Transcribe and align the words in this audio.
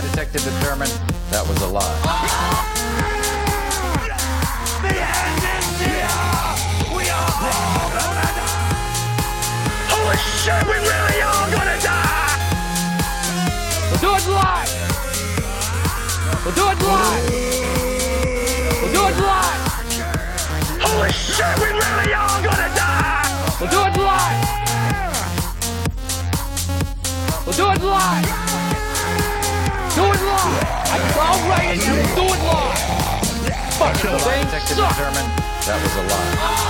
lie 0.00 0.08
detector 0.08 0.38
determined 0.38 0.92
that 1.30 1.46
was 1.46 1.60
a 1.62 1.66
lie. 1.66 1.82
Holy 9.88 10.16
shit, 10.16 10.64
we 10.66 10.72
really 10.72 11.22
are 11.22 11.50
gonna 11.50 11.78
die! 11.80 12.36
We'll 13.90 14.00
do 14.00 14.14
it 14.16 14.26
live. 14.28 14.70
We'll 16.44 16.54
do 16.54 16.70
it 16.70 16.80
live. 16.82 17.30
We'll 18.80 18.92
do 18.92 19.02
it 19.06 19.16
live. 19.20 19.62
Holy 20.80 21.12
shit, 21.12 21.58
we 21.58 21.68
really 21.68 22.14
are 22.14 22.42
gonna 22.42 22.70
die! 22.74 23.26
We'll 23.60 23.70
do 23.70 23.80
it 23.84 23.96
live. 23.96 24.40
We'll 27.46 27.56
do 27.56 27.70
it 27.72 27.82
live. 27.82 28.39
Do 30.90 30.96
it 30.96 31.14
live. 31.14 31.22
I 31.22 31.30
outrageous 31.30 31.86
you. 31.86 31.94
Do 32.14 32.24
it 32.26 32.40
live. 32.42 32.78
Fuck 33.78 33.94
The 33.94 34.08
the 34.10 34.18
thing 34.18 34.46
sucks. 34.48 34.98
that 35.66 35.78
was 35.82 35.94
a 35.94 36.02
lie. 36.10 36.60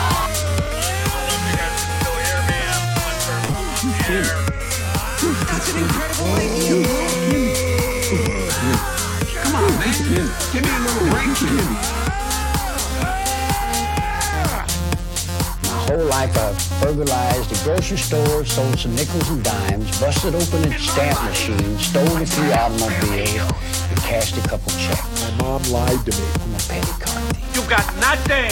My 15.63 15.69
whole 15.87 16.05
life 16.07 16.37
I've 16.37 16.81
burglarized 16.81 17.53
a 17.53 17.65
grocery 17.65 17.97
store, 17.99 18.45
sold 18.45 18.79
some 18.79 18.95
nickels 18.95 19.29
and 19.31 19.43
dimes, 19.43 20.01
busted 20.01 20.35
open 20.35 20.65
a 20.73 20.79
stamp 20.79 21.23
machine, 21.25 21.79
stole 21.79 22.17
a 22.17 22.27
few 22.27 22.53
automobiles, 22.53 23.39
and 23.41 23.80
cashed 24.11 24.37
a 24.37 24.43
couple 24.43 24.73
checks. 24.75 25.07
My 25.23 25.31
mom 25.39 25.63
lied 25.71 26.03
to 26.03 26.11
me. 26.11 26.27
I'm 26.43 26.51
a 26.51 26.63
petty 26.67 26.95
car 26.99 27.15
thief. 27.31 27.47
You 27.55 27.63
got 27.71 27.87
nothing! 28.03 28.51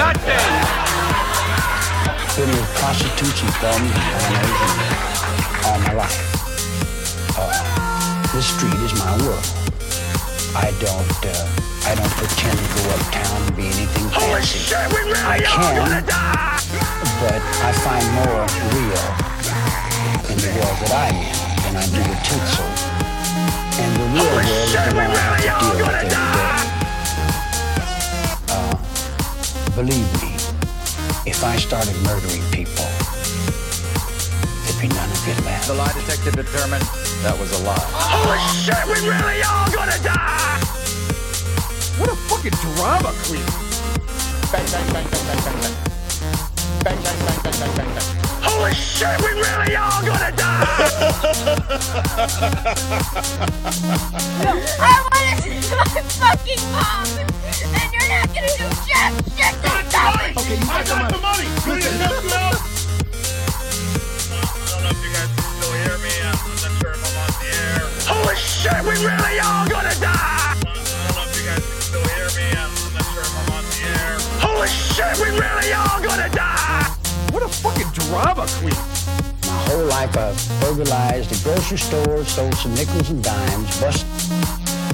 Nothing! 0.00 0.48
Been 2.32 2.48
with 2.48 2.70
prostitutes 2.80 3.40
and 3.44 3.52
bums 3.60 3.84
and 3.84 4.08
minors 4.16 4.64
and 4.64 4.80
all 5.68 5.78
my 5.84 5.92
life. 5.92 6.24
Uh, 7.36 7.52
this 8.32 8.48
street 8.48 8.80
is 8.80 8.96
my 8.96 9.12
world. 9.20 9.44
I 10.56 10.72
don't, 10.80 11.20
uh, 11.20 11.84
I 11.84 11.92
don't 12.00 12.14
pretend 12.16 12.56
to 12.56 12.68
go 12.72 12.82
uptown 12.96 13.44
and 13.44 13.56
be 13.60 13.68
anything 13.76 14.08
Holy 14.08 14.40
fancy. 14.40 14.56
shit, 14.56 14.88
we 14.88 15.04
really 15.04 15.20
I 15.20 15.36
are 15.36 15.76
gonna 15.84 16.00
can, 16.00 16.08
die! 16.08 16.64
but 17.20 17.40
I 17.60 17.70
find 17.84 18.06
more 18.24 18.40
real 18.72 19.04
in 20.32 20.36
the 20.40 20.50
world 20.56 20.76
that 20.80 20.92
I'm 20.96 21.18
in 21.20 21.36
than 21.60 21.74
I 21.76 21.84
do 21.92 22.00
the 22.08 22.16
tinsel. 22.24 23.03
And 23.76 23.90
the 23.96 24.06
real 24.14 24.30
Holy 24.30 24.46
world 24.46 24.70
is 24.70 24.84
the 24.86 24.94
we 24.94 25.02
one 25.02 25.10
I 25.10 25.18
have 25.18 25.34
really 25.34 25.50
to 25.50 25.50
are 25.50 25.60
deal 25.60 25.74
with 25.74 25.82
gonna 25.82 25.98
every 25.98 26.10
die! 26.10 26.62
day. 26.62 26.84
Uh, 28.54 28.76
believe 29.74 30.08
me, 30.22 30.30
if 31.26 31.42
I 31.42 31.56
started 31.56 31.96
murdering 32.06 32.42
people, 32.54 32.86
there'd 34.62 34.80
be 34.80 34.88
none 34.94 35.10
of 35.10 35.20
you 35.26 35.34
left. 35.44 35.66
The 35.66 35.74
lie 35.74 35.90
detector 35.92 36.30
determined 36.30 36.86
that 37.26 37.34
was 37.38 37.50
a 37.58 37.64
lie. 37.66 37.82
Holy 37.98 38.38
shit, 38.62 38.78
we 38.86 38.94
really 39.10 39.42
are 39.42 39.66
gonna 39.74 39.98
die! 40.06 40.62
What 41.98 42.10
a 42.10 42.16
fucking 42.30 42.54
drama 42.62 43.10
queen. 43.26 43.42
Bang, 44.54 44.66
bang, 44.70 44.86
bang, 44.94 45.06
bang, 45.10 45.24
bang, 45.26 45.40
bang, 45.42 45.58
bang. 45.62 45.74
Bang, 46.86 46.98
bang, 47.02 47.18
bang, 47.26 47.38
bang, 47.42 47.56
bang, 47.58 47.74
bang, 47.74 47.90
bang. 47.94 48.13
Holy 48.44 48.74
shit, 48.74 49.16
we 49.22 49.32
really 49.40 49.74
are 49.74 50.02
gonna 50.04 50.30
die! 50.36 50.68
I 54.78 55.00
want 55.00 55.24
to 55.32 55.48
see 55.48 55.56
my 55.72 55.84
fucking 56.20 56.60
mom, 56.68 57.08
and 57.72 57.88
you're 57.88 58.08
not 58.12 58.28
gonna 58.36 58.52
do 58.60 58.68
jack 58.84 59.16
shit 59.32 59.54
to 59.64 59.68
stop 59.88 60.20
it. 60.20 60.36
Okay, 60.36 60.60
you 60.60 60.66
got 60.68 60.84
the 60.84 61.16
money. 61.24 61.48
money! 61.64 61.84
You 61.84 61.96
help 62.04 62.20
me 62.20 62.36
out? 62.36 62.60
I 64.28 64.36
don't 64.68 64.84
know 64.84 64.92
you 65.00 65.08
guys 65.16 65.32
can 65.32 65.48
still 65.56 65.72
hear 65.80 65.96
me. 66.04 66.12
I'm 66.20 66.36
not 66.60 66.72
sure 66.84 66.92
if 66.92 67.00
I'm 67.00 67.16
on 67.24 67.32
the 67.40 67.48
air. 67.48 67.80
Holy 68.12 68.36
shit, 68.36 68.80
we 68.84 68.94
really 69.00 69.40
are 69.40 69.64
gonna 69.72 69.96
die! 69.96 70.52
I 70.52 70.60
don't 70.60 71.16
know 71.16 71.24
if 71.24 71.32
you 71.32 71.48
guys 71.48 71.64
can 71.64 71.80
still 71.80 72.04
hear 72.12 72.28
me. 72.36 72.44
I'm 72.60 72.68
not 72.92 73.08
sure 73.08 73.24
if 73.24 73.32
I'm 73.40 73.56
on 73.56 73.64
the 73.72 73.88
air. 73.88 74.20
Holy 74.44 74.68
shit, 74.68 75.16
we 75.16 75.32
really 75.32 75.72
are 75.72 76.00
gonna 76.04 76.28
die! 76.28 76.53
What 77.34 77.42
a 77.42 77.48
fucking 77.48 77.90
drama 77.90 78.46
queen. 78.62 78.78
My 79.42 79.58
whole 79.66 79.86
life 79.86 80.16
I've 80.16 80.38
burglarized 80.60 81.32
a 81.34 81.42
grocery 81.42 81.78
store, 81.78 82.24
sold 82.24 82.54
some 82.54 82.72
nickels 82.76 83.10
and 83.10 83.24
dimes, 83.24 83.80
bust. 83.80 84.06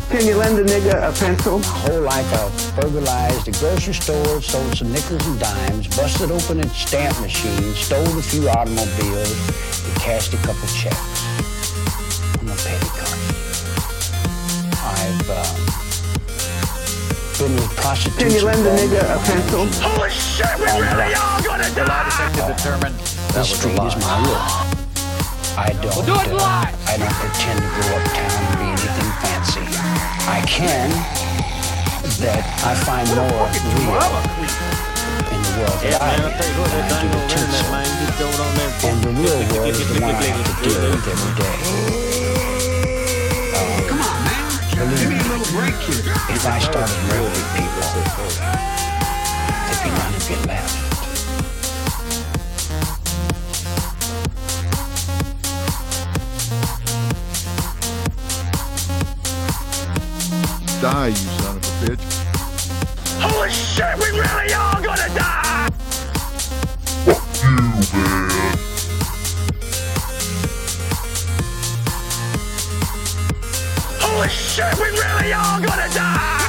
Can 0.09 0.25
you 0.25 0.37
lend 0.37 0.59
a 0.59 0.65
nigga 0.65 1.06
a 1.06 1.12
pencil? 1.21 1.59
My 1.59 1.67
whole 1.67 2.00
life 2.00 2.33
I've 2.33 2.81
burglarized 2.81 3.47
a 3.47 3.53
grocery 3.61 3.93
store, 3.93 4.41
sold 4.41 4.75
some 4.75 4.91
nickels 4.91 5.27
and 5.27 5.39
dimes, 5.39 5.95
busted 5.95 6.31
open 6.31 6.61
a 6.61 6.69
stamp 6.71 7.21
machine, 7.21 7.75
stole 7.75 8.19
a 8.19 8.23
few 8.23 8.49
automobiles, 8.49 9.37
and 9.84 9.95
cashed 10.00 10.33
a 10.33 10.39
couple 10.39 10.67
checks. 10.69 10.97
I'm 12.41 12.49
a 12.49 12.56
petty 12.56 12.89
car 12.97 13.17
thief. 13.21 13.61
I've 14.81 15.29
uh, 15.29 15.59
been 17.41 17.56
with 17.56 17.73
prostitutes. 17.77 18.21
Can 18.21 18.31
you 18.37 18.45
lend 18.45 18.61
a 18.61 18.69
bums 18.69 18.81
nigga 18.84 19.01
a 19.01 19.19
pencil? 19.25 19.65
Holy 19.81 20.11
shit, 20.12 20.53
we 20.61 20.69
really 20.69 21.15
are 21.17 21.41
gonna 21.41 21.65
The 21.73 21.84
lie 21.89 22.05
die! 22.05 22.28
detector 22.28 22.53
determined 22.53 22.97
that 23.01 23.33
This 23.33 23.56
street 23.56 23.81
is 23.81 23.97
my 23.97 24.12
lie. 24.12 24.28
world. 24.28 24.77
I 25.56 25.73
don't. 25.81 25.97
We'll 25.97 26.05
do 26.05 26.17
it 26.21 26.33
live. 26.37 26.75
I 26.84 26.95
don't 27.00 27.17
pretend 27.17 27.59
to 27.65 27.69
go 27.81 27.84
uptown 27.97 28.33
and 28.45 28.56
be 28.61 28.67
anything 28.77 29.11
fancy. 29.25 29.65
I 30.29 30.39
can, 30.45 30.89
but 32.21 32.45
I 32.61 32.73
find 32.84 33.09
more 33.17 33.49
real 33.89 34.12
in 35.33 35.41
the 35.41 35.53
world 35.65 35.79
that 35.81 35.97
I'm 35.97 36.21
in 36.21 36.37
than 36.37 36.84
I 36.84 37.00
do 37.00 37.09
the 37.09 37.21
tinsel. 37.33 37.73
And 38.84 38.97
the 39.00 39.12
real 39.17 39.41
world 39.56 39.73
is 39.73 39.89
the 39.89 40.00
one 40.00 40.15
I 40.15 40.29
have 40.29 40.45
to 40.45 40.69
deal 40.69 40.91
with 40.93 41.09
every 41.09 41.33
day. 41.41 42.09
Here. 44.89 45.11
if 46.31 46.47
I 46.47 46.59
started 46.59 46.97
murdering 47.09 47.49
people, 47.57 47.85
there'd 49.67 49.83
be 49.85 49.91
none 49.91 50.15
of 50.15 50.31
you 50.31 50.37
left. 50.47 50.77
Die, 60.81 61.09
you 61.09 61.15
son 61.15 61.57
of 61.57 61.62
a 61.62 61.69
bitch. 61.85 62.05
Holy 63.21 63.51
shit, 63.51 63.97
we 63.99 64.19
really 64.19 64.55
are 64.55 64.81
gonna 64.81 65.15
die! 65.15 65.30
Shit, 74.50 74.75
we 74.78 74.91
really 74.91 75.33
are 75.33 75.61
gonna 75.61 75.88
die! 75.94 76.43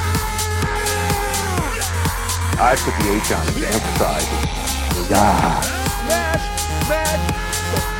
I 2.58 2.74
put 2.82 2.94
the 2.98 3.06
H 3.14 3.30
on 3.30 3.46
it 3.46 3.54
to 3.54 3.66
emphasize 3.66 4.26
it. 4.26 4.48
Ah, 5.14 5.62
Smash, 6.02 6.44
smash, 6.84 7.22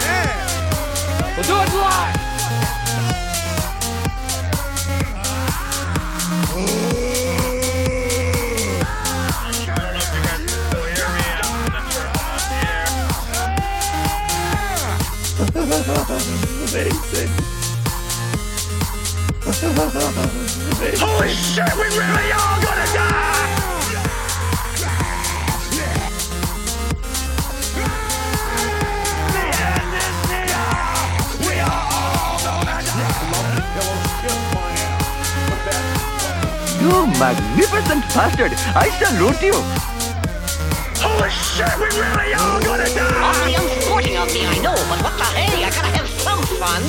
smash. 0.02 1.36
We'll 1.36 1.46
do 1.46 1.54
it 1.62 1.72
live. 1.78 2.31
Magnificent 37.82 38.14
bastard. 38.14 38.52
I 38.76 38.90
salute 38.98 39.42
you. 39.42 39.54
Holy 41.02 41.30
shit, 41.30 41.74
we 41.78 41.86
really 41.98 42.34
are 42.34 42.60
gonna 42.62 42.86
die! 42.94 43.22
Awfully 43.22 43.54
unsporting 43.54 44.16
of 44.16 44.32
me, 44.32 44.46
I 44.46 44.58
know, 44.62 44.74
but 44.88 45.02
what 45.02 45.18
the 45.18 45.24
hey? 45.34 45.64
I 45.64 45.70
gotta 45.70 45.88
have 45.98 46.08
some 46.08 46.42
fun. 46.58 46.82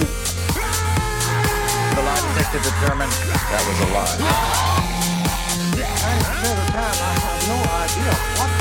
The 1.96 2.02
lie 2.02 2.22
detector 2.38 2.62
determined 2.62 3.12
that 3.12 3.64
was 3.66 3.80
a 3.80 3.88
lie. 3.94 4.18
I 6.74 6.98
have 7.18 7.42
no 7.48 7.58
idea 7.82 8.14
what 8.38 8.52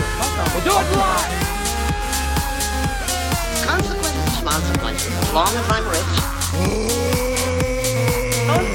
We'll 0.52 0.64
do 0.64 0.70
it 0.70 0.88
live. 0.96 1.32
Consequences, 3.64 4.40
consequences. 4.43 5.12
As 5.12 5.32
long 5.32 5.52
as 5.52 5.67
I'm 5.70 5.87
rich. 5.88 6.12
Oh, 8.44 8.73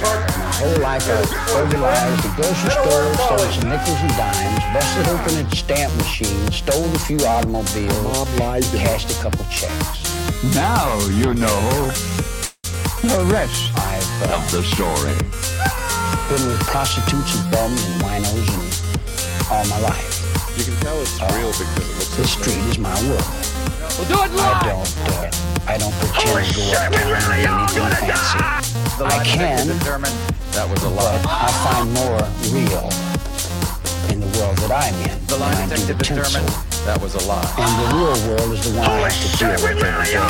My 0.00 0.31
whole 0.62 0.82
life 0.82 1.02
I 1.10 1.18
burglarized 1.50 2.22
the 2.22 2.30
grocery 2.38 2.70
store, 2.70 3.06
stole 3.26 3.50
some 3.50 3.68
nickels 3.68 3.98
and 3.98 4.14
dimes, 4.14 4.62
busted 4.70 5.06
open 5.10 5.34
its 5.42 5.58
stamp 5.58 5.90
machine, 5.98 6.50
stole 6.52 6.86
a 6.94 6.98
few 7.02 7.18
automobiles, 7.26 8.02
Mom 8.02 8.28
lied 8.38 8.62
to 8.62 8.78
cashed 8.78 9.10
a 9.10 9.18
couple 9.22 9.44
checks. 9.50 10.06
Now 10.54 10.86
you 11.18 11.34
know 11.34 11.62
the 13.02 13.26
rest 13.26 13.74
I've 13.74 14.30
uh, 14.30 14.38
of 14.38 14.42
the 14.54 14.62
story. 14.62 15.14
been 16.30 16.46
with 16.46 16.62
prostitutes 16.70 17.34
and 17.34 17.50
bums 17.50 17.82
and 17.82 18.02
winos 18.02 18.46
and 18.54 18.70
all 19.50 19.66
my 19.66 19.80
life. 19.82 20.22
You 20.56 20.64
can 20.64 20.76
tell 20.82 21.00
it's 21.02 21.18
real 21.34 21.50
because 21.50 21.74
it 21.74 21.94
looks 21.98 22.16
This 22.16 22.32
street 22.38 22.62
is 22.70 22.78
my 22.78 22.94
world. 23.10 23.26
We'll 23.98 24.06
do 24.06 24.18
it 24.22 24.30
I 24.38 24.62
don't, 24.62 24.94
uh, 25.10 25.30
I 25.66 25.78
don't 25.78 25.94
pretend 25.98 26.46
to 26.46 26.54
go 26.54 26.70
uptown 26.70 27.60
and 27.60 27.74
do 27.74 27.82
anything 27.82 28.08
fancy. 28.14 28.81
The 28.98 29.06
I 29.08 29.24
can, 29.24 29.66
that 30.52 30.68
was 30.68 30.82
a 30.84 30.90
but. 30.90 31.24
I 31.26 31.48
find 31.64 31.88
more 31.96 32.20
real 32.52 32.86
in 34.12 34.20
the 34.20 34.28
world 34.38 34.56
that 34.62 34.70
I'm 34.70 34.94
in 35.08 35.16
The 35.26 35.32
than 35.34 35.40
lie 35.40 35.56
I 35.56 35.66
do 35.66 35.80
the 35.90 35.94
tinsel. 36.04 36.44
determined 36.44 36.52
that 36.84 37.00
was 37.00 37.14
a 37.16 37.22
lie. 37.26 37.40
And 37.56 37.72
the 37.80 37.86
real 37.96 38.18
world 38.28 38.52
is 38.52 38.62
the 38.70 38.76
one 38.78 38.86
I 38.86 39.08
have 39.08 39.16
to 39.16 39.28
deal 39.38 39.56
with 39.64 39.80
every 39.80 40.12
day. 40.12 40.20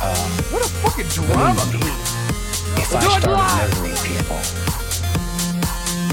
Um, 0.00 0.28
what 0.50 0.64
a 0.64 0.68
fucking 0.82 1.08
drama 1.12 1.52
Believe 1.68 1.84
me, 1.84 1.92
queen. 1.92 2.80
if 2.80 2.88
I 2.90 3.00
Do 3.00 3.06
it 3.06 3.22
started 3.22 3.30
live. 3.30 3.68
murdering 3.68 4.00
people, 4.08 4.40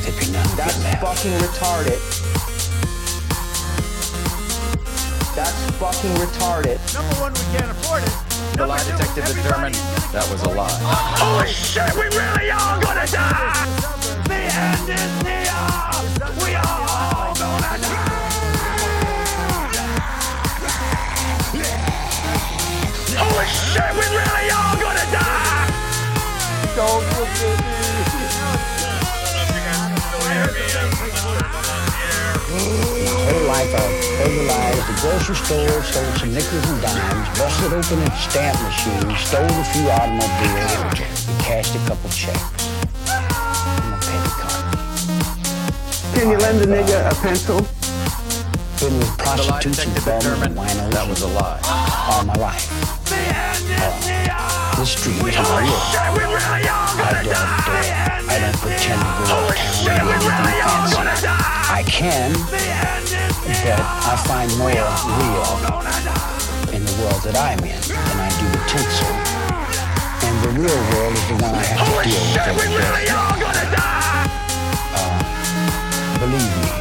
there'd 0.04 0.20
be 0.20 0.28
none 0.36 0.46
of 0.46 0.56
That's 0.60 0.78
left. 0.84 1.00
fucking 1.00 1.36
retarded. 1.42 2.00
That's 5.32 5.56
fucking 5.80 6.14
retarded. 6.20 6.78
Number 6.94 7.16
one, 7.24 7.32
we 7.34 7.46
can't 7.56 7.72
afford 7.72 8.04
it. 8.04 8.14
The 8.58 8.68
lie 8.68 8.84
detective 8.84 9.26
determined 9.26 9.76
that 10.12 10.28
was 10.32 10.44
a 10.44 10.50
lie. 10.50 10.70
Holy 11.18 11.48
shit, 11.48 11.94
we 11.96 12.04
really 12.16 12.52
all 12.52 12.80
gonna 12.82 13.08
die! 13.08 13.66
The 14.28 14.36
end 14.36 14.90
is 14.90 15.24
near. 15.24 15.52
We 16.44 16.56
are 16.56 16.66
all 16.66 17.34
gonna 17.34 17.78
die. 17.82 18.12
Holy 23.18 23.48
shit, 23.48 23.92
we 23.98 24.06
really 24.12 24.48
all 24.52 24.76
gonna 24.78 25.08
die! 25.12 25.72
Don't 26.76 27.04
look 27.18 27.30
at 27.42 27.58
me. 27.66 27.92
My 32.52 32.98
whole 33.32 33.48
life 33.48 33.72
I 33.72 33.88
burglarized 34.20 34.88
the 34.88 34.96
grocery 35.02 35.36
store, 35.36 35.84
stole 35.84 36.12
some 36.20 36.34
nickels 36.34 36.66
and 36.68 36.82
dimes, 36.82 37.28
busted 37.40 37.72
open 37.72 38.00
its 38.04 38.20
stamp 38.28 38.60
machine, 38.60 39.08
stole 39.16 39.48
a 39.48 39.66
few 39.72 39.88
automobiles, 39.90 41.00
and 41.30 41.40
cashed 41.40 41.76
a 41.76 41.82
couple 41.88 42.10
checks. 42.10 42.68
I'm 43.08 43.94
a 43.94 44.00
petty 44.04 44.32
con. 44.36 44.62
Can 46.14 46.30
you 46.30 46.38
lend 46.38 46.60
a 46.62 46.68
nigga 46.68 47.08
a 47.08 47.16
pencil? 47.24 47.64
Been 48.80 48.98
with 48.98 49.18
prostitutes 49.18 49.86
and 49.86 49.94
detector 49.94 50.36
bums 50.36 50.42
and 50.42 50.56
winos 50.58 50.92
that 50.92 51.08
was 51.08 51.22
a 51.22 51.28
lie. 51.28 51.62
all 52.12 52.26
my 52.26 52.34
life. 52.36 52.68
The 53.08 53.16
end 53.16 53.64
is 53.70 54.08
near. 54.08 54.52
This 54.82 54.92
street 54.98 55.22
is 55.22 55.38
my 55.38 55.62
world. 55.62 55.86
Shit, 55.94 56.10
we 56.18 56.24
really 56.26 56.66
all 56.66 56.82
I 56.98 57.22
don't, 57.22 57.38
uh, 57.38 58.32
I 58.34 58.40
don't 58.42 58.58
pretend 58.58 58.98
to 58.98 59.24
go 59.30 59.38
uptown 59.46 60.10
and 60.10 60.22
do 60.22 60.32
anything 60.34 60.66
fancy. 60.66 61.52
I 61.72 61.84
can, 61.86 62.34
but 63.60 63.80
I 63.84 64.16
find 64.28 64.48
more 64.58 64.72
real 64.72 64.88
in 66.72 66.86
the 66.88 66.96
world 67.04 67.20
that 67.28 67.36
I'm 67.36 67.60
in 67.68 67.82
than 67.84 68.18
I 68.24 68.32
do 68.40 68.48
the 68.48 68.64
tinsel. 68.72 69.12
And 70.24 70.36
the 70.40 70.52
real 70.56 70.82
world 70.96 71.14
is 71.20 71.26
the 71.28 71.38
one 71.44 71.52
I 71.52 71.64
have 71.68 71.84
to 71.84 72.00
deal 72.08 72.24
with 72.32 72.48
every 72.48 72.72
day. 72.72 73.12
all 73.12 73.36
gonna 73.36 73.68
die! 73.76 74.32
Uh, 74.96 75.20
believe 76.24 76.54
me, 76.64 76.72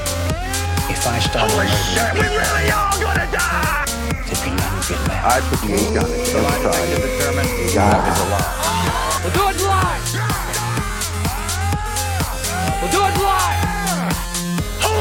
if 0.94 1.02
I 1.10 1.18
started 1.18 1.58
Holy 1.58 1.66
shit, 1.90 2.14
we 2.14 2.30
really 2.30 2.70
all 2.70 2.94
gonna 3.02 3.26
die! 3.34 3.90
there'd 4.30 4.44
be 4.46 4.54
none 4.54 4.78
of 4.78 4.86
it. 4.86 5.10
I 5.10 5.42
put 5.50 5.58
the 5.66 5.74
ink 5.74 5.98
on 5.98 6.06
it. 6.06 6.22
The 6.30 6.38
lie 6.38 6.54
detector 6.54 6.86
Emphasize. 6.86 7.02
determined 7.02 7.50
that 7.74 7.98
was 7.98 8.14
a 8.14 8.26
lie. 8.30 8.70
We'll 9.26 9.34
do 9.34 9.42
it 9.50 9.69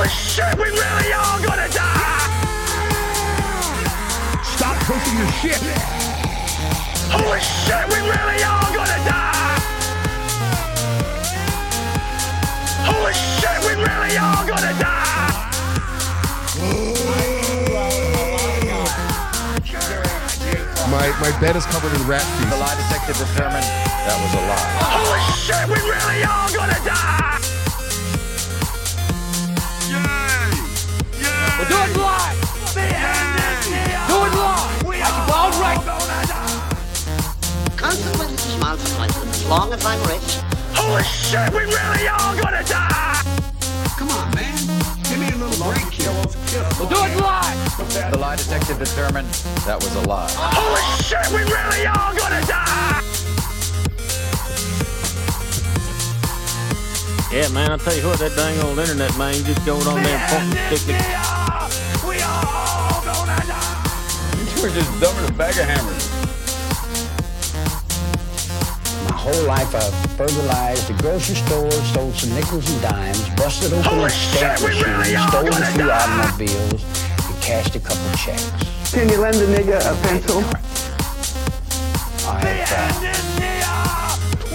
shit, 0.10 0.58
we 0.58 0.66
really 0.66 1.14
all 1.14 1.40
gonna 1.42 1.70
die! 1.70 2.28
Stop 4.44 4.76
pushing 4.86 5.18
your 5.18 5.32
shit. 5.40 5.62
Holy 7.14 7.40
shit, 7.40 7.86
we 7.90 8.00
really 8.02 8.44
all 8.44 8.70
gonna 8.74 9.00
die! 9.06 9.60
Holy 12.90 13.14
shit, 13.14 13.60
we 13.66 13.74
really 13.82 14.18
all 14.18 14.46
gonna 14.46 14.74
die! 14.80 15.10
My 20.90 21.06
my 21.22 21.32
bed 21.40 21.56
is 21.56 21.66
covered 21.68 21.94
in 21.94 22.08
rat 22.08 22.26
The 22.50 22.58
lie 22.58 22.74
detector 22.76 23.14
determined 23.14 23.64
that 23.64 24.18
was 24.18 24.34
a 24.34 24.42
lie. 24.50 24.70
Holy 24.90 25.22
shit, 25.38 25.68
we 25.68 25.78
really 25.88 26.24
all 26.24 26.50
gonna 26.52 26.80
die! 26.84 27.29
Do 31.70 31.78
it 31.78 31.94
live. 31.98 32.38
Do 32.74 34.16
it 34.26 34.34
live. 34.34 34.84
We 34.84 34.98
like 34.98 35.06
are 35.06 35.30
all 35.30 35.52
right. 35.62 35.82
Consequences, 37.78 38.56
consequences. 38.60 39.30
As 39.30 39.46
long 39.48 39.72
as 39.74 39.86
I'm 39.86 40.02
rich. 40.10 40.42
Holy 40.74 41.04
shit, 41.04 41.52
we 41.54 41.60
really 41.60 42.08
all 42.08 42.36
gonna 42.42 42.64
die! 42.64 43.22
Come 43.98 44.10
on, 44.10 44.34
man. 44.34 44.56
Give 45.04 45.20
me 45.20 45.30
a 45.30 45.38
little 45.38 45.72
break 45.72 45.92
here. 45.92 46.12
We'll 46.80 46.90
do 46.90 46.98
it 47.06 47.16
live. 47.22 48.12
The 48.12 48.18
lie 48.18 48.36
detector 48.36 48.74
determined 48.74 49.28
that 49.68 49.78
was 49.78 49.94
a 49.96 50.02
lie. 50.08 50.30
Holy 50.34 50.82
shit, 51.04 51.28
we 51.30 51.42
really 51.46 51.86
all 51.86 52.16
gonna 52.16 52.42
die! 52.48 53.04
Yeah, 57.32 57.48
man, 57.50 57.72
I 57.72 57.78
tell 57.78 57.96
you 57.96 58.08
what, 58.08 58.18
that 58.20 58.36
dang 58.36 58.60
old 58.66 58.80
internet, 58.80 59.16
man, 59.18 59.36
you 59.36 59.44
just 59.44 59.64
go 59.64 59.76
on 59.76 60.02
there 60.02 60.18
and 60.18 60.32
point 60.32 60.58
and 60.58 60.78
stick 60.80 60.96
it. 60.96 61.39
You 64.60 64.66
were 64.66 64.76
just 64.76 64.92
dumbing 65.00 65.24
a 65.24 65.32
bag 65.40 65.56
of 65.56 65.64
hammers. 65.72 66.04
My 69.08 69.16
whole 69.16 69.44
life 69.48 69.74
I 69.74 69.80
fertilized 70.20 70.86
the 70.90 71.02
grocery 71.02 71.36
store, 71.36 71.72
stole 71.72 72.12
some 72.12 72.36
nickels 72.36 72.70
and 72.70 72.82
dimes, 72.82 73.30
busted 73.40 73.72
open 73.72 73.88
Holy 73.88 74.08
its 74.08 74.16
stamp 74.16 74.60
shit, 74.60 74.68
we 74.68 74.84
really 74.84 75.16
machine, 75.16 75.30
stole 75.32 75.48
a 75.48 75.64
few 75.72 75.88
die. 75.88 75.96
automobiles, 75.96 76.84
and 76.84 77.40
cashed 77.40 77.76
a 77.78 77.80
couple 77.80 78.04
checks. 78.20 78.52
Can 78.92 79.08
you 79.08 79.22
lend 79.24 79.38
a 79.38 79.48
nigga 79.48 79.80
a 79.80 79.96
pencil? 80.04 80.44
I've 82.28 82.44
uh, 82.44 83.00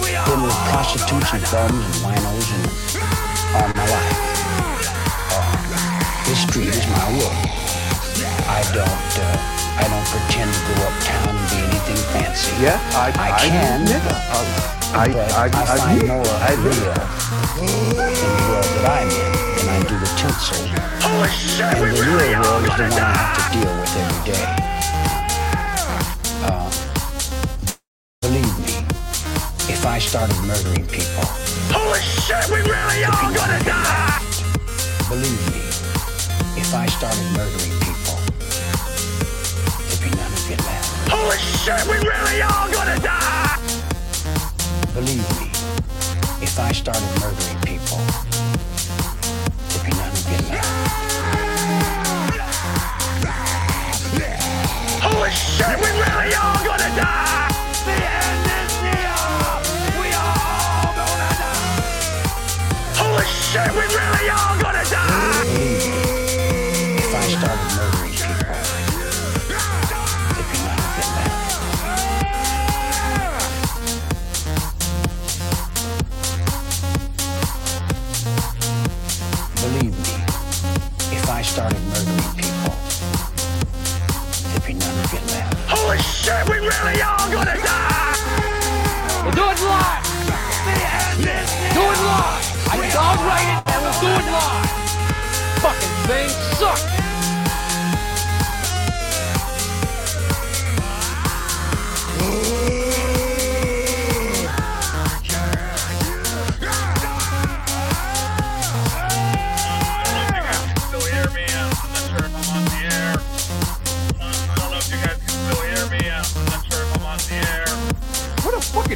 been 0.05 0.41
with 0.45 0.53
prostitutes 0.69 1.33
and 1.33 1.41
bums 1.49 1.81
and 1.81 1.97
winos 2.05 2.45
and 2.53 2.61
all 3.57 3.73
my 3.73 3.85
life. 3.89 4.21
Uh, 5.33 5.49
this 6.29 6.45
street 6.45 6.69
is 6.69 6.85
my 6.93 7.09
world. 7.17 7.49
I 8.45 8.61
don't, 8.69 8.85
uh, 9.25 9.64
I 9.77 9.83
don't 9.91 10.07
pretend 10.07 10.51
to 10.53 10.61
go 10.71 10.87
uptown 10.87 11.35
and 11.35 11.47
be 11.51 11.57
anything 11.67 11.99
fancy. 12.15 12.55
Yeah, 12.63 12.79
I, 12.95 13.11
I 13.11 13.47
can. 13.47 13.83
I, 13.87 14.55
I, 14.95 15.03
I, 15.03 15.19
I, 15.35 15.51
I, 15.51 15.77
find 15.77 16.07
more 16.07 16.23
I 16.23 16.55
real 16.63 16.95
in 17.59 17.67
the 17.91 18.45
world 18.47 18.69
that 18.79 18.87
I'm 18.87 19.11
in 19.11 19.31
than 19.59 19.67
I 19.67 19.79
do 19.83 19.95
the 19.99 20.07
tinsel. 20.15 20.63
Holy 21.03 21.27
shit, 21.27 21.67
And 21.67 21.91
the 21.91 22.03
real 22.07 22.39
all 22.39 22.47
world 22.47 22.63
is 22.63 22.75
the 22.79 22.87
one 22.87 23.03
I 23.03 23.15
have 23.19 23.35
to 23.35 23.43
deal 23.51 23.73
with 23.75 23.99
every 23.99 24.21
day. 24.31 24.45
Uh, 26.47 26.71
believe 28.21 28.55
me, 28.63 28.75
if 29.67 29.85
I 29.85 29.99
started 29.99 30.37
murdering 30.47 30.87
people, 30.87 31.27
Holy 31.75 31.99
shit, 31.99 32.47
we 32.47 32.63
really 32.63 33.03
all 33.03 33.27
gonna 33.35 33.59
die! 33.67 34.23
believe 35.09 35.43
me, 35.51 35.59
if 36.59 36.73
I 36.73 36.85
started 36.87 37.27
murdering 37.35 37.71
people, 37.79 37.84
Holy 41.27 41.37
shit, 41.37 41.81
we 41.87 41.97
really 42.07 42.41
all 42.43 42.69
gonna 42.71 42.99
die! 42.99 43.57
Believe 44.93 45.25
me, 45.41 45.49
if 46.39 46.59
I 46.59 46.71
started 46.71 47.01
murdering 47.19 47.59
people, 47.65 47.97
there'd 49.69 49.85
be 49.89 49.89
none 49.97 50.13
of 50.13 50.21
it 50.29 50.45
left. 50.53 50.69
Holy 55.01 55.31
shit, 55.31 55.75
we 55.81 55.89
really 55.97 56.35
all 56.35 56.61
gonna 56.63 56.93
die! 56.93 57.49
The 57.89 57.97
end 58.05 58.45
is 58.61 58.73
near! 58.85 59.17
We 59.97 60.13
all 60.13 60.93
gonna 60.93 61.33
die! 61.41 61.89
Holy 63.01 63.25
shit, 63.25 63.71
we 63.73 63.81
really 63.81 64.29
all 64.29 64.61
gonna 64.61 64.85
die! 64.91 66.04
Shit, 86.25 86.49
we 86.49 86.57
really 86.57 87.01
all 87.03 87.29
gonna 87.29 87.55
die! 87.61 88.15
We'll 89.23 89.37
do 89.37 89.45
it 89.45 89.61
live! 89.61 90.05
Do 91.73 91.81
it 91.81 92.01
live! 92.01 92.45
I 92.67 92.77
write 93.27 93.49
it 93.53 93.61
and 93.71 93.79
we'll 93.83 93.99
do 94.01 94.09
it 94.09 94.25
live! 94.31 94.69
Fucking 95.61 95.95
thing 96.07 96.29
sucks! 96.57 97.04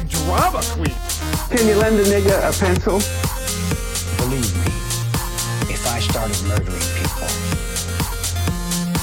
A 0.00 0.06
fucking 0.06 0.26
drama 0.26 0.60
queen. 0.62 0.94
Can 1.56 1.66
you 1.68 1.74
lend 1.76 1.98
a 1.98 2.04
nigga 2.04 2.38
a 2.38 2.52
pencil? 2.58 3.00
Believe 4.16 4.54
me, 4.56 4.72
if 5.72 5.86
I 5.86 6.00
started 6.00 6.42
murdering 6.46 6.80
people, 6.98 7.28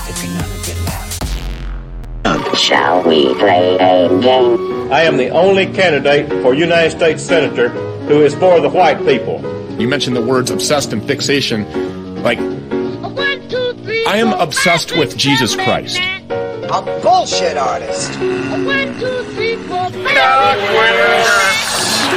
there'd 0.04 0.22
be 0.22 0.28
none 0.34 0.52
of 0.52 0.70
it 0.70 0.78
left. 0.86 2.58
Shall 2.58 3.04
we 3.04 3.34
play 3.36 3.76
a 3.76 4.08
game? 4.22 4.92
I 4.92 5.04
am 5.04 5.18
the 5.18 5.30
only 5.30 5.66
candidate 5.68 6.30
for 6.42 6.54
United 6.54 6.92
States 6.92 7.22
Senator 7.22 7.70
who 8.08 8.22
is 8.22 8.34
for 8.36 8.60
the 8.60 8.70
white 8.70 9.00
people. 9.06 9.42
You 9.80 9.88
mentioned 9.88 10.16
the 10.16 10.22
words 10.22 10.50
obsessed 10.50 10.94
and 10.94 11.04
fixation. 11.06 11.66
Like, 12.24 12.40
I 12.40 14.18
am 14.18 14.34
obsessed 14.34 14.98
with 14.98 15.18
Jesus 15.18 15.56
Christ. 15.56 16.00
A 16.70 16.82
bullshit 17.02 17.58
artist. 17.58 18.12
One, 18.20 19.00
two, 19.00 19.24
three, 19.34 19.56
four, 19.68 19.78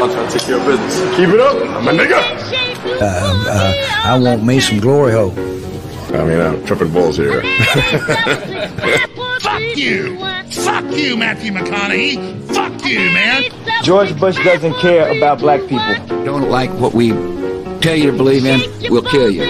I'm 0.02 0.10
trying 0.10 0.28
to 0.28 0.38
take 0.38 0.42
care 0.46 0.56
of 0.58 0.66
business. 0.66 1.16
Keep 1.16 1.28
it 1.28 1.40
up. 1.40 1.56
I'm 1.56 1.86
a 1.86 1.92
nigga. 1.92 2.20
Uh, 3.00 3.04
uh, 3.04 3.72
I 4.04 4.18
want 4.18 4.42
me 4.44 4.58
some 4.58 4.80
glory 4.80 5.12
hole. 5.12 5.32
I 6.12 6.24
mean, 6.24 6.40
I'm 6.40 6.64
tripping 6.66 6.92
balls 6.92 7.16
here. 7.16 7.42
Fuck 9.40 9.76
you! 9.76 10.18
Fuck 10.50 10.96
you, 10.96 11.16
Matthew 11.16 11.52
McConaughey! 11.52 12.52
Fuck 12.52 12.84
you, 12.84 12.98
man! 12.98 13.44
George 13.84 14.18
Bush 14.18 14.36
doesn't 14.42 14.74
care 14.74 15.16
about 15.16 15.38
black 15.38 15.60
people. 15.68 15.94
Don't 16.24 16.50
like 16.50 16.70
what 16.70 16.92
we 16.92 17.10
tell 17.80 17.94
you 17.94 18.10
to 18.10 18.16
believe 18.16 18.44
in, 18.44 18.60
we'll 18.90 19.02
kill 19.02 19.30
you. 19.30 19.42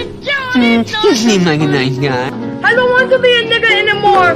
Mm, 0.53 1.03
you 1.03 1.15
seem 1.15 1.43
like 1.43 1.61
a 1.61 1.67
nice 1.67 1.97
guy. 1.97 2.50
I 3.11 3.15
don't 3.15 3.23
want 3.23 3.25
to 3.25 3.27
be 3.27 3.35
a 3.35 3.59
nigga 3.59 3.71
anymore. 3.75 4.31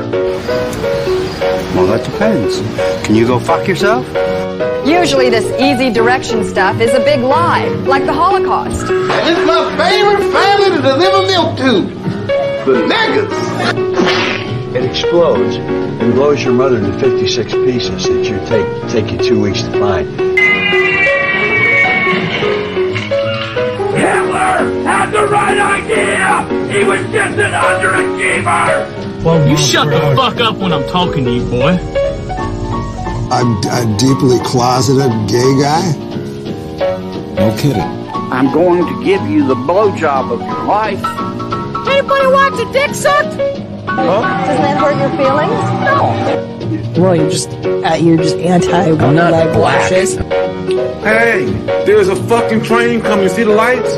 Well, 1.75 1.88
that 1.88 2.03
depends. 2.03 2.60
Can 3.05 3.15
you 3.15 3.25
go 3.25 3.39
fuck 3.39 3.70
yourself? 3.70 4.05
Usually 4.86 5.29
this 5.29 5.46
easy 5.62 5.89
direction 5.94 6.44
stuff 6.44 6.82
is 6.82 6.94
a 6.94 7.00
big 7.00 7.22
lie, 7.22 7.67
like 7.88 8.05
the 8.05 8.12
Holocaust. 8.12 8.82
This 8.88 9.38
is 9.38 9.46
my 9.48 9.77
favorite 9.77 10.29
family 10.29 10.75
to 10.75 10.82
deliver 10.82 11.25
milk 11.25 11.58
to. 11.58 11.88
The 12.65 12.82
niggas. 12.91 14.75
It 14.75 14.84
explodes 14.84 15.55
and 15.55 16.13
blows 16.13 16.44
your 16.44 16.53
mother 16.53 16.77
into 16.77 17.00
56 17.00 17.53
pieces 17.53 18.03
that 18.03 18.25
you 18.25 18.38
take 18.46 18.67
take 18.91 19.10
you 19.10 19.17
two 19.17 19.39
weeks 19.39 19.62
to 19.62 19.72
find. 19.79 20.10
Hitler 23.96 24.84
had 24.84 25.12
the 25.12 25.27
right 25.27 25.58
idea! 25.58 26.54
He 26.72 26.84
was 26.84 27.00
just 27.12 27.38
an 27.39 27.51
underachiever! 27.51 29.24
Well, 29.24 29.48
you 29.50 29.57
shut 29.57 29.89
the 29.89 30.15
fuck 30.15 30.38
up 30.38 30.57
when 30.57 30.72
I'm 30.72 30.88
talking 30.89 31.25
to 31.25 31.31
you, 31.31 31.45
boy. 31.50 31.77
I'm 33.31 33.57
a 33.57 33.98
deeply 33.98 34.39
closeted 34.39 35.12
gay 35.27 35.62
guy. 35.62 35.93
No 37.36 37.55
kidding. 37.57 37.81
I'm 38.31 38.51
going 38.53 38.86
to 38.86 39.03
give 39.03 39.22
you 39.27 39.48
the 39.48 39.55
blowjob 39.55 40.31
of 40.31 40.41
your 40.41 40.63
life. 40.65 41.03
Anybody 41.88 42.27
want 42.27 42.55
your 42.57 42.72
dick 42.72 42.93
sucked? 42.93 43.38
Doesn't 43.38 44.62
that 44.62 44.77
hurt 44.77 44.98
your 45.00 45.10
feelings? 45.17 45.51
No. 45.86 47.01
Well, 47.01 47.15
you're 47.15 47.29
just 47.29 47.50
uh, 47.50 47.95
you're 48.00 48.17
just 48.17 48.38
anti 48.38 48.72
I'm 48.72 49.15
not 49.15 49.53
black. 49.53 49.91
Hey, 49.91 51.45
there's 51.86 52.07
a 52.10 52.15
fucking 52.15 52.63
train 52.63 53.01
coming. 53.01 53.29
See 53.29 53.43
the 53.43 53.51
lights? 53.51 53.95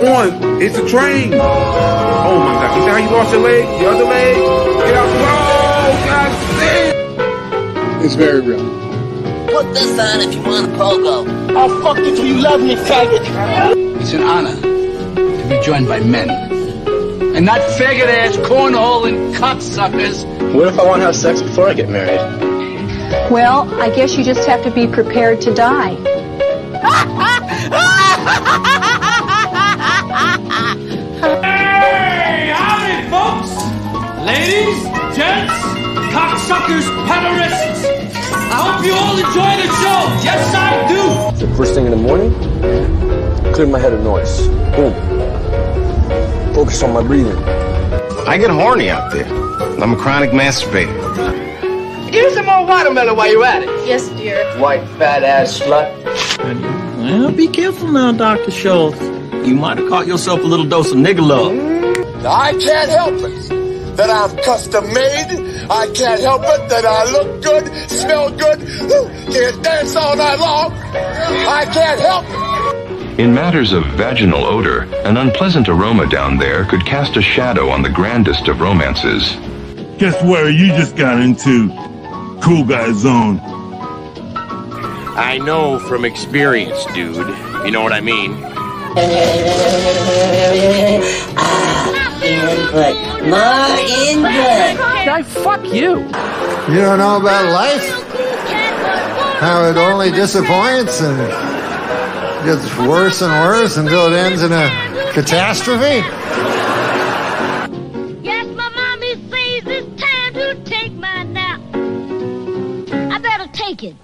On, 0.00 0.62
it's 0.62 0.78
a 0.78 0.88
train. 0.88 1.34
Oh 1.34 1.36
my 1.36 2.54
god, 2.54 2.74
you 2.74 2.82
see 2.84 2.88
how 2.88 2.96
you 2.96 3.10
lost 3.10 3.32
your 3.32 3.42
leg? 3.42 3.82
Your 3.82 3.92
other 3.92 4.04
leg? 4.04 4.34
Get 4.34 4.94
out 4.96 5.06
the 5.06 5.18
road! 5.20 5.60
Oh, 5.84 5.92
god 6.06 6.30
damn! 6.58 8.04
It's 8.04 8.14
very 8.14 8.40
real. 8.40 8.64
Put 9.48 9.74
this 9.74 9.98
on 9.98 10.22
if 10.22 10.34
you 10.34 10.42
want 10.42 10.68
a 10.68 10.76
pogo. 10.78 11.54
I'll 11.54 11.82
fuck 11.82 11.98
you 11.98 12.16
till 12.16 12.24
you 12.24 12.40
love 12.40 12.62
me, 12.62 12.76
faggot. 12.76 14.00
It's 14.00 14.14
an 14.14 14.22
honor 14.22 14.56
to 14.56 15.46
be 15.50 15.60
joined 15.62 15.86
by 15.86 16.00
men. 16.00 16.30
And 17.36 17.44
not 17.44 17.60
faggot 17.72 18.06
ass, 18.06 18.36
cornhole 18.38 19.06
and 19.06 19.34
cocksuckers. 19.34 20.24
What 20.54 20.68
if 20.68 20.78
I 20.78 20.86
want 20.86 21.00
to 21.00 21.06
have 21.06 21.16
sex 21.16 21.42
before 21.42 21.68
I 21.68 21.74
get 21.74 21.90
married? 21.90 22.20
Well, 23.30 23.70
I 23.78 23.94
guess 23.94 24.16
you 24.16 24.24
just 24.24 24.48
have 24.48 24.64
to 24.64 24.70
be 24.70 24.86
prepared 24.86 25.42
to 25.42 25.52
die. 25.52 25.96
Ladies, 34.30 34.84
gents, 35.16 35.52
cocksuckers, 36.14 36.86
pederasts! 37.08 37.82
I 38.22 38.58
hope 38.62 38.86
you 38.86 38.92
all 38.94 39.18
enjoy 39.18 39.52
the 39.58 39.66
show! 39.82 40.00
Yes, 40.22 40.54
I 40.54 40.86
do! 40.86 41.36
So 41.36 41.52
first 41.56 41.74
thing 41.74 41.86
in 41.86 41.90
the 41.90 41.96
morning, 41.96 42.32
clear 43.52 43.66
my 43.66 43.80
head 43.80 43.92
of 43.92 44.04
noise. 44.04 44.46
Boom. 44.76 44.94
Focus 46.54 46.80
on 46.84 46.92
my 46.94 47.02
breathing. 47.02 47.36
I 48.28 48.38
get 48.38 48.50
horny 48.50 48.88
out 48.88 49.10
there. 49.10 49.26
I'm 49.82 49.94
a 49.94 49.96
chronic 49.96 50.30
masturbator. 50.30 50.94
Give 52.12 52.24
me 52.24 52.30
some 52.32 52.46
more 52.46 52.64
watermelon 52.64 53.16
while 53.16 53.32
you're 53.32 53.44
at 53.44 53.64
it. 53.64 53.68
Yes, 53.84 54.08
dear. 54.10 54.46
White 54.60 54.86
fat 54.90 55.24
ass 55.24 55.58
slut. 55.58 55.90
Well, 56.98 57.32
be 57.32 57.48
careful 57.48 57.88
now, 57.88 58.12
Dr. 58.12 58.52
Schultz. 58.52 59.00
You 59.44 59.56
might 59.56 59.78
have 59.78 59.88
caught 59.88 60.06
yourself 60.06 60.38
a 60.38 60.46
little 60.46 60.66
dose 60.66 60.92
of 60.92 60.98
nigger 60.98 61.26
love. 61.26 61.52
I 62.24 62.52
can't 62.52 62.90
help 62.90 63.14
it 63.24 63.59
that 64.00 64.08
I'm 64.08 64.34
custom 64.38 64.84
made. 64.94 65.68
I 65.68 65.86
can't 65.92 66.20
help 66.20 66.42
it 66.44 66.68
that 66.70 66.86
I 66.86 67.04
look 67.12 67.42
good, 67.42 67.66
smell 67.90 68.30
good, 68.30 68.58
can't 69.30 69.62
dance 69.62 69.94
all 69.94 70.16
night 70.16 70.38
long. 70.38 70.72
I 70.72 71.66
can't 71.70 72.00
help 72.00 72.24
it. 72.26 73.20
In 73.20 73.34
matters 73.34 73.72
of 73.72 73.84
vaginal 73.98 74.46
odor, 74.46 74.84
an 75.04 75.18
unpleasant 75.18 75.68
aroma 75.68 76.08
down 76.08 76.38
there 76.38 76.64
could 76.64 76.86
cast 76.86 77.18
a 77.18 77.22
shadow 77.22 77.68
on 77.68 77.82
the 77.82 77.90
grandest 77.90 78.48
of 78.48 78.60
romances. 78.60 79.36
Guess 79.98 80.22
where 80.24 80.48
you 80.48 80.68
just 80.68 80.96
got 80.96 81.20
into? 81.20 81.68
Cool 82.42 82.64
guy 82.64 82.92
zone. 82.92 83.38
I 85.18 85.36
know 85.36 85.78
from 85.78 86.06
experience, 86.06 86.86
dude. 86.94 87.16
You 87.66 87.70
know 87.70 87.82
what 87.82 87.92
I 87.92 88.00
mean? 88.00 88.32
Input. 92.22 92.94
More 93.24 93.78
input. 94.08 94.76
Guy, 95.06 95.22
fuck 95.22 95.64
you. 95.64 96.00
You 96.72 96.80
don't 96.80 96.98
know 96.98 97.16
about 97.18 97.52
life? 97.52 97.88
How 99.40 99.64
it 99.70 99.76
only 99.76 100.10
disappoints 100.10 101.00
and 101.00 101.16
gets 102.44 102.76
worse 102.78 103.22
and 103.22 103.32
worse 103.32 103.76
until 103.78 104.12
it 104.12 104.16
ends 104.16 104.42
in 104.42 104.52
a 104.52 104.68
catastrophe? 105.12 106.02
Yes, 108.22 108.46
my 108.54 108.68
mommy 108.68 109.14
says 109.30 109.62
it's 109.66 110.02
time 110.02 110.34
to 110.34 110.54
take 110.64 110.92
my 110.92 111.22
nap. 111.22 111.60
I 113.12 113.18
better 113.18 113.50
take 113.52 113.82
it. 113.82 113.96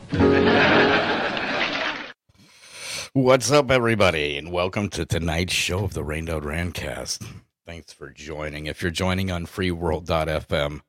What's 3.12 3.50
up, 3.50 3.70
everybody, 3.70 4.36
and 4.38 4.52
welcome 4.52 4.88
to 4.90 5.04
tonight's 5.06 5.54
show 5.54 5.84
of 5.84 5.92
the 5.94 6.04
Rained 6.04 6.30
Out 6.30 6.42
Rantcast. 6.42 7.26
Thanks 7.66 7.92
for 7.92 8.10
joining. 8.10 8.66
If 8.66 8.80
you're 8.80 8.92
joining 8.92 9.32
on 9.32 9.44
freeworld.fm, 9.44 10.82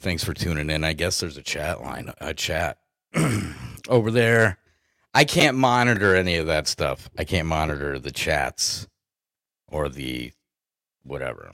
thanks 0.00 0.24
for 0.24 0.34
tuning 0.34 0.68
in. 0.68 0.82
I 0.82 0.94
guess 0.94 1.20
there's 1.20 1.36
a 1.36 1.42
chat 1.42 1.80
line, 1.80 2.12
a 2.20 2.34
chat 2.34 2.78
over 3.88 4.10
there. 4.10 4.58
I 5.14 5.22
can't 5.22 5.56
monitor 5.56 6.16
any 6.16 6.34
of 6.38 6.48
that 6.48 6.66
stuff. 6.66 7.08
I 7.16 7.22
can't 7.22 7.46
monitor 7.46 8.00
the 8.00 8.10
chats 8.10 8.88
or 9.68 9.88
the 9.88 10.32
whatever. 11.04 11.52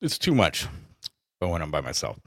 It's 0.00 0.16
too 0.16 0.34
much. 0.34 0.68
But 1.40 1.48
when 1.48 1.62
I'm 1.62 1.72
by 1.72 1.80
myself. 1.80 2.20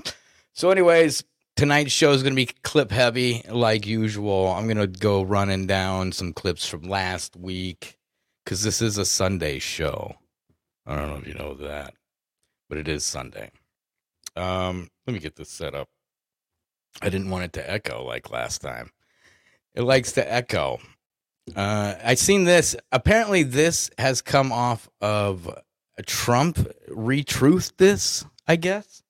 So, 0.51 0.69
anyways, 0.69 1.23
tonight's 1.55 1.93
show 1.93 2.11
is 2.11 2.23
going 2.23 2.35
to 2.35 2.45
be 2.45 2.51
clip 2.63 2.91
heavy 2.91 3.41
like 3.49 3.87
usual. 3.87 4.47
I'm 4.47 4.65
going 4.65 4.75
to 4.75 4.87
go 4.87 5.21
running 5.21 5.65
down 5.65 6.11
some 6.11 6.33
clips 6.33 6.67
from 6.67 6.81
last 6.81 7.37
week 7.37 7.97
because 8.43 8.63
this 8.63 8.81
is 8.81 8.97
a 8.97 9.05
Sunday 9.05 9.59
show. 9.59 10.17
I 10.87 10.95
don't 10.95 11.09
know 11.09 11.17
if 11.17 11.27
you 11.27 11.33
know 11.33 11.53
that, 11.55 11.93
but 12.69 12.77
it 12.77 12.87
is 12.87 13.03
Sunday. 13.03 13.51
Um, 14.35 14.89
let 15.05 15.13
me 15.13 15.19
get 15.19 15.35
this 15.35 15.49
set 15.49 15.75
up. 15.75 15.89
I 17.01 17.09
didn't 17.09 17.29
want 17.29 17.43
it 17.43 17.53
to 17.53 17.69
echo 17.69 18.03
like 18.03 18.31
last 18.31 18.61
time. 18.61 18.91
It 19.75 19.81
likes 19.81 20.13
to 20.13 20.33
echo. 20.33 20.79
Uh, 21.55 21.95
I 22.03 22.15
seen 22.15 22.45
this. 22.45 22.75
Apparently, 22.91 23.43
this 23.43 23.89
has 23.97 24.21
come 24.21 24.51
off 24.51 24.89
of 25.01 25.53
Trump 26.05 26.57
retruthed 26.89 27.77
this. 27.77 28.25
I 28.47 28.55
guess. 28.55 29.03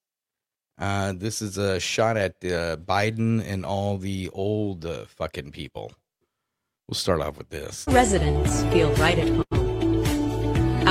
Uh, 0.79 1.13
this 1.15 1.41
is 1.41 1.57
a 1.57 1.79
shot 1.79 2.17
at 2.17 2.35
uh, 2.43 2.77
Biden 2.77 3.43
and 3.45 3.65
all 3.65 3.97
the 3.97 4.29
old 4.33 4.85
uh, 4.85 5.05
fucking 5.05 5.51
people. 5.51 5.91
We'll 6.87 6.95
start 6.95 7.21
off 7.21 7.37
with 7.37 7.49
this. 7.49 7.85
Residents 7.87 8.63
feel 8.65 8.91
right 8.95 9.17
at 9.17 9.27
home. 9.27 9.66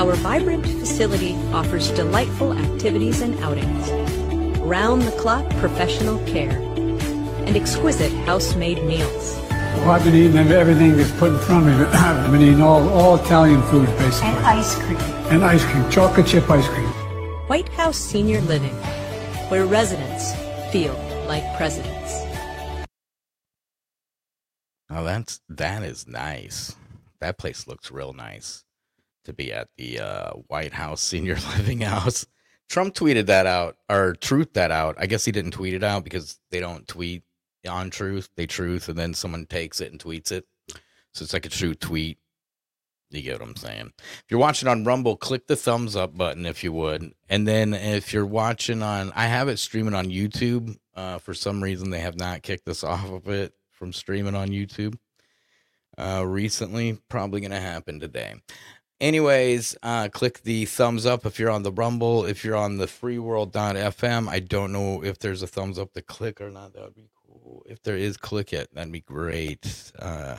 Our 0.06 0.14
vibrant 0.14 0.64
facility 0.64 1.34
offers 1.52 1.90
delightful 1.90 2.52
activities 2.52 3.22
and 3.22 3.36
outings, 3.40 3.90
round 4.60 5.02
the 5.02 5.10
clock 5.10 5.44
professional 5.56 6.24
care, 6.28 6.56
and 7.44 7.56
exquisite 7.56 8.12
house 8.24 8.54
made 8.54 8.84
meals. 8.84 9.36
Well, 9.50 9.90
I've 9.90 10.04
been 10.04 10.14
eating 10.14 10.36
everything 10.36 10.96
that's 10.96 11.10
put 11.18 11.32
in 11.32 11.38
front 11.40 11.68
of 11.68 11.76
me. 11.76 11.84
I've 11.92 12.30
been 12.30 12.40
eating 12.40 12.62
all, 12.62 12.88
all 12.90 13.16
Italian 13.16 13.60
food, 13.62 13.86
basically. 13.98 14.28
And 14.28 14.46
ice 14.46 14.76
cream. 14.76 14.96
And 15.32 15.44
ice 15.44 15.64
cream, 15.64 15.90
chocolate 15.90 16.28
chip 16.28 16.48
ice 16.48 16.68
cream. 16.68 16.86
White 17.48 17.68
House 17.70 17.96
Senior 17.96 18.40
Living, 18.42 18.76
where 19.48 19.66
residents 19.66 20.34
feel 20.70 20.94
like 21.26 21.42
presidents. 21.56 22.22
Oh, 24.88 25.02
that's 25.02 25.40
that 25.48 25.82
is 25.82 26.06
nice. 26.06 26.76
That 27.18 27.38
place 27.38 27.66
looks 27.66 27.90
real 27.90 28.12
nice 28.12 28.65
to 29.26 29.32
be 29.32 29.52
at 29.52 29.68
the 29.76 30.00
uh, 30.00 30.30
White 30.48 30.72
House 30.72 31.02
Senior 31.02 31.36
Living 31.56 31.80
House. 31.80 32.26
Trump 32.68 32.94
tweeted 32.94 33.26
that 33.26 33.46
out 33.46 33.76
or 33.88 34.14
truth 34.14 34.54
that 34.54 34.70
out. 34.70 34.96
I 34.98 35.06
guess 35.06 35.24
he 35.24 35.32
didn't 35.32 35.52
tweet 35.52 35.74
it 35.74 35.84
out 35.84 36.02
because 36.02 36.40
they 36.50 36.58
don't 36.58 36.88
tweet 36.88 37.22
on 37.68 37.90
truth. 37.90 38.28
They 38.36 38.46
truth, 38.46 38.88
and 38.88 38.98
then 38.98 39.14
someone 39.14 39.46
takes 39.46 39.80
it 39.80 39.92
and 39.92 40.00
tweets 40.00 40.32
it. 40.32 40.46
So 41.12 41.22
it's 41.22 41.32
like 41.32 41.46
a 41.46 41.50
true 41.50 41.74
tweet. 41.74 42.18
You 43.10 43.22
get 43.22 43.40
what 43.40 43.48
I'm 43.48 43.56
saying? 43.56 43.92
If 43.98 44.24
you're 44.28 44.40
watching 44.40 44.68
on 44.68 44.84
Rumble, 44.84 45.16
click 45.16 45.46
the 45.46 45.54
thumbs 45.54 45.94
up 45.94 46.16
button 46.16 46.44
if 46.44 46.64
you 46.64 46.72
would. 46.72 47.12
And 47.28 47.46
then 47.46 47.72
if 47.72 48.12
you're 48.12 48.26
watching 48.26 48.82
on, 48.82 49.12
I 49.14 49.26
have 49.26 49.48
it 49.48 49.58
streaming 49.58 49.94
on 49.94 50.06
YouTube. 50.06 50.76
Uh, 50.94 51.18
for 51.18 51.32
some 51.32 51.62
reason, 51.62 51.90
they 51.90 52.00
have 52.00 52.18
not 52.18 52.42
kicked 52.42 52.68
us 52.68 52.82
off 52.84 53.08
of 53.10 53.28
it 53.28 53.52
from 53.70 53.92
streaming 53.92 54.34
on 54.34 54.48
YouTube 54.48 54.98
uh, 55.96 56.24
recently. 56.26 56.98
Probably 57.08 57.40
going 57.40 57.52
to 57.52 57.60
happen 57.60 58.00
today. 58.00 58.34
Anyways, 59.00 59.76
uh, 59.82 60.08
click 60.08 60.42
the 60.42 60.64
thumbs 60.64 61.04
up 61.04 61.26
if 61.26 61.38
you're 61.38 61.50
on 61.50 61.62
the 61.62 61.72
Rumble. 61.72 62.24
If 62.24 62.44
you're 62.44 62.56
on 62.56 62.78
the 62.78 62.86
freeworld.fm, 62.86 64.28
I 64.28 64.40
don't 64.40 64.72
know 64.72 65.04
if 65.04 65.18
there's 65.18 65.42
a 65.42 65.46
thumbs 65.46 65.78
up 65.78 65.92
to 65.92 66.02
click 66.02 66.40
or 66.40 66.50
not. 66.50 66.72
That 66.72 66.82
would 66.84 66.94
be 66.94 67.10
cool. 67.26 67.62
If 67.66 67.82
there 67.82 67.96
is, 67.96 68.16
click 68.16 68.54
it. 68.54 68.74
That'd 68.74 68.92
be 68.92 69.00
great. 69.00 69.92
Uh, 69.98 70.38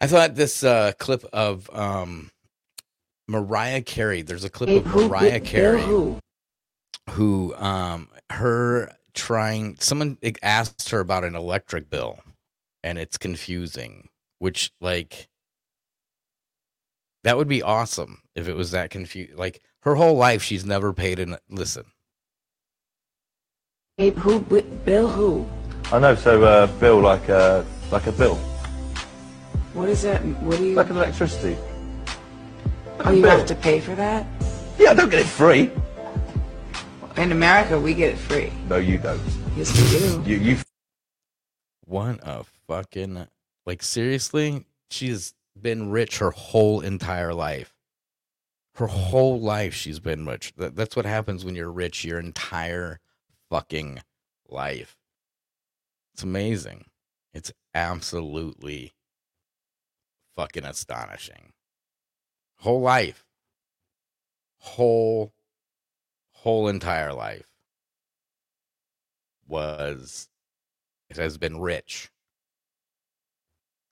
I 0.00 0.06
thought 0.06 0.34
this 0.34 0.64
uh, 0.64 0.92
clip 0.98 1.24
of 1.30 1.68
um, 1.74 2.30
Mariah 3.28 3.82
Carey. 3.82 4.22
There's 4.22 4.44
a 4.44 4.50
clip 4.50 4.70
of 4.70 4.86
Mariah 4.86 5.40
Carey 5.40 5.82
who, 7.10 7.54
um, 7.56 8.08
her 8.30 8.96
trying. 9.12 9.76
Someone 9.78 10.16
asked 10.42 10.88
her 10.88 11.00
about 11.00 11.24
an 11.24 11.36
electric 11.36 11.90
bill, 11.90 12.18
and 12.82 12.98
it's 12.98 13.18
confusing. 13.18 14.08
Which 14.38 14.72
like 14.80 15.28
that 17.24 17.36
would 17.36 17.48
be 17.48 17.62
awesome 17.62 18.22
if 18.34 18.48
it 18.48 18.54
was 18.54 18.70
that 18.72 18.90
confused. 18.90 19.34
Like 19.38 19.60
her 19.82 19.94
whole 19.94 20.16
life, 20.16 20.42
she's 20.42 20.64
never 20.64 20.92
paid 20.92 21.18
an. 21.18 21.36
Listen, 21.48 21.84
Hey, 23.96 24.10
who? 24.10 24.40
Bill 24.40 25.08
who? 25.08 25.46
I 25.92 25.98
know. 25.98 26.14
So, 26.14 26.42
uh, 26.44 26.66
bill 26.78 27.00
like 27.00 27.28
a 27.28 27.64
like 27.90 28.06
a 28.06 28.12
bill, 28.12 28.36
What 29.74 29.88
is 29.88 30.02
that? 30.02 30.24
What 30.42 30.58
do 30.58 30.64
you? 30.66 30.74
like 30.74 30.90
an 30.90 30.96
electricity. 30.96 31.56
oh, 33.00 33.10
you 33.10 33.22
bill. 33.22 33.30
have 33.38 33.46
to 33.46 33.54
pay 33.54 33.80
for 33.80 33.94
that? 33.96 34.26
Yeah, 34.78 34.90
I 34.90 34.94
don't 34.94 35.10
get 35.10 35.20
it 35.20 35.26
free. 35.26 35.70
In 37.16 37.32
America, 37.32 37.78
we 37.78 37.92
get 37.92 38.12
it 38.14 38.18
free. 38.18 38.50
No, 38.68 38.76
you 38.76 38.96
don't. 38.96 39.20
Yes, 39.56 39.70
we 39.76 39.98
do. 39.98 40.22
You 40.30 40.36
you 40.38 40.56
what 41.84 42.20
a 42.22 42.44
fucking 42.68 43.26
like 43.66 43.82
seriously, 43.82 44.64
she's 44.90 45.34
been 45.62 45.90
rich 45.90 46.18
her 46.18 46.30
whole 46.30 46.80
entire 46.80 47.34
life. 47.34 47.74
Her 48.74 48.86
whole 48.86 49.40
life, 49.40 49.74
she's 49.74 50.00
been 50.00 50.26
rich. 50.26 50.52
That's 50.56 50.96
what 50.96 51.04
happens 51.04 51.44
when 51.44 51.54
you're 51.54 51.70
rich 51.70 52.04
your 52.04 52.18
entire 52.18 53.00
fucking 53.48 54.00
life. 54.48 54.96
It's 56.14 56.22
amazing. 56.22 56.86
It's 57.32 57.52
absolutely 57.74 58.92
fucking 60.36 60.64
astonishing. 60.64 61.52
Whole 62.58 62.80
life. 62.80 63.26
Whole 64.58 65.32
whole 66.32 66.68
entire 66.68 67.12
life 67.12 67.46
was 69.46 70.28
it 71.10 71.16
has 71.16 71.36
been 71.36 71.60
rich. 71.60 72.10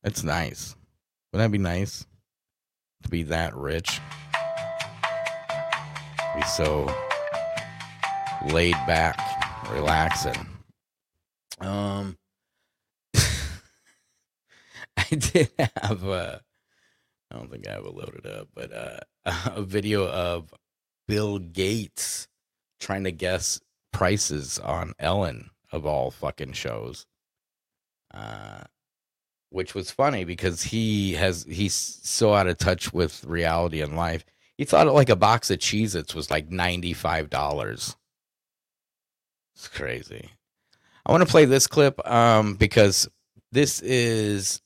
It's 0.02 0.22
nice. 0.22 0.76
Wouldn't 1.32 1.52
that 1.52 1.56
be 1.56 1.62
nice 1.62 2.06
to 3.02 3.08
be 3.08 3.22
that 3.24 3.54
rich? 3.54 4.00
Be 6.34 6.42
so 6.42 6.86
laid 8.50 8.76
back, 8.86 9.18
relaxing. 9.70 10.46
Um, 11.60 12.16
I 13.14 15.04
did 15.10 15.50
have 15.58 16.04
a. 16.04 16.40
I 17.30 17.36
don't 17.36 17.50
think 17.50 17.68
I 17.68 17.72
have 17.72 17.84
it 17.84 17.94
loaded 17.94 18.26
up, 18.26 18.48
but 18.54 18.72
uh, 18.72 19.00
a 19.54 19.62
video 19.62 20.08
of 20.08 20.54
Bill 21.06 21.38
Gates 21.38 22.26
trying 22.80 23.04
to 23.04 23.12
guess 23.12 23.60
prices 23.92 24.58
on 24.58 24.94
Ellen 24.98 25.50
of 25.72 25.84
all 25.84 26.10
fucking 26.10 26.52
shows. 26.52 27.04
Uh, 28.14 28.64
which 29.50 29.74
was 29.74 29.90
funny 29.90 30.24
because 30.24 30.62
he 30.62 31.14
has 31.14 31.44
he's 31.48 31.74
so 31.74 32.34
out 32.34 32.46
of 32.46 32.58
touch 32.58 32.92
with 32.92 33.24
reality 33.24 33.80
and 33.80 33.96
life. 33.96 34.24
He 34.56 34.64
thought 34.64 34.92
like 34.92 35.08
a 35.08 35.16
box 35.16 35.50
of 35.50 35.58
Cheez 35.58 35.94
Its 35.94 36.14
was 36.14 36.30
like 36.30 36.50
ninety 36.50 36.92
five 36.92 37.30
dollars. 37.30 37.96
It's 39.54 39.68
crazy. 39.68 40.30
I 41.06 41.12
want 41.12 41.22
to 41.22 41.30
play 41.30 41.46
this 41.46 41.66
clip 41.66 42.06
um, 42.08 42.54
because 42.54 43.08
this 43.50 43.80
is 43.80 44.60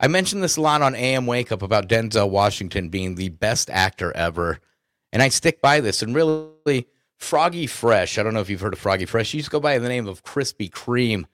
I 0.00 0.08
mentioned 0.08 0.42
this 0.42 0.56
a 0.56 0.60
lot 0.60 0.82
on 0.82 0.94
AM 0.94 1.26
Wake 1.26 1.50
Up 1.50 1.62
about 1.62 1.88
Denzel 1.88 2.30
Washington 2.30 2.88
being 2.88 3.14
the 3.14 3.30
best 3.30 3.68
actor 3.70 4.12
ever. 4.16 4.60
And 5.12 5.22
I 5.22 5.28
stick 5.28 5.60
by 5.60 5.80
this. 5.80 6.02
And 6.02 6.14
really, 6.14 6.86
Froggy 7.16 7.66
Fresh, 7.66 8.18
I 8.18 8.22
don't 8.22 8.34
know 8.34 8.40
if 8.40 8.48
you've 8.48 8.60
heard 8.60 8.74
of 8.74 8.78
Froggy 8.78 9.06
Fresh. 9.06 9.32
He 9.32 9.38
used 9.38 9.46
to 9.46 9.52
go 9.52 9.60
by 9.60 9.78
the 9.78 9.88
name 9.88 10.06
of 10.06 10.22
Krispy 10.22 10.70
Kreme, 10.70 11.24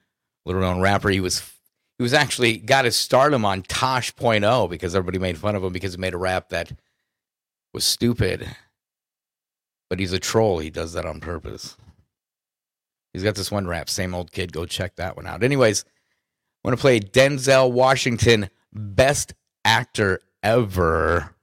little 0.45 0.61
known 0.61 0.81
rapper. 0.81 1.09
He 1.09 1.19
was 1.19 1.39
he 1.97 2.03
was 2.03 2.13
actually 2.13 2.57
got 2.57 2.85
his 2.85 2.95
stardom 2.95 3.45
on 3.45 3.61
Tosh.0 3.63 4.69
because 4.69 4.95
everybody 4.95 5.19
made 5.19 5.37
fun 5.37 5.55
of 5.55 5.63
him 5.63 5.71
because 5.71 5.93
he 5.93 5.99
made 5.99 6.13
a 6.13 6.17
rap 6.17 6.49
that 6.49 6.71
was 7.73 7.85
stupid. 7.85 8.47
But 9.89 9.99
he's 9.99 10.13
a 10.13 10.19
troll. 10.19 10.59
He 10.59 10.69
does 10.69 10.93
that 10.93 11.05
on 11.05 11.19
purpose. 11.19 11.77
He's 13.13 13.23
got 13.23 13.35
this 13.35 13.51
one 13.51 13.65
rap, 13.65 13.89
same 13.89 14.13
old 14.13 14.31
kid. 14.31 14.51
Go 14.51 14.65
check 14.65 14.97
that 14.97 15.15
one 15.15 15.25
out. 15.25 15.41
Anyways, 15.41 15.85
I 15.87 16.67
want 16.67 16.77
to 16.77 16.81
play 16.81 16.99
Denzel 16.99 17.71
Washington, 17.71 18.49
best 18.73 19.33
actor 19.63 20.19
ever 20.43 21.33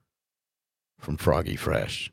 from 0.98 1.16
Froggy 1.16 1.56
Fresh. 1.56 2.12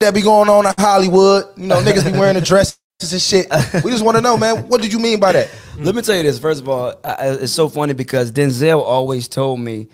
that 0.00 0.12
be 0.12 0.20
going 0.20 0.50
on 0.50 0.66
in 0.66 0.74
Hollywood. 0.78 1.46
You 1.56 1.68
know, 1.68 1.80
niggas 1.80 2.04
be 2.04 2.18
wearing 2.18 2.34
the 2.34 2.42
dresses 2.42 2.78
and 3.00 3.20
shit. 3.20 3.46
We 3.84 3.90
just 3.90 4.04
want 4.04 4.16
to 4.16 4.20
know, 4.22 4.36
man, 4.36 4.68
what 4.68 4.80
did 4.80 4.92
you 4.92 4.98
mean 4.98 5.18
by 5.20 5.32
that? 5.32 5.50
Let 5.78 5.94
me 5.94 6.02
tell 6.02 6.16
you 6.16 6.22
this. 6.22 6.38
First 6.38 6.60
of 6.62 6.68
all, 6.68 6.94
I, 7.04 7.30
it's 7.40 7.52
so 7.52 7.68
funny 7.68 7.92
because 7.92 8.30
Denzel 8.32 8.80
always 8.80 9.28
told 9.28 9.60
me 9.60 9.88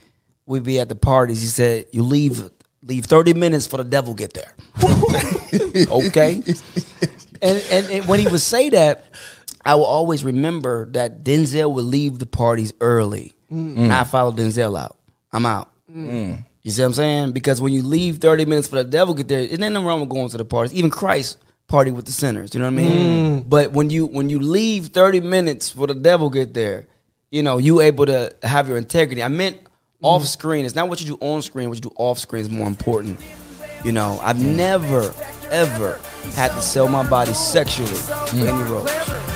we'd 0.47 0.63
be 0.65 0.79
at 0.81 0.89
the 0.89 0.95
parties. 0.95 1.41
He 1.41 1.47
said, 1.49 1.87
"You 1.93 2.03
leave 2.03 2.51
leave 2.83 3.07
thirty 3.07 3.33
minutes 3.35 3.67
for 3.67 3.79
the 3.79 3.85
devil 3.85 4.15
get 4.15 4.35
there." 4.35 4.55
okay. 5.91 6.43
And, 7.43 7.65
and 7.71 7.87
and 7.91 8.07
when 8.07 8.21
he 8.21 8.29
would 8.29 8.41
say 8.43 8.69
that, 8.71 9.07
I 9.65 9.75
will 9.77 9.85
always 9.87 10.23
remember 10.25 10.87
that 10.93 11.25
Denzel 11.25 11.73
would 11.73 11.85
leave 11.87 12.19
the 12.19 12.27
parties 12.27 12.73
early, 12.81 13.33
Mm. 13.51 13.77
and 13.79 13.93
I 13.93 14.05
followed 14.05 14.37
Denzel 14.37 14.79
out. 14.79 14.97
I'm 15.33 15.47
out. 15.47 15.71
Mm. 15.91 16.45
You 16.63 16.71
see 16.71 16.83
what 16.83 16.89
I'm 16.89 16.93
saying? 16.95 17.33
Because 17.33 17.61
when 17.61 17.73
you 17.73 17.83
leave 17.83 18.19
30 18.19 18.45
minutes 18.45 18.69
for 18.69 18.77
the 18.77 18.85
devil 18.85 19.15
get 19.15 19.27
there, 19.29 19.47
there's 19.47 19.59
nothing 19.59 19.85
wrong 19.85 20.01
with 20.01 20.09
going 20.11 20.29
to 20.29 20.37
the 20.37 20.45
parties. 20.45 20.75
Even 20.75 20.91
Christ 20.91 21.39
party 21.71 21.93
with 21.93 22.05
the 22.05 22.13
sinners. 22.13 22.53
You 22.53 22.61
know 22.61 22.67
what 22.67 22.81
I 22.81 22.89
mean? 22.89 23.43
Mm. 23.43 23.49
But 23.49 23.73
when 23.73 23.89
you 23.89 24.05
when 24.07 24.29
you 24.29 24.41
leave 24.41 24.89
30 24.89 25.21
minutes 25.21 25.71
for 25.71 25.87
the 25.87 25.95
devil 25.95 26.29
get 26.29 26.53
there, 26.53 26.87
you 27.31 27.43
know, 27.43 27.59
you 27.59 27.81
able 27.81 28.07
to 28.07 28.35
have 28.43 28.69
your 28.69 28.77
integrity. 28.77 29.23
I 29.23 29.29
meant 29.29 29.59
off 30.03 30.27
screen. 30.27 30.67
It's 30.67 30.75
not 30.75 30.89
what 30.89 31.01
you 31.01 31.07
do 31.07 31.19
on 31.21 31.43
screen, 31.43 31.69
what 31.69 31.77
you 31.77 31.83
do 31.83 31.93
off 31.97 32.19
screen 32.19 32.43
is 32.43 32.51
more 32.51 32.67
important. 32.67 33.21
You 33.85 33.93
know, 33.93 34.19
I've 34.23 34.43
never, 34.45 35.15
ever 35.51 36.01
had 36.35 36.49
to 36.49 36.61
sell 36.61 36.89
my 36.89 37.09
body 37.09 37.33
sexually 37.33 37.95
for 37.95 38.37
any 38.37 38.63
role. 38.65 39.30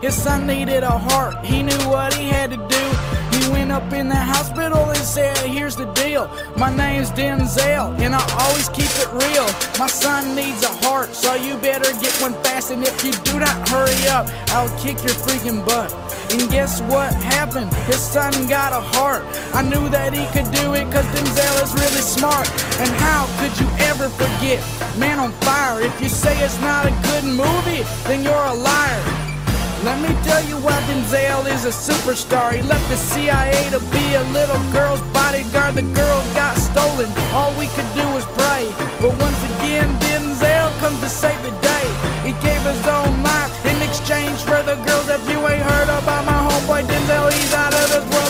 His 0.00 0.14
son 0.14 0.46
needed 0.46 0.82
a 0.82 0.98
heart, 0.98 1.44
he 1.44 1.62
knew 1.62 1.82
what 1.88 2.14
he 2.14 2.28
had 2.28 2.50
to 2.50 2.56
do. 2.56 3.20
He 3.40 3.50
went 3.50 3.72
up 3.72 3.92
in 3.92 4.08
the 4.08 4.16
hospital 4.16 4.90
and 4.90 4.98
said, 4.98 5.36
Here's 5.38 5.76
the 5.76 5.86
deal. 5.92 6.30
My 6.56 6.74
name's 6.74 7.10
Denzel, 7.10 7.98
and 7.98 8.14
I 8.14 8.22
always 8.38 8.68
keep 8.68 8.90
it 9.00 9.10
real. 9.12 9.46
My 9.78 9.86
son 9.86 10.34
needs 10.34 10.62
a 10.62 10.72
heart, 10.84 11.14
so 11.14 11.34
you 11.34 11.56
better 11.56 11.90
get 12.00 12.12
one 12.20 12.34
fast. 12.42 12.70
And 12.70 12.82
if 12.82 13.04
you 13.04 13.12
do 13.24 13.38
not 13.38 13.68
hurry 13.68 14.08
up, 14.08 14.28
I'll 14.50 14.68
kick 14.78 14.98
your 15.02 15.14
freaking 15.14 15.64
butt. 15.64 15.90
And 16.32 16.50
guess 16.50 16.80
what 16.82 17.12
happened? 17.14 17.72
His 17.86 18.00
son 18.00 18.32
got 18.46 18.72
a 18.72 18.80
heart. 18.80 19.24
I 19.54 19.62
knew 19.62 19.88
that 19.88 20.12
he 20.12 20.26
could 20.36 20.50
do 20.52 20.74
it 20.74 20.84
because 20.86 21.06
Denzel 21.06 21.62
is 21.62 21.72
really 21.74 22.04
smart. 22.04 22.48
And 22.78 22.90
how 23.00 23.26
could 23.40 23.58
you 23.58 23.68
ever 23.86 24.08
forget 24.08 24.60
Man 24.98 25.18
on 25.18 25.32
Fire? 25.40 25.80
If 25.80 26.00
you 26.00 26.08
say 26.08 26.38
it's 26.44 26.60
not 26.60 26.86
a 26.86 26.90
good 27.08 27.24
movie, 27.24 27.82
then 28.04 28.22
you're 28.22 28.34
a 28.34 28.54
liar. 28.54 29.19
Let 29.82 29.96
me 30.04 30.12
tell 30.22 30.44
you 30.44 30.56
why 30.60 30.76
Denzel 30.84 31.48
is 31.48 31.64
a 31.64 31.72
superstar. 31.72 32.52
He 32.52 32.60
left 32.60 32.86
the 32.90 32.96
CIA 32.96 33.70
to 33.70 33.80
be 33.88 34.04
a 34.12 34.24
little 34.36 34.60
girl's 34.72 35.00
bodyguard. 35.08 35.74
The 35.74 35.88
girl 35.96 36.20
got 36.34 36.54
stolen. 36.58 37.08
All 37.32 37.48
we 37.56 37.66
could 37.72 37.88
do 37.96 38.04
was 38.12 38.26
pray. 38.36 38.68
But 39.00 39.16
once 39.16 39.40
again, 39.56 39.88
Denzel 40.04 40.68
comes 40.80 41.00
to 41.00 41.08
save 41.08 41.40
the 41.42 41.54
day. 41.64 41.86
He 42.28 42.32
gave 42.44 42.60
his 42.60 42.86
own 42.86 43.22
life 43.22 43.52
in 43.64 43.80
exchange 43.80 44.38
for 44.44 44.60
the 44.68 44.76
girls. 44.84 45.08
If 45.08 45.24
you 45.30 45.40
ain't 45.48 45.64
heard 45.64 45.88
about 45.88 46.26
my 46.28 46.38
homeboy 46.44 46.84
Denzel, 46.84 47.32
he's 47.32 47.54
out 47.54 47.72
of 47.72 47.86
this 47.88 48.04
world. 48.12 48.29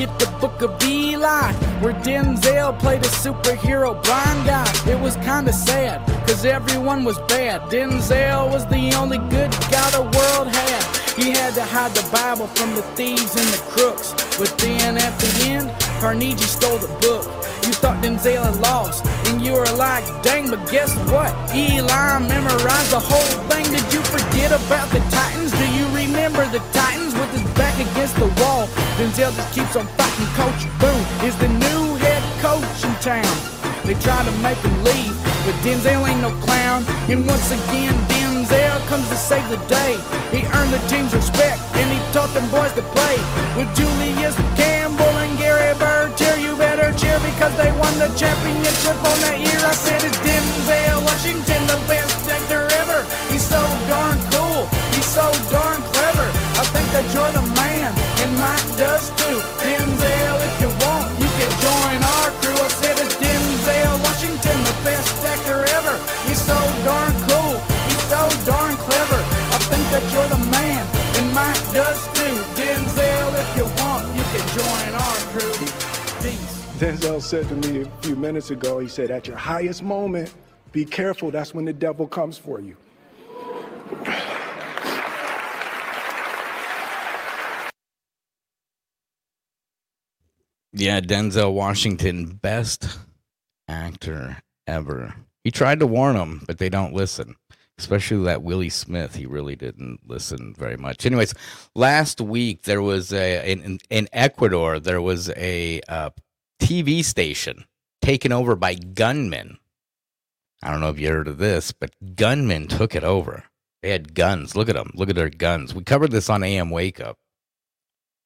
Forget 0.00 0.18
the 0.18 0.38
book 0.38 0.62
of 0.62 0.82
Eli? 0.82 1.52
Where 1.80 1.92
Denzel 1.92 2.78
played 2.78 3.00
a 3.04 3.08
superhero 3.08 4.02
blind 4.02 4.46
guy. 4.46 4.66
It 4.90 4.98
was 4.98 5.16
kinda 5.16 5.52
sad, 5.52 6.06
cause 6.26 6.44
everyone 6.44 7.04
was 7.04 7.18
bad. 7.28 7.62
Denzel 7.70 8.50
was 8.50 8.64
the 8.66 8.94
only 8.94 9.18
good 9.18 9.50
guy 9.70 9.90
the 9.90 10.02
world 10.16 10.48
had. 10.48 10.82
He 11.16 11.30
had 11.30 11.54
to 11.54 11.64
hide 11.64 11.92
the 11.94 12.06
Bible 12.10 12.46
from 12.46 12.74
the 12.74 12.82
thieves 12.96 13.36
and 13.36 13.48
the 13.48 13.62
crooks. 13.72 14.14
But 14.38 14.56
then 14.58 14.96
at 14.96 15.18
the 15.18 15.30
end, 15.48 15.70
Carnegie 16.00 16.50
stole 16.56 16.78
the 16.78 16.92
book. 17.04 17.24
You 17.66 17.74
thought 17.74 18.02
Denzel 18.02 18.42
had 18.42 18.56
lost, 18.56 19.04
and 19.26 19.42
you 19.42 19.52
were 19.52 19.72
like, 19.76 20.04
dang, 20.22 20.48
but 20.48 20.62
guess 20.70 20.94
what? 21.12 21.30
Eli 21.54 22.18
memorized 22.20 22.90
the 22.90 23.00
whole 23.10 23.32
thing. 23.50 23.64
Did 23.64 23.86
you 23.92 24.00
forget 24.14 24.50
about 24.50 24.88
the 24.90 25.00
Titans? 25.10 25.52
Do 25.52 25.66
you 25.76 25.86
remember 26.02 26.46
the 26.48 26.62
Titans 26.72 27.12
with 27.14 27.30
his 27.36 27.49
back 27.60 27.76
against 27.76 28.16
the 28.16 28.28
wall? 28.40 28.64
Denzel 28.96 29.28
just 29.36 29.52
keeps 29.52 29.76
on 29.76 29.84
fighting. 30.00 30.30
Coach 30.40 30.64
Boone 30.80 31.04
is 31.28 31.36
the 31.36 31.50
new 31.60 31.82
head 32.00 32.24
coach 32.40 32.80
in 32.88 32.92
town. 33.04 33.36
They 33.84 33.92
try 34.00 34.16
to 34.24 34.32
make 34.40 34.56
him 34.64 34.76
leave, 34.80 35.12
but 35.44 35.54
Denzel 35.60 36.00
ain't 36.08 36.24
no 36.24 36.32
clown. 36.40 36.80
And 37.12 37.20
once 37.28 37.52
again, 37.52 37.92
Denzel 38.08 38.80
comes 38.88 39.06
to 39.12 39.16
save 39.16 39.44
the 39.52 39.60
day. 39.68 39.92
He 40.32 40.40
earned 40.56 40.72
the 40.72 40.80
team's 40.88 41.12
respect, 41.12 41.60
and 41.76 41.86
he 41.92 42.00
taught 42.16 42.32
them 42.32 42.48
boys 42.48 42.72
to 42.80 42.84
play. 42.96 43.16
With 43.56 43.68
Julius 43.76 44.36
Campbell 44.56 45.14
and 45.24 45.36
Gary 45.36 45.76
Bertier, 45.76 46.36
you 46.40 46.56
better 46.56 46.88
cheer 46.96 47.20
because 47.28 47.52
they 47.60 47.70
won 47.76 47.92
the 48.00 48.08
championship 48.16 48.96
on 49.04 49.16
that 49.28 49.36
year. 49.36 49.60
I 49.60 49.76
said 49.76 50.00
it's 50.00 50.16
Denzel 50.24 51.04
Washington, 51.04 51.60
the 51.68 51.78
best 51.84 52.24
actor 52.24 52.64
ever. 52.80 53.00
He's 53.28 53.44
so 53.44 53.60
darn 53.92 54.16
cool. 54.32 54.64
He's 54.96 55.04
so 55.04 55.26
darn 55.52 55.80
clever. 55.92 56.28
I 56.60 56.64
think 56.76 56.86
that 56.92 57.06
you're 57.14 57.32
the 57.32 57.39
Mike 58.40 58.70
does 58.80 59.12
too. 59.20 59.38
Denzel, 59.60 60.36
if 60.48 60.54
you 60.64 60.70
want, 60.80 61.06
you 61.20 61.28
can 61.28 61.50
join 61.60 61.98
our 62.00 62.28
crew. 62.40 62.56
I 62.56 62.68
said 62.80 62.96
it's 63.04 63.16
Denzel 63.20 63.94
Washington, 64.00 64.56
the 64.64 64.76
best 64.82 65.12
actor 65.28 65.60
ever. 65.76 65.94
He's 66.26 66.40
so 66.40 66.56
darn 66.88 67.12
cool. 67.28 67.60
He's 67.84 68.04
so 68.08 68.22
darn 68.48 68.74
clever. 68.80 69.20
I 69.52 69.58
think 69.68 69.84
that 69.92 70.04
you're 70.12 70.30
the 70.32 70.42
man, 70.50 70.82
and 71.20 71.26
Mike 71.36 71.60
does 71.76 72.00
too. 72.16 72.36
Denzel, 72.56 73.28
if 73.42 73.50
you 73.58 73.66
want, 73.84 74.08
you 74.16 74.24
can 74.32 74.44
join 74.56 74.90
our 75.04 75.18
crew. 75.36 75.52
Peace. 76.24 76.56
Denzel 76.80 77.20
said 77.20 77.46
to 77.48 77.56
me 77.56 77.82
a 77.82 77.86
few 78.00 78.16
minutes 78.16 78.50
ago, 78.50 78.78
he 78.78 78.88
said, 78.88 79.10
at 79.10 79.26
your 79.26 79.36
highest 79.36 79.82
moment, 79.82 80.32
be 80.72 80.86
careful, 80.86 81.30
that's 81.30 81.52
when 81.52 81.66
the 81.66 81.74
devil 81.74 82.06
comes 82.06 82.38
for 82.38 82.58
you. 82.58 82.74
Yeah, 90.72 91.00
Denzel 91.00 91.52
Washington, 91.52 92.26
best 92.26 92.98
actor 93.66 94.38
ever. 94.66 95.14
He 95.42 95.50
tried 95.50 95.80
to 95.80 95.86
warn 95.86 96.16
them, 96.16 96.42
but 96.46 96.58
they 96.58 96.68
don't 96.68 96.94
listen. 96.94 97.36
Especially 97.78 98.22
that 98.24 98.42
Willie 98.42 98.68
Smith, 98.68 99.14
he 99.14 99.24
really 99.24 99.56
didn't 99.56 100.00
listen 100.06 100.54
very 100.54 100.76
much. 100.76 101.06
Anyways, 101.06 101.32
last 101.74 102.20
week 102.20 102.62
there 102.62 102.82
was 102.82 103.10
a 103.10 103.50
in, 103.50 103.78
in 103.88 104.06
Ecuador 104.12 104.78
there 104.78 105.00
was 105.00 105.30
a 105.30 105.80
uh, 105.88 106.10
TV 106.60 107.02
station 107.02 107.64
taken 108.02 108.32
over 108.32 108.54
by 108.54 108.74
gunmen. 108.74 109.58
I 110.62 110.70
don't 110.70 110.80
know 110.80 110.90
if 110.90 110.98
you 110.98 111.08
heard 111.08 111.26
of 111.28 111.38
this, 111.38 111.72
but 111.72 111.94
gunmen 112.16 112.68
took 112.68 112.94
it 112.94 113.02
over. 113.02 113.44
They 113.82 113.90
had 113.90 114.14
guns. 114.14 114.54
Look 114.54 114.68
at 114.68 114.74
them. 114.74 114.90
Look 114.94 115.08
at 115.08 115.16
their 115.16 115.30
guns. 115.30 115.74
We 115.74 115.82
covered 115.82 116.10
this 116.10 116.28
on 116.28 116.44
AM 116.44 116.68
Wake 116.68 117.00
Up. 117.00 117.16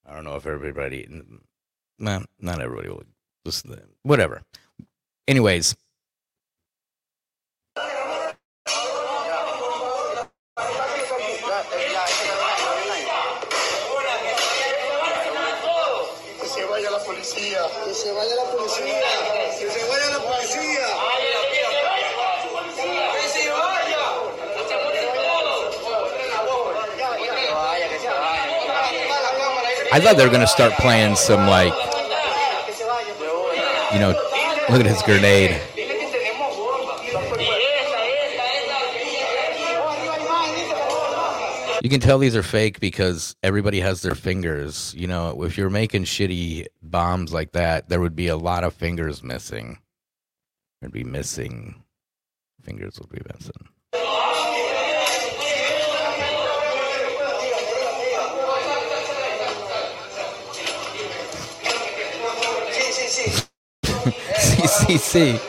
I 0.05 0.13
don't 0.13 0.25
know 0.25 0.35
if 0.35 0.45
everybody, 0.45 1.07
well, 1.99 2.25
not 2.39 2.61
everybody 2.61 2.89
will 2.89 3.03
listen 3.43 3.71
to 3.71 3.75
them. 3.77 3.89
Whatever. 4.03 4.41
Anyways. 5.27 5.75
I 29.95 30.01
thought 30.01 30.17
they 30.17 30.25
were 30.25 30.29
going 30.29 30.41
to 30.41 30.47
start 30.47 30.73
playing 30.73 31.15
some 31.15 31.47
like, 31.47 31.71
you 33.95 34.01
know, 34.01 34.09
look 34.69 34.81
at 34.81 34.85
his 34.85 35.01
grenade. 35.03 35.61
You 41.81 41.89
can 41.89 42.01
tell 42.01 42.17
these 42.17 42.35
are 42.35 42.43
fake 42.43 42.81
because 42.81 43.35
everybody 43.41 43.79
has 43.79 44.01
their 44.01 44.15
fingers. 44.15 44.93
You 44.97 45.07
know, 45.07 45.43
if 45.43 45.57
you're 45.57 45.69
making 45.69 46.03
shitty 46.03 46.65
bombs 46.83 47.31
like 47.31 47.53
that, 47.53 47.87
there 47.87 48.01
would 48.01 48.17
be 48.17 48.27
a 48.27 48.35
lot 48.35 48.65
of 48.65 48.73
fingers 48.73 49.23
missing. 49.23 49.79
There'd 50.81 50.91
be 50.91 51.05
missing 51.05 51.85
fingers 52.65 52.99
would 52.99 53.09
be 53.09 53.21
missing. 53.33 53.69
CCC. 64.35 65.39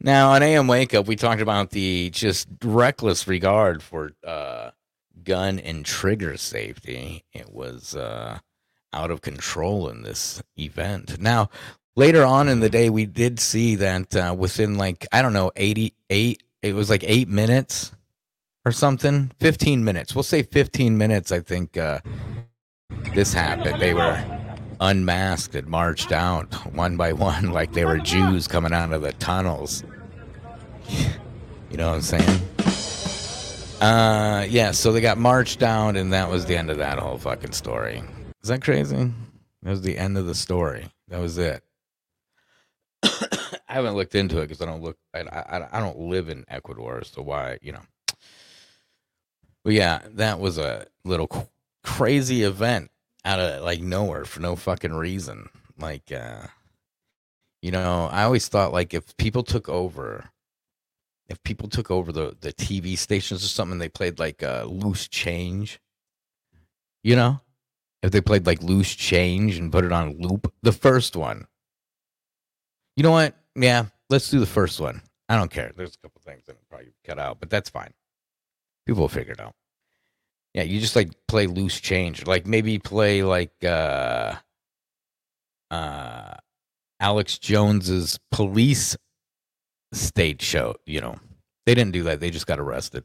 Now, 0.00 0.32
on 0.32 0.42
AM 0.42 0.66
Wake 0.68 0.94
Up, 0.94 1.06
we 1.06 1.16
talked 1.16 1.40
about 1.40 1.70
the 1.70 2.10
just 2.10 2.48
reckless 2.62 3.26
regard 3.26 3.82
for 3.82 4.12
uh, 4.24 4.70
gun 5.24 5.58
and 5.58 5.84
trigger 5.84 6.36
safety. 6.36 7.24
It 7.32 7.52
was 7.52 7.94
uh, 7.96 8.38
out 8.92 9.10
of 9.10 9.20
control 9.20 9.88
in 9.88 10.02
this 10.02 10.42
event. 10.56 11.20
Now, 11.20 11.50
later 11.96 12.24
on 12.24 12.48
in 12.48 12.60
the 12.60 12.70
day, 12.70 12.90
we 12.90 13.06
did 13.06 13.40
see 13.40 13.74
that 13.76 14.14
uh, 14.16 14.34
within 14.36 14.78
like 14.78 15.06
I 15.12 15.22
don't 15.22 15.32
know, 15.32 15.52
eighty-eight. 15.56 16.42
It 16.62 16.74
was 16.74 16.90
like 16.90 17.04
eight 17.04 17.28
minutes 17.28 17.92
or 18.64 18.72
something. 18.72 19.32
Fifteen 19.38 19.84
minutes. 19.84 20.14
We'll 20.14 20.22
say 20.22 20.42
fifteen 20.42 20.96
minutes. 20.98 21.32
I 21.32 21.40
think 21.40 21.76
uh, 21.76 21.98
this 23.16 23.32
happened. 23.32 23.80
They 23.80 23.94
were 23.94 24.22
unmasked 24.78 25.54
and 25.54 25.66
marched 25.66 26.12
out 26.12 26.52
one 26.74 26.98
by 26.98 27.14
one, 27.14 27.50
like 27.50 27.72
they 27.72 27.86
were 27.86 27.96
Jews 27.96 28.46
coming 28.46 28.74
out 28.74 28.92
of 28.92 29.00
the 29.00 29.14
tunnels. 29.14 29.82
You 31.70 31.78
know 31.78 31.88
what 31.88 31.96
I'm 31.96 32.02
saying? 32.02 32.40
Uh, 33.80 34.46
yeah. 34.48 34.70
So 34.70 34.92
they 34.92 35.00
got 35.00 35.16
marched 35.16 35.58
down, 35.58 35.96
and 35.96 36.12
that 36.12 36.30
was 36.30 36.44
the 36.44 36.58
end 36.58 36.68
of 36.68 36.76
that 36.76 36.98
whole 36.98 37.16
fucking 37.16 37.52
story. 37.52 38.02
Is 38.42 38.50
that 38.50 38.62
crazy? 38.62 39.10
That 39.62 39.70
was 39.70 39.80
the 39.80 39.96
end 39.96 40.18
of 40.18 40.26
the 40.26 40.34
story. 40.34 40.86
That 41.08 41.20
was 41.20 41.38
it. 41.38 41.64
I 43.02 43.72
haven't 43.72 43.94
looked 43.94 44.14
into 44.14 44.40
it 44.40 44.48
because 44.48 44.60
I 44.60 44.66
don't 44.66 44.82
look. 44.82 44.98
I, 45.14 45.20
I 45.20 45.68
I 45.72 45.80
don't 45.80 45.98
live 45.98 46.28
in 46.28 46.44
Ecuador, 46.48 47.02
so 47.02 47.22
why 47.22 47.58
you 47.62 47.72
know. 47.72 47.82
But 49.64 49.72
yeah, 49.72 50.00
that 50.12 50.38
was 50.38 50.58
a 50.58 50.86
little 51.04 51.26
crazy 51.86 52.42
event 52.42 52.90
out 53.24 53.38
of 53.40 53.62
like 53.62 53.80
nowhere 53.80 54.24
for 54.24 54.40
no 54.40 54.56
fucking 54.56 54.92
reason. 54.92 55.48
Like, 55.78 56.10
uh, 56.12 56.48
you 57.62 57.70
know, 57.70 58.08
I 58.10 58.24
always 58.24 58.48
thought 58.48 58.72
like 58.72 58.92
if 58.92 59.16
people 59.16 59.42
took 59.42 59.68
over, 59.68 60.30
if 61.28 61.42
people 61.42 61.68
took 61.68 61.90
over 61.90 62.12
the 62.12 62.36
the 62.40 62.52
TV 62.52 62.98
stations 62.98 63.44
or 63.44 63.48
something, 63.48 63.78
they 63.78 63.88
played 63.88 64.18
like 64.18 64.42
uh, 64.42 64.64
loose 64.68 65.08
change. 65.08 65.80
You 67.02 67.16
know, 67.16 67.40
if 68.02 68.10
they 68.10 68.20
played 68.20 68.46
like 68.46 68.62
loose 68.62 68.94
change 68.94 69.56
and 69.56 69.72
put 69.72 69.84
it 69.84 69.92
on 69.92 70.18
loop, 70.18 70.52
the 70.62 70.72
first 70.72 71.16
one. 71.16 71.46
You 72.96 73.02
know 73.02 73.12
what? 73.12 73.34
Yeah, 73.54 73.86
let's 74.10 74.30
do 74.30 74.40
the 74.40 74.46
first 74.46 74.80
one. 74.80 75.02
I 75.28 75.36
don't 75.36 75.50
care. 75.50 75.72
There's 75.76 75.94
a 75.94 75.98
couple 75.98 76.20
things 76.24 76.44
that 76.46 76.56
probably 76.68 76.92
cut 77.04 77.18
out, 77.18 77.38
but 77.40 77.50
that's 77.50 77.70
fine. 77.70 77.92
People 78.86 79.02
will 79.02 79.08
figure 79.08 79.32
it 79.32 79.40
out. 79.40 79.54
Yeah, 80.56 80.62
you 80.62 80.80
just 80.80 80.96
like 80.96 81.10
play 81.28 81.46
loose 81.46 81.78
change. 81.78 82.26
Like 82.26 82.46
maybe 82.46 82.78
play 82.78 83.22
like 83.22 83.52
uh 83.62 84.36
uh 85.70 86.34
Alex 86.98 87.36
Jones's 87.36 88.18
police 88.32 88.96
state 89.92 90.40
show, 90.40 90.76
you 90.86 91.02
know. 91.02 91.16
They 91.66 91.74
didn't 91.74 91.92
do 91.92 92.04
that. 92.04 92.20
They 92.20 92.30
just 92.30 92.46
got 92.46 92.58
arrested. 92.58 93.04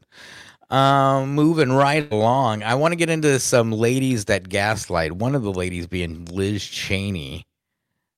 Um 0.70 1.34
moving 1.34 1.70
right 1.72 2.10
along. 2.10 2.62
I 2.62 2.74
want 2.74 2.92
to 2.92 2.96
get 2.96 3.10
into 3.10 3.38
some 3.38 3.70
ladies 3.70 4.24
that 4.24 4.48
gaslight. 4.48 5.12
One 5.12 5.34
of 5.34 5.42
the 5.42 5.52
ladies 5.52 5.86
being 5.86 6.24
Liz 6.24 6.64
Cheney. 6.64 7.46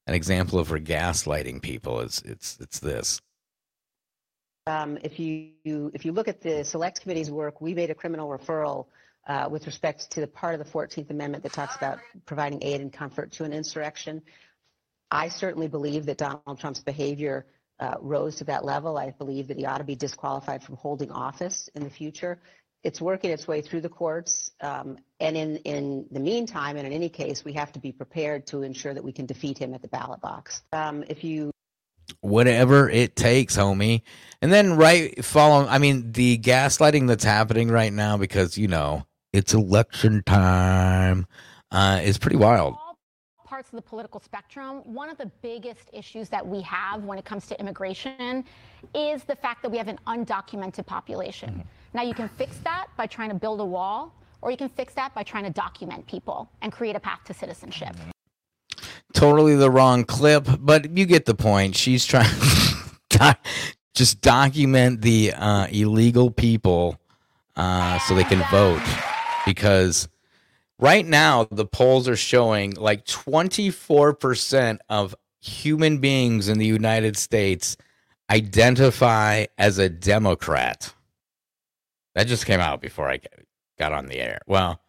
An 0.06 0.14
example 0.14 0.60
of 0.60 0.68
her 0.68 0.78
gaslighting 0.78 1.60
people 1.60 1.98
is 1.98 2.22
it's 2.24 2.56
it's 2.60 2.78
this. 2.78 3.20
Um, 4.68 4.96
if 5.02 5.18
you, 5.18 5.48
you 5.64 5.90
if 5.92 6.04
you 6.04 6.12
look 6.12 6.28
at 6.28 6.40
the 6.40 6.62
select 6.62 7.00
committee's 7.00 7.32
work, 7.32 7.60
we 7.60 7.74
made 7.74 7.90
a 7.90 7.94
criminal 7.94 8.28
referral 8.28 8.86
uh, 9.26 9.48
with 9.50 9.66
respect 9.66 10.10
to 10.12 10.20
the 10.20 10.26
part 10.26 10.54
of 10.54 10.64
the 10.64 10.70
14th 10.70 11.10
Amendment 11.10 11.42
that 11.42 11.52
talks 11.52 11.76
about 11.76 11.98
providing 12.26 12.62
aid 12.62 12.80
and 12.80 12.92
comfort 12.92 13.32
to 13.32 13.44
an 13.44 13.52
insurrection. 13.52 14.22
I 15.10 15.28
certainly 15.28 15.68
believe 15.68 16.06
that 16.06 16.18
Donald 16.18 16.58
Trump's 16.58 16.80
behavior 16.80 17.46
uh, 17.80 17.94
rose 18.00 18.36
to 18.36 18.44
that 18.44 18.64
level. 18.64 18.96
I 18.98 19.10
believe 19.10 19.48
that 19.48 19.56
he 19.56 19.66
ought 19.66 19.78
to 19.78 19.84
be 19.84 19.96
disqualified 19.96 20.62
from 20.62 20.76
holding 20.76 21.10
office 21.10 21.68
in 21.74 21.84
the 21.84 21.90
future. 21.90 22.40
It's 22.82 23.00
working 23.00 23.30
its 23.30 23.48
way 23.48 23.62
through 23.62 23.80
the 23.80 23.88
courts, 23.88 24.50
um, 24.60 24.98
and 25.18 25.36
in, 25.38 25.56
in 25.58 26.06
the 26.10 26.20
meantime, 26.20 26.76
and 26.76 26.86
in 26.86 26.92
any 26.92 27.08
case, 27.08 27.42
we 27.42 27.54
have 27.54 27.72
to 27.72 27.78
be 27.78 27.92
prepared 27.92 28.46
to 28.48 28.62
ensure 28.62 28.92
that 28.92 29.02
we 29.02 29.10
can 29.10 29.24
defeat 29.24 29.56
him 29.56 29.72
at 29.72 29.80
the 29.80 29.88
ballot 29.88 30.20
box. 30.20 30.62
Um, 30.72 31.02
if 31.08 31.24
you 31.24 31.50
whatever 32.20 32.90
it 32.90 33.16
takes, 33.16 33.56
homie. 33.56 34.02
And 34.42 34.52
then 34.52 34.76
right 34.76 35.24
following, 35.24 35.68
I 35.68 35.78
mean, 35.78 36.12
the 36.12 36.38
gaslighting 36.38 37.06
that's 37.08 37.24
happening 37.24 37.70
right 37.70 37.92
now 37.92 38.18
because 38.18 38.58
you 38.58 38.68
know 38.68 39.06
it's 39.34 39.52
election 39.52 40.22
time 40.24 41.26
uh, 41.72 42.00
is 42.02 42.18
pretty 42.18 42.36
wild. 42.36 42.76
parts 43.44 43.68
of 43.68 43.76
the 43.76 43.82
political 43.82 44.20
spectrum, 44.20 44.76
one 44.84 45.10
of 45.10 45.18
the 45.18 45.26
biggest 45.42 45.90
issues 45.92 46.28
that 46.28 46.46
we 46.46 46.62
have 46.62 47.02
when 47.02 47.18
it 47.18 47.24
comes 47.24 47.46
to 47.46 47.58
immigration 47.60 48.44
is 48.94 49.24
the 49.24 49.34
fact 49.34 49.62
that 49.62 49.70
we 49.70 49.76
have 49.76 49.88
an 49.88 49.98
undocumented 50.06 50.86
population. 50.86 51.64
Now, 51.92 52.02
you 52.02 52.14
can 52.14 52.28
fix 52.28 52.58
that 52.58 52.86
by 52.96 53.06
trying 53.06 53.28
to 53.30 53.34
build 53.34 53.60
a 53.60 53.64
wall, 53.64 54.14
or 54.40 54.52
you 54.52 54.56
can 54.56 54.68
fix 54.68 54.94
that 54.94 55.12
by 55.14 55.24
trying 55.24 55.44
to 55.44 55.50
document 55.50 56.06
people 56.06 56.48
and 56.62 56.72
create 56.72 56.94
a 56.94 57.00
path 57.00 57.20
to 57.24 57.34
citizenship. 57.34 57.96
Totally 59.14 59.56
the 59.56 59.70
wrong 59.70 60.04
clip, 60.04 60.46
but 60.60 60.96
you 60.96 61.06
get 61.06 61.24
the 61.24 61.34
point. 61.34 61.74
She's 61.76 62.04
trying 62.04 62.30
to 63.10 63.36
just 63.94 64.20
document 64.20 65.02
the 65.02 65.32
uh, 65.32 65.66
illegal 65.68 66.30
people 66.30 67.00
uh, 67.56 67.98
so 68.00 68.14
they 68.14 68.24
can 68.24 68.42
vote 68.50 68.82
because 69.46 70.08
right 70.78 71.06
now 71.06 71.44
the 71.50 71.66
polls 71.66 72.08
are 72.08 72.16
showing 72.16 72.72
like 72.74 73.04
24% 73.04 74.78
of 74.88 75.14
human 75.40 75.98
beings 75.98 76.48
in 76.48 76.58
the 76.58 76.66
United 76.66 77.16
States 77.16 77.76
identify 78.30 79.46
as 79.58 79.78
a 79.78 79.88
Democrat. 79.88 80.94
That 82.14 82.26
just 82.26 82.46
came 82.46 82.60
out 82.60 82.80
before 82.80 83.10
I 83.10 83.20
got 83.78 83.92
on 83.92 84.06
the 84.06 84.18
air. 84.18 84.40
Well, 84.46 84.80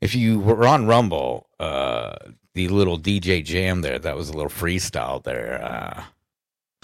if 0.00 0.14
you 0.14 0.38
were 0.38 0.66
on 0.66 0.86
Rumble, 0.86 1.48
uh, 1.58 2.16
the 2.54 2.68
little 2.68 2.98
DJ 2.98 3.44
jam 3.44 3.80
there, 3.80 3.98
that 3.98 4.16
was 4.16 4.28
a 4.28 4.34
little 4.34 4.50
freestyle 4.50 5.22
there. 5.22 5.62
Uh, 5.62 6.02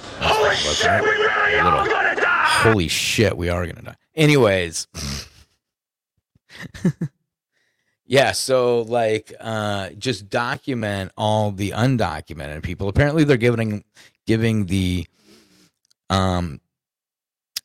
holy 0.00 0.56
shit, 0.56 1.02
we 1.02 1.08
really 1.08 1.58
are 1.58 1.88
gonna 1.88 2.16
die! 2.16 2.44
Holy 2.62 2.88
shit, 2.88 3.37
we 3.37 3.48
are 3.48 3.66
gonna 3.66 3.82
die. 3.82 3.96
Anyways. 4.14 4.88
Yeah, 8.07 8.33
so 8.33 8.83
like 8.83 9.33
uh 9.40 9.90
just 9.90 10.29
document 10.29 11.12
all 11.16 11.51
the 11.53 11.71
undocumented 11.71 12.62
people. 12.62 12.88
Apparently 12.88 13.25
they're 13.25 13.37
giving 13.37 13.85
giving 14.27 14.66
the 14.66 15.07
um 16.11 16.61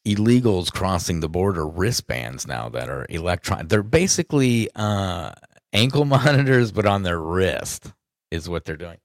illegals 0.05 0.71
crossing 0.71 1.19
the 1.21 1.29
border 1.29 1.65
wristbands 1.65 2.45
now 2.45 2.67
that 2.67 2.89
are 2.89 3.05
electron 3.09 3.67
they're 3.67 3.81
basically 3.81 4.69
uh 4.75 5.31
ankle 5.71 6.03
monitors 6.05 6.71
but 6.71 6.85
on 6.85 7.03
their 7.03 7.19
wrist 7.19 7.93
is 8.29 8.49
what 8.49 8.65
they're 8.65 8.75
doing 8.75 8.97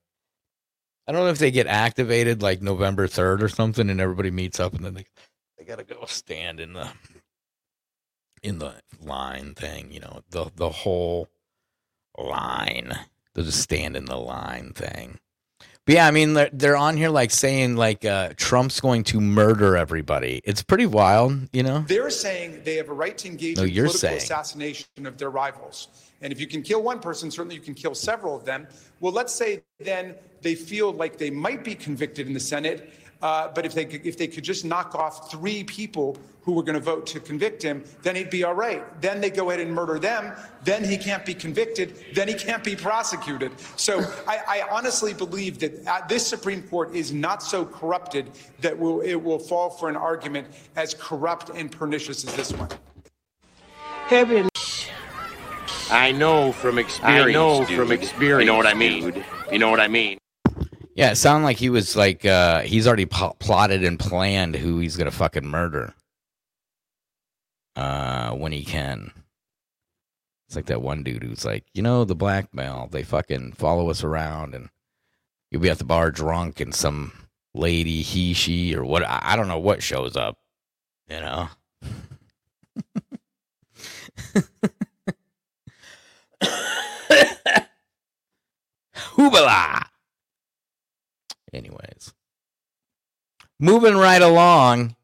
i 1.07 1.13
don't 1.13 1.23
know 1.23 1.31
if 1.31 1.39
they 1.39 1.53
get 1.53 1.69
activated 1.69 2.43
like 2.43 2.61
november 2.61 3.07
3rd 3.07 3.43
or 3.43 3.49
something 3.49 3.91
and 3.91 4.01
everybody 4.01 4.31
meets 4.31 4.59
up 4.59 4.75
and 4.75 4.85
then 4.85 4.95
they, 4.95 5.07
they 5.57 5.65
gotta 5.65 5.85
go 5.85 6.05
stand 6.07 6.59
in 6.59 6.73
the 6.73 6.89
in 8.43 8.59
the 8.59 8.75
line 9.01 9.55
thing 9.55 9.91
you 9.93 10.01
know 10.01 10.23
the 10.31 10.51
the 10.57 10.71
whole 10.71 11.29
line 12.17 12.93
they'll 13.35 13.45
just 13.45 13.61
stand 13.61 13.97
in 13.97 14.05
the 14.07 14.17
line 14.17 14.73
thing 14.73 15.19
but 15.89 15.95
yeah, 15.95 16.07
I 16.07 16.11
mean, 16.11 16.35
they're, 16.35 16.51
they're 16.53 16.77
on 16.77 16.99
here 16.99 17.09
like 17.09 17.31
saying 17.31 17.77
like 17.77 18.05
uh, 18.05 18.35
Trump's 18.37 18.79
going 18.79 19.05
to 19.05 19.23
murder 19.23 19.75
everybody. 19.75 20.43
It's 20.45 20.63
pretty 20.63 20.85
wild, 20.85 21.49
you 21.51 21.63
know. 21.63 21.83
They're 21.89 22.11
saying 22.11 22.61
they 22.63 22.75
have 22.75 22.91
a 22.91 22.93
right 22.93 23.17
to 23.17 23.27
engage 23.27 23.57
No, 23.57 23.63
in 23.63 23.71
you're 23.71 23.87
political 23.87 24.01
saying. 24.01 24.17
assassination 24.19 25.07
of 25.07 25.17
their 25.17 25.31
rivals. 25.31 25.89
And 26.21 26.31
if 26.31 26.41
you 26.41 26.47
can 26.47 26.61
kill 26.61 26.83
one 26.83 27.01
person, 27.01 27.31
certainly 27.31 27.55
you 27.55 27.63
can 27.63 27.73
kill 27.73 27.95
several 27.95 28.37
of 28.37 28.45
them. 28.45 28.67
Well, 29.01 29.15
let's 29.15 29.33
say 29.33 29.63
then 29.81 30.15
they 30.43 30.55
feel 30.55 30.93
like 30.93 31.17
they 31.17 31.31
might 31.31 31.65
be 31.65 31.75
convicted 31.75 32.27
in 32.27 32.35
the 32.35 32.41
Senate, 32.41 32.93
uh, 33.23 33.49
but 33.55 33.67
if 33.67 33.75
they 33.75 33.85
could, 33.85 34.07
if 34.07 34.17
they 34.17 34.27
could 34.29 34.45
just 34.45 34.65
knock 34.65 34.95
off 34.95 35.31
three 35.31 35.65
people 35.65 36.17
who 36.43 36.53
were 36.53 36.63
going 36.63 36.75
to 36.75 36.81
vote 36.81 37.07
to 37.07 37.21
convict 37.21 37.63
him, 37.63 37.85
then 38.03 38.17
he'd 38.17 38.31
be 38.31 38.43
all 38.45 38.55
right. 38.55 39.01
Then 39.03 39.21
they 39.21 39.29
go 39.29 39.51
ahead 39.51 39.61
and 39.61 39.71
murder 39.75 39.99
them. 39.99 40.33
Then 40.65 40.83
he 40.83 40.97
can't 40.97 41.27
be 41.27 41.35
convicted. 41.35 41.95
Then 42.15 42.27
he 42.27 42.33
can't 42.35 42.65
be 42.65 42.75
prosecuted. 42.75 43.53
So 43.77 44.01
I, 44.27 44.39
I 44.49 44.69
honestly 44.71 45.13
believe 45.13 45.59
that 45.59 45.87
uh, 45.87 46.07
this 46.09 46.27
Supreme 46.27 46.63
Court 46.63 46.95
is 46.95 47.13
not 47.13 47.43
so 47.43 47.67
corrupted 47.67 48.31
that 48.61 48.79
will, 48.79 49.01
it 49.03 49.17
will 49.17 49.39
fall 49.39 49.69
for 49.69 49.91
an 49.91 49.97
argument 49.97 50.47
as 50.77 50.95
corrupt 50.95 51.51
and 51.51 51.71
pernicious 51.71 52.25
as 52.27 52.35
this 52.35 52.53
one. 52.53 52.69
Heaven. 54.07 54.49
I 55.91 56.13
know 56.13 56.53
from 56.53 56.79
experience. 56.79 57.27
I 57.27 57.33
know 57.33 57.65
dude. 57.67 57.77
from 57.77 57.93
experience, 57.93 58.41
You 58.41 58.47
know 58.47 58.57
what 58.57 58.67
I 58.67 58.75
mean? 58.75 59.11
dude. 59.11 59.25
You 59.53 59.59
know 59.59 59.71
what 59.71 59.81
I 59.81 59.89
mean? 59.89 60.19
Yeah, 60.99 61.13
it 61.13 61.17
sounded 61.17 61.45
like 61.45 61.59
he 61.59 61.71
was 61.71 61.95
like 61.95 62.25
uh, 62.25 62.63
he's 62.63 62.89
already 62.89 63.07
pl- 63.07 63.37
plotted 63.39 63.85
and 63.85 64.01
planned 64.01 64.57
who 64.57 64.81
he's 64.81 64.97
gonna 64.97 65.13
fucking 65.13 65.47
murder 65.47 65.95
uh, 67.77 68.33
when 68.33 68.51
he 68.51 68.65
can. 68.65 69.13
It's 70.49 70.57
like 70.57 70.67
that 70.67 70.83
one 70.83 71.05
dude 71.05 71.23
who's 71.23 71.45
like, 71.45 71.67
you 71.73 71.83
know, 71.83 72.05
the 72.05 72.17
blackmail. 72.17 72.89
They 72.91 73.05
fucking 73.05 73.53
follow 73.53 73.91
us 73.91 74.03
around, 74.03 74.57
and 74.57 74.71
you'll 75.53 75.63
be 75.63 75.71
at 75.71 75.79
the 75.79 75.85
bar 75.85 76.11
drunk, 76.11 76.59
and 76.59 76.75
some 76.75 77.13
lady, 77.55 78.03
he, 78.03 78.33
she, 78.33 78.75
or 78.75 78.85
what? 78.85 79.05
I 79.07 79.37
don't 79.37 79.47
know 79.47 79.61
what 79.61 79.85
shows 79.85 80.17
up. 80.17 80.39
You 81.09 81.21
know. 81.21 81.49
Hoobala. 89.15 89.85
Anyways, 91.59 92.15
moving 93.59 93.97
right 93.97 94.23
along. 94.23 94.95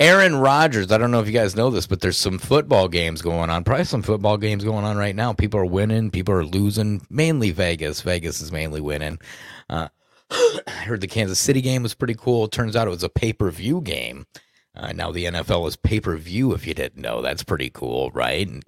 Aaron 0.00 0.36
Rodgers. 0.36 0.92
I 0.92 0.98
don't 0.98 1.10
know 1.10 1.18
if 1.18 1.26
you 1.26 1.32
guys 1.32 1.56
know 1.56 1.70
this, 1.70 1.88
but 1.88 2.00
there's 2.00 2.16
some 2.16 2.38
football 2.38 2.86
games 2.86 3.20
going 3.20 3.50
on. 3.50 3.64
Probably 3.64 3.84
some 3.84 4.02
football 4.02 4.36
games 4.36 4.62
going 4.62 4.84
on 4.84 4.96
right 4.96 5.16
now. 5.16 5.32
People 5.32 5.58
are 5.58 5.66
winning. 5.66 6.12
People 6.12 6.34
are 6.34 6.44
losing. 6.44 7.04
Mainly 7.10 7.50
Vegas. 7.50 8.00
Vegas 8.02 8.40
is 8.40 8.52
mainly 8.52 8.80
winning. 8.80 9.18
Uh, 9.68 9.88
I 10.30 10.70
heard 10.84 11.00
the 11.00 11.08
Kansas 11.08 11.40
City 11.40 11.60
game 11.60 11.82
was 11.82 11.94
pretty 11.94 12.14
cool. 12.14 12.46
Turns 12.46 12.76
out 12.76 12.86
it 12.86 12.90
was 12.90 13.02
a 13.02 13.08
pay 13.08 13.32
per 13.32 13.50
view 13.50 13.80
game. 13.80 14.26
Uh, 14.76 14.92
now 14.92 15.10
the 15.10 15.24
NFL 15.24 15.66
is 15.66 15.74
pay 15.74 15.98
per 15.98 16.16
view. 16.16 16.52
If 16.52 16.64
you 16.64 16.74
didn't 16.74 17.02
know, 17.02 17.20
that's 17.20 17.42
pretty 17.42 17.70
cool, 17.70 18.12
right? 18.12 18.46
And 18.46 18.64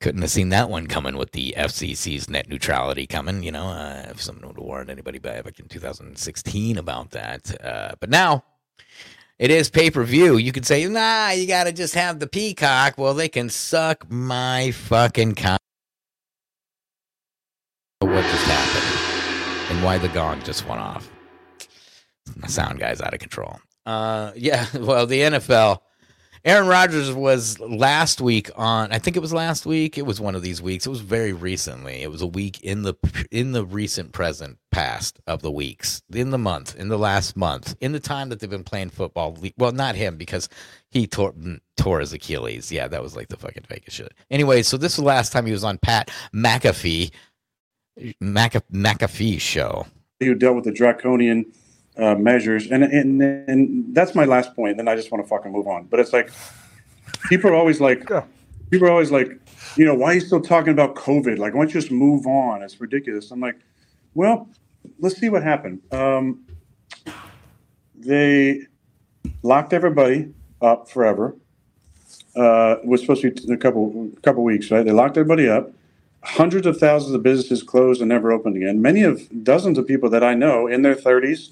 couldn't 0.00 0.20
have 0.20 0.30
seen 0.30 0.50
that 0.50 0.68
one 0.68 0.86
coming 0.86 1.16
with 1.16 1.32
the 1.32 1.54
FCC's 1.56 2.28
net 2.28 2.48
neutrality 2.48 3.06
coming. 3.06 3.42
You 3.42 3.52
know, 3.52 3.68
uh, 3.68 4.06
if 4.10 4.20
someone 4.20 4.48
would 4.48 4.56
have 4.56 4.64
warned 4.64 4.90
anybody 4.90 5.18
back 5.18 5.58
in 5.58 5.68
2016 5.68 6.76
about 6.76 7.10
that, 7.10 7.64
uh, 7.64 7.94
but 7.98 8.10
now 8.10 8.44
it 9.38 9.50
is 9.50 9.70
pay 9.70 9.90
per 9.90 10.04
view. 10.04 10.36
You 10.36 10.52
could 10.52 10.66
say, 10.66 10.86
nah, 10.86 11.30
you 11.30 11.46
got 11.46 11.64
to 11.64 11.72
just 11.72 11.94
have 11.94 12.20
the 12.20 12.26
peacock. 12.26 12.98
Well, 12.98 13.14
they 13.14 13.28
can 13.28 13.48
suck 13.48 14.10
my 14.10 14.70
fucking 14.70 15.34
cock. 15.34 15.60
What 18.00 18.22
just 18.22 18.44
happened 18.44 19.72
and 19.76 19.84
why 19.84 19.98
the 19.98 20.08
gong 20.08 20.42
just 20.42 20.66
went 20.68 20.80
off? 20.80 21.10
My 22.36 22.48
sound 22.48 22.78
guy's 22.78 23.00
out 23.00 23.14
of 23.14 23.20
control. 23.20 23.58
Uh, 23.84 24.32
yeah, 24.36 24.66
well, 24.74 25.06
the 25.06 25.20
NFL. 25.20 25.80
Aaron 26.46 26.68
Rodgers 26.68 27.12
was 27.12 27.58
last 27.58 28.20
week 28.20 28.50
on. 28.54 28.92
I 28.92 29.00
think 29.00 29.16
it 29.16 29.20
was 29.20 29.32
last 29.32 29.66
week. 29.66 29.98
It 29.98 30.06
was 30.06 30.20
one 30.20 30.36
of 30.36 30.42
these 30.42 30.62
weeks. 30.62 30.86
It 30.86 30.90
was 30.90 31.00
very 31.00 31.32
recently. 31.32 32.04
It 32.04 32.10
was 32.12 32.22
a 32.22 32.26
week 32.26 32.60
in 32.62 32.82
the 32.82 32.94
in 33.32 33.50
the 33.50 33.64
recent 33.64 34.12
present 34.12 34.58
past 34.70 35.18
of 35.26 35.42
the 35.42 35.50
weeks 35.50 36.02
in 36.14 36.30
the 36.30 36.38
month 36.38 36.76
in 36.76 36.86
the 36.86 36.98
last 36.98 37.36
month 37.36 37.74
in 37.80 37.90
the 37.90 37.98
time 37.98 38.28
that 38.28 38.38
they've 38.38 38.48
been 38.48 38.62
playing 38.62 38.90
football. 38.90 39.36
Well, 39.58 39.72
not 39.72 39.96
him 39.96 40.16
because 40.16 40.48
he 40.92 41.08
tore 41.08 41.34
tore 41.76 41.98
his 41.98 42.12
Achilles. 42.12 42.70
Yeah, 42.70 42.86
that 42.86 43.02
was 43.02 43.16
like 43.16 43.26
the 43.26 43.36
fucking 43.36 43.64
Vegas 43.68 43.94
shit. 43.94 44.14
Anyway, 44.30 44.62
so 44.62 44.76
this 44.76 44.96
was 44.96 45.02
the 45.02 45.08
last 45.08 45.32
time 45.32 45.46
he 45.46 45.52
was 45.52 45.64
on 45.64 45.78
Pat 45.78 46.12
McAfee 46.32 47.10
Mc, 48.20 48.52
McAfee's 48.72 49.42
show. 49.42 49.84
Who 50.20 50.36
dealt 50.36 50.54
with 50.54 50.64
the 50.64 50.72
draconian 50.72 51.52
uh, 51.98 52.14
measures, 52.14 52.70
and 52.70 52.84
and 52.84 53.22
and 53.22 53.94
that's 53.94 54.14
my 54.14 54.24
last 54.24 54.54
point. 54.54 54.76
Then 54.76 54.88
I 54.88 54.96
just 54.96 55.10
want 55.10 55.24
to 55.24 55.28
fucking 55.28 55.52
move 55.52 55.66
on. 55.66 55.84
But 55.84 56.00
it's 56.00 56.12
like 56.12 56.30
people 57.28 57.50
are 57.50 57.54
always 57.54 57.80
like, 57.80 58.08
people 58.70 58.88
are 58.88 58.90
always 58.90 59.10
like, 59.10 59.30
you 59.76 59.84
know, 59.84 59.94
why 59.94 60.12
are 60.12 60.14
you 60.14 60.20
still 60.20 60.40
talking 60.40 60.72
about 60.72 60.94
COVID? 60.94 61.38
Like, 61.38 61.54
why 61.54 61.60
don't 61.60 61.74
you 61.74 61.80
just 61.80 61.92
move 61.92 62.26
on? 62.26 62.62
It's 62.62 62.80
ridiculous. 62.80 63.30
I'm 63.30 63.40
like, 63.40 63.56
well, 64.14 64.48
let's 64.98 65.18
see 65.18 65.28
what 65.28 65.42
happened. 65.42 65.80
Um, 65.92 66.46
they 67.94 68.62
locked 69.42 69.72
everybody 69.72 70.32
up 70.60 70.88
forever. 70.88 71.36
Uh, 72.36 72.76
it 72.82 72.86
was 72.86 73.00
supposed 73.00 73.22
to 73.22 73.30
be 73.30 73.52
a 73.52 73.56
couple 73.56 74.10
a 74.16 74.20
couple 74.20 74.44
weeks, 74.44 74.70
right? 74.70 74.84
They 74.84 74.92
locked 74.92 75.16
everybody 75.16 75.48
up. 75.48 75.72
Hundreds 76.22 76.66
of 76.66 76.76
thousands 76.78 77.14
of 77.14 77.22
businesses 77.22 77.62
closed 77.62 78.00
and 78.00 78.08
never 78.08 78.32
opened 78.32 78.56
again. 78.56 78.82
Many 78.82 79.02
of 79.02 79.44
dozens 79.44 79.78
of 79.78 79.86
people 79.86 80.10
that 80.10 80.24
I 80.24 80.34
know 80.34 80.66
in 80.66 80.82
their 80.82 80.96
30s, 80.96 81.50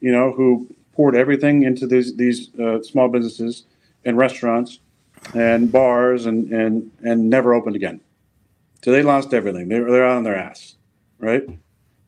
you 0.00 0.12
know, 0.12 0.32
who 0.32 0.68
poured 0.92 1.14
everything 1.16 1.62
into 1.62 1.86
these 1.86 2.16
these 2.16 2.54
uh, 2.58 2.82
small 2.82 3.08
businesses 3.08 3.64
and 4.04 4.16
restaurants 4.16 4.80
and 5.34 5.72
bars 5.72 6.26
and 6.26 6.52
and 6.52 6.90
and 7.04 7.28
never 7.30 7.54
opened 7.54 7.76
again. 7.76 8.00
So 8.84 8.92
they 8.92 9.02
lost 9.02 9.32
everything. 9.32 9.68
They're 9.68 9.90
they're 9.90 10.06
on 10.06 10.24
their 10.24 10.36
ass, 10.36 10.76
right? 11.18 11.42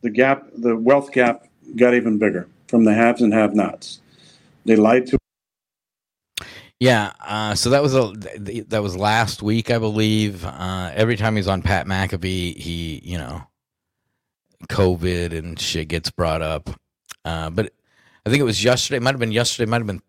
The 0.03 0.11
gap, 0.11 0.47
the 0.57 0.77
wealth 0.77 1.11
gap, 1.11 1.47
got 1.75 1.95
even 1.95 2.19
bigger 2.19 2.49
from 2.69 2.85
the 2.85 2.95
haves 2.95 3.23
and 3.23 3.33
have-nots. 3.33 4.01
They 4.65 4.77
lied 4.77 5.07
to. 5.09 5.19
Yeah, 6.79 7.13
uh, 7.27 7.55
so 7.55 7.71
that 7.71 7.83
was 7.83 7.95
a 7.95 8.13
that 8.69 8.83
was 8.83 8.97
last 8.97 9.43
week, 9.43 9.71
I 9.71 9.79
believe. 9.79 10.45
Uh, 10.45 10.91
every 10.95 11.17
time 11.17 11.37
he's 11.37 11.49
on 11.49 11.63
Pat 11.63 11.87
McAfee, 11.87 12.57
he 12.57 13.01
you 13.03 13.17
know, 13.17 13.43
COVID 14.69 15.37
and 15.37 15.59
shit 15.59 15.89
gets 15.89 16.11
brought 16.11 16.43
up. 16.43 16.69
Uh, 17.27 17.51
but 17.51 17.73
I 18.25 18.31
think 18.31 18.41
it 18.41 18.45
was 18.45 18.63
yesterday. 18.63 18.99
It 18.99 19.03
might 19.03 19.11
have 19.11 19.21
been 19.21 19.33
yesterday. 19.33 19.69
Might 19.69 19.79
have 19.79 19.87
been, 19.87 20.03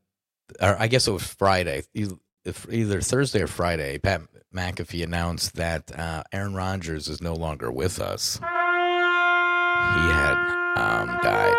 or 0.61 0.77
I 0.79 0.87
guess 0.87 1.07
it 1.07 1.11
was 1.11 1.23
Friday. 1.23 1.81
Either 1.95 3.01
Thursday 3.01 3.41
or 3.41 3.47
Friday. 3.47 3.97
Pat 3.97 4.21
McAfee 4.55 5.03
announced 5.03 5.55
that 5.55 5.91
uh, 5.97 6.23
Aaron 6.31 6.53
Rodgers 6.53 7.07
is 7.07 7.19
no 7.21 7.33
longer 7.33 7.71
with 7.71 7.99
us. 7.99 8.37
He 8.37 8.43
had 10.13 10.37
um, 10.77 11.19
died. 11.23 11.55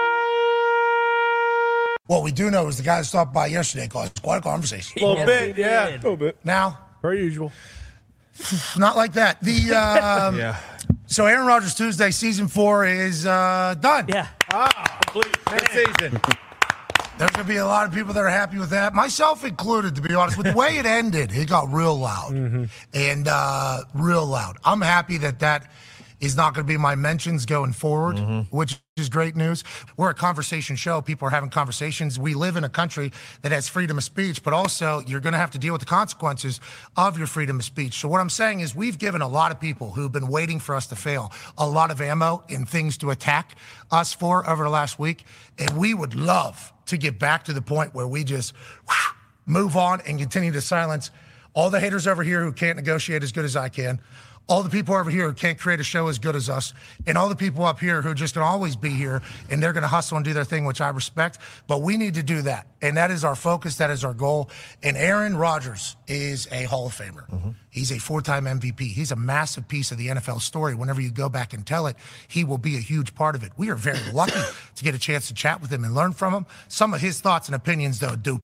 What 2.07 2.23
we 2.23 2.31
do 2.33 2.51
know 2.51 2.69
is 2.69 2.79
the 2.79 2.85
guy 2.85 2.99
that 2.99 3.05
stopped 3.05 3.35
by 3.35 3.49
yesterday 3.49 3.89
caused 3.89 4.23
quite 4.23 4.39
a 4.39 4.41
conversation. 4.41 5.03
A 5.03 5.07
little 5.07 5.27
bit, 5.27 5.59
yeah. 5.59 5.89
A 5.89 5.91
little 5.97 6.17
bit. 6.17 6.39
Now, 6.45 6.79
Per 7.03 7.15
usual. 7.15 7.53
not 8.79 8.97
like 8.97 9.13
that. 9.15 9.43
The 9.43 9.75
um, 9.75 10.39
Yeah. 10.39 10.57
So 11.07 11.27
Aaron 11.27 11.47
Rodgers 11.47 11.75
Tuesday 11.75 12.11
season 12.11 12.49
four 12.49 12.87
is 12.87 13.27
uh, 13.27 13.75
done. 13.81 14.07
Yeah. 14.09 14.29
Ah, 14.51 14.99
complete. 15.07 15.37
Next 15.51 15.73
season. 15.73 16.21
There's 17.19 17.31
gonna 17.33 17.49
be 17.49 17.57
a 17.57 17.67
lot 17.67 17.87
of 17.89 17.93
people 17.93 18.15
that 18.15 18.21
are 18.21 18.29
happy 18.29 18.59
with 18.59 18.71
that, 18.71 18.95
myself 18.95 19.45
included. 19.45 19.97
To 19.97 20.01
be 20.01 20.15
honest, 20.15 20.39
with 20.39 20.47
the 20.47 20.53
way 20.53 20.79
it 20.79 20.87
ended, 20.87 21.33
it 21.33 21.49
got 21.49 21.71
real 21.73 21.99
loud 21.99 22.69
and 22.95 23.29
uh, 23.29 23.81
real 23.95 24.25
loud. 24.25 24.57
I'm 24.65 24.81
happy 24.81 25.19
that 25.19 25.41
that 25.41 25.71
is 26.21 26.37
not 26.37 26.55
going 26.55 26.67
to 26.67 26.69
be 26.69 26.77
my 26.77 26.95
mentions 26.95 27.47
going 27.47 27.73
forward, 27.73 28.17
mm-hmm. 28.17 28.57
which 28.57 28.79
is 28.97 29.09
great 29.09 29.37
news. 29.37 29.63
We're 29.97 30.11
a 30.11 30.15
conversation 30.15 30.75
show. 30.75 31.01
People 31.01 31.29
are 31.29 31.31
having 31.31 31.51
conversations. 31.51 32.19
We 32.19 32.35
live 32.35 32.57
in 32.57 32.65
a 32.65 32.69
country 32.69 33.13
that 33.43 33.53
has 33.53 33.69
freedom 33.69 33.99
of 33.99 34.05
speech, 34.05 34.43
but 34.43 34.53
also 34.53 35.01
you're 35.07 35.21
going 35.21 35.33
to 35.33 35.39
have 35.39 35.53
to 35.53 35.59
deal 35.59 35.73
with 35.73 35.81
the 35.81 35.87
consequences 35.87 36.61
of 36.97 37.17
your 37.17 37.27
freedom 37.27 37.59
of 37.61 37.65
speech. 37.65 37.95
So 37.95 38.09
what 38.09 38.21
I'm 38.21 38.31
saying 38.31 38.61
is 38.61 38.75
we've 38.75 38.99
given 38.99 39.23
a 39.23 39.29
lot 39.29 39.53
of 39.53 39.61
people 39.61 39.93
who've 39.93 40.11
been 40.11 40.29
waiting 40.29 40.59
for 40.59 40.75
us 40.75 40.87
to 40.89 40.97
fail 40.97 41.33
a 41.57 41.69
lot 41.69 41.91
of 41.91 42.01
ammo 42.01 42.43
and 42.49 42.69
things 42.69 42.99
to 42.99 43.11
attack 43.11 43.57
us 43.91 44.13
for 44.13 44.49
over 44.49 44.65
the 44.65 44.71
last 44.71 44.99
week, 44.99 45.25
and 45.59 45.77
we 45.79 45.95
would 45.95 46.15
love 46.15 46.73
to 46.87 46.97
get 46.97 47.19
back 47.19 47.45
to 47.45 47.53
the 47.53 47.63
point 47.63 47.95
where 47.95 48.09
we 48.09 48.25
just 48.25 48.55
whew, 48.87 49.15
move 49.47 49.77
on 49.77 50.01
and 50.07 50.19
continue 50.19 50.53
to 50.53 50.61
silence 50.61 51.11
all 51.55 51.71
the 51.71 51.81
haters 51.81 52.07
over 52.07 52.23
here 52.23 52.45
who 52.45 52.53
can't 52.53 52.77
negotiate 52.77 53.23
as 53.23 53.33
good 53.33 53.45
as 53.45 53.57
I 53.57 53.69
can, 53.69 54.01
all 54.49 54.63
the 54.63 54.71
people 54.71 54.95
over 54.95 55.11
here 55.11 55.29
who 55.29 55.35
can't 55.35 55.59
create 55.59 55.79
a 55.79 55.85
show 55.85 56.09
as 56.09 56.19
good 56.19 56.35
as 56.35 56.49
us, 56.49 56.73
and 57.07 57.19
all 57.19 57.29
the 57.29 57.37
people 57.37 57.65
up 57.65 57.79
here 57.79 58.01
who 58.01 58.11
are 58.11 58.15
just 58.15 58.35
to 58.35 58.41
always 58.41 58.77
be 58.77 58.89
here 58.89 59.23
and 59.51 59.63
they're 59.63 59.75
going 59.75 59.83
to 59.83 59.89
hustle 59.89 60.17
and 60.17 60.25
do 60.25 60.33
their 60.33 60.45
thing, 60.45 60.65
which 60.65 60.81
I 60.81 60.89
respect. 60.89 61.39
But 61.67 61.83
we 61.83 61.99
need 61.99 62.15
to 62.15 62.23
do 62.23 62.43
that. 62.43 62.67
And 62.81 62.97
that 62.97 63.11
is 63.11 63.25
our 63.25 63.35
focus. 63.35 63.77
That 63.77 63.91
is 63.91 64.05
our 64.05 64.15
goal. 64.15 64.51
And 64.83 64.97
Aaron 64.97 65.37
Rodgers 65.37 65.97
is 66.07 66.49
a 66.51 66.65
Hall 66.65 66.87
of 66.87 66.97
Famer. 66.97 67.29
Mm-hmm. 67.29 67.51
He's 67.69 67.93
a 67.93 67.99
four 67.99 68.23
time 68.23 68.47
MVP. 68.47 68.81
He's 68.81 69.13
a 69.13 69.17
massive 69.17 69.69
piece 69.69 69.93
of 69.93 69.99
the 69.99 70.09
NFL 70.09 70.41
story. 70.41 70.75
Whenever 70.75 71.01
you 71.01 71.11
go 71.11 71.29
back 71.29 71.53
and 71.53 71.67
tell 71.67 71.87
it, 71.87 71.97
he 72.27 72.45
will 72.45 72.59
be 72.59 72.77
a 72.77 72.81
huge 72.81 73.15
part 73.15 73.35
of 73.35 73.43
it. 73.43 73.53
We 73.57 73.69
are 73.69 73.75
very 73.75 74.01
lucky 74.13 74.41
to 74.77 74.85
get 74.85 74.95
a 74.95 74.99
chance 74.99 75.29
to 75.29 75.35
chat 75.35 75.61
with 75.61 75.71
him 75.71 75.85
and 75.85 75.95
learn 75.95 76.13
from 76.13 76.33
him. 76.33 76.47
Some 76.69 76.95
of 76.95 77.01
his 77.01 77.21
thoughts 77.21 77.49
and 77.49 77.55
opinions, 77.55 78.01
though, 78.01 78.17
do 78.17 78.41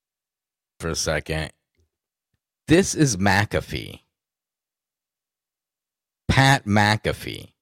For 0.80 0.90
a 0.90 0.94
second, 0.94 1.50
this 2.68 2.94
is 2.94 3.16
McAfee. 3.16 4.04
Pat 6.35 6.64
McAfee. 6.64 7.52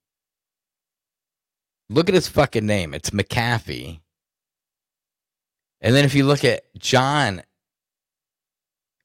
Look 1.90 2.08
at 2.08 2.14
his 2.14 2.26
fucking 2.26 2.64
name. 2.64 2.94
It's 2.94 3.10
McAfee. 3.10 4.00
And 5.82 5.94
then 5.94 6.06
if 6.06 6.14
you 6.14 6.24
look 6.24 6.42
at 6.42 6.62
John, 6.78 7.42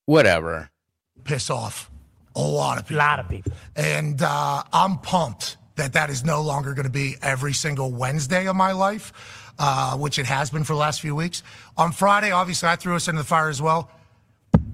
whatever. 0.05 0.69
piss 1.25 1.49
off 1.49 1.91
a 2.33 2.39
lot 2.39 2.77
of 2.77 2.87
people. 2.87 2.95
A 2.95 3.03
lot 3.03 3.19
of 3.19 3.27
people. 3.27 3.51
And 3.75 4.21
uh, 4.21 4.63
I'm 4.71 4.99
pumped 4.99 5.57
that 5.75 5.91
that 5.91 6.09
is 6.09 6.23
no 6.23 6.41
longer 6.41 6.73
going 6.73 6.85
to 6.85 6.89
be 6.89 7.17
every 7.21 7.51
single 7.51 7.91
Wednesday 7.91 8.47
of 8.47 8.55
my 8.55 8.71
life, 8.71 9.51
uh, 9.59 9.97
which 9.97 10.17
it 10.17 10.27
has 10.27 10.49
been 10.49 10.63
for 10.63 10.75
the 10.75 10.79
last 10.79 11.01
few 11.01 11.13
weeks. 11.13 11.43
On 11.75 11.91
Friday, 11.91 12.31
obviously, 12.31 12.69
I 12.69 12.77
threw 12.77 12.95
us 12.95 13.09
into 13.09 13.19
the 13.19 13.27
fire 13.27 13.49
as 13.49 13.61
well. 13.61 13.91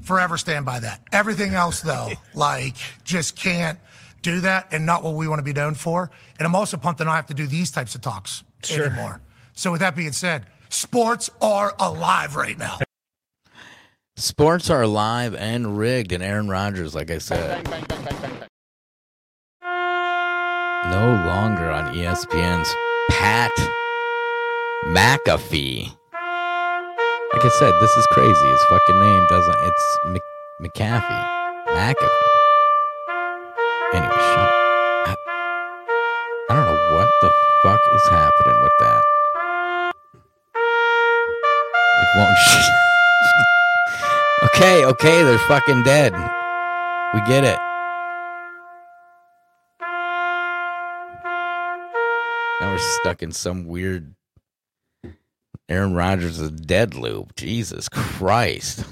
Forever 0.04 0.38
stand 0.38 0.68
by 0.68 0.82
that. 0.82 1.02
Everything 1.12 1.56
else, 1.56 1.82
though, 1.82 2.12
like, 2.36 2.76
just 3.04 3.36
can't 3.36 3.80
do 4.24 4.40
that 4.42 4.68
and 4.74 4.86
not 4.86 5.04
what 5.04 5.14
we 5.14 5.28
want 5.28 5.38
to 5.40 5.44
be 5.44 5.54
known 5.54 5.76
for. 5.76 6.10
And 6.40 6.48
I'm 6.48 6.56
also 6.56 6.78
pumped 6.78 6.98
that 6.98 7.06
I 7.08 7.12
don't 7.12 7.16
have 7.18 7.28
to 7.28 7.34
do 7.36 7.46
these 7.46 7.70
types 7.70 7.94
of 7.94 8.02
talks 8.02 8.44
Sure. 8.64 8.86
anymore. 8.86 9.22
So, 9.54 9.72
with 9.72 9.82
that 9.82 9.96
being 9.96 10.14
said, 10.14 10.48
sports 10.70 11.30
are 11.42 11.76
alive 11.80 12.36
right 12.36 12.58
now. 12.58 12.80
Sports 14.16 14.70
are 14.70 14.82
alive 14.82 15.36
and 15.36 15.78
rigged, 15.78 16.12
and 16.12 16.24
Aaron 16.24 16.48
Rodgers, 16.48 16.96
like 16.96 17.12
I 17.12 17.18
said, 17.20 17.64
no 19.62 21.06
longer 21.28 21.70
on 21.70 21.94
ESPN's 21.94 22.74
Pat 23.10 23.52
McAfee. 24.86 25.86
Like 27.34 27.46
I 27.46 27.50
said, 27.58 27.74
this 27.82 27.92
is 27.98 28.06
crazy. 28.12 28.48
His 28.48 28.64
fucking 28.70 29.00
name 29.00 29.26
doesn't. 29.28 29.56
It's 29.64 29.98
Mc, 30.08 30.22
McAfee. 30.62 31.26
McAfee. 31.68 32.10
Anyway, 33.94 34.16
shut 34.16 34.50
up. 35.08 35.20
I, 36.50 36.56
don't 36.56 36.66
know 36.66 36.96
what 36.96 37.10
the 37.22 37.32
fuck 37.64 37.80
is 37.94 38.08
happening 38.10 38.62
with 38.64 38.72
that. 38.80 39.04
It 42.02 42.08
won't. 42.18 42.38
Sh- 42.38 42.72
okay, 44.56 44.86
okay, 44.86 45.24
they're 45.24 45.38
fucking 45.48 45.84
dead. 45.84 46.14
We 47.14 47.22
get 47.22 47.44
it. 47.44 47.60
Now 52.62 52.72
we're 52.72 52.78
stuck 53.02 53.22
in 53.22 53.32
some 53.32 53.66
weird 53.66 54.16
Aaron 55.70 55.94
Rodgers 55.94 56.40
is 56.40 56.52
dead 56.52 56.94
loop. 56.94 57.36
Jesus 57.36 57.88
Christ. 57.90 58.86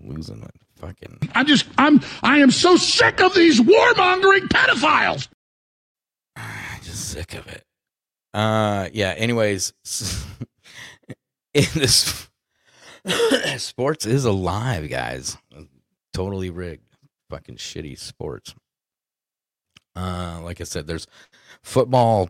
Losing 0.00 0.42
it. 0.42 0.63
Fucking 0.76 1.30
I'm 1.34 1.46
just, 1.46 1.66
I'm, 1.78 2.00
I 2.22 2.38
am 2.38 2.50
so 2.50 2.76
sick 2.76 3.20
of 3.20 3.34
these 3.34 3.60
warmongering 3.60 4.48
pedophiles. 4.48 5.28
just 6.82 7.10
sick 7.10 7.34
of 7.34 7.46
it. 7.46 7.64
Uh 8.32 8.88
yeah, 8.92 9.14
anyways, 9.16 9.72
in 11.54 11.64
this 11.74 12.28
sports 13.58 14.06
is 14.06 14.24
alive, 14.24 14.90
guys. 14.90 15.36
Totally 16.12 16.50
rigged. 16.50 16.82
Fucking 17.30 17.56
shitty 17.56 17.98
sports. 17.98 18.54
Uh 19.94 20.40
like 20.42 20.60
I 20.60 20.64
said, 20.64 20.86
there's 20.88 21.06
football 21.62 22.28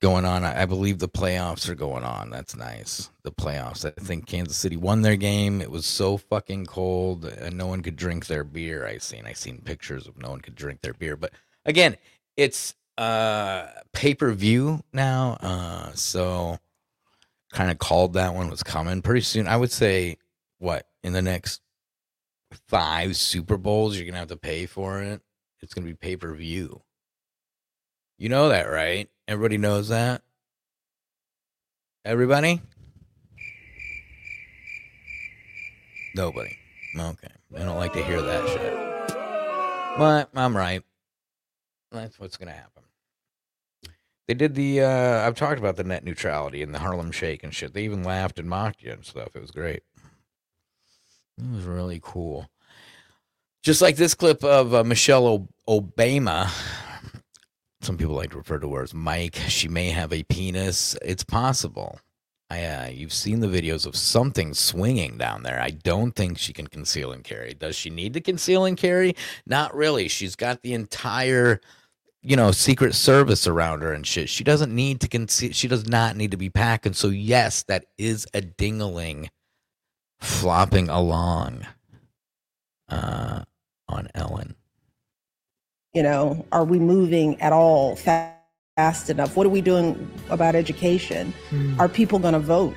going 0.00 0.24
on. 0.24 0.44
I, 0.44 0.66
believe 0.66 0.98
the 0.98 1.08
playoffs 1.08 1.68
are 1.68 1.74
going 1.74 2.04
on. 2.04 2.30
That's 2.30 2.54
nice. 2.56 3.10
The 3.22 3.32
playoffs. 3.32 3.84
I 3.84 3.90
think 4.00 4.26
Kansas 4.26 4.56
City 4.56 4.76
won 4.76 5.02
their 5.02 5.16
game. 5.16 5.60
It 5.60 5.70
was 5.70 5.86
so 5.86 6.16
fucking 6.16 6.66
cold 6.66 7.24
and 7.24 7.56
no 7.56 7.66
one 7.66 7.82
could 7.82 7.96
drink 7.96 8.26
their 8.26 8.44
beer. 8.44 8.86
I 8.86 8.98
seen 8.98 9.24
I 9.26 9.32
seen 9.32 9.62
pictures 9.62 10.06
of 10.06 10.18
no 10.18 10.30
one 10.30 10.40
could 10.40 10.54
drink 10.54 10.82
their 10.82 10.94
beer. 10.94 11.16
But 11.16 11.32
again, 11.64 11.96
it's 12.36 12.74
uh 12.98 13.66
pay-per-view 13.92 14.82
now. 14.92 15.38
Uh 15.40 15.92
so 15.94 16.58
kind 17.52 17.70
of 17.70 17.78
called 17.78 18.14
that 18.14 18.34
one 18.34 18.50
was 18.50 18.62
coming 18.62 19.00
pretty 19.02 19.22
soon. 19.22 19.48
I 19.48 19.56
would 19.56 19.72
say 19.72 20.18
what 20.58 20.86
in 21.02 21.12
the 21.12 21.22
next 21.22 21.60
five 22.68 23.16
Super 23.16 23.56
Bowls 23.56 23.96
you're 23.96 24.06
gonna 24.06 24.18
have 24.18 24.28
to 24.28 24.36
pay 24.36 24.66
for 24.66 25.02
it. 25.02 25.22
It's 25.62 25.72
gonna 25.72 25.86
be 25.86 25.94
pay-per-view. 25.94 26.82
You 28.18 28.28
know 28.28 28.48
that, 28.50 28.70
right? 28.70 29.08
Everybody 29.26 29.58
knows 29.58 29.88
that. 29.88 30.22
Everybody? 32.04 32.60
Nobody. 36.14 36.56
Okay. 36.98 37.28
I 37.56 37.58
don't 37.60 37.76
like 37.78 37.92
to 37.94 38.04
hear 38.04 38.20
that 38.20 38.48
shit. 38.48 38.74
But 39.98 40.28
I'm 40.34 40.56
right. 40.56 40.82
That's 41.90 42.18
what's 42.20 42.36
going 42.36 42.48
to 42.48 42.54
happen. 42.54 42.82
They 44.28 44.34
did 44.34 44.54
the, 44.54 44.82
uh, 44.82 45.26
I've 45.26 45.36
talked 45.36 45.58
about 45.58 45.76
the 45.76 45.84
net 45.84 46.04
neutrality 46.04 46.62
and 46.62 46.74
the 46.74 46.78
Harlem 46.78 47.10
Shake 47.10 47.42
and 47.44 47.54
shit. 47.54 47.74
They 47.74 47.84
even 47.84 48.02
laughed 48.04 48.38
and 48.38 48.48
mocked 48.48 48.82
you 48.82 48.92
and 48.92 49.04
stuff. 49.04 49.34
It 49.34 49.40
was 49.40 49.50
great. 49.50 49.82
It 51.38 51.54
was 51.54 51.64
really 51.64 52.00
cool. 52.02 52.48
Just 53.62 53.80
like 53.80 53.96
this 53.96 54.14
clip 54.14 54.44
of 54.44 54.74
uh, 54.74 54.84
Michelle 54.84 55.48
Obama. 55.68 56.50
Some 57.84 57.98
people 57.98 58.14
like 58.14 58.30
to 58.30 58.38
refer 58.38 58.58
to 58.60 58.74
her 58.76 58.82
as 58.82 58.94
Mike. 58.94 59.36
She 59.48 59.68
may 59.68 59.90
have 59.90 60.10
a 60.10 60.22
penis. 60.22 60.96
It's 61.02 61.22
possible. 61.22 62.00
I, 62.48 62.64
uh, 62.64 62.86
you've 62.86 63.12
seen 63.12 63.40
the 63.40 63.46
videos 63.46 63.84
of 63.84 63.94
something 63.94 64.54
swinging 64.54 65.18
down 65.18 65.42
there. 65.42 65.60
I 65.60 65.68
don't 65.68 66.12
think 66.12 66.38
she 66.38 66.54
can 66.54 66.66
conceal 66.66 67.12
and 67.12 67.22
carry. 67.22 67.52
Does 67.52 67.76
she 67.76 67.90
need 67.90 68.14
to 68.14 68.22
conceal 68.22 68.64
and 68.64 68.78
carry? 68.78 69.14
Not 69.46 69.74
really. 69.74 70.08
She's 70.08 70.34
got 70.34 70.62
the 70.62 70.72
entire, 70.72 71.60
you 72.22 72.36
know, 72.36 72.52
Secret 72.52 72.94
Service 72.94 73.46
around 73.46 73.82
her 73.82 73.92
and 73.92 74.06
shit. 74.06 74.30
She 74.30 74.44
doesn't 74.44 74.74
need 74.74 75.02
to 75.02 75.08
conceal. 75.08 75.52
She 75.52 75.68
does 75.68 75.86
not 75.86 76.16
need 76.16 76.30
to 76.30 76.38
be 76.38 76.48
packing. 76.48 76.94
So 76.94 77.08
yes, 77.08 77.64
that 77.64 77.84
is 77.98 78.26
a 78.32 78.40
dingaling 78.40 79.28
flopping 80.20 80.88
along 80.88 81.66
uh, 82.88 83.44
on 83.88 84.08
Ellen. 84.14 84.54
You 85.94 86.02
know, 86.02 86.44
are 86.50 86.64
we 86.64 86.80
moving 86.80 87.40
at 87.40 87.52
all 87.52 87.94
fa- 87.94 88.34
fast 88.76 89.10
enough? 89.10 89.36
What 89.36 89.46
are 89.46 89.50
we 89.50 89.60
doing 89.60 90.10
about 90.28 90.56
education? 90.56 91.32
Hmm. 91.50 91.80
Are 91.80 91.88
people 91.88 92.18
going 92.18 92.34
to 92.34 92.40
vote? 92.40 92.74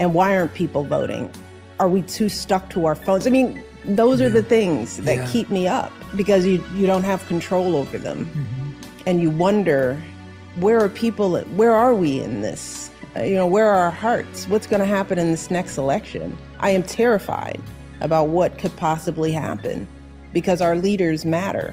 And 0.00 0.12
why 0.12 0.36
aren't 0.36 0.52
people 0.52 0.82
voting? 0.82 1.30
Are 1.78 1.88
we 1.88 2.02
too 2.02 2.28
stuck 2.28 2.68
to 2.70 2.84
our 2.86 2.96
phones? 2.96 3.28
I 3.28 3.30
mean, 3.30 3.62
those 3.84 4.20
are 4.20 4.28
the 4.28 4.42
things 4.42 4.96
that 4.98 5.18
Yeah. 5.18 5.26
keep 5.30 5.50
me 5.50 5.68
up 5.68 5.92
because 6.16 6.44
you, 6.44 6.64
you 6.74 6.84
don't 6.86 7.04
have 7.04 7.24
control 7.28 7.76
over 7.76 7.96
them. 7.96 8.28
And 9.06 9.20
you 9.22 9.30
wonder, 9.30 9.96
where 10.56 10.80
are 10.80 10.88
people, 10.88 11.38
where 11.40 11.72
are 11.72 11.94
we 11.94 12.20
in 12.20 12.40
this? 12.40 12.90
Uh, 13.16 13.22
you 13.22 13.34
know, 13.36 13.46
where 13.46 13.66
are 13.68 13.84
our 13.84 13.90
hearts? 13.92 14.48
What's 14.48 14.66
going 14.66 14.80
to 14.80 14.86
happen 14.86 15.16
in 15.16 15.30
this 15.30 15.48
next 15.48 15.78
election? 15.78 16.36
I 16.58 16.70
am 16.70 16.82
terrified 16.82 17.60
about 18.00 18.28
what 18.28 18.58
could 18.58 18.74
possibly 18.76 19.30
happen 19.30 19.86
because 20.32 20.60
our 20.60 20.74
leaders 20.74 21.24
matter. 21.24 21.72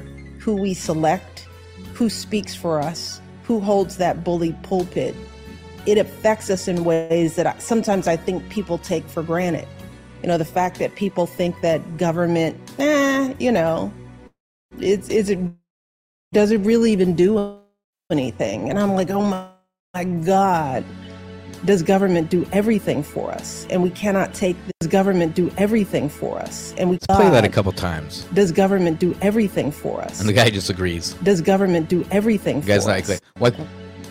Who 0.49 0.55
we 0.55 0.73
select, 0.73 1.47
who 1.93 2.09
speaks 2.09 2.55
for 2.55 2.81
us, 2.81 3.21
who 3.43 3.59
holds 3.59 3.97
that 3.97 4.23
bully 4.23 4.53
pulpit. 4.63 5.13
It 5.85 5.99
affects 5.99 6.49
us 6.49 6.67
in 6.67 6.85
ways 6.85 7.35
that 7.35 7.45
I, 7.45 7.55
sometimes 7.59 8.07
I 8.07 8.15
think 8.17 8.49
people 8.49 8.79
take 8.79 9.05
for 9.05 9.21
granted. 9.21 9.67
You 10.23 10.27
know, 10.27 10.39
the 10.39 10.43
fact 10.43 10.79
that 10.79 10.95
people 10.95 11.27
think 11.27 11.61
that 11.61 11.97
government, 11.97 12.59
eh, 12.79 13.31
you 13.37 13.51
know, 13.51 13.93
it's 14.79 15.07
is 15.09 15.29
it 15.29 15.37
does 16.33 16.49
it 16.49 16.61
really 16.61 16.91
even 16.93 17.15
do 17.15 17.59
anything? 18.09 18.71
And 18.71 18.79
I'm 18.79 18.95
like, 18.95 19.11
oh 19.11 19.21
my, 19.21 19.49
my 19.93 20.03
God, 20.03 20.83
does 21.65 21.83
government 21.83 22.29
do 22.29 22.47
everything 22.51 23.03
for 23.03 23.31
us? 23.31 23.67
And 23.69 23.83
we 23.83 23.89
cannot 23.89 24.33
take 24.33 24.55
this 24.79 24.89
government 24.89 25.35
do 25.35 25.51
everything 25.57 26.09
for 26.09 26.39
us. 26.39 26.73
And 26.77 26.89
we 26.89 26.95
Let's 26.95 27.07
Play 27.07 27.29
that 27.29 27.45
a 27.45 27.49
couple 27.49 27.71
times. 27.71 28.25
Does 28.33 28.51
government 28.51 28.99
do 28.99 29.15
everything 29.21 29.71
for 29.71 30.01
us? 30.01 30.19
And 30.19 30.29
the 30.29 30.33
guy 30.33 30.49
just 30.49 30.69
agrees. 30.69 31.13
Does 31.23 31.41
government 31.41 31.89
do 31.89 32.05
everything 32.11 32.61
The 32.61 32.67
guy's 32.67 32.83
for 32.83 32.89
not 32.89 33.01
us? 33.01 33.09
like, 33.09 33.21
what? 33.37 33.55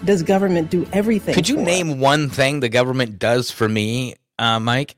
Does 0.05 0.23
government 0.23 0.71
do 0.71 0.87
everything? 0.93 1.35
Could 1.35 1.49
you 1.49 1.57
for 1.57 1.63
us? 1.63 1.67
name 1.67 2.01
one 2.01 2.29
thing 2.29 2.61
the 2.61 2.69
government 2.69 3.19
does 3.19 3.51
for 3.51 3.69
me, 3.69 4.15
uh, 4.39 4.61
Mike? 4.61 4.97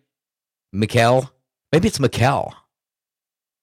Mikkel? 0.75 1.31
Maybe 1.73 1.89
it's 1.89 1.99
Mikkel. 1.99 2.53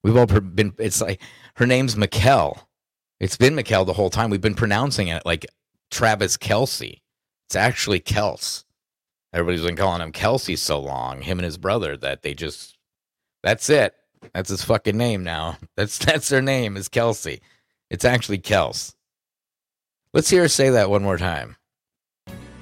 We've 0.03 0.15
all 0.15 0.25
been, 0.25 0.73
it's 0.77 1.01
like, 1.01 1.21
her 1.55 1.65
name's 1.65 1.95
Mikkel. 1.95 2.59
It's 3.19 3.38
been 3.38 3.55
Mikkel 3.55 3.85
the 3.85 3.93
whole 3.93 4.09
time. 4.09 4.29
We've 4.29 4.41
been 4.41 4.55
pronouncing 4.55 5.07
it 5.09 5.25
like 5.25 5.45
Travis 5.91 6.38
Kelsey. 6.38 7.01
It's 7.47 7.55
actually 7.55 7.99
Kels. 7.99 8.63
Everybody's 9.34 9.65
been 9.65 9.75
calling 9.75 10.01
him 10.01 10.11
Kelsey 10.11 10.55
so 10.55 10.80
long, 10.80 11.21
him 11.21 11.39
and 11.39 11.45
his 11.45 11.57
brother, 11.57 11.97
that 11.97 12.21
they 12.23 12.34
just, 12.34 12.78
that's 13.43 13.69
it. 13.69 13.93
That's 14.34 14.49
his 14.49 14.63
fucking 14.63 14.97
name 14.97 15.23
now. 15.23 15.57
That's, 15.75 15.99
that's 15.99 16.30
their 16.30 16.41
name 16.41 16.75
is 16.75 16.89
Kelsey. 16.89 17.39
It's 17.91 18.03
actually 18.03 18.39
Kels. 18.39 18.95
Let's 20.11 20.30
hear 20.30 20.41
her 20.41 20.47
say 20.47 20.71
that 20.71 20.89
one 20.89 21.03
more 21.03 21.17
time. 21.17 21.55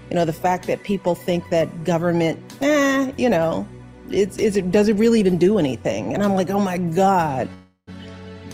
You 0.09 0.15
know, 0.15 0.25
the 0.25 0.33
fact 0.33 0.67
that 0.67 0.83
people 0.83 1.15
think 1.15 1.49
that 1.49 1.83
government, 1.83 2.39
eh, 2.61 3.11
you 3.17 3.29
know, 3.29 3.67
it's 4.09 4.37
is 4.37 4.55
it 4.55 4.71
does 4.71 4.87
it 4.87 4.95
really 4.97 5.19
even 5.19 5.37
do 5.37 5.57
anything? 5.57 6.13
And 6.13 6.23
I'm 6.23 6.35
like, 6.35 6.49
oh 6.49 6.59
my 6.59 6.77
God, 6.77 7.49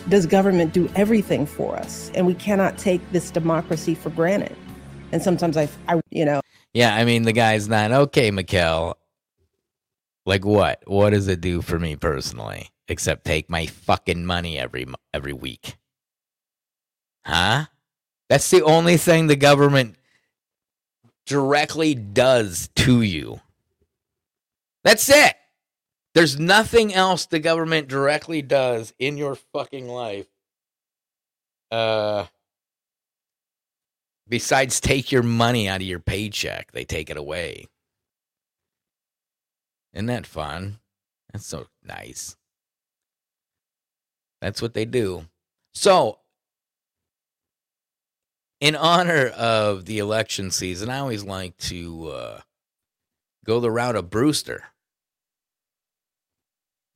does 0.07 0.26
government 0.26 0.74
do 0.74 0.89
everything 0.95 1.45
for 1.45 1.76
us? 1.76 2.12
And 2.16 2.26
we 2.26 2.34
cannot 2.36 2.78
take 2.78 3.01
this 3.12 3.32
democracy 3.32 3.95
for 3.95 4.09
granted. 4.12 4.55
And 5.12 5.22
sometimes 5.22 5.57
I, 5.57 5.68
I 5.88 5.99
you 6.09 6.26
know, 6.26 6.41
Yeah, 6.74 6.95
I 6.95 7.03
mean 7.05 7.24
the 7.24 7.34
guy's 7.34 7.67
not 7.67 7.91
okay, 7.91 8.32
Mikkel. 8.32 8.95
Like 10.26 10.45
what? 10.45 10.84
What 10.86 11.11
does 11.11 11.28
it 11.28 11.41
do 11.41 11.61
for 11.61 11.80
me 11.80 11.95
personally? 11.95 12.69
Except 12.88 13.26
take 13.26 13.49
my 13.49 13.65
fucking 13.65 14.26
money 14.26 14.57
every 14.57 14.86
every 15.13 15.34
week. 15.34 15.78
Huh? 17.26 17.65
That's 18.30 18.49
the 18.49 18.63
only 18.63 18.97
thing 18.97 19.28
the 19.28 19.36
government 19.36 19.95
directly 21.26 21.95
does 21.95 22.69
to 22.76 23.01
you. 23.01 23.41
That's 24.84 25.09
it. 25.09 25.36
There's 26.13 26.39
nothing 26.39 26.93
else 26.93 27.26
the 27.26 27.39
government 27.39 27.88
directly 27.88 28.41
does 28.41 28.93
in 28.99 29.17
your 29.17 29.36
fucking 29.36 29.88
life. 29.88 30.28
Uh 31.69 32.26
besides 34.32 34.79
take 34.79 35.11
your 35.11 35.21
money 35.21 35.67
out 35.67 35.82
of 35.82 35.88
your 35.88 35.99
paycheck, 35.99 36.71
they 36.71 36.86
take 36.86 37.09
it 37.09 37.17
away. 37.17 37.67
Isn't 39.93 40.05
that 40.05 40.25
fun? 40.25 40.79
That's 41.32 41.45
so 41.45 41.67
nice. 41.84 42.38
That's 44.39 44.61
what 44.61 44.73
they 44.73 44.86
do. 44.86 45.25
So, 45.73 46.19
in 48.61 48.75
honor 48.75 49.27
of 49.27 49.86
the 49.86 49.99
election 49.99 50.49
season, 50.49 50.89
I 50.89 50.99
always 50.99 51.25
like 51.25 51.57
to 51.57 52.07
uh, 52.07 52.39
go 53.45 53.59
the 53.59 53.69
route 53.69 53.97
of 53.97 54.09
Brewster. 54.09 54.63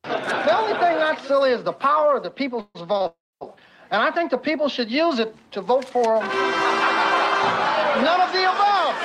The 0.06 0.58
only 0.58 0.80
thing 0.80 0.98
that's 1.00 1.28
silly 1.28 1.52
is 1.52 1.64
the 1.64 1.74
power 1.74 2.16
of 2.16 2.24
the 2.24 2.32
people's 2.32 2.66
vote. 2.76 3.16
And 3.42 4.02
I 4.02 4.10
think 4.12 4.32
the 4.32 4.38
people 4.38 4.70
should 4.70 4.90
use 4.90 5.20
it 5.20 5.36
to 5.52 5.62
vote 5.62 5.86
for 5.86 6.22
none 8.04 8.22
of 8.22 8.32
the 8.34 8.44
above. 8.44 8.96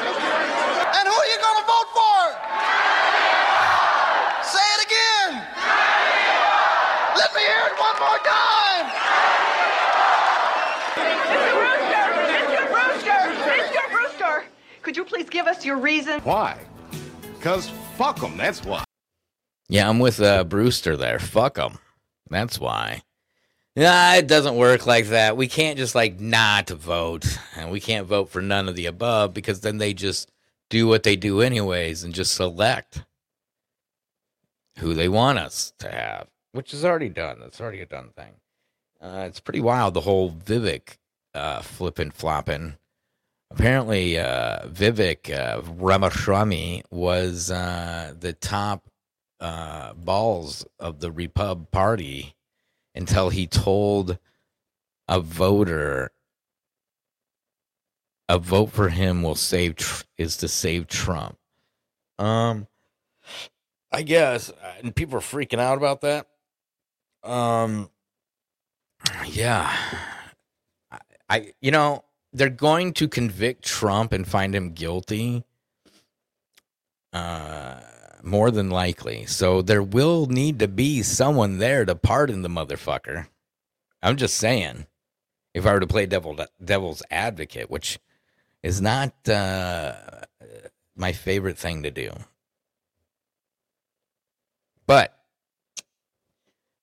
And 0.97 1.05
who 1.07 1.15
are 1.15 1.31
you 1.31 1.39
going 1.39 1.59
to 1.61 1.67
vote 1.67 1.91
for? 1.95 2.19
Say 4.43 4.67
it 4.75 4.81
again. 4.87 5.31
Let 7.17 7.31
me 7.35 7.41
hear 7.41 7.65
it 7.71 7.77
one 7.79 7.97
more 8.01 8.21
time! 8.27 8.87
Mr. 11.31 11.53
Brewster, 11.55 12.07
Mr. 12.27 12.63
Brewster! 12.71 13.21
Mr. 13.51 13.93
Brewster! 13.93 14.45
Could 14.83 14.97
you 14.97 15.05
please 15.05 15.29
give 15.29 15.47
us 15.47 15.65
your 15.65 15.77
reason? 15.77 16.21
Why? 16.21 16.59
Because 17.37 17.71
fuck 17.97 18.21
them, 18.21 18.37
that's 18.37 18.65
why. 18.65 18.85
Yeah, 19.69 19.89
I'm 19.89 20.01
with 20.01 20.21
uh, 20.21 20.45
Brewster 20.45 20.97
there. 20.97 21.19
Fuck 21.21 21.55
them. 21.55 21.79
That's 22.29 22.59
why. 22.59 23.03
Nah, 23.81 24.17
it 24.17 24.27
doesn't 24.27 24.57
work 24.57 24.87
like 24.87 25.07
that. 25.07 25.39
We 25.39 25.49
can't 25.49 25.79
just 25.79 25.95
like 25.95 26.21
not 26.21 26.69
vote, 26.69 27.39
and 27.57 27.71
we 27.71 27.81
can't 27.81 28.07
vote 28.07 28.29
for 28.29 28.43
none 28.43 28.69
of 28.69 28.77
the 28.77 28.85
above 28.85 29.33
because 29.33 29.63
then 29.63 29.79
they 29.79 29.95
just 29.95 30.31
do 30.69 30.87
what 30.87 31.03
they 31.03 31.17
do 31.17 31.41
anyways 31.41 32.05
and 32.05 32.13
just 32.13 32.35
select 32.35 33.07
who 34.81 34.93
they 34.93 35.09
want 35.09 35.39
us 35.39 35.73
to 35.79 35.91
have, 35.91 36.27
which 36.53 36.75
is 36.75 36.85
already 36.85 37.09
done. 37.09 37.39
That's 37.41 37.59
already 37.59 37.81
a 37.81 37.87
done 37.87 38.11
thing. 38.15 38.35
Uh, 39.01 39.25
it's 39.27 39.41
pretty 39.41 39.61
wild 39.61 39.95
the 39.95 40.03
whole 40.03 40.31
Vivek 40.31 40.99
uh, 41.35 41.63
flipping 41.63 42.11
flopping. 42.11 42.75
Apparently, 43.51 44.19
uh, 44.19 44.67
Vivek 44.67 45.35
uh, 45.35 45.63
Ramaswamy 45.63 46.83
was 46.91 47.51
uh, 47.51 48.13
the 48.21 48.35
top 48.35 48.91
uh, 49.41 49.95
balls 49.95 50.67
of 50.79 51.01
the 51.01 51.11
Repub 51.11 51.71
Party 51.71 52.35
until 52.95 53.31
he 53.31 53.47
told 53.47 54.19
a 55.09 55.21
voter 55.21 56.13
a 58.31 58.39
vote 58.39 58.71
for 58.71 58.91
him 58.91 59.25
will 59.25 59.35
save 59.35 59.75
tr- 59.75 60.05
is 60.17 60.37
to 60.37 60.47
save 60.47 60.87
Trump. 60.87 61.37
Um, 62.17 62.69
I 63.91 64.03
guess, 64.03 64.51
uh, 64.51 64.75
and 64.83 64.95
people 64.95 65.17
are 65.17 65.21
freaking 65.21 65.59
out 65.59 65.77
about 65.77 66.03
that. 66.03 66.29
Um, 67.25 67.91
yeah, 69.27 69.77
I, 70.93 70.99
I 71.29 71.53
you 71.61 71.73
know 71.73 72.05
they're 72.33 72.49
going 72.51 72.93
to 72.95 73.09
convict 73.09 73.65
Trump 73.65 74.13
and 74.13 74.27
find 74.27 74.55
him 74.55 74.75
guilty. 74.75 75.43
Uh, 77.13 77.81
more 78.23 78.51
than 78.51 78.71
likely. 78.71 79.27
So 79.27 79.63
there 79.63 79.83
will 79.83 80.27
need 80.27 80.59
to 80.59 80.69
be 80.69 81.03
someone 81.03 81.59
there 81.59 81.85
to 81.85 81.95
pardon 81.95 82.43
the 82.43 82.49
motherfucker. 82.49 83.29
I'm 84.03 84.17
just 84.17 84.37
saying. 84.37 84.87
If 85.53 85.67
I 85.67 85.73
were 85.73 85.81
to 85.81 85.87
play 85.87 86.07
devil 86.07 86.39
devil's 86.63 87.03
advocate, 87.11 87.71
which 87.71 87.99
is 88.63 88.81
not 88.81 89.29
uh, 89.29 89.95
my 90.95 91.13
favorite 91.13 91.59
thing 91.59 91.83
to 91.83 91.91
do. 91.91 92.11
But 94.87 95.17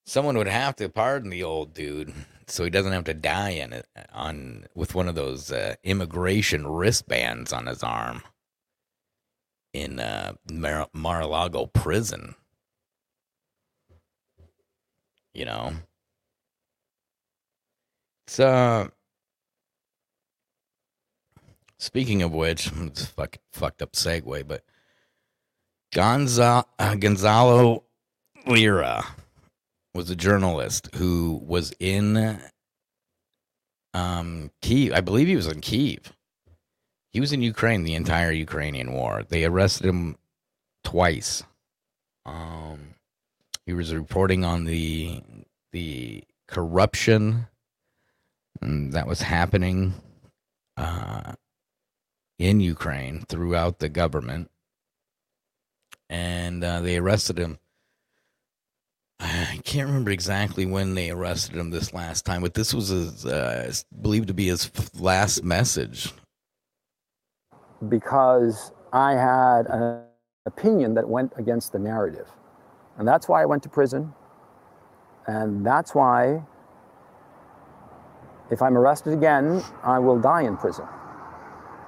someone 0.05 0.38
would 0.38 0.47
have 0.47 0.75
to 0.77 0.89
pardon 0.89 1.29
the 1.29 1.43
old 1.43 1.73
dude 1.73 2.13
so 2.47 2.63
he 2.63 2.69
doesn't 2.69 2.93
have 2.93 3.03
to 3.05 3.13
die 3.13 3.49
in 3.49 3.73
it 3.73 3.85
on 4.13 4.65
with 4.73 4.95
one 4.95 5.07
of 5.07 5.15
those 5.15 5.51
uh, 5.51 5.75
immigration 5.83 6.65
wristbands 6.65 7.51
on 7.51 7.67
his 7.67 7.83
arm 7.83 8.23
in 9.74 9.99
uh, 9.99 10.34
Mar- 10.51 10.89
Mar-a-Lago 10.93 11.68
prison. 11.68 12.36
You 15.34 15.45
know, 15.45 15.74
so 18.26 18.89
speaking 21.78 22.24
of 22.24 22.32
which, 22.32 22.72
it's 22.82 23.03
a 23.03 23.07
fuck, 23.07 23.38
fucked 23.51 23.82
up 23.82 23.93
segue, 23.93 24.47
but 24.47 24.63
Gonza- 25.93 26.65
uh, 26.80 26.95
Gonzalo 26.95 27.84
Lira 28.47 29.03
was 29.93 30.09
a 30.09 30.15
journalist 30.15 30.89
who 30.95 31.41
was 31.45 31.74
in 31.80 32.39
um, 33.93 34.51
Kiev. 34.61 34.93
I 34.93 35.01
believe 35.01 35.28
he 35.28 35.36
was 35.36 35.47
in 35.47 35.61
Kiev 35.61 36.13
he 37.18 37.20
was 37.20 37.34
in 37.34 37.41
Ukraine 37.41 37.82
the 37.82 37.95
entire 37.95 38.32
Ukrainian 38.32 38.93
war. 38.93 39.24
They 39.28 39.43
arrested 39.43 39.88
him 39.88 40.18
twice. 40.84 41.41
Um, 42.28 42.93
he 43.65 43.74
was 43.74 43.91
reporting 43.91 44.45
on 44.45 44.65
the 44.65 45.24
the 45.72 46.26
corruption 46.47 47.47
that 48.61 49.07
was 49.07 49.24
happening 49.24 49.95
uh, 50.78 51.34
in 52.38 52.59
Ukraine 52.59 53.26
throughout 53.28 53.80
the 53.80 53.89
government, 53.89 54.51
and 56.11 56.63
uh, 56.63 56.82
they 56.82 56.97
arrested 56.97 57.39
him. 57.39 57.57
I 59.20 59.59
can't 59.63 59.88
remember 59.88 60.11
exactly 60.11 60.68
when 60.68 60.93
they 60.93 61.09
arrested 61.09 61.55
him 61.55 61.72
this 61.72 61.95
last 61.95 62.26
time, 62.26 62.43
but 62.43 62.53
this 62.53 62.76
was 62.76 62.89
his, 62.89 63.26
uh, 63.26 63.74
believed 64.03 64.28
to 64.28 64.36
be 64.36 64.49
his 64.49 64.70
last 64.99 65.43
message 65.43 66.13
because 67.89 68.71
I 68.93 69.13
had 69.13 69.67
an 69.67 70.03
opinion 70.45 70.93
that 70.95 71.07
went 71.07 71.34
against 71.38 71.71
the 71.71 71.80
narrative. 71.80 72.28
And 72.97 73.07
that's 73.07 73.28
why 73.28 73.41
I 73.41 73.45
went 73.45 73.63
to 73.63 73.69
prison. 73.69 74.13
And 75.28 75.65
that's 75.65 75.93
why, 75.93 76.43
if 78.49 78.61
I'm 78.61 78.78
arrested 78.78 79.13
again, 79.13 79.61
I 79.84 79.99
will 79.99 80.19
die 80.19 80.43
in 80.43 80.57
prison. 80.57 80.86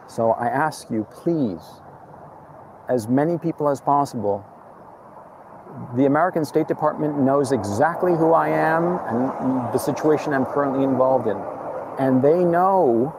So 0.07 0.31
I 0.31 0.47
ask 0.47 0.89
you, 0.91 1.07
please, 1.09 1.61
as 2.89 3.07
many 3.07 3.37
people 3.37 3.69
as 3.69 3.79
possible, 3.79 4.45
the 5.95 6.05
American 6.05 6.43
State 6.43 6.67
Department 6.67 7.19
knows 7.19 7.51
exactly 7.51 8.15
who 8.15 8.33
I 8.33 8.49
am 8.49 8.99
and 9.07 9.73
the 9.73 9.77
situation 9.77 10.33
I'm 10.33 10.45
currently 10.45 10.83
involved 10.83 11.27
in. 11.27 11.37
And 11.99 12.21
they 12.21 12.43
know 12.43 13.15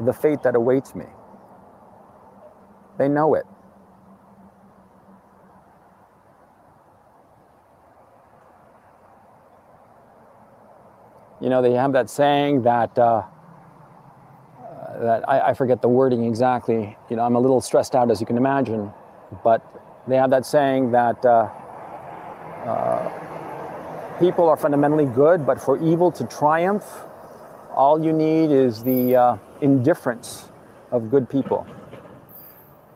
the 0.00 0.12
fate 0.12 0.42
that 0.42 0.54
awaits 0.54 0.94
me. 0.94 1.04
They 2.98 3.08
know 3.08 3.34
it. 3.34 3.46
You 11.40 11.48
know, 11.48 11.60
they 11.60 11.72
have 11.72 11.92
that 11.94 12.08
saying 12.08 12.62
that, 12.62 12.96
uh, 12.96 13.24
uh, 14.60 14.98
that 15.00 15.28
I, 15.28 15.50
I 15.50 15.54
forget 15.54 15.82
the 15.82 15.88
wording 15.88 16.24
exactly. 16.24 16.96
You 17.10 17.16
know, 17.16 17.24
I'm 17.24 17.34
a 17.34 17.40
little 17.40 17.60
stressed 17.60 17.96
out, 17.96 18.12
as 18.12 18.20
you 18.20 18.26
can 18.26 18.36
imagine, 18.36 18.92
but 19.42 19.60
they 20.06 20.16
have 20.16 20.30
that 20.30 20.46
saying 20.46 20.92
that 20.92 21.24
uh, 21.24 21.48
uh, 22.64 24.18
people 24.20 24.48
are 24.48 24.56
fundamentally 24.56 25.06
good, 25.06 25.44
but 25.44 25.60
for 25.60 25.82
evil 25.82 26.12
to 26.12 26.24
triumph, 26.26 26.84
all 27.74 28.04
you 28.04 28.12
need 28.12 28.52
is 28.52 28.84
the 28.84 29.16
uh, 29.16 29.36
indifference 29.60 30.48
of 30.92 31.10
good 31.10 31.28
people. 31.28 31.66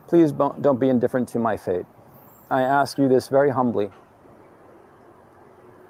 Please 0.07 0.31
don't 0.31 0.79
be 0.79 0.89
indifferent 0.89 1.27
to 1.29 1.39
my 1.39 1.57
fate. 1.57 1.85
I 2.49 2.61
ask 2.61 2.97
you 2.97 3.09
this 3.09 3.27
very 3.27 3.49
humbly. 3.49 3.89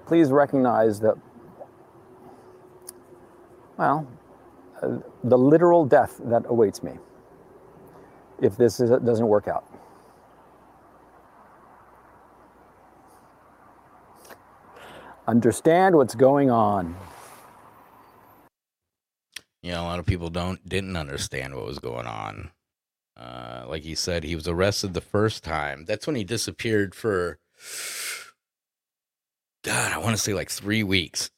Please 0.07 0.32
recognize 0.32 0.99
that, 1.01 1.15
well, 3.78 4.07
uh, 4.82 4.97
the 5.24 5.38
literal 5.38 5.86
death 5.86 6.20
that 6.24 6.43
awaits 6.47 6.82
me 6.82 6.93
if 8.41 8.57
this 8.57 8.80
is, 8.80 8.89
doesn't 8.89 9.28
work 9.28 9.47
out. 9.47 9.65
Understand 15.28 15.95
what's 15.95 16.15
going 16.15 16.49
on. 16.49 16.95
Know, 19.63 19.82
a 19.82 19.84
lot 19.84 19.99
of 19.99 20.05
people 20.05 20.30
don't 20.30 20.68
didn't 20.68 20.95
understand 20.95 21.53
what 21.53 21.65
was 21.65 21.80
going 21.80 22.07
on. 22.07 22.51
Uh, 23.18 23.65
like 23.68 23.82
he 23.82 23.95
said, 23.95 24.24
he 24.24 24.36
was 24.36 24.47
arrested 24.47 24.93
the 24.93 25.01
first 25.01 25.43
time. 25.43 25.86
That's 25.86 26.05
when 26.05 26.15
he 26.15 26.24
disappeared 26.24 26.93
for, 26.93 27.39
God, 29.63 29.91
I 29.91 29.97
want 29.97 30.15
to 30.15 30.22
say 30.22 30.34
like 30.34 30.51
three 30.51 30.84
weeks. 30.84 31.32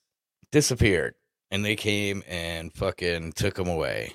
Disappeared. 0.52 1.16
And 1.52 1.64
they 1.64 1.76
came 1.76 2.22
and 2.28 2.74
fucking 2.74 3.32
took 3.32 3.58
him 3.58 3.68
away. 3.68 4.12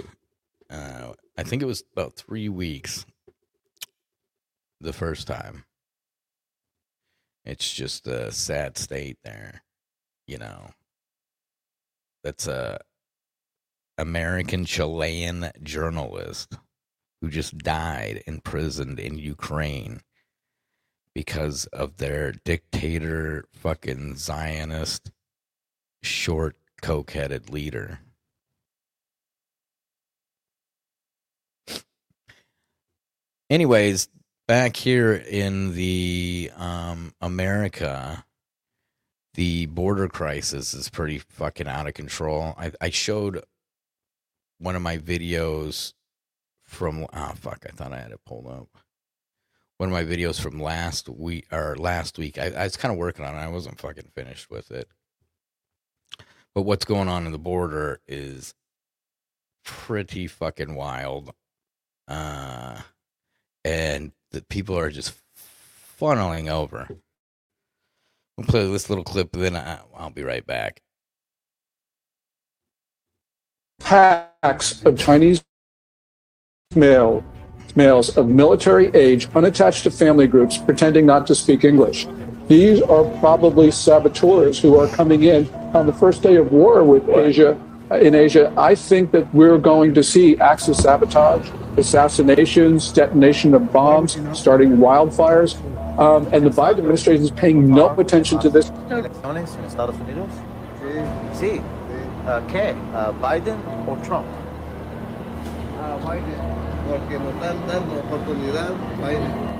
Uh, 0.69 1.15
I 1.39 1.43
think 1.43 1.63
it 1.63 1.67
was 1.67 1.83
about 1.93 2.15
three 2.15 2.49
weeks 2.49 3.07
the 4.81 4.93
first 4.93 5.27
time. 5.27 5.65
It's 7.45 7.73
just 7.73 8.07
a 8.07 8.31
sad 8.31 8.79
state 8.79 9.19
there, 9.25 9.63
you 10.27 10.39
know. 10.39 10.71
That's 12.23 12.47
a 12.47 12.81
American 13.99 14.65
Chilean 14.65 15.51
journalist 15.63 16.57
who 17.25 17.31
just 17.31 17.57
died 17.57 18.23
imprisoned 18.27 19.01
in 19.01 19.17
Ukraine 19.17 19.99
because 21.15 21.65
of 21.67 21.97
their 21.97 22.33
dictator, 22.33 23.47
fucking 23.55 24.15
Zionist, 24.17 25.11
short, 26.03 26.57
coke 26.83 27.13
headed 27.13 27.49
leader. 27.49 28.01
Anyways, 33.49 34.09
back 34.47 34.77
here 34.77 35.15
in 35.15 35.73
the 35.75 36.51
um, 36.59 37.15
America, 37.23 38.27
the 39.33 39.65
border 39.65 40.09
crisis 40.09 40.75
is 40.75 40.91
pretty 40.91 41.21
fucking 41.21 41.69
out 41.69 41.89
of 41.89 41.95
control. 41.95 42.55
I, 42.59 42.73
I 42.83 42.91
showed 42.91 43.43
one 44.59 44.77
of 44.77 44.83
my 44.83 44.99
videos 44.99 45.95
from 46.65 47.07
oh 47.13 47.33
fuck, 47.37 47.65
I 47.69 47.73
thought 47.73 47.93
I 47.93 47.99
had 48.01 48.13
it 48.13 48.21
pulled 48.27 48.47
up. 48.47 48.69
One 49.79 49.89
of 49.89 49.93
my 49.93 50.05
videos 50.05 50.41
from 50.41 50.61
last 50.61 51.09
week 51.09 51.47
or 51.53 51.77
last 51.77 52.19
week. 52.19 52.39
I, 52.39 52.47
I 52.51 52.65
was 52.65 52.77
kind 52.77 52.93
of 52.93 52.99
working 52.99 53.25
on 53.25 53.35
it. 53.35 53.39
I 53.39 53.49
wasn't 53.49 53.81
fucking 53.81 54.11
finished 54.15 54.51
with 54.51 54.71
it. 54.71 54.89
But 56.55 56.63
what's 56.63 56.85
going 56.85 57.09
on 57.09 57.27
in 57.27 57.33
the 57.33 57.39
border 57.39 58.01
is 58.07 58.55
pretty 59.65 60.27
fucking 60.27 60.75
wild. 60.75 61.33
Uh 62.09 62.81
and 63.65 64.13
the 64.31 64.43
people 64.43 64.79
are 64.79 64.91
just 64.91 65.15
funneling 66.01 66.51
over. 66.51 66.89
We'll 68.37 68.47
play 68.47 68.71
this 68.71 68.89
little 68.91 69.05
clip, 69.05 69.33
then 69.33 69.57
I, 69.57 69.79
I'll 69.97 70.11
be 70.11 70.23
right 70.23 70.47
back. 70.47 70.83
packs 73.81 74.85
of 74.85 74.99
Chinese 74.99 75.45
male 76.77 77.25
males 77.77 78.17
of 78.17 78.29
military 78.29 78.89
age, 78.95 79.29
unattached 79.35 79.83
to 79.85 79.91
family 79.91 80.27
groups, 80.27 80.59
pretending 80.59 81.07
not 81.07 81.27
to 81.27 81.35
speak 81.35 81.65
English. 81.65 82.07
These 82.47 82.83
are 82.83 83.05
probably 83.21 83.71
saboteurs 83.71 84.61
who 84.61 84.79
are 84.79 84.87
coming 84.89 85.25
in 85.25 85.49
on 85.75 85.87
the 85.87 85.93
first 85.93 86.23
day 86.23 86.37
of 86.37 86.53
war 86.53 86.85
with 86.85 87.09
Asia. 87.09 87.59
In 87.91 88.15
Asia, 88.15 88.53
I 88.57 88.75
think 88.75 89.13
that 89.13 89.33
we're 89.35 89.59
going 89.59 89.95
to 89.95 90.03
see 90.03 90.39
acts 90.39 90.69
of 90.69 90.77
sabotage, 90.77 91.49
assassinations, 91.77 92.93
detonation 92.93 93.55
of 93.55 93.73
bombs, 93.73 94.19
starting 94.33 94.77
wildfires, 94.77 95.57
um, 95.99 96.29
and 96.33 96.45
the 96.45 96.51
Biden 96.51 96.79
administration 96.79 97.23
is 97.23 97.31
paying 97.31 97.69
no 97.69 97.91
attention 97.99 98.39
to 98.41 98.51
this. 98.51 98.71
elecciones 98.91 99.57
en 99.57 99.71
Sí. 101.35 101.61
Ah, 102.27 102.41
¿Qué? 102.49 102.75
Ah, 102.95 103.13
¿Biden 103.21 103.59
or 103.87 103.97
Trump? 104.05 104.27
Biden, 106.05 106.39
porque 106.89 107.19
nos 107.19 107.35
están 107.35 107.57
dando 107.67 108.01
oportunidad, 108.01 108.73
Biden. 109.01 109.55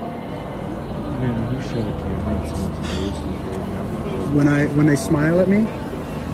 when 4.35 4.47
I 4.49 4.65
when 4.75 4.85
they 4.85 4.95
smile 4.95 5.39
at 5.39 5.47
me, 5.47 5.65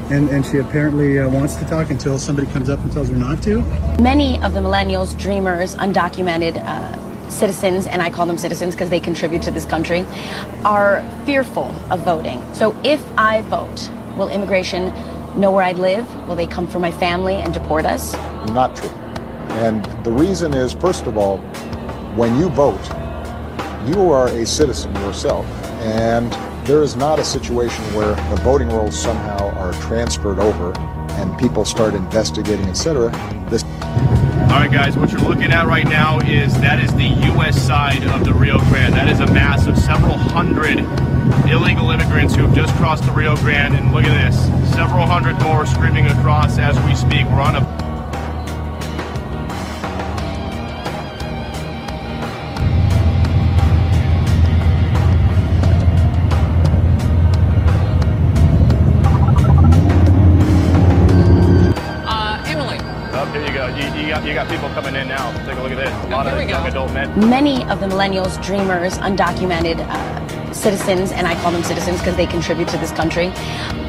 and 0.10 0.30
and 0.30 0.46
she 0.46 0.58
apparently 0.58 1.20
uh, 1.20 1.30
wants 1.30 1.56
to 1.58 1.66
talk 1.66 1.92
until 1.92 2.18
somebody 2.18 2.52
comes 2.52 2.70
up 2.70 2.80
and 2.80 2.92
tells 2.92 3.10
her 3.10 3.16
not 3.16 3.42
to. 3.44 3.62
Many 4.02 4.42
of 4.42 4.54
the 4.54 4.60
millennials, 4.60 5.18
dreamers, 5.18 5.76
undocumented 5.76 6.58
uh, 6.66 7.30
citizens, 7.30 7.88
and 7.88 8.02
I 8.02 8.10
call 8.10 8.26
them 8.26 8.38
citizens 8.38 8.74
because 8.74 8.90
they 8.90 9.00
contribute 9.00 9.44
to 9.44 9.52
this 9.52 9.66
country, 9.66 10.06
are 10.66 11.04
fearful 11.26 11.74
of 11.90 12.02
voting. 12.02 12.42
So 12.54 12.76
if 12.84 13.04
I 13.18 13.42
vote, 13.44 13.90
will 14.18 14.30
immigration 14.30 14.94
know 15.40 15.52
where 15.52 15.64
I 15.64 15.72
live? 15.74 16.06
Will 16.28 16.36
they 16.36 16.48
come 16.48 16.68
for 16.68 16.80
my 16.80 16.92
family 16.92 17.36
and 17.36 17.54
deport 17.54 17.86
us? 17.86 18.14
Not 18.50 18.76
true. 18.76 18.90
And 19.60 19.86
the 20.04 20.12
reason 20.12 20.54
is, 20.54 20.74
first 20.74 21.06
of 21.06 21.18
all, 21.18 21.38
when 22.16 22.38
you 22.40 22.50
vote, 22.50 22.82
you 23.88 24.12
are 24.12 24.28
a 24.28 24.46
citizen 24.46 24.94
yourself. 24.96 25.46
And 25.82 26.32
there 26.66 26.84
is 26.84 26.96
not 26.96 27.20
a 27.20 27.24
situation 27.24 27.84
where 27.96 28.16
the 28.30 28.42
voting 28.44 28.70
rolls 28.70 29.00
somehow 29.00 29.50
are 29.58 29.74
transferred 29.82 30.40
over 30.40 30.74
and 31.12 31.38
people 31.38 31.66
start 31.66 31.94
investigating, 31.94 32.66
etc. 32.68 33.10
This 33.50 33.64
All 33.64 34.60
right, 34.60 34.72
guys, 34.72 34.98
what 34.98 35.12
you're 35.12 35.22
looking 35.22 35.52
at 35.52 35.68
right 35.68 35.86
now 35.86 36.20
is 36.20 36.54
that 36.62 36.80
is 36.84 36.94
the 36.94 37.08
U.S. 37.34 37.62
side 37.62 38.04
of 38.04 38.24
the 38.24 38.34
Rio 38.34 38.58
Grande. 38.60 38.94
That 38.94 39.10
is 39.10 39.20
a 39.20 39.28
mass 39.28 39.68
of 39.68 39.78
several 39.78 40.14
hundred 40.18 40.80
illegal 41.50 41.92
immigrants 41.92 42.36
who 42.36 42.44
have 42.44 42.56
just 42.56 42.74
crossed 42.76 43.06
the 43.06 43.12
Rio 43.12 43.36
Grande. 43.38 43.76
And 43.76 43.92
look 43.94 44.06
at 44.06 44.32
this 44.32 44.40
several 44.74 45.06
hundred 45.06 45.40
more 45.42 45.66
screaming 45.66 46.06
across 46.08 46.58
as 46.58 46.78
we 46.86 46.96
speak. 46.96 47.26
We're 47.28 47.42
on 47.42 47.56
a 47.56 47.71
millennials, 68.02 68.44
dreamers, 68.44 68.98
undocumented 68.98 69.78
uh, 69.80 70.54
citizens, 70.54 71.12
and 71.12 71.28
I 71.28 71.36
call 71.42 71.52
them 71.52 71.64
citizens 71.64 72.00
because 72.00 72.16
they 72.16 72.26
contribute 72.26 72.68
to 72.70 72.78
this 72.78 72.92
country, 72.92 73.28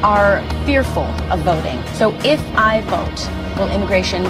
are 0.03 0.43
fearful 0.65 1.05
of 1.31 1.39
voting. 1.39 1.83
So 1.93 2.13
if 2.23 2.39
I 2.55 2.81
vote, 2.81 3.57
will 3.57 3.71
immigration 3.71 4.23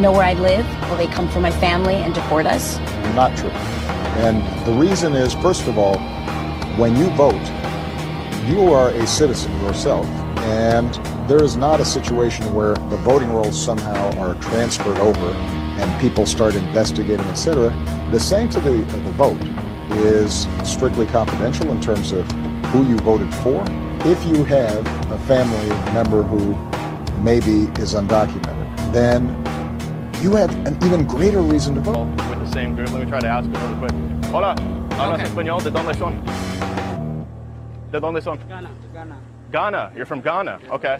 know 0.00 0.12
where 0.12 0.22
I 0.22 0.34
live? 0.34 0.66
Will 0.88 0.96
they 0.96 1.08
come 1.08 1.28
for 1.28 1.40
my 1.40 1.50
family 1.50 1.94
and 1.94 2.14
deport 2.14 2.46
us? 2.46 2.78
not 3.14 3.36
true. 3.36 3.50
And 4.20 4.66
the 4.66 4.72
reason 4.72 5.14
is, 5.14 5.34
first 5.34 5.66
of 5.66 5.78
all, 5.78 5.98
when 6.76 6.96
you 6.96 7.10
vote, 7.10 7.34
you 8.46 8.72
are 8.72 8.90
a 8.90 9.06
citizen 9.06 9.52
yourself. 9.62 10.06
And 10.44 10.94
there 11.28 11.42
is 11.42 11.56
not 11.56 11.80
a 11.80 11.84
situation 11.84 12.52
where 12.52 12.74
the 12.74 12.96
voting 12.98 13.32
rolls 13.32 13.60
somehow 13.60 14.16
are 14.18 14.34
transferred 14.36 14.98
over 14.98 15.32
and 15.78 16.00
people 16.00 16.26
start 16.26 16.54
investigating, 16.54 17.26
etc. 17.26 17.70
The 18.10 18.20
sanctity 18.20 18.80
of 18.80 19.04
the 19.04 19.12
vote 19.12 19.40
is 20.04 20.46
strictly 20.64 21.06
confidential 21.06 21.70
in 21.70 21.80
terms 21.80 22.12
of 22.12 22.30
who 22.72 22.84
you 22.86 22.96
voted 22.98 23.32
for. 23.36 23.64
If 24.06 24.24
you 24.26 24.44
have 24.44 24.86
a 25.10 25.18
family 25.20 25.68
member 25.92 26.22
who 26.22 26.54
maybe 27.22 27.70
is 27.80 27.94
undocumented, 27.94 28.92
then 28.92 29.28
you 30.22 30.36
have 30.36 30.50
an 30.66 30.76
even 30.84 31.06
greater 31.06 31.40
reason 31.40 31.74
to 31.74 31.80
vote. 31.80 32.06
with 32.30 32.40
the 32.40 32.50
same 32.52 32.74
group. 32.74 32.90
Let 32.92 33.04
me 33.04 33.10
try 33.10 33.20
to 33.20 33.28
ask 33.28 33.50
them 33.50 33.62
really 33.62 33.88
quick. 33.88 34.32
Hola, 34.32 34.54
hablas 34.98 35.20
español? 35.22 35.62
¿De 35.62 35.70
dónde 35.70 35.94
son? 35.94 36.22
¿De 37.90 38.00
dónde 38.00 38.22
son? 38.22 38.38
Ghana. 38.48 38.70
Ghana. 38.92 39.16
Ghana. 39.52 39.92
You're 39.94 40.06
from 40.06 40.20
Ghana. 40.20 40.58
Okay. 40.70 40.98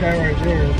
That 0.00 0.14
guy 0.14 0.32
right 0.32 0.44
there, 0.44 0.72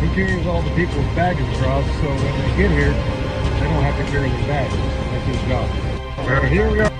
he 0.00 0.14
carries 0.14 0.46
all 0.46 0.62
the 0.62 0.70
people's 0.70 1.04
baggage 1.14 1.48
across, 1.56 1.84
so 1.86 2.08
when 2.08 2.50
they 2.50 2.56
get 2.56 2.70
here, 2.70 2.92
they 2.92 3.66
don't 3.66 3.82
have 3.82 3.96
to 4.04 4.12
carry 4.12 4.28
their 4.28 4.46
baggage. 4.46 4.78
That's 4.78 5.26
his 5.26 5.48
job. 5.48 5.68
Uh, 6.18 6.46
here 6.46 6.70
we 6.70 6.80
are. 6.80 6.91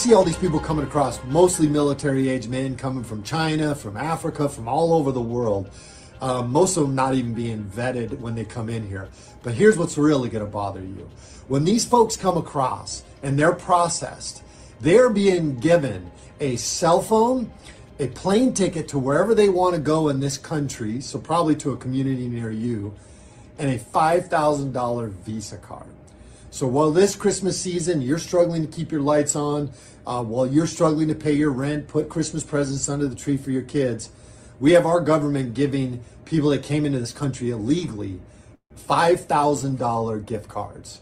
See 0.00 0.14
all 0.14 0.24
these 0.24 0.38
people 0.38 0.58
coming 0.58 0.86
across, 0.86 1.22
mostly 1.24 1.68
military 1.68 2.30
age 2.30 2.48
men 2.48 2.74
coming 2.74 3.04
from 3.04 3.22
China, 3.22 3.74
from 3.74 3.98
Africa, 3.98 4.48
from 4.48 4.66
all 4.66 4.94
over 4.94 5.12
the 5.12 5.20
world. 5.20 5.70
Uh, 6.22 6.42
most 6.42 6.78
of 6.78 6.84
them 6.84 6.94
not 6.94 7.14
even 7.14 7.34
being 7.34 7.62
vetted 7.64 8.18
when 8.18 8.34
they 8.34 8.46
come 8.46 8.70
in 8.70 8.88
here. 8.88 9.10
But 9.42 9.52
here's 9.52 9.76
what's 9.76 9.98
really 9.98 10.30
going 10.30 10.42
to 10.42 10.50
bother 10.50 10.80
you. 10.80 11.06
When 11.48 11.64
these 11.64 11.84
folks 11.84 12.16
come 12.16 12.38
across 12.38 13.04
and 13.22 13.38
they're 13.38 13.52
processed, 13.52 14.42
they're 14.80 15.10
being 15.10 15.60
given 15.60 16.10
a 16.40 16.56
cell 16.56 17.02
phone, 17.02 17.52
a 17.98 18.06
plane 18.06 18.54
ticket 18.54 18.88
to 18.88 18.98
wherever 18.98 19.34
they 19.34 19.50
want 19.50 19.74
to 19.74 19.80
go 19.82 20.08
in 20.08 20.18
this 20.18 20.38
country, 20.38 21.02
so 21.02 21.18
probably 21.18 21.54
to 21.56 21.72
a 21.72 21.76
community 21.76 22.26
near 22.26 22.50
you, 22.50 22.94
and 23.58 23.70
a 23.70 23.78
$5,000 23.78 25.10
Visa 25.10 25.58
card. 25.58 25.88
So 26.50 26.66
while 26.66 26.90
this 26.90 27.14
Christmas 27.14 27.60
season 27.60 28.02
you're 28.02 28.18
struggling 28.18 28.66
to 28.66 28.68
keep 28.68 28.90
your 28.90 29.02
lights 29.02 29.36
on, 29.36 29.70
uh, 30.06 30.22
while 30.22 30.46
you're 30.46 30.66
struggling 30.66 31.08
to 31.08 31.14
pay 31.14 31.32
your 31.32 31.50
rent, 31.50 31.86
put 31.86 32.08
Christmas 32.08 32.42
presents 32.42 32.88
under 32.88 33.06
the 33.06 33.14
tree 33.14 33.36
for 33.36 33.50
your 33.50 33.62
kids, 33.62 34.10
we 34.58 34.72
have 34.72 34.84
our 34.84 35.00
government 35.00 35.54
giving 35.54 36.02
people 36.24 36.50
that 36.50 36.62
came 36.62 36.84
into 36.84 36.98
this 36.98 37.12
country 37.12 37.50
illegally 37.50 38.20
$5,000 38.88 40.26
gift 40.26 40.48
cards. 40.48 41.00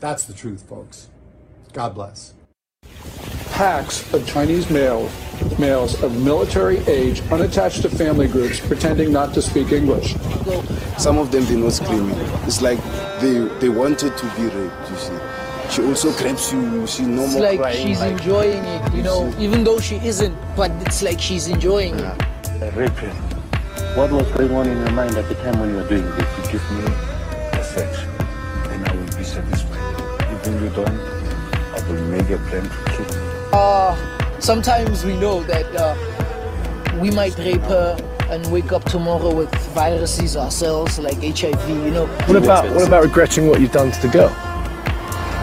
That's 0.00 0.24
the 0.24 0.34
truth, 0.34 0.62
folks. 0.62 1.08
God 1.72 1.94
bless. 1.94 2.34
Packs 3.58 4.14
of 4.14 4.24
Chinese 4.24 4.70
males, 4.70 5.10
males 5.58 6.00
of 6.04 6.14
military 6.22 6.78
age, 6.86 7.20
unattached 7.32 7.82
to 7.82 7.88
family 7.88 8.28
groups, 8.28 8.60
pretending 8.60 9.12
not 9.12 9.34
to 9.34 9.42
speak 9.42 9.72
English. 9.72 10.14
Some 10.96 11.18
of 11.18 11.32
them 11.32 11.44
they're 11.46 11.58
not 11.58 11.72
screaming. 11.72 12.14
It's 12.46 12.62
like 12.62 12.78
they 13.20 13.34
they 13.58 13.68
wanted 13.68 14.16
to 14.16 14.26
be 14.36 14.44
raped. 14.44 14.90
You 14.90 14.96
see, 14.96 15.18
she 15.72 15.82
also 15.82 16.12
grabs 16.20 16.52
you. 16.52 16.86
She 16.86 17.02
no 17.02 17.24
It's 17.24 17.32
more 17.34 17.42
like 17.50 17.58
crying. 17.58 17.84
she's 17.84 17.98
like- 17.98 18.12
enjoying 18.12 18.62
it, 18.64 18.94
you 18.94 19.02
know, 19.02 19.26
even 19.40 19.64
though 19.64 19.80
she 19.80 19.96
isn't, 20.06 20.36
but 20.54 20.70
it's 20.86 21.02
like 21.02 21.18
she's 21.20 21.48
enjoying 21.48 21.98
it. 21.98 22.14
Rachel, 22.76 23.10
what 23.98 24.12
was 24.12 24.28
going 24.38 24.54
on 24.54 24.68
in 24.68 24.78
your 24.78 24.92
mind 24.92 25.16
at 25.16 25.28
the 25.28 25.34
time 25.42 25.58
when 25.58 25.70
you 25.70 25.76
were 25.82 25.88
doing 25.88 26.06
this? 26.14 26.28
You 26.38 26.44
give 26.52 26.64
me 26.78 26.84
a 27.58 27.64
sex, 27.74 27.90
and 28.70 28.86
I 28.86 28.94
will 28.94 29.12
be 29.18 29.24
satisfied. 29.24 29.82
Even 30.30 30.62
you 30.62 30.70
don't, 30.78 31.00
I 31.74 31.78
will 31.90 32.04
make 32.14 32.30
a 32.30 32.38
plan 32.46 32.62
to 32.62 32.78
kill 32.94 33.10
you. 33.22 33.27
Uh, 33.52 33.94
sometimes 34.40 35.04
we 35.04 35.14
know 35.16 35.42
that 35.44 35.66
uh, 35.76 35.94
we 37.00 37.10
might 37.10 37.36
rape 37.38 37.60
her 37.62 37.96
and 38.30 38.44
wake 38.52 38.72
up 38.72 38.84
tomorrow 38.84 39.34
with 39.34 39.52
viruses 39.74 40.36
ourselves, 40.36 40.98
like 40.98 41.16
HIV, 41.22 41.68
you 41.68 41.90
know. 41.90 42.06
What 42.26 42.36
about 42.36 42.70
what 42.74 42.86
about 42.86 43.04
regretting 43.04 43.48
what 43.48 43.60
you've 43.60 43.72
done 43.72 43.90
to 43.90 44.00
the 44.02 44.08
girl? 44.08 44.28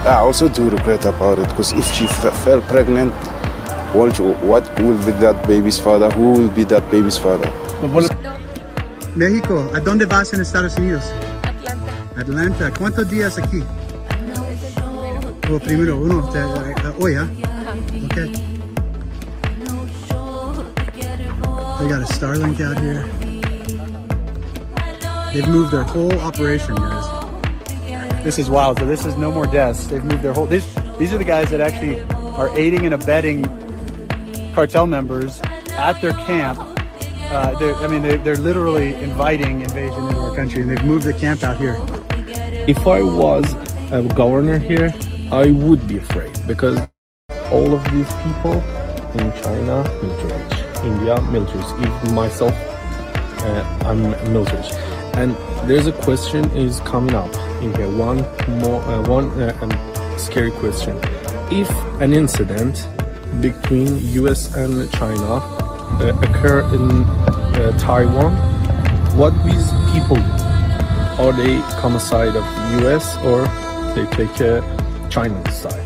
I 0.07 0.17
also 0.21 0.47
do 0.47 0.69
regret 0.69 1.05
about 1.05 1.39
it 1.39 1.47
because 1.49 1.73
if 1.73 1.85
she 1.93 2.05
f- 2.05 2.43
fell 2.43 2.61
pregnant, 2.61 3.11
what, 3.95 4.19
what 4.43 4.63
will 4.79 4.97
be 5.03 5.11
that 5.13 5.47
baby's 5.47 5.79
father? 5.79 6.11
Who 6.11 6.33
will 6.33 6.49
be 6.49 6.63
that 6.65 6.91
baby's 6.91 7.17
father? 7.17 7.51
México, 9.15 9.71
¿a 9.73 9.79
dónde 9.79 10.05
vas 10.05 10.31
en 10.33 10.41
Estados 10.41 10.77
Unidos? 10.77 11.03
Atlanta. 11.43 12.19
Atlanta. 12.19 12.71
¿Cuántos 12.77 13.09
días 13.09 13.37
aquí? 13.39 13.63
Oh, 15.51 15.59
primero, 15.59 15.97
uno, 15.97 16.27
te- 16.29 16.39
eh, 16.39 16.93
hoy, 16.99 17.15
¿ah? 17.15 17.27
They 21.85 21.91
got 21.91 22.01
a 22.01 22.13
Starlink 22.15 22.59
out 22.61 22.79
here. 22.79 23.03
They've 25.31 25.47
moved 25.47 25.71
their 25.71 25.83
whole 25.83 26.11
operation, 26.19 26.73
guys. 26.73 28.23
This 28.23 28.39
is 28.39 28.49
wild. 28.49 28.79
So 28.79 28.87
this 28.87 29.05
is 29.05 29.15
no 29.17 29.31
more 29.31 29.45
deaths. 29.45 29.85
They've 29.85 30.03
moved 30.03 30.23
their 30.23 30.33
whole. 30.33 30.47
These 30.47 30.65
these 30.97 31.13
are 31.13 31.19
the 31.19 31.23
guys 31.23 31.51
that 31.51 31.61
actually 31.61 32.01
are 32.39 32.49
aiding 32.57 32.85
and 32.85 32.95
abetting 32.95 33.43
cartel 34.55 34.87
members 34.87 35.39
at 35.73 36.01
their 36.01 36.13
camp. 36.13 36.57
Uh, 37.29 37.55
I 37.79 37.87
mean, 37.87 38.01
they're, 38.01 38.17
they're 38.17 38.35
literally 38.35 38.95
inviting 38.95 39.61
invasion 39.61 40.07
into 40.07 40.17
our 40.21 40.35
country, 40.35 40.63
and 40.63 40.71
they've 40.71 40.85
moved 40.85 41.05
the 41.05 41.13
camp 41.13 41.43
out 41.43 41.57
here. 41.57 41.77
If 42.67 42.87
I 42.87 43.03
was 43.03 43.53
a 43.91 44.01
governor 44.15 44.57
here, 44.57 44.91
I 45.31 45.51
would 45.51 45.87
be 45.87 45.99
afraid 45.99 46.35
because 46.47 46.79
all 47.51 47.75
of 47.75 47.83
these 47.91 48.11
people 48.23 48.53
in 49.21 49.31
China, 49.43 49.83
military 50.01 50.41
age, 50.41 50.54
India, 50.85 51.21
military 51.31 51.59
age, 51.59 51.71
even 51.79 52.15
myself, 52.15 52.53
uh, 52.53 53.83
I'm 53.85 54.01
military. 54.31 54.63
And 55.15 55.35
there's 55.69 55.87
a 55.87 55.91
question 55.91 56.49
is 56.51 56.79
coming 56.81 57.15
up 57.15 57.33
in 57.61 57.73
here. 57.75 57.89
One 57.89 58.17
more, 58.59 58.81
uh, 58.83 59.07
one 59.07 59.29
uh, 59.41 59.57
um, 59.61 60.17
scary 60.17 60.51
question. 60.51 60.99
If 61.51 61.69
an 62.01 62.13
incident 62.13 62.87
between 63.41 63.97
U.S. 64.13 64.53
and 64.55 64.91
China 64.93 65.35
uh, 65.35 66.19
occur 66.21 66.61
in 66.73 67.03
uh, 67.03 67.77
Taiwan, 67.79 68.33
what 69.17 69.31
these 69.45 69.71
people 69.93 70.17
do? 70.17 70.45
Are 71.17 71.31
they 71.31 71.61
come 71.79 71.95
aside 71.95 72.35
of 72.35 72.43
U.S. 72.81 73.15
or 73.23 73.47
they 73.95 74.05
take 74.11 74.41
uh, 74.41 74.61
China's 75.09 75.55
side? 75.55 75.81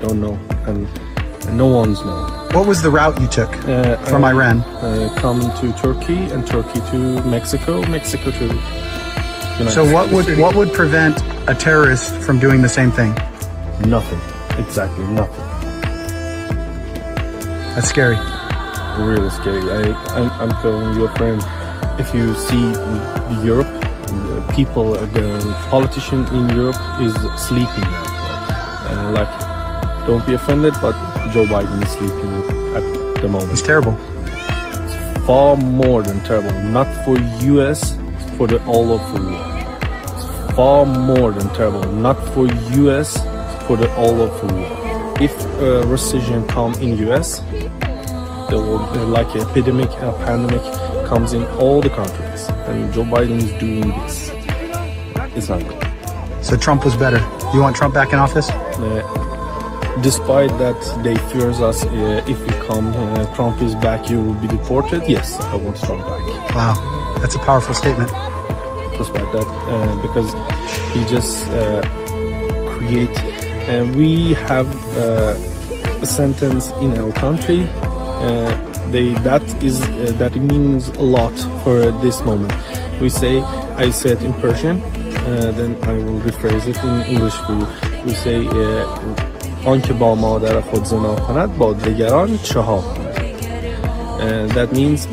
Don't 0.00 0.20
know, 0.20 0.38
and, 0.66 0.86
and 1.50 1.58
no 1.58 1.66
one's 1.66 2.00
know. 2.04 2.22
What 2.52 2.66
was 2.66 2.80
the 2.82 2.90
route 2.90 3.20
you 3.20 3.26
took 3.26 3.50
Uh, 3.66 3.96
from 4.10 4.22
uh, 4.24 4.28
Iran? 4.32 4.60
Uh, 4.60 5.12
coming 5.18 5.50
to 5.60 5.72
Turkey 5.82 6.30
and 6.32 6.46
Turkey 6.46 6.80
to 6.90 6.98
Mexico, 7.26 7.82
Mexico 7.96 8.30
to 8.30 8.44
United 8.46 9.70
So 9.70 9.82
what 9.92 10.06
States. 10.08 10.28
would 10.28 10.38
what 10.38 10.54
would 10.54 10.72
prevent 10.72 11.16
a 11.48 11.54
terrorist 11.54 12.14
from 12.26 12.38
doing 12.38 12.62
the 12.62 12.68
same 12.68 12.90
thing? 12.92 13.12
Nothing. 13.96 14.20
Exactly 14.64 15.04
nothing. 15.20 15.44
That's 17.74 17.88
scary. 17.88 18.18
Really 18.98 19.30
scary. 19.30 19.62
I, 19.70 19.80
I'm, 20.18 20.28
I'm 20.42 20.52
telling 20.62 20.94
you, 20.96 21.04
a 21.06 21.12
friend, 21.18 21.40
if 22.02 22.14
you 22.14 22.34
see 22.34 22.64
Europe, 23.50 23.70
the 24.34 24.44
people, 24.54 24.94
uh, 24.94 25.06
the 25.18 25.26
politician 25.70 26.26
in 26.36 26.48
Europe 26.56 26.80
is 27.00 27.14
sleeping 27.48 27.86
now. 27.94 28.06
Uh, 28.90 29.10
like, 29.18 29.32
don't 30.06 30.24
be 30.26 30.34
offended, 30.34 30.74
but 30.82 30.94
Joe 31.32 31.44
Biden 31.44 31.80
is 31.82 31.90
sleeping 31.90 32.32
at 32.74 33.22
the 33.22 33.28
moment. 33.28 33.52
It's 33.52 33.62
terrible. 33.62 33.96
It's 34.24 35.26
far 35.26 35.56
more 35.56 36.02
than 36.02 36.18
terrible. 36.24 36.52
Not 36.64 36.88
for 37.04 37.18
US, 37.18 37.96
for 38.36 38.48
the 38.48 38.64
all 38.66 38.92
of 38.92 39.00
the 39.14 39.20
world. 39.20 39.64
It's 40.16 40.54
far 40.56 40.84
more 40.86 41.30
than 41.30 41.48
terrible. 41.54 41.84
Not 41.92 42.18
for 42.34 42.46
US, 42.46 43.16
for 43.68 43.76
the 43.76 43.88
all 43.94 44.20
of 44.20 44.40
the 44.40 44.54
world. 44.54 45.20
If 45.20 45.32
a 45.60 45.86
recession 45.86 46.46
come 46.48 46.74
in 46.74 46.98
US, 47.08 47.38
there 48.48 48.58
will 48.58 48.80
uh, 48.80 49.06
like 49.06 49.32
an 49.36 49.42
epidemic, 49.42 49.90
a 50.00 50.12
pandemic 50.26 50.62
comes 51.06 51.32
in 51.32 51.44
all 51.58 51.80
the 51.80 51.90
countries, 51.90 52.48
and 52.66 52.92
Joe 52.92 53.04
Biden 53.04 53.36
is 53.36 53.52
doing 53.60 53.88
this. 54.00 54.30
It's 55.36 55.48
not 55.48 55.62
good. 55.62 56.44
So 56.44 56.56
Trump 56.56 56.84
was 56.84 56.96
better. 56.96 57.18
You 57.54 57.60
want 57.60 57.76
Trump 57.76 57.94
back 57.94 58.12
in 58.12 58.18
office? 58.18 58.50
Uh, 58.50 59.29
despite 60.02 60.50
that 60.58 60.80
they 61.04 61.16
fears 61.30 61.60
us, 61.60 61.84
uh, 61.84 62.24
if 62.26 62.40
we 62.40 62.52
come, 62.66 62.88
uh, 62.88 63.34
Trump 63.34 63.60
is 63.62 63.74
back, 63.76 64.08
you 64.10 64.20
will 64.20 64.34
be 64.34 64.48
deported. 64.48 65.02
Yes, 65.08 65.38
I 65.40 65.56
want 65.56 65.76
Trump 65.78 66.02
back. 66.02 66.54
Wow, 66.54 67.18
that's 67.20 67.34
a 67.34 67.38
powerful 67.40 67.74
statement. 67.74 68.10
Despite 68.98 69.32
that, 69.32 69.46
uh, 69.46 70.02
because 70.02 70.30
he 70.92 71.04
just 71.06 71.48
uh, 71.48 71.82
create. 72.76 73.16
We 73.94 74.34
have 74.34 74.66
uh, 74.98 75.36
a 76.02 76.06
sentence 76.06 76.72
in 76.80 76.98
our 76.98 77.12
country. 77.12 77.68
Uh, 77.70 78.50
they 78.90 79.14
that 79.22 79.42
is 79.62 79.80
uh, 79.80 80.12
that 80.18 80.34
means 80.34 80.88
a 80.88 81.02
lot 81.02 81.32
for 81.62 81.92
this 82.02 82.20
moment. 82.22 82.52
We 83.00 83.08
say, 83.08 83.40
I 83.76 83.90
said 83.90 84.22
in 84.22 84.32
Persian, 84.34 84.82
uh, 84.82 85.52
then 85.56 85.76
I 85.84 85.92
will 85.92 86.20
rephrase 86.20 86.66
it 86.66 86.76
in 86.82 87.14
English 87.14 87.34
for 87.46 87.52
you. 87.52 87.66
We 88.04 88.12
say, 88.12 88.46
uh, 88.46 89.29
آنکه 89.65 89.93
با 89.93 90.15
مادر 90.15 90.61
خود 90.61 90.83
زنا 90.83 91.15
کند 91.15 91.57
با 91.57 91.73
دیگران 91.73 92.37
چهار 92.43 92.81
کند. 92.81 93.05
And 94.19 94.51
that 94.51 94.73
means 94.73 95.07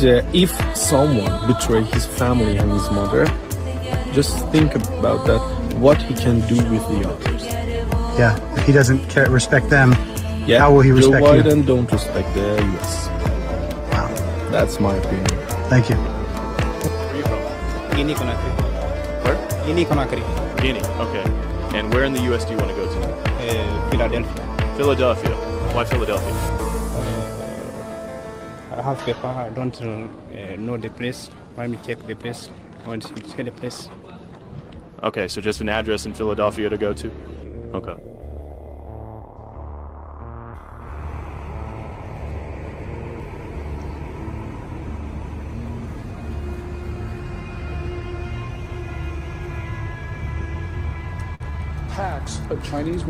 the, 0.00 0.24
if 0.32 0.52
someone 0.74 1.34
betray 1.46 1.82
his 1.82 2.06
family 2.06 2.56
and 2.56 2.72
his 2.72 2.90
mother, 2.90 3.24
just 4.14 4.32
think 4.52 4.70
about 4.74 5.26
that. 5.26 5.42
What 5.86 5.98
he 6.08 6.14
can 6.14 6.40
do 6.52 6.56
with 6.72 6.84
the 6.92 7.00
others. 7.12 7.44
Yeah, 8.18 8.34
if 8.56 8.66
he 8.66 8.72
doesn't 8.72 9.02
care, 9.14 9.28
respect 9.30 9.66
them, 9.70 9.90
Yeah, 10.48 10.60
how 10.60 10.72
will 10.72 10.80
he 10.80 10.88
Joe 10.88 10.96
respect 10.96 11.26
you? 11.26 11.42
Biden 11.42 11.66
don't 11.66 11.92
respect 11.92 12.32
the 12.32 12.40
U.S. 12.40 13.08
Wow, 13.92 14.08
that's 14.50 14.80
my 14.80 14.94
opinion. 14.96 15.26
Thank 15.68 15.90
you. 15.90 15.96
Guinea 17.94 18.14
Conakry. 18.14 18.52
Where? 19.24 19.66
Guinea 19.66 19.84
Conakry. 19.84 20.22
Guinea. 20.62 20.80
Okay. 20.80 21.24
And 21.76 21.92
where 21.92 22.04
in 22.04 22.14
the 22.14 22.22
U.S. 22.32 22.46
do 22.46 22.52
you 22.52 22.56
want 22.56 22.70
to 22.70 22.76
go 22.76 22.81
to? 22.81 22.81
Uh, 22.81 22.81
Philadelphia. 23.93 24.73
Philadelphia. 24.75 25.35
Why 25.75 25.85
Philadelphia? 25.85 26.33
I 28.71 28.81
have 28.81 28.97
paper. 29.05 29.27
I 29.27 29.49
don't 29.49 29.79
uh, 29.79 30.55
know 30.57 30.77
the 30.77 30.89
place. 30.89 31.29
Let 31.55 31.69
me 31.69 31.77
check 31.85 31.99
the 32.07 32.15
place. 32.15 32.49
I 32.83 32.87
want 32.87 33.03
to 33.03 33.21
check 33.21 33.45
the 33.45 33.51
place. 33.51 33.89
Okay, 35.03 35.27
so 35.27 35.41
just 35.41 35.61
an 35.61 35.69
address 35.69 36.07
in 36.07 36.15
Philadelphia 36.15 36.69
to 36.69 36.77
go 36.77 36.91
to? 36.91 37.11
Okay. 37.75 37.93
Packs 51.89 52.39
of 52.49 52.63
Chinese 52.63 53.05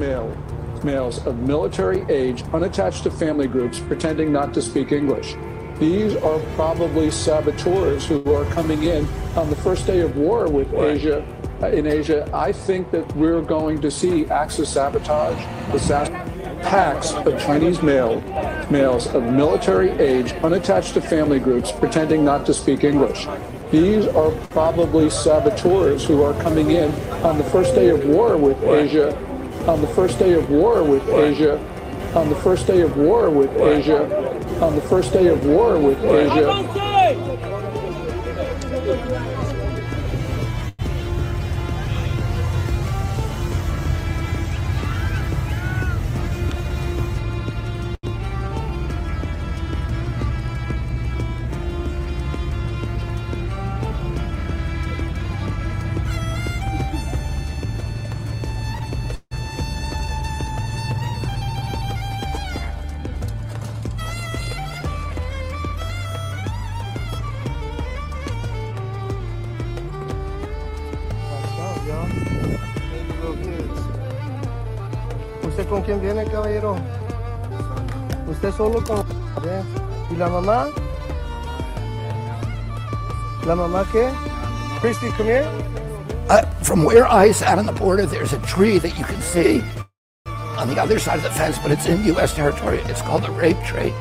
male, 0.83 0.93
males 0.93 1.25
of 1.25 1.37
military 1.39 2.03
age, 2.09 2.43
unattached 2.53 3.03
to 3.03 3.11
family 3.11 3.47
groups, 3.47 3.79
pretending 3.79 4.31
not 4.31 4.53
to 4.53 4.61
speak 4.61 4.91
English. 4.91 5.35
These 5.79 6.15
are 6.17 6.39
probably 6.55 7.09
saboteurs 7.11 8.05
who 8.05 8.33
are 8.33 8.45
coming 8.45 8.83
in 8.83 9.07
on 9.35 9.49
the 9.49 9.55
first 9.55 9.87
day 9.87 10.01
of 10.01 10.15
war 10.15 10.47
with 10.47 10.73
Asia. 10.73 11.25
uh, 11.61 11.67
In 11.67 11.87
Asia, 11.87 12.29
I 12.33 12.51
think 12.51 12.91
that 12.91 13.15
we're 13.15 13.41
going 13.41 13.81
to 13.81 13.89
see 13.89 14.25
acts 14.27 14.59
of 14.59 14.67
sabotage, 14.67 15.43
assassin, 15.73 16.13
packs 16.61 17.11
of 17.13 17.39
Chinese 17.41 17.81
male, 17.81 18.21
males 18.69 19.07
of 19.07 19.23
military 19.23 19.91
age, 19.91 20.31
unattached 20.43 20.93
to 20.93 21.01
family 21.01 21.39
groups, 21.39 21.71
pretending 21.71 22.23
not 22.23 22.45
to 22.45 22.53
speak 22.53 22.83
English. 22.83 23.27
These 23.71 24.07
are 24.07 24.31
probably 24.51 25.09
saboteurs 25.09 26.05
who 26.05 26.21
are 26.21 26.33
coming 26.41 26.71
in 26.71 26.91
on 27.23 27.37
the 27.37 27.43
first 27.45 27.73
day 27.73 27.89
of 27.89 28.05
war 28.05 28.37
with 28.37 28.61
Asia. 28.63 29.17
On 29.67 29.81
the 29.81 29.87
first 29.87 30.19
day 30.19 30.33
of 30.33 30.49
war 30.49 30.83
with 30.83 31.07
Asia, 31.09 31.57
on 32.15 32.29
the 32.29 32.35
first 32.35 32.67
day 32.67 32.81
of 32.81 32.97
war 32.97 33.29
with 33.29 33.49
Asia, 33.57 34.05
on 34.61 34.75
the 34.75 34.81
first 34.81 35.13
day 35.13 35.27
of 35.27 35.45
war 35.45 35.79
with 35.79 35.97
Asia. 36.03 36.82
Solo 78.55 78.81
con... 78.83 79.05
¿Y 80.11 80.15
la 80.15 80.29
mamá? 80.29 80.69
¿La 83.45 83.55
mamá 83.55 83.85
qué? 83.91 84.11
Christy, 84.79 85.09
come 85.11 85.27
here. 85.27 85.47
Uh, 86.29 86.45
from 86.63 86.83
where 86.83 87.05
I 87.05 87.31
sat 87.31 87.57
on 87.57 87.65
the 87.65 87.73
border, 87.73 88.05
there's 88.05 88.33
a 88.33 88.39
tree 88.41 88.77
that 88.79 88.97
you 88.97 89.03
can 89.03 89.21
see 89.21 89.61
on 90.57 90.69
the 90.69 90.79
other 90.79 90.99
side 90.99 91.17
of 91.17 91.23
the 91.23 91.31
fence, 91.31 91.57
but 91.59 91.71
it's 91.71 91.85
in 91.85 92.03
U.S. 92.05 92.33
territory. 92.33 92.79
It's 92.85 93.01
called 93.01 93.23
the 93.23 93.31
rape 93.31 93.61
tree. 93.65 93.93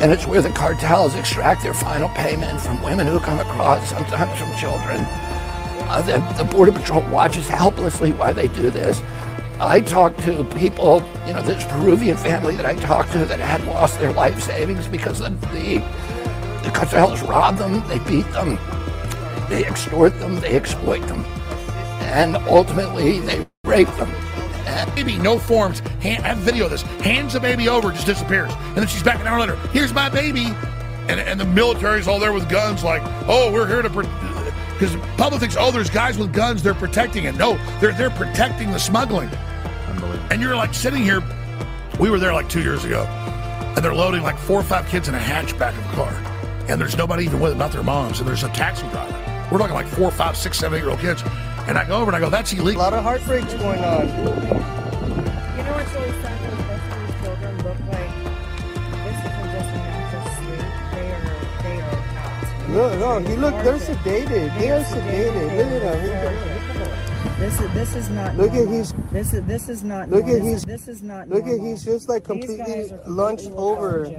And 0.00 0.10
it's 0.10 0.26
where 0.26 0.42
the 0.42 0.50
cartels 0.50 1.14
extract 1.14 1.62
their 1.62 1.74
final 1.74 2.08
payment 2.10 2.60
from 2.60 2.82
women 2.82 3.06
who 3.06 3.20
come 3.20 3.38
across, 3.38 3.88
sometimes 3.88 4.38
from 4.38 4.54
children. 4.56 5.06
Uh, 5.88 6.02
the, 6.02 6.42
the 6.42 6.50
Border 6.50 6.72
Patrol 6.72 7.02
watches 7.10 7.48
helplessly 7.48 8.12
while 8.12 8.34
they 8.34 8.48
do 8.48 8.70
this. 8.70 9.00
I 9.60 9.82
talked 9.82 10.20
to 10.20 10.42
people, 10.56 11.02
you 11.26 11.34
know, 11.34 11.42
this 11.42 11.62
Peruvian 11.64 12.16
family 12.16 12.56
that 12.56 12.64
I 12.64 12.74
talked 12.76 13.12
to 13.12 13.26
that 13.26 13.40
had 13.40 13.62
lost 13.66 14.00
their 14.00 14.10
life 14.12 14.40
savings 14.42 14.88
because 14.88 15.18
the, 15.18 15.28
the, 15.28 15.78
the 16.64 16.70
cartels 16.72 17.20
robbed 17.22 17.58
them, 17.58 17.86
they 17.86 17.98
beat 18.08 18.30
them, 18.32 18.58
they 19.50 19.66
extort 19.66 20.18
them, 20.18 20.40
they 20.40 20.56
exploit 20.56 21.00
them, 21.00 21.24
and 22.00 22.36
ultimately 22.48 23.20
they 23.20 23.46
rape 23.64 23.94
them. 23.96 24.10
Baby, 24.94 25.18
no 25.18 25.38
forms. 25.38 25.80
Hand, 26.00 26.24
I 26.24 26.28
have 26.28 26.38
video 26.38 26.64
of 26.64 26.70
this. 26.70 26.82
Hands 26.82 27.32
the 27.32 27.40
baby 27.40 27.68
over, 27.68 27.90
just 27.90 28.06
disappears. 28.06 28.52
And 28.52 28.76
then 28.76 28.86
she's 28.86 29.02
back 29.02 29.20
an 29.20 29.26
hour 29.26 29.40
later. 29.40 29.56
Here's 29.72 29.92
my 29.92 30.08
baby. 30.08 30.46
And, 31.08 31.20
and 31.20 31.38
the 31.38 31.44
military's 31.44 32.08
all 32.08 32.18
there 32.18 32.32
with 32.32 32.48
guns, 32.48 32.82
like, 32.82 33.02
oh, 33.28 33.52
we're 33.52 33.66
here 33.66 33.82
to. 33.82 33.88
Because 33.88 34.94
uh, 34.94 34.98
the 34.98 35.12
public 35.16 35.40
thinks, 35.40 35.56
oh, 35.58 35.70
there's 35.70 35.90
guys 35.90 36.18
with 36.18 36.32
guns, 36.32 36.62
they're 36.62 36.74
protecting 36.74 37.24
it. 37.24 37.34
No, 37.34 37.58
they're, 37.80 37.92
they're 37.92 38.10
protecting 38.10 38.70
the 38.70 38.78
smuggling. 38.78 39.30
And 40.30 40.40
you're 40.40 40.54
like 40.56 40.72
sitting 40.72 41.02
here. 41.02 41.22
We 41.98 42.08
were 42.08 42.18
there 42.20 42.32
like 42.32 42.48
two 42.48 42.62
years 42.62 42.84
ago, 42.84 43.04
and 43.76 43.84
they're 43.84 43.94
loading 43.94 44.22
like 44.22 44.38
four 44.38 44.60
or 44.60 44.62
five 44.62 44.86
kids 44.86 45.08
in 45.08 45.14
a 45.14 45.18
hatchback 45.18 45.76
of 45.76 45.84
a 45.92 45.96
car. 45.96 46.12
And 46.68 46.80
there's 46.80 46.96
nobody 46.96 47.24
even 47.24 47.40
with 47.40 47.50
them, 47.50 47.58
not 47.58 47.72
their 47.72 47.82
moms. 47.82 48.20
And 48.20 48.28
there's 48.28 48.44
a 48.44 48.48
taxi 48.50 48.88
driver. 48.88 49.12
We're 49.50 49.58
talking 49.58 49.74
like 49.74 49.88
four, 49.88 50.12
five, 50.12 50.36
six, 50.36 50.58
seven, 50.58 50.78
eight 50.78 50.82
year 50.82 50.90
old 50.90 51.00
kids. 51.00 51.22
And 51.66 51.76
I 51.76 51.84
go 51.84 51.96
over 51.96 52.06
and 52.10 52.16
I 52.16 52.20
go, 52.20 52.30
that's 52.30 52.52
illegal. 52.52 52.80
A 52.80 52.84
lot 52.84 52.92
of 52.94 53.02
heartbreaks 53.02 53.52
going 53.54 53.84
on. 53.84 54.06
You 54.06 54.14
know 54.14 55.72
what's 55.74 55.92
really 55.94 56.22
sad 56.22 56.52
is 56.52 56.58
most 56.68 56.86
of 56.86 57.00
these 57.00 57.16
children 57.22 57.56
look 57.58 57.80
like 57.90 58.12
this 59.04 59.18
isn't 59.18 59.50
just 59.50 59.68
a 59.68 59.78
natural 59.82 60.24
sleep. 60.38 60.66
They 60.94 61.06
are 61.12 61.22
they 61.62 61.76
are 61.82 61.98
not. 62.14 62.98
No, 62.98 63.18
no, 63.18 63.28
he 63.28 63.36
look, 63.36 63.54
they're 63.64 63.78
sedated. 63.78 64.58
They 64.58 64.70
are 64.70 64.84
sedated. 64.84 65.56
Look 65.56 65.82
at 65.82 65.98
him. 65.98 66.59
This 67.40 67.58
is 67.58 67.72
this 67.72 67.96
is 67.96 68.10
not. 68.10 68.36
Look 68.36 68.52
at 68.52 68.68
he's- 68.68 68.92
This 69.10 69.32
is 69.32 69.42
this 69.46 69.68
is 69.70 69.82
not. 69.82 70.10
Look 70.10 70.26
at 70.26 70.42
he's. 70.42 70.62
This 70.62 70.88
is 70.88 71.02
not. 71.02 71.26
Look 71.30 71.46
at 71.46 71.58
he's 71.58 71.82
just 71.82 72.06
like 72.06 72.22
completely 72.22 72.58
guys 72.58 72.92
are 72.92 73.00
lunched 73.06 73.50
over. 73.52 74.14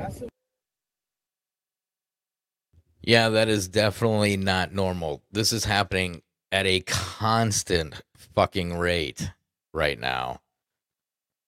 Yeah, 3.04 3.30
that 3.30 3.48
is 3.48 3.68
definitely 3.68 4.38
not 4.38 4.74
normal. 4.74 5.22
This 5.32 5.54
is 5.54 5.66
happening 5.66 6.24
at 6.52 6.66
a 6.66 6.80
constant 6.82 8.02
fucking 8.18 8.76
rate 8.76 9.32
right 9.72 10.00
now. 10.00 10.42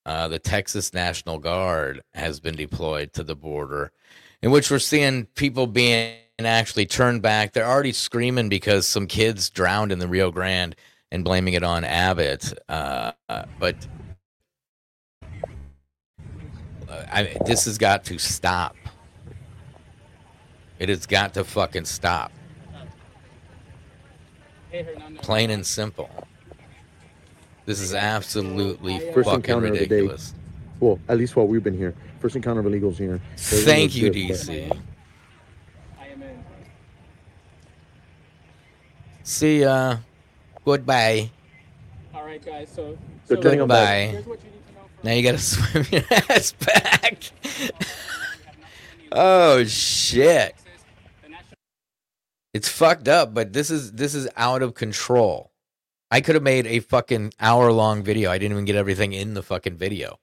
Uh, 0.05 0.27
the 0.27 0.37
Texas 0.37 0.93
National 0.93 1.39
Guard 1.39 2.03
has 2.13 2.39
been 2.39 2.55
deployed 2.55 3.13
to 3.13 3.23
the 3.23 3.35
border, 3.35 3.91
in 4.43 4.51
which 4.51 4.69
we're 4.69 4.77
seeing 4.77 5.25
people 5.33 5.65
being 5.65 6.17
actually 6.37 6.85
turned 6.85 7.23
back. 7.23 7.53
They're 7.53 7.65
already 7.65 7.93
screaming 7.93 8.47
because 8.47 8.87
some 8.87 9.07
kids 9.07 9.49
drowned 9.49 9.91
in 9.91 9.97
the 9.97 10.07
Rio 10.07 10.29
Grande 10.29 10.75
and 11.13 11.23
blaming 11.23 11.53
it 11.53 11.63
on 11.63 11.83
Abbott. 11.85 12.51
Uh, 12.67 13.11
uh, 13.29 13.45
but 13.59 13.75
uh, 16.89 17.05
I, 17.11 17.37
this 17.45 17.65
has 17.65 17.77
got 17.77 18.03
to 18.05 18.17
stop. 18.17 18.75
It 20.79 20.89
has 20.89 21.05
got 21.05 21.35
to 21.35 21.43
fucking 21.43 21.85
stop. 21.85 22.31
Plain 25.21 25.51
and 25.51 25.65
simple. 25.65 26.09
This 27.67 27.79
is 27.79 27.93
absolutely 27.93 28.99
First 29.13 29.29
fucking 29.29 29.35
encounter 29.35 29.67
of 29.67 29.73
the 29.73 29.79
ridiculous. 29.81 30.31
day. 30.31 30.37
Well, 30.79 30.99
at 31.07 31.17
least 31.17 31.35
while 31.35 31.47
we've 31.47 31.63
been 31.63 31.77
here. 31.77 31.93
First 32.19 32.35
encounter 32.35 32.59
of 32.61 32.65
illegals 32.65 32.97
here. 32.97 33.21
Everything 33.35 33.65
Thank 33.65 33.83
was 33.89 33.97
you, 33.97 34.09
good, 34.09 34.27
but- 34.29 34.37
DC. 34.37 34.79
See 39.25 39.61
ya. 39.61 39.97
Goodbye. 40.65 41.29
All 42.13 42.23
right, 42.25 42.43
guys. 42.43 42.69
So, 42.73 42.97
They're 43.27 43.37
turning 43.37 43.59
Goodbye. 43.59 44.07
Here's 44.11 44.25
what 44.25 44.39
you 44.43 44.51
need 44.51 44.67
to 44.67 44.73
know 44.73 44.85
Now 45.03 45.11
you 45.13 45.23
gotta 45.23 45.37
swim 45.39 45.85
your 45.91 46.03
ass 46.29 46.53
back. 46.53 47.31
oh 49.11 49.63
shit. 49.65 50.55
It's 52.53 52.69
fucked 52.69 53.07
up, 53.07 53.33
but 53.33 53.51
this 53.51 53.71
is 53.71 53.93
this 53.93 54.13
is 54.13 54.29
out 54.37 54.61
of 54.61 54.75
control. 54.75 55.51
I 56.11 56.21
could 56.21 56.35
have 56.35 56.43
made 56.43 56.67
a 56.67 56.79
fucking 56.79 57.33
hour 57.39 57.71
long 57.71 58.03
video. 58.03 58.29
I 58.29 58.37
didn't 58.37 58.51
even 58.53 58.65
get 58.65 58.75
everything 58.75 59.13
in 59.13 59.33
the 59.33 59.41
fucking 59.41 59.77
video. 59.77 60.19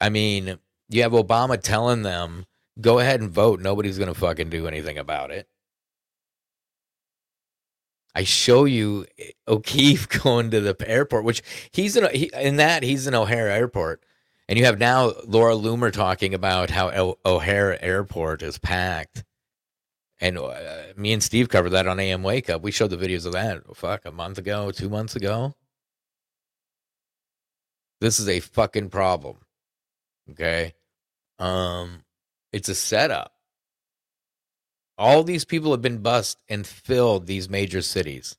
I 0.00 0.10
mean, 0.10 0.58
you 0.90 1.02
have 1.02 1.12
Obama 1.12 1.60
telling 1.60 2.02
them, 2.02 2.44
go 2.80 2.98
ahead 2.98 3.20
and 3.22 3.30
vote. 3.30 3.60
Nobody's 3.60 3.98
gonna 3.98 4.14
fucking 4.14 4.50
do 4.50 4.68
anything 4.68 4.98
about 4.98 5.30
it. 5.30 5.48
I 8.18 8.24
show 8.24 8.64
you 8.64 9.06
O'Keefe 9.46 10.08
going 10.24 10.50
to 10.50 10.60
the 10.60 10.76
airport, 10.90 11.22
which 11.22 11.40
he's 11.70 11.96
in. 11.96 12.12
He, 12.12 12.28
in 12.34 12.56
that 12.56 12.82
he's 12.82 13.06
in 13.06 13.14
O'Hare 13.14 13.48
Airport, 13.48 14.02
and 14.48 14.58
you 14.58 14.64
have 14.64 14.80
now 14.80 15.12
Laura 15.24 15.54
Loomer 15.54 15.92
talking 15.92 16.34
about 16.34 16.68
how 16.68 16.90
O- 16.90 17.18
O'Hare 17.24 17.80
Airport 17.80 18.42
is 18.42 18.58
packed. 18.58 19.22
And 20.20 20.36
uh, 20.36 20.94
me 20.96 21.12
and 21.12 21.22
Steve 21.22 21.48
covered 21.48 21.70
that 21.70 21.86
on 21.86 22.00
AM 22.00 22.24
Wake 22.24 22.50
Up. 22.50 22.60
We 22.60 22.72
showed 22.72 22.90
the 22.90 22.96
videos 22.96 23.24
of 23.24 23.34
that. 23.34 23.62
Fuck, 23.76 24.04
a 24.04 24.10
month 24.10 24.38
ago, 24.38 24.72
two 24.72 24.88
months 24.88 25.14
ago. 25.14 25.54
This 28.00 28.18
is 28.18 28.28
a 28.28 28.40
fucking 28.40 28.90
problem. 28.90 29.36
Okay, 30.32 30.74
um, 31.38 32.02
it's 32.52 32.68
a 32.68 32.74
setup. 32.74 33.32
All 34.98 35.22
these 35.22 35.44
people 35.44 35.70
have 35.70 35.80
been 35.80 36.02
bussed 36.02 36.42
and 36.48 36.66
filled 36.66 37.26
these 37.26 37.48
major 37.48 37.80
cities. 37.82 38.36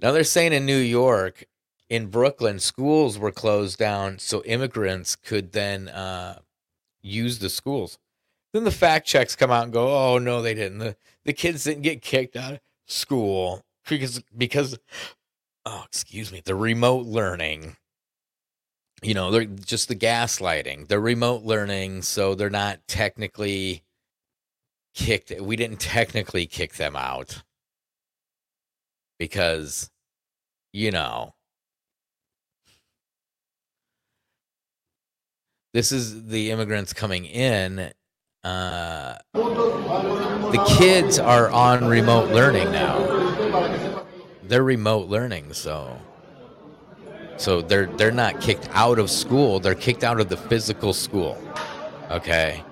Now 0.00 0.12
they're 0.12 0.24
saying 0.24 0.52
in 0.52 0.64
New 0.64 0.78
York, 0.78 1.44
in 1.88 2.06
Brooklyn, 2.06 2.58
schools 2.58 3.18
were 3.18 3.32
closed 3.32 3.78
down 3.78 4.18
so 4.18 4.42
immigrants 4.44 5.16
could 5.16 5.52
then 5.52 5.88
uh, 5.88 6.38
use 7.02 7.40
the 7.40 7.50
schools. 7.50 7.98
Then 8.52 8.64
the 8.64 8.70
fact 8.70 9.06
checks 9.06 9.34
come 9.34 9.50
out 9.50 9.64
and 9.64 9.72
go, 9.72 9.88
"Oh 9.88 10.18
no, 10.18 10.40
they 10.40 10.54
didn't. 10.54 10.78
The 10.78 10.96
the 11.24 11.32
kids 11.32 11.64
didn't 11.64 11.82
get 11.82 12.02
kicked 12.02 12.36
out 12.36 12.52
of 12.54 12.60
school 12.86 13.64
because 13.88 14.22
because 14.36 14.78
oh, 15.66 15.82
excuse 15.86 16.32
me, 16.32 16.40
the 16.44 16.54
remote 16.54 17.06
learning. 17.06 17.76
You 19.02 19.12
know, 19.12 19.30
they're 19.30 19.44
just 19.44 19.88
the 19.88 19.96
gaslighting. 19.96 20.88
They're 20.88 21.00
remote 21.00 21.42
learning, 21.42 22.02
so 22.02 22.34
they're 22.34 22.48
not 22.48 22.80
technically 22.88 23.82
kicked 24.94 25.32
we 25.40 25.56
didn't 25.56 25.80
technically 25.80 26.46
kick 26.46 26.74
them 26.74 26.96
out 26.96 27.42
because 29.18 29.90
you 30.72 30.90
know 30.90 31.34
this 35.72 35.92
is 35.92 36.26
the 36.26 36.50
immigrants 36.50 36.92
coming 36.92 37.24
in 37.24 37.92
uh 38.44 39.16
the 39.32 40.76
kids 40.78 41.18
are 41.18 41.50
on 41.50 41.86
remote 41.86 42.30
learning 42.30 42.70
now 42.70 44.04
they're 44.44 44.62
remote 44.62 45.08
learning 45.08 45.52
so 45.52 45.98
So 47.36 47.60
they're 47.62 47.86
they're 47.86 48.12
not 48.12 48.40
kicked 48.40 48.68
out 48.72 48.98
of 48.98 49.10
school, 49.10 49.60
they're 49.60 49.74
kicked 49.74 50.04
out 50.04 50.20
of 50.20 50.28
the 50.28 50.36
physical 50.36 50.92
school. 50.92 51.36
Okay? 52.10 52.62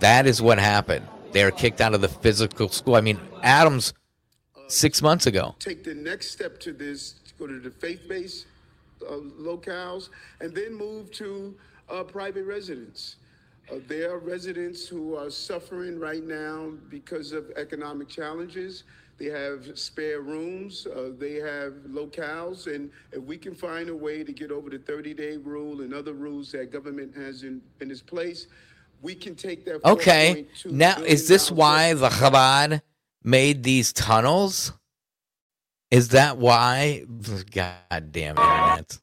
That 0.00 0.26
is 0.26 0.40
what 0.40 0.58
happened. 0.58 1.06
They 1.32 1.42
are 1.42 1.50
kicked 1.50 1.80
out 1.80 1.94
of 1.94 2.00
the 2.00 2.08
physical 2.08 2.68
school. 2.68 2.94
I 2.94 3.00
mean, 3.00 3.18
Adams 3.42 3.92
6 4.68 5.02
months 5.02 5.26
ago. 5.26 5.54
take 5.58 5.84
the 5.84 5.94
next 5.94 6.32
step 6.32 6.58
to 6.60 6.72
this, 6.72 7.14
to 7.26 7.34
go 7.38 7.46
to 7.46 7.60
the 7.60 7.70
faith-based 7.70 8.46
uh, 9.06 9.12
locales, 9.38 10.08
and 10.40 10.54
then 10.54 10.74
move 10.74 11.10
to 11.12 11.54
uh, 11.88 12.02
private 12.02 12.44
residents. 12.44 13.16
Uh, 13.70 13.76
there 13.88 14.12
are 14.12 14.18
residents 14.18 14.86
who 14.86 15.16
are 15.16 15.30
suffering 15.30 15.98
right 15.98 16.24
now 16.24 16.72
because 16.88 17.32
of 17.32 17.50
economic 17.56 18.08
challenges. 18.08 18.84
They 19.18 19.26
have 19.26 19.78
spare 19.78 20.20
rooms, 20.20 20.86
uh, 20.86 21.10
they 21.18 21.34
have 21.36 21.72
locales, 21.88 22.72
and 22.72 22.90
if 23.12 23.22
we 23.22 23.38
can 23.38 23.54
find 23.54 23.88
a 23.88 23.96
way 23.96 24.22
to 24.22 24.32
get 24.32 24.50
over 24.50 24.68
the 24.68 24.78
30-day 24.78 25.38
rule 25.38 25.80
and 25.80 25.94
other 25.94 26.12
rules 26.12 26.52
that 26.52 26.70
government 26.70 27.16
has 27.16 27.42
in, 27.42 27.62
in 27.80 27.90
its 27.90 28.02
place, 28.02 28.46
we 29.06 29.14
can 29.14 29.36
take 29.36 29.64
that. 29.64 29.84
Okay. 29.84 30.46
Now, 30.64 30.96
is 30.98 31.28
this 31.28 31.48
why 31.48 31.94
the 31.94 32.08
Chabad 32.08 32.82
made 33.22 33.62
these 33.62 33.92
tunnels? 33.92 34.72
Is 35.92 36.08
that 36.08 36.38
why? 36.38 37.04
God 37.52 38.10
damn 38.10 38.36
internet. 38.36 38.98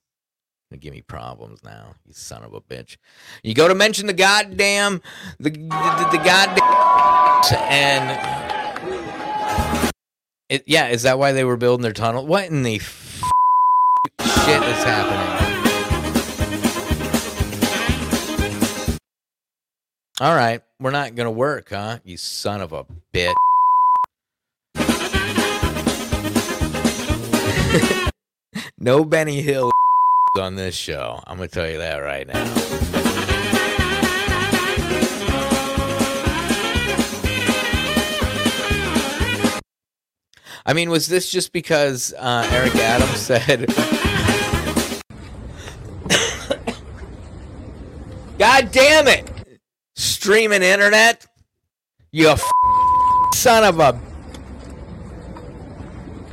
Gonna 0.69 0.79
give 0.79 0.93
me 0.93 1.01
problems 1.01 1.63
now, 1.63 1.95
you 2.05 2.13
son 2.13 2.43
of 2.43 2.53
a 2.53 2.59
bitch. 2.59 2.97
You 3.43 3.53
go 3.53 3.69
to 3.69 3.75
mention 3.75 4.07
the 4.07 4.13
goddamn 4.13 5.01
the 5.39 5.51
the, 5.51 6.09
the 6.11 6.21
goddamn 6.25 7.63
and 7.71 8.19
it 10.49 10.63
yeah, 10.67 10.89
is 10.89 11.03
that 11.03 11.17
why 11.17 11.31
they 11.31 11.45
were 11.45 11.55
building 11.55 11.83
their 11.83 11.93
tunnel? 11.93 12.27
What 12.27 12.49
in 12.49 12.63
the 12.63 12.75
f- 12.75 13.23
shit 14.19 14.63
is 14.63 14.83
happening? 14.83 15.32
All 20.21 20.35
right, 20.35 20.61
we're 20.79 20.91
not 20.91 21.15
gonna 21.15 21.31
work, 21.31 21.71
huh? 21.71 21.97
You 22.03 22.17
son 22.17 22.61
of 22.61 22.71
a 22.71 22.85
bitch. 23.11 23.33
no 28.77 29.05
Benny 29.05 29.41
Hill 29.41 29.71
on 30.39 30.55
this 30.55 30.75
show. 30.75 31.19
I'm 31.25 31.37
gonna 31.37 31.47
tell 31.47 31.67
you 31.67 31.79
that 31.79 31.97
right 31.97 32.27
now. 32.27 32.43
I 40.63 40.73
mean, 40.73 40.91
was 40.91 41.07
this 41.07 41.31
just 41.31 41.51
because 41.51 42.13
uh, 42.19 42.47
Eric 42.51 42.75
Adams 42.75 43.17
said? 43.17 43.65
God 48.37 48.71
damn 48.71 49.07
it! 49.07 49.32
Streaming 50.03 50.63
internet, 50.63 51.25
you 52.11 52.27
f- 52.27 52.43
son 53.33 53.63
of 53.63 53.79
a. 53.79 53.97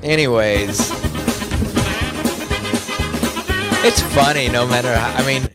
Anyways, 0.03 0.81
it's 3.87 4.03
funny. 4.13 4.49
No 4.49 4.67
matter 4.67 4.93
how. 4.93 5.17
I 5.17 5.25
mean, 5.25 5.49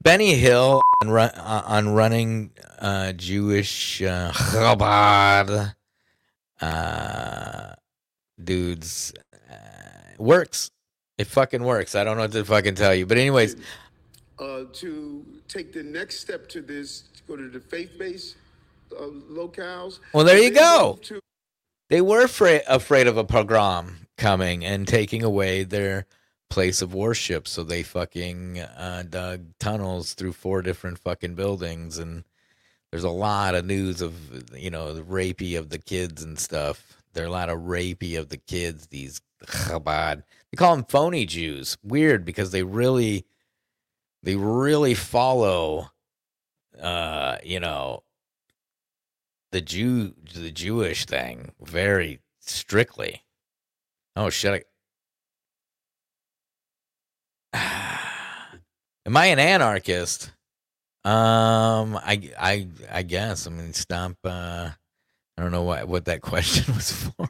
Benny 0.00 0.34
Hill 0.34 0.80
on, 1.02 1.10
run, 1.10 1.28
uh, 1.28 1.62
on 1.66 1.90
running 1.90 2.52
uh, 2.78 3.12
Jewish 3.12 4.00
uh, 4.00 4.32
Chabad 4.32 5.74
uh, 6.62 7.74
dudes 8.42 9.12
uh, 9.50 9.54
works. 10.16 10.70
It 11.18 11.26
fucking 11.26 11.62
works. 11.62 11.94
I 11.94 12.04
don't 12.04 12.16
know 12.16 12.22
what 12.22 12.32
to 12.32 12.46
fucking 12.46 12.76
tell 12.76 12.94
you. 12.94 13.04
But 13.04 13.18
anyways, 13.18 13.56
uh, 14.38 14.62
to 14.72 15.26
take 15.48 15.74
the 15.74 15.82
next 15.82 16.20
step 16.20 16.48
to 16.48 16.62
this, 16.62 17.04
go 17.28 17.36
to 17.36 17.48
the 17.48 17.60
faith-based 17.60 18.36
uh, 18.98 19.02
locales. 19.30 19.98
well, 20.12 20.24
there 20.24 20.38
you 20.38 20.50
go. 20.50 20.98
to- 21.02 21.20
They 21.90 22.00
were 22.00 22.22
afraid 22.24 22.62
afraid 22.68 23.06
of 23.06 23.16
a 23.16 23.24
pogrom 23.24 24.06
coming 24.16 24.64
and 24.64 24.88
taking 24.88 25.22
away 25.22 25.62
their 25.64 26.06
place 26.50 26.80
of 26.82 26.94
worship, 26.94 27.46
so 27.46 27.62
they 27.62 27.82
fucking 27.82 28.58
uh, 28.60 29.04
dug 29.08 29.42
tunnels 29.60 30.14
through 30.14 30.32
four 30.32 30.62
different 30.62 30.98
fucking 30.98 31.34
buildings, 31.34 31.98
and 31.98 32.24
there's 32.90 33.04
a 33.04 33.10
lot 33.10 33.54
of 33.54 33.66
news 33.66 34.00
of 34.00 34.14
you 34.56 34.70
know 34.70 34.94
the 34.94 35.02
rapey 35.02 35.58
of 35.58 35.68
the 35.68 35.78
kids 35.78 36.22
and 36.22 36.38
stuff. 36.38 36.96
There 37.12 37.24
are 37.24 37.28
a 37.28 37.30
lot 37.30 37.50
of 37.50 37.60
rapey 37.60 38.18
of 38.18 38.28
the 38.30 38.38
kids. 38.38 38.86
These 38.86 39.20
Chabad, 39.46 40.22
they 40.50 40.56
call 40.56 40.74
them 40.74 40.84
phony 40.88 41.26
Jews. 41.26 41.76
Weird 41.84 42.24
because 42.24 42.50
they 42.50 42.62
really, 42.64 43.24
they 44.22 44.34
really 44.36 44.94
follow, 44.94 45.90
uh, 46.80 47.38
you 47.42 47.60
know, 47.60 48.02
the 49.52 49.60
Jew 49.60 50.14
the 50.34 50.50
Jewish 50.50 51.06
thing 51.06 51.52
very 51.60 52.20
strictly. 52.40 53.24
Oh 54.16 54.30
shit! 54.30 54.66
I... 57.52 57.98
Am 59.06 59.16
I 59.16 59.26
an 59.26 59.38
anarchist? 59.38 60.32
Um, 61.04 61.96
I 61.96 62.30
I 62.38 62.68
I 62.90 63.02
guess. 63.02 63.46
I 63.46 63.50
mean, 63.50 63.72
stop. 63.72 64.16
Uh, 64.24 64.70
I 65.36 65.42
don't 65.42 65.52
know 65.52 65.62
what 65.62 65.88
what 65.88 66.04
that 66.06 66.20
question 66.22 66.74
was 66.74 66.92
for. 66.92 67.28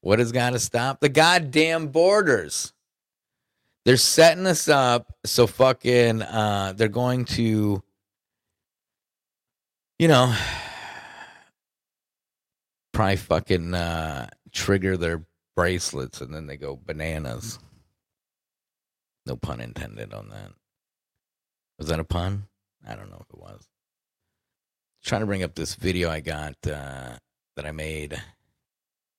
what 0.00 0.18
has 0.18 0.30
got 0.30 0.50
to 0.50 0.58
stop 0.58 1.00
the 1.00 1.08
goddamn 1.08 1.88
borders? 1.88 2.72
They're 3.84 3.96
setting 3.96 4.46
us 4.46 4.68
up 4.68 5.12
so 5.24 5.46
fucking. 5.48 6.22
Uh, 6.22 6.74
they're 6.76 6.88
going 6.88 7.24
to. 7.26 7.82
You 10.02 10.08
know, 10.08 10.34
probably 12.92 13.14
fucking 13.14 13.72
uh, 13.72 14.30
trigger 14.50 14.96
their 14.96 15.24
bracelets 15.54 16.20
and 16.20 16.34
then 16.34 16.48
they 16.48 16.56
go 16.56 16.74
bananas. 16.74 17.60
No 19.26 19.36
pun 19.36 19.60
intended 19.60 20.12
on 20.12 20.28
that. 20.30 20.50
Was 21.78 21.86
that 21.86 22.00
a 22.00 22.04
pun? 22.04 22.48
I 22.84 22.96
don't 22.96 23.10
know 23.10 23.20
if 23.20 23.32
it 23.32 23.40
was. 23.40 23.68
Trying 25.04 25.20
to 25.20 25.26
bring 25.28 25.44
up 25.44 25.54
this 25.54 25.76
video 25.76 26.10
I 26.10 26.18
got 26.18 26.56
uh, 26.66 27.12
that 27.54 27.64
I 27.64 27.70
made 27.70 28.20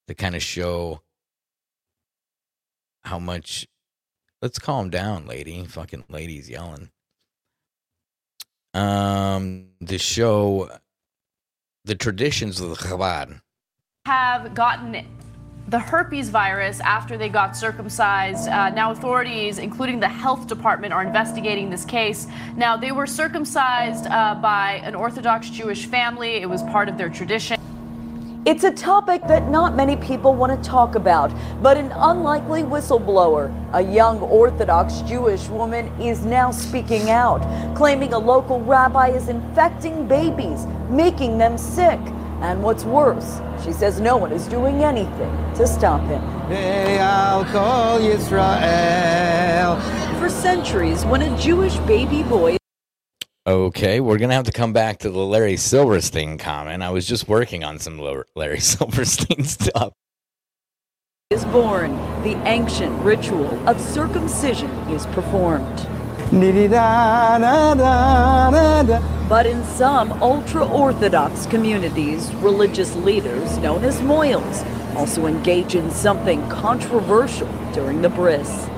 to 0.09 0.13
kind 0.13 0.35
of 0.35 0.43
show 0.43 1.01
how 3.05 3.19
much. 3.19 3.69
Let's 4.41 4.59
calm 4.59 4.89
down, 4.89 5.27
lady. 5.27 5.63
Fucking 5.63 6.03
ladies 6.09 6.49
yelling. 6.49 6.89
Um, 8.73 9.67
the 9.81 9.97
show 9.97 10.69
the 11.85 11.95
traditions 11.95 12.61
of 12.61 12.69
the 12.69 12.75
Chabad. 12.75 13.41
have 14.05 14.53
gotten 14.53 15.05
the 15.67 15.79
herpes 15.79 16.29
virus 16.29 16.79
after 16.81 17.17
they 17.17 17.29
got 17.29 17.55
circumcised. 17.55 18.49
Uh, 18.49 18.69
now, 18.69 18.91
authorities, 18.91 19.59
including 19.59 19.99
the 19.99 20.07
health 20.07 20.47
department, 20.47 20.93
are 20.93 21.03
investigating 21.03 21.69
this 21.69 21.85
case. 21.85 22.27
Now, 22.55 22.75
they 22.75 22.91
were 22.91 23.07
circumcised 23.07 24.07
uh, 24.07 24.35
by 24.35 24.81
an 24.83 24.95
Orthodox 24.95 25.49
Jewish 25.49 25.85
family, 25.85 26.35
it 26.35 26.49
was 26.49 26.63
part 26.63 26.89
of 26.89 26.97
their 26.97 27.09
tradition. 27.09 27.59
It's 28.45 28.65
a 28.65 28.71
topic 28.71 29.21
that 29.29 29.49
not 29.49 29.73
many 29.73 29.95
people 29.95 30.35
want 30.35 30.51
to 30.51 30.69
talk 30.69 30.95
about, 30.95 31.31
but 31.61 31.77
an 31.77 31.93
unlikely 31.95 32.63
whistleblower, 32.63 33.49
a 33.71 33.81
young 33.81 34.19
Orthodox 34.19 34.99
Jewish 35.03 35.47
woman, 35.47 35.87
is 36.01 36.25
now 36.25 36.51
speaking 36.51 37.09
out, 37.09 37.39
claiming 37.73 38.11
a 38.11 38.19
local 38.19 38.59
rabbi 38.59 39.11
is 39.11 39.29
infecting 39.29 40.09
babies, 40.09 40.65
making 40.89 41.37
them 41.37 41.57
sick. 41.57 42.01
And 42.41 42.61
what's 42.61 42.83
worse, 42.83 43.39
she 43.63 43.71
says 43.71 44.01
no 44.01 44.17
one 44.17 44.33
is 44.33 44.45
doing 44.47 44.83
anything 44.83 45.31
to 45.55 45.65
stop 45.65 46.01
him. 46.01 46.21
Hey, 46.49 46.99
I'll 46.99 47.45
call 47.45 47.97
Yisrael. 48.01 49.79
For 50.19 50.27
centuries, 50.27 51.05
when 51.05 51.21
a 51.21 51.37
Jewish 51.39 51.77
baby 51.77 52.23
boy 52.23 52.57
Okay, 53.45 53.99
we're 53.99 54.19
gonna 54.19 54.35
have 54.35 54.45
to 54.45 54.53
come 54.53 54.71
back 54.71 54.99
to 54.99 55.09
the 55.09 55.19
Larry 55.19 55.57
Silverstein 55.57 56.37
comment. 56.37 56.81
I 56.81 56.91
was 56.91 57.05
just 57.05 57.27
working 57.27 57.61
on 57.65 57.77
some 57.77 57.99
Larry 58.37 58.59
Silverstein 58.61 59.43
stuff. 59.43 59.91
is 61.29 61.43
born, 61.43 61.97
the 62.23 62.41
ancient 62.47 62.97
ritual 63.03 63.67
of 63.67 63.81
circumcision 63.81 64.69
is 64.89 65.05
performed. 65.07 65.75
But 69.27 69.45
in 69.45 69.61
some 69.65 70.13
ultra 70.23 70.65
Orthodox 70.65 71.45
communities, 71.47 72.33
religious 72.35 72.95
leaders 72.95 73.57
known 73.57 73.83
as 73.83 73.99
mohels 73.99 74.65
also 74.95 75.25
engage 75.25 75.75
in 75.75 75.91
something 75.91 76.47
controversial 76.47 77.49
during 77.73 78.01
the 78.01 78.09
bris. 78.09 78.69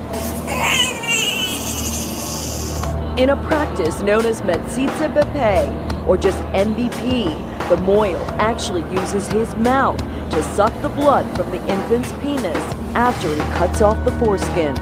In 3.16 3.30
a 3.30 3.36
practice 3.44 4.02
known 4.02 4.26
as 4.26 4.42
Metzitzah 4.42 5.10
B'peh, 5.14 6.06
or 6.06 6.18
just 6.18 6.38
MBP, 6.52 7.30
the 7.70 7.76
mohel 7.76 8.20
actually 8.36 8.82
uses 8.94 9.26
his 9.28 9.56
mouth 9.56 9.96
to 10.32 10.42
suck 10.54 10.70
the 10.82 10.90
blood 10.90 11.24
from 11.34 11.50
the 11.50 11.66
infant's 11.66 12.12
penis 12.20 12.62
after 12.94 13.34
he 13.34 13.40
cuts 13.56 13.80
off 13.80 14.04
the 14.04 14.12
foreskin. 14.18 14.74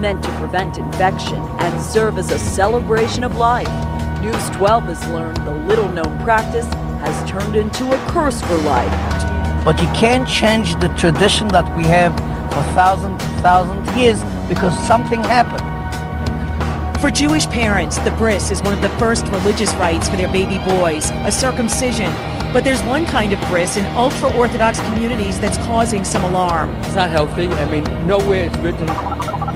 meant 0.00 0.24
to 0.24 0.30
prevent 0.38 0.76
infection 0.76 1.38
and 1.60 1.80
serve 1.80 2.18
as 2.18 2.32
a 2.32 2.38
celebration 2.40 3.22
of 3.22 3.36
life. 3.36 3.70
News 4.20 4.50
12 4.50 4.82
has 4.84 5.08
learned 5.10 5.36
the 5.46 5.54
little 5.68 5.88
known 5.88 6.18
practice 6.24 6.66
has 7.04 7.30
turned 7.30 7.54
into 7.54 7.84
a 7.92 8.10
curse 8.10 8.42
for 8.42 8.56
life. 8.56 9.64
But 9.64 9.80
you 9.80 9.86
can't 9.94 10.28
change 10.28 10.74
the 10.80 10.88
tradition 10.98 11.46
that 11.48 11.76
we 11.76 11.84
have 11.84 12.12
for 12.52 12.62
thousands 12.74 13.22
and 13.22 13.40
thousands 13.40 13.88
of 13.88 13.96
years 13.96 14.20
because 14.48 14.76
something 14.88 15.22
happened. 15.22 15.71
For 17.02 17.10
Jewish 17.10 17.48
parents, 17.48 17.98
the 17.98 18.12
bris 18.12 18.52
is 18.52 18.62
one 18.62 18.72
of 18.72 18.80
the 18.80 18.88
first 18.90 19.26
religious 19.26 19.74
rites 19.74 20.08
for 20.08 20.14
their 20.14 20.30
baby 20.30 20.58
boys, 20.58 21.10
a 21.10 21.32
circumcision. 21.32 22.12
But 22.52 22.62
there's 22.62 22.80
one 22.84 23.06
kind 23.06 23.32
of 23.32 23.40
bris 23.48 23.76
in 23.76 23.84
ultra 23.96 24.32
Orthodox 24.36 24.78
communities 24.82 25.40
that's 25.40 25.58
causing 25.66 26.04
some 26.04 26.22
alarm. 26.22 26.70
It's 26.76 26.94
not 26.94 27.10
healthy. 27.10 27.48
I 27.48 27.68
mean, 27.68 27.82
nowhere 28.06 28.44
it's 28.44 28.56
written 28.58 28.86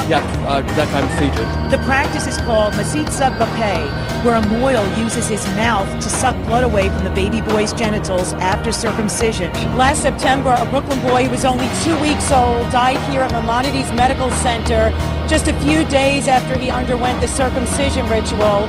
yeah, 0.08 0.22
uh, 0.46 0.62
that 0.62 0.88
kind 0.90 1.04
of 1.04 1.10
procedure. 1.10 1.44
The 1.70 1.82
practice 1.84 2.26
is 2.26 2.36
called 2.38 2.74
Metzitzah 2.74 3.36
B'peh, 3.38 4.24
where 4.24 4.36
a 4.36 4.42
mohel 4.42 4.86
uses 4.98 5.28
his 5.28 5.44
mouth 5.54 5.88
to 6.02 6.08
suck 6.08 6.36
blood 6.46 6.64
away 6.64 6.88
from 6.88 7.04
the 7.04 7.10
baby 7.10 7.40
boy's 7.40 7.72
genitals 7.72 8.32
after 8.34 8.72
circumcision. 8.72 9.52
Last 9.76 10.02
September, 10.02 10.54
a 10.58 10.66
Brooklyn 10.66 11.00
boy 11.00 11.24
who 11.24 11.30
was 11.30 11.44
only 11.44 11.68
two 11.82 11.98
weeks 12.00 12.30
old 12.30 12.70
died 12.70 12.98
here 13.10 13.20
at 13.20 13.32
Maimonides 13.32 13.92
Medical 13.92 14.30
Center 14.30 14.90
just 15.28 15.48
a 15.48 15.60
few 15.60 15.84
days 15.86 16.28
after 16.28 16.58
he 16.58 16.70
underwent 16.70 17.20
the 17.20 17.26
circumcision 17.26 18.08
ritual. 18.08 18.68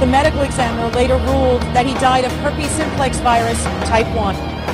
The 0.00 0.06
medical 0.06 0.40
examiner 0.40 0.88
later 0.96 1.16
ruled 1.16 1.60
that 1.74 1.84
he 1.86 1.92
died 1.94 2.24
of 2.24 2.32
herpes 2.40 2.70
simplex 2.70 3.18
virus 3.20 3.62
type 3.84 4.06
1. 4.16 4.67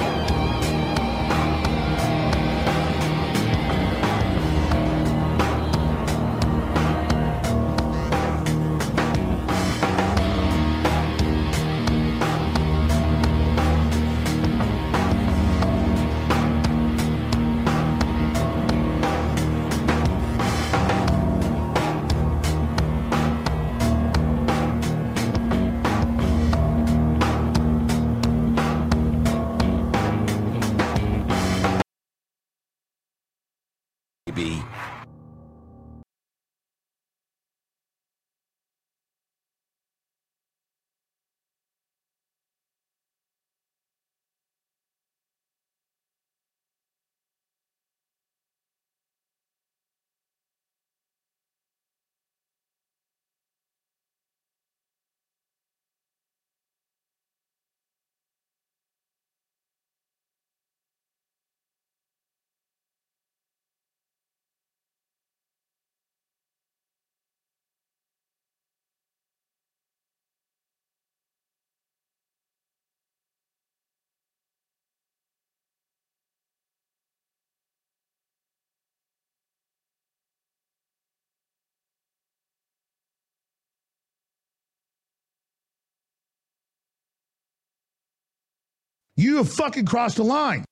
You 89.16 89.36
have 89.36 89.52
fucking 89.52 89.86
crossed 89.86 90.16
the 90.16 90.24
line. 90.24 90.64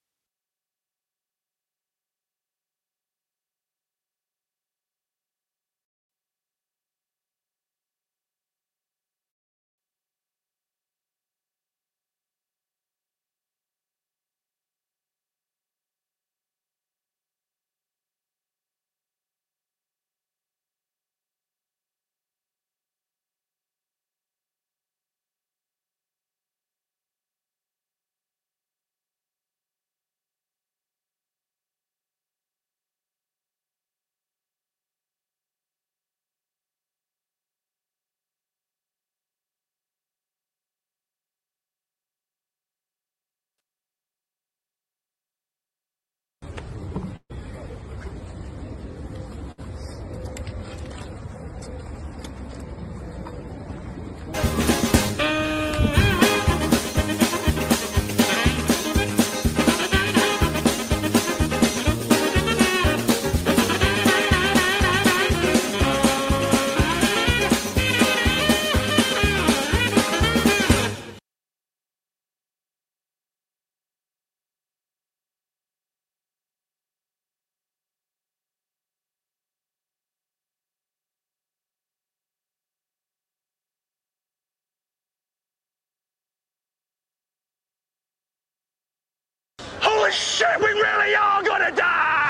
Shit, 90.13 90.61
we 90.61 90.67
really 90.67 91.15
are 91.15 91.43
gonna 91.43 91.75
die! 91.75 92.29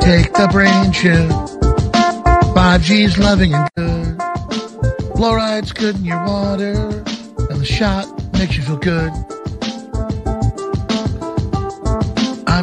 Take 0.00 0.32
the 0.32 0.48
brain 0.50 0.92
chill. 0.92 1.28
5G's 2.54 3.18
loving 3.18 3.54
and 3.54 3.70
good. 3.76 4.18
Fluoride's 5.16 5.72
good 5.72 5.96
in 5.96 6.04
your 6.04 6.24
water. 6.24 6.72
And 6.72 7.60
the 7.60 7.64
shot 7.64 8.06
makes 8.32 8.56
you 8.56 8.62
feel 8.62 8.78
good. 8.78 9.12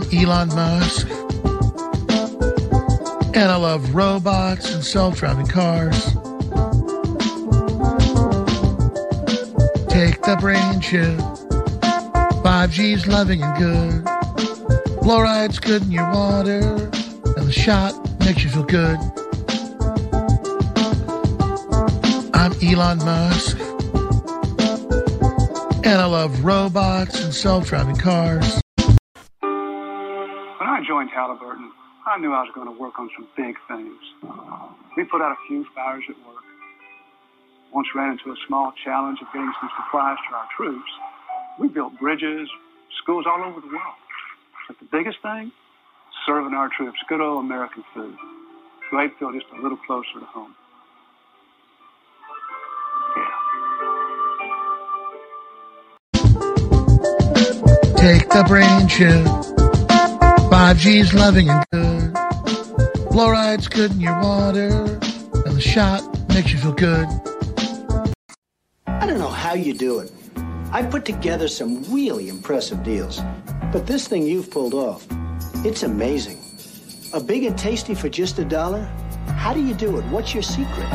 I'm 0.01 0.17
Elon 0.17 0.47
Musk. 0.55 1.09
And 3.35 3.51
I 3.51 3.55
love 3.57 3.93
robots 3.93 4.73
and 4.73 4.81
self-driving 4.81 5.47
cars. 5.47 6.05
Take 9.89 10.21
the 10.21 10.37
brain 10.39 10.79
chill. 10.79 11.17
5G's 12.43 13.07
loving 13.07 13.43
and 13.43 13.57
good. 13.57 14.05
Fluoride's 15.03 15.59
good 15.59 15.81
in 15.81 15.91
your 15.91 16.09
water. 16.11 16.59
And 17.35 17.45
the 17.45 17.51
shot 17.51 17.93
makes 18.21 18.41
you 18.41 18.51
feel 18.51 18.63
good. 18.63 18.97
I'm 22.33 22.53
Elon 22.63 22.99
Musk. 22.99 23.59
And 25.83 26.01
I 26.01 26.05
love 26.05 26.45
robots 26.45 27.21
and 27.21 27.33
self-driving 27.33 27.97
cars. 27.97 28.61
Joined 30.99 31.11
Halliburton, 31.15 31.71
I 32.05 32.19
knew 32.19 32.33
I 32.33 32.41
was 32.41 32.51
going 32.53 32.67
to 32.67 32.77
work 32.77 32.99
on 32.99 33.09
some 33.15 33.25
big 33.37 33.55
things. 33.69 33.95
We 34.97 35.05
put 35.05 35.21
out 35.21 35.31
a 35.31 35.37
few 35.47 35.65
fires 35.73 36.03
at 36.09 36.17
work. 36.27 36.43
Once 37.73 37.87
ran 37.95 38.19
into 38.19 38.31
a 38.31 38.35
small 38.45 38.73
challenge 38.83 39.19
of 39.21 39.27
getting 39.31 39.53
some 39.61 39.69
supplies 39.79 40.17
to 40.27 40.35
our 40.35 40.45
troops. 40.57 40.91
We 41.57 41.69
built 41.69 41.97
bridges, 42.01 42.49
schools 43.01 43.23
all 43.25 43.41
over 43.45 43.61
the 43.61 43.67
world. 43.67 43.95
But 44.67 44.77
the 44.79 44.87
biggest 44.91 45.21
thing, 45.21 45.53
serving 46.25 46.53
our 46.53 46.67
troops 46.67 46.99
good 47.07 47.21
old 47.21 47.45
American 47.45 47.85
food. 47.93 48.17
Feel 48.91 49.31
just 49.31 49.45
a 49.57 49.61
little 49.61 49.77
closer 49.87 50.19
to 50.19 50.25
home. 50.25 50.53
Yeah. 53.15 53.31
Take 57.95 58.27
the 58.27 58.43
brain 58.45 58.89
chill. 60.49 60.57
5G's 60.57 61.13
loving 61.13 61.49
and 61.49 61.65
good. 61.71 62.13
Fluoride's 63.11 63.67
good 63.67 63.91
in 63.91 64.01
your 64.01 64.19
water. 64.21 64.69
And 65.45 65.55
the 65.55 65.61
shot 65.61 66.03
makes 66.29 66.51
you 66.51 66.59
feel 66.59 66.73
good. 66.73 67.07
I 68.87 69.05
don't 69.05 69.19
know 69.19 69.29
how 69.29 69.53
you 69.53 69.73
do 69.73 69.99
it. 69.99 70.11
I 70.71 70.83
put 70.83 71.05
together 71.05 71.47
some 71.47 71.83
really 71.91 72.29
impressive 72.29 72.83
deals. 72.83 73.21
But 73.71 73.87
this 73.87 74.07
thing 74.07 74.23
you've 74.23 74.51
pulled 74.51 74.73
off, 74.73 75.05
it's 75.65 75.83
amazing. 75.83 76.43
A 77.13 77.19
big 77.19 77.43
and 77.43 77.57
tasty 77.57 77.95
for 77.95 78.09
just 78.09 78.37
a 78.39 78.45
dollar? 78.45 78.83
How 79.35 79.53
do 79.53 79.61
you 79.61 79.73
do 79.73 79.97
it? 79.97 80.05
What's 80.05 80.33
your 80.33 80.43
secret? 80.43 80.89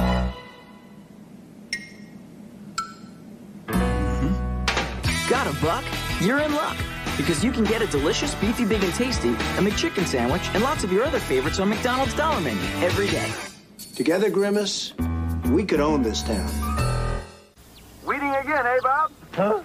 Got 5.28 5.46
a 5.46 5.56
buck? 5.60 5.84
You're 6.20 6.38
in 6.40 6.54
luck. 6.54 6.76
Because 7.16 7.44
you 7.44 7.52
can 7.52 7.64
get 7.64 7.80
a 7.80 7.86
delicious 7.86 8.34
beefy 8.34 8.64
big 8.64 8.82
and 8.82 8.92
tasty, 8.94 9.30
a 9.30 9.62
McChicken 9.62 10.04
sandwich, 10.04 10.42
and 10.52 10.64
lots 10.64 10.82
of 10.82 10.90
your 10.90 11.04
other 11.04 11.20
favorites 11.20 11.60
on 11.60 11.68
McDonald's 11.68 12.14
Dollar 12.14 12.40
Menu 12.40 12.60
every 12.84 13.06
day. 13.06 13.30
Together, 13.94 14.30
Grimace, 14.30 14.94
we 15.50 15.64
could 15.64 15.78
own 15.78 16.02
this 16.02 16.22
town. 16.24 16.50
Weeding 18.04 18.34
again, 18.34 18.66
eh, 18.66 18.78
Bob? 18.82 19.12
Huh? 19.32 19.62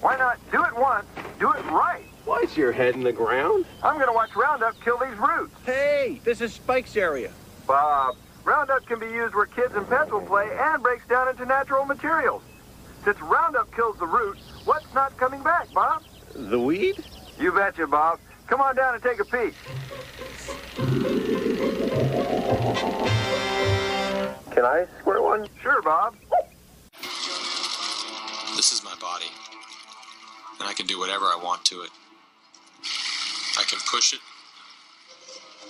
Why 0.00 0.16
not 0.16 0.38
do 0.52 0.64
it 0.64 0.76
once, 0.76 1.06
do 1.40 1.50
it 1.50 1.64
right? 1.66 2.04
Why's 2.24 2.56
your 2.56 2.70
head 2.70 2.94
in 2.94 3.02
the 3.02 3.12
ground? 3.12 3.64
I'm 3.82 3.98
gonna 3.98 4.12
watch 4.12 4.36
Roundup 4.36 4.80
kill 4.84 4.98
these 4.98 5.16
roots. 5.18 5.54
Hey, 5.66 6.20
this 6.22 6.40
is 6.40 6.52
Spike's 6.52 6.96
area. 6.96 7.32
Bob, 7.66 8.16
Roundup 8.44 8.86
can 8.86 9.00
be 9.00 9.06
used 9.06 9.34
where 9.34 9.46
kids 9.46 9.74
and 9.74 9.88
pets 9.88 10.12
will 10.12 10.20
play 10.20 10.48
and 10.56 10.82
breaks 10.82 11.06
down 11.08 11.28
into 11.28 11.44
natural 11.44 11.84
materials. 11.84 12.42
Since 13.04 13.20
Roundup 13.22 13.74
kills 13.74 13.98
the 13.98 14.06
roots, 14.06 14.40
what's 14.64 14.92
not 14.94 15.16
coming 15.16 15.42
back, 15.42 15.72
Bob? 15.72 16.02
The 16.34 16.58
weed? 16.58 17.04
You 17.38 17.52
betcha, 17.52 17.86
Bob. 17.86 18.18
Come 18.46 18.60
on 18.60 18.76
down 18.76 18.94
and 18.94 19.02
take 19.02 19.20
a 19.20 19.24
peek. 19.24 19.54
Can 24.50 24.64
I 24.64 24.86
squirt 25.00 25.22
one? 25.22 25.48
Sure, 25.62 25.82
Bob. 25.82 26.14
This 28.56 28.72
is 28.72 28.84
my 28.84 28.94
body, 29.00 29.26
and 30.58 30.68
I 30.68 30.74
can 30.74 30.86
do 30.86 30.98
whatever 30.98 31.24
I 31.24 31.40
want 31.42 31.64
to 31.66 31.80
it. 31.80 31.90
I 33.58 33.64
can 33.64 33.78
push 33.90 34.12
it, 34.12 34.20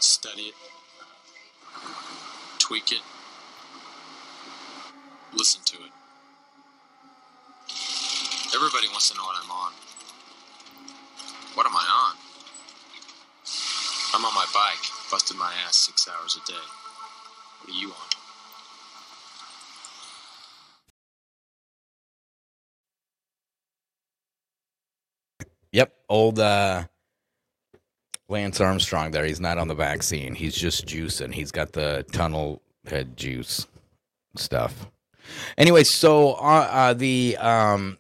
study 0.01 0.43
it, 0.43 0.55
tweak 2.59 2.91
it, 2.91 3.03
listen 5.35 5.61
to 5.67 5.77
it. 5.85 5.93
Everybody 8.55 8.89
wants 8.89 9.11
to 9.11 9.17
know 9.17 9.23
what 9.23 9.37
I'm 9.43 9.51
on. 9.51 9.73
What 11.55 11.67
am 11.67 11.77
I 11.77 12.11
on? 12.11 12.17
I'm 14.15 14.25
on 14.25 14.35
my 14.35 14.47
bike, 14.53 14.85
busting 15.11 15.39
my 15.39 15.53
ass 15.67 15.77
six 15.77 16.09
hours 16.09 16.37
a 16.43 16.47
day. 16.51 16.59
What 17.61 17.75
are 17.75 17.79
you 17.79 17.89
on? 17.89 17.95
Yep, 25.73 25.95
old 26.09 26.39
uh, 26.41 26.85
Lance 28.29 28.61
Armstrong. 28.61 29.13
There, 29.13 29.25
he's 29.25 29.41
not 29.41 29.59
on 29.59 29.69
the 29.69 29.75
vaccine. 29.75 30.35
He's 30.35 30.55
just 30.57 30.87
juicing. 30.87 31.33
He's 31.33 31.53
got 31.53 31.73
the 31.73 32.05
tunnel 32.13 32.63
head 32.87 33.17
juice 33.17 33.67
stuff. 34.37 34.89
Anyway, 35.57 35.85
so 35.85 36.33
uh, 36.33 36.69
uh, 36.71 36.95
the 36.95 37.37
um, 37.39 37.99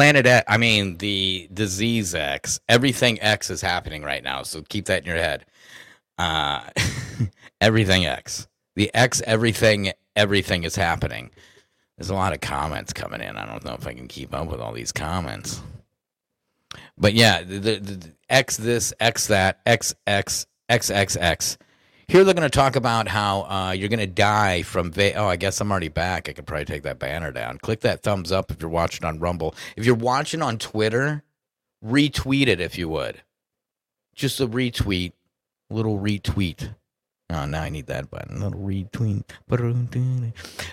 Planet 0.00 0.24
X, 0.24 0.46
I 0.48 0.56
mean 0.56 0.96
the 0.96 1.46
disease 1.52 2.14
X, 2.14 2.58
everything 2.70 3.20
X 3.20 3.50
is 3.50 3.60
happening 3.60 4.02
right 4.02 4.24
now. 4.24 4.42
So 4.44 4.62
keep 4.62 4.86
that 4.86 5.02
in 5.02 5.06
your 5.06 5.18
head. 5.18 5.44
Uh, 6.16 6.62
everything 7.60 8.06
X, 8.06 8.48
the 8.76 8.90
X, 8.94 9.20
everything, 9.26 9.92
everything 10.16 10.64
is 10.64 10.74
happening. 10.74 11.30
There's 11.98 12.08
a 12.08 12.14
lot 12.14 12.32
of 12.32 12.40
comments 12.40 12.94
coming 12.94 13.20
in. 13.20 13.36
I 13.36 13.44
don't 13.44 13.62
know 13.62 13.74
if 13.74 13.86
I 13.86 13.92
can 13.92 14.08
keep 14.08 14.34
up 14.34 14.48
with 14.48 14.58
all 14.58 14.72
these 14.72 14.90
comments. 14.90 15.60
But 16.96 17.12
yeah, 17.12 17.42
the, 17.42 17.58
the, 17.58 17.76
the 17.80 18.12
X 18.30 18.56
this, 18.56 18.94
X 19.00 19.26
that, 19.26 19.60
X 19.66 19.94
X 20.06 20.46
X 20.70 20.88
X 20.88 21.16
X. 21.18 21.58
Here 22.10 22.24
they're 22.24 22.34
going 22.34 22.42
to 22.42 22.50
talk 22.50 22.74
about 22.74 23.06
how 23.06 23.42
uh, 23.42 23.70
you're 23.70 23.88
going 23.88 24.00
to 24.00 24.06
die 24.08 24.62
from. 24.62 24.90
Va- 24.90 25.14
oh, 25.14 25.28
I 25.28 25.36
guess 25.36 25.60
I'm 25.60 25.70
already 25.70 25.86
back. 25.86 26.28
I 26.28 26.32
could 26.32 26.44
probably 26.44 26.64
take 26.64 26.82
that 26.82 26.98
banner 26.98 27.30
down. 27.30 27.58
Click 27.58 27.82
that 27.82 28.02
thumbs 28.02 28.32
up 28.32 28.50
if 28.50 28.60
you're 28.60 28.68
watching 28.68 29.06
on 29.06 29.20
Rumble. 29.20 29.54
If 29.76 29.86
you're 29.86 29.94
watching 29.94 30.42
on 30.42 30.58
Twitter, 30.58 31.22
retweet 31.86 32.48
it 32.48 32.60
if 32.60 32.76
you 32.76 32.88
would. 32.88 33.22
Just 34.12 34.40
a 34.40 34.48
retweet, 34.48 35.12
little 35.70 36.00
retweet. 36.00 36.74
Oh, 37.30 37.46
now 37.46 37.62
I 37.62 37.68
need 37.68 37.86
that 37.86 38.10
button. 38.10 38.40
Little 38.40 38.58
retweet. 38.58 39.22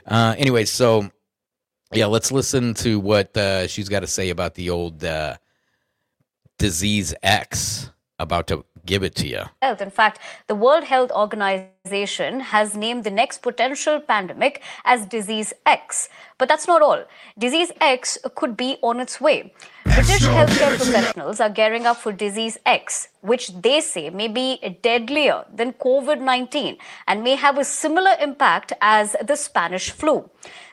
Uh, 0.07 0.33
anyway, 0.39 0.65
so 0.65 1.11
yeah, 1.93 2.07
let's 2.07 2.31
listen 2.31 2.73
to 2.73 2.99
what 2.99 3.37
uh, 3.37 3.67
she's 3.67 3.89
got 3.89 3.99
to 3.99 4.07
say 4.07 4.31
about 4.31 4.55
the 4.55 4.71
old 4.71 5.03
uh, 5.03 5.37
disease 6.57 7.13
X. 7.21 7.91
About 8.17 8.47
to 8.47 8.65
give 8.87 9.03
it 9.03 9.13
to 9.15 9.27
you. 9.27 9.43
health. 9.61 9.81
In 9.81 9.91
fact, 9.91 10.19
the 10.47 10.55
World 10.55 10.85
Health 10.85 11.11
Organization 11.11 12.39
has 12.39 12.75
named 12.75 13.03
the 13.03 13.11
next 13.11 13.41
potential 13.41 13.99
pandemic 13.99 14.63
as 14.85 15.05
Disease 15.05 15.53
X. 15.65 16.09
But 16.37 16.49
that's 16.49 16.67
not 16.67 16.81
all. 16.81 17.03
Disease 17.37 17.71
X 17.81 18.17
could 18.35 18.55
be 18.57 18.77
on 18.81 18.99
its 18.99 19.19
way. 19.21 19.53
British 19.83 20.25
healthcare 20.27 20.75
professionals 20.77 21.39
are 21.39 21.49
gearing 21.49 21.85
up 21.85 21.97
for 21.97 22.11
Disease 22.11 22.57
X, 22.65 23.07
which 23.21 23.45
they 23.61 23.81
say 23.81 24.09
may 24.09 24.27
be 24.27 24.77
deadlier 24.81 25.45
than 25.53 25.73
COVID 25.73 26.21
19 26.21 26.77
and 27.07 27.23
may 27.23 27.35
have 27.35 27.57
a 27.57 27.63
similar 27.63 28.15
impact 28.19 28.73
as 28.81 29.15
the 29.25 29.35
Spanish 29.35 29.91
flu. 29.91 30.29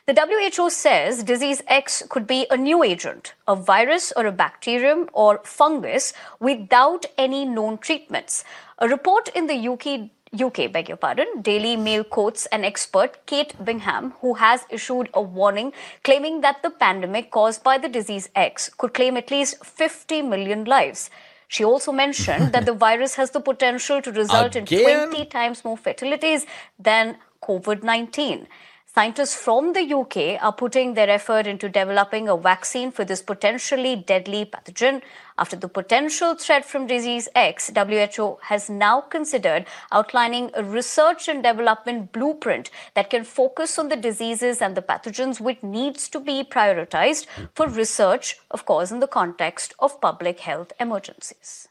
The 0.07 0.13
WHO 0.13 0.69
says 0.69 1.23
disease 1.23 1.63
X 1.65 2.03
could 2.09 2.27
be 2.27 2.45
a 2.51 2.57
new 2.57 2.83
agent, 2.83 3.33
a 3.47 3.55
virus 3.55 4.13
or 4.15 4.27
a 4.27 4.31
bacterium 4.31 5.09
or 5.13 5.41
fungus 5.43 6.13
without 6.39 7.07
any 7.17 7.43
known 7.43 7.79
treatments. 7.79 8.43
A 8.77 8.87
report 8.87 9.29
in 9.29 9.47
the 9.47 9.57
UK 9.67 10.11
UK, 10.39 10.71
beg 10.71 10.89
your 10.89 10.97
pardon, 10.97 11.41
Daily 11.41 11.75
Mail 11.75 12.03
quotes 12.03 12.45
an 12.47 12.63
expert, 12.63 13.25
Kate 13.25 13.55
Bingham, 13.65 14.13
who 14.21 14.35
has 14.35 14.65
issued 14.69 15.09
a 15.15 15.21
warning 15.23 15.73
claiming 16.03 16.41
that 16.41 16.61
the 16.61 16.69
pandemic 16.69 17.31
caused 17.31 17.63
by 17.63 17.79
the 17.79 17.89
disease 17.89 18.29
X 18.35 18.69
could 18.77 18.93
claim 18.93 19.17
at 19.17 19.31
least 19.31 19.65
50 19.65 20.21
million 20.21 20.65
lives. 20.65 21.09
She 21.47 21.63
also 21.63 21.91
mentioned 21.91 22.51
that 22.51 22.67
the 22.67 22.73
virus 22.85 23.15
has 23.15 23.31
the 23.31 23.39
potential 23.39 24.03
to 24.03 24.11
result 24.11 24.55
Again? 24.55 24.79
in 24.79 25.09
20 25.09 25.25
times 25.25 25.65
more 25.65 25.77
fatalities 25.77 26.45
than 26.77 27.17
COVID 27.41 27.81
19. 27.81 28.47
Scientists 28.95 29.35
from 29.35 29.73
the 29.73 29.93
UK 29.93 30.41
are 30.41 30.53
putting 30.53 30.93
their 30.93 31.09
effort 31.09 31.45
into 31.47 31.67
developing 31.67 32.29
a 32.29 32.37
vaccine 32.37 32.91
for 32.93 33.03
this 33.03 33.21
potentially 33.21 33.97
deadly 33.97 34.45
pathogen. 34.45 35.01
After 35.37 35.57
the 35.57 35.67
potential 35.67 36.33
threat 36.35 36.63
from 36.63 36.87
disease 36.87 37.27
X, 37.35 37.69
WHO 37.75 38.37
has 38.43 38.69
now 38.69 39.01
considered 39.01 39.65
outlining 39.91 40.49
a 40.53 40.63
research 40.63 41.27
and 41.27 41.43
development 41.43 42.13
blueprint 42.13 42.71
that 42.93 43.09
can 43.09 43.25
focus 43.25 43.77
on 43.77 43.89
the 43.89 43.97
diseases 43.97 44.61
and 44.61 44.77
the 44.77 44.81
pathogens 44.81 45.41
which 45.41 45.61
needs 45.61 46.07
to 46.07 46.21
be 46.21 46.45
prioritized 46.45 47.25
for 47.53 47.67
research, 47.67 48.37
of 48.49 48.65
course, 48.65 48.91
in 48.91 49.01
the 49.01 49.07
context 49.07 49.73
of 49.79 49.99
public 49.99 50.39
health 50.39 50.71
emergencies. 50.79 51.67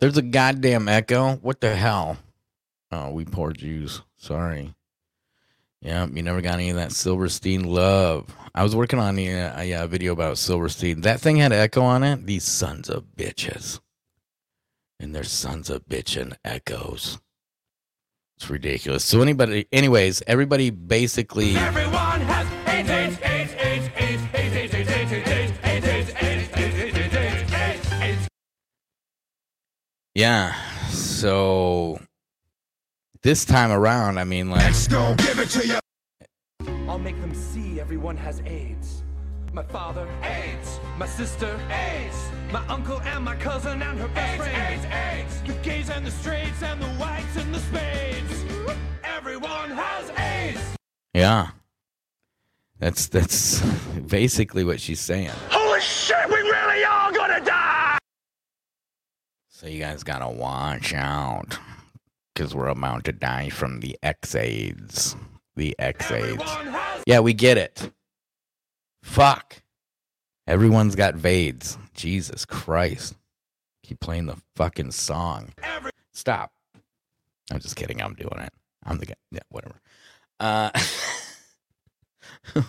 There's 0.00 0.16
a 0.16 0.22
goddamn 0.22 0.88
echo. 0.88 1.36
What 1.36 1.60
the 1.60 1.76
hell? 1.76 2.16
Oh, 2.90 3.12
we 3.12 3.24
poor 3.24 3.52
Jews. 3.52 4.00
Sorry. 4.16 4.74
Yeah, 5.84 6.06
you 6.06 6.22
never 6.22 6.40
got 6.40 6.54
any 6.54 6.70
of 6.70 6.76
that 6.76 6.92
Silverstein 6.92 7.64
love. 7.64 8.34
I 8.54 8.62
was 8.62 8.74
working 8.74 8.98
on 8.98 9.18
uh, 9.18 9.54
a, 9.58 9.74
uh 9.74 9.86
video 9.86 10.12
about 10.12 10.38
Silverstein. 10.38 11.02
That 11.02 11.20
thing 11.20 11.36
had 11.36 11.52
echo 11.52 11.82
on 11.82 12.02
it. 12.02 12.24
These 12.24 12.44
sons 12.44 12.88
of 12.88 13.04
bitches. 13.16 13.80
And 14.98 15.14
their 15.14 15.24
sons 15.24 15.68
of 15.68 15.84
bitchin' 15.86 16.36
echoes. 16.42 17.18
It's 18.38 18.48
ridiculous. 18.48 19.04
So 19.04 19.20
anybody, 19.20 19.66
anyways, 19.72 20.22
everybody 20.26 20.70
basically. 20.70 21.54
Everyone 21.56 22.20
has 22.22 22.46
AIDS, 22.66 22.90
AIDS, 22.90 23.18
AIDS. 23.22 23.54
Yeah. 30.14 30.54
so 30.90 31.98
this 33.24 33.46
time 33.46 33.72
around, 33.72 34.18
I 34.18 34.24
mean, 34.24 34.50
like, 34.50 34.72
give 35.16 35.38
it 35.38 35.48
to 35.48 35.66
you. 35.66 35.78
I'll 36.86 36.98
make 36.98 37.18
them 37.22 37.34
see 37.34 37.80
everyone 37.80 38.18
has 38.18 38.40
AIDS. 38.44 39.02
My 39.52 39.62
father, 39.62 40.06
AIDS. 40.22 40.78
My 40.98 41.06
sister, 41.06 41.58
AIDS. 41.70 42.28
My 42.52 42.64
uncle 42.66 43.00
and 43.00 43.24
my 43.24 43.34
cousin 43.36 43.82
and 43.82 43.98
her 43.98 44.08
best 44.08 44.42
friend. 44.42 44.74
AIDS, 44.74 44.84
AIDS. 44.84 45.42
The 45.46 45.54
gays 45.62 45.88
and 45.88 46.06
the 46.06 46.10
straights 46.10 46.62
and 46.62 46.80
the 46.82 46.86
whites 47.00 47.36
and 47.36 47.54
the 47.54 47.60
spades. 47.60 48.44
Everyone 49.02 49.70
has 49.70 50.10
AIDS. 50.18 50.60
yeah, 51.14 51.48
that's 52.78 53.08
that's 53.08 53.60
basically 54.06 54.64
what 54.64 54.80
she's 54.80 55.00
saying. 55.00 55.30
Holy 55.50 55.80
shit, 55.80 56.28
we 56.28 56.34
really 56.34 56.84
are 56.84 57.10
gonna 57.10 57.42
die! 57.42 57.98
So 59.48 59.66
you 59.66 59.78
guys 59.80 60.04
gotta 60.04 60.28
watch 60.28 60.92
out, 60.92 61.58
because 62.34 62.54
we're 62.54 62.68
about 62.68 63.04
to 63.04 63.12
die 63.12 63.48
from 63.48 63.80
the 63.80 63.96
X 64.02 64.34
AIDS. 64.34 65.16
The 65.56 65.74
X 65.78 66.10
AIDS. 66.10 66.42
Yeah, 67.06 67.20
we 67.20 67.32
get 67.32 67.56
it. 67.58 67.90
Fuck. 69.02 69.62
Everyone's 70.46 70.96
got 70.96 71.14
Vades. 71.14 71.78
Jesus 71.94 72.44
Christ. 72.44 73.14
Keep 73.84 74.00
playing 74.00 74.26
the 74.26 74.36
fucking 74.56 74.90
song. 74.90 75.52
Stop. 76.12 76.52
I'm 77.52 77.60
just 77.60 77.76
kidding. 77.76 78.02
I'm 78.02 78.14
doing 78.14 78.40
it. 78.40 78.52
I'm 78.84 78.98
the 78.98 79.06
guy. 79.06 79.14
Yeah, 79.30 79.40
whatever. 79.50 79.80
Uh, 80.40 80.70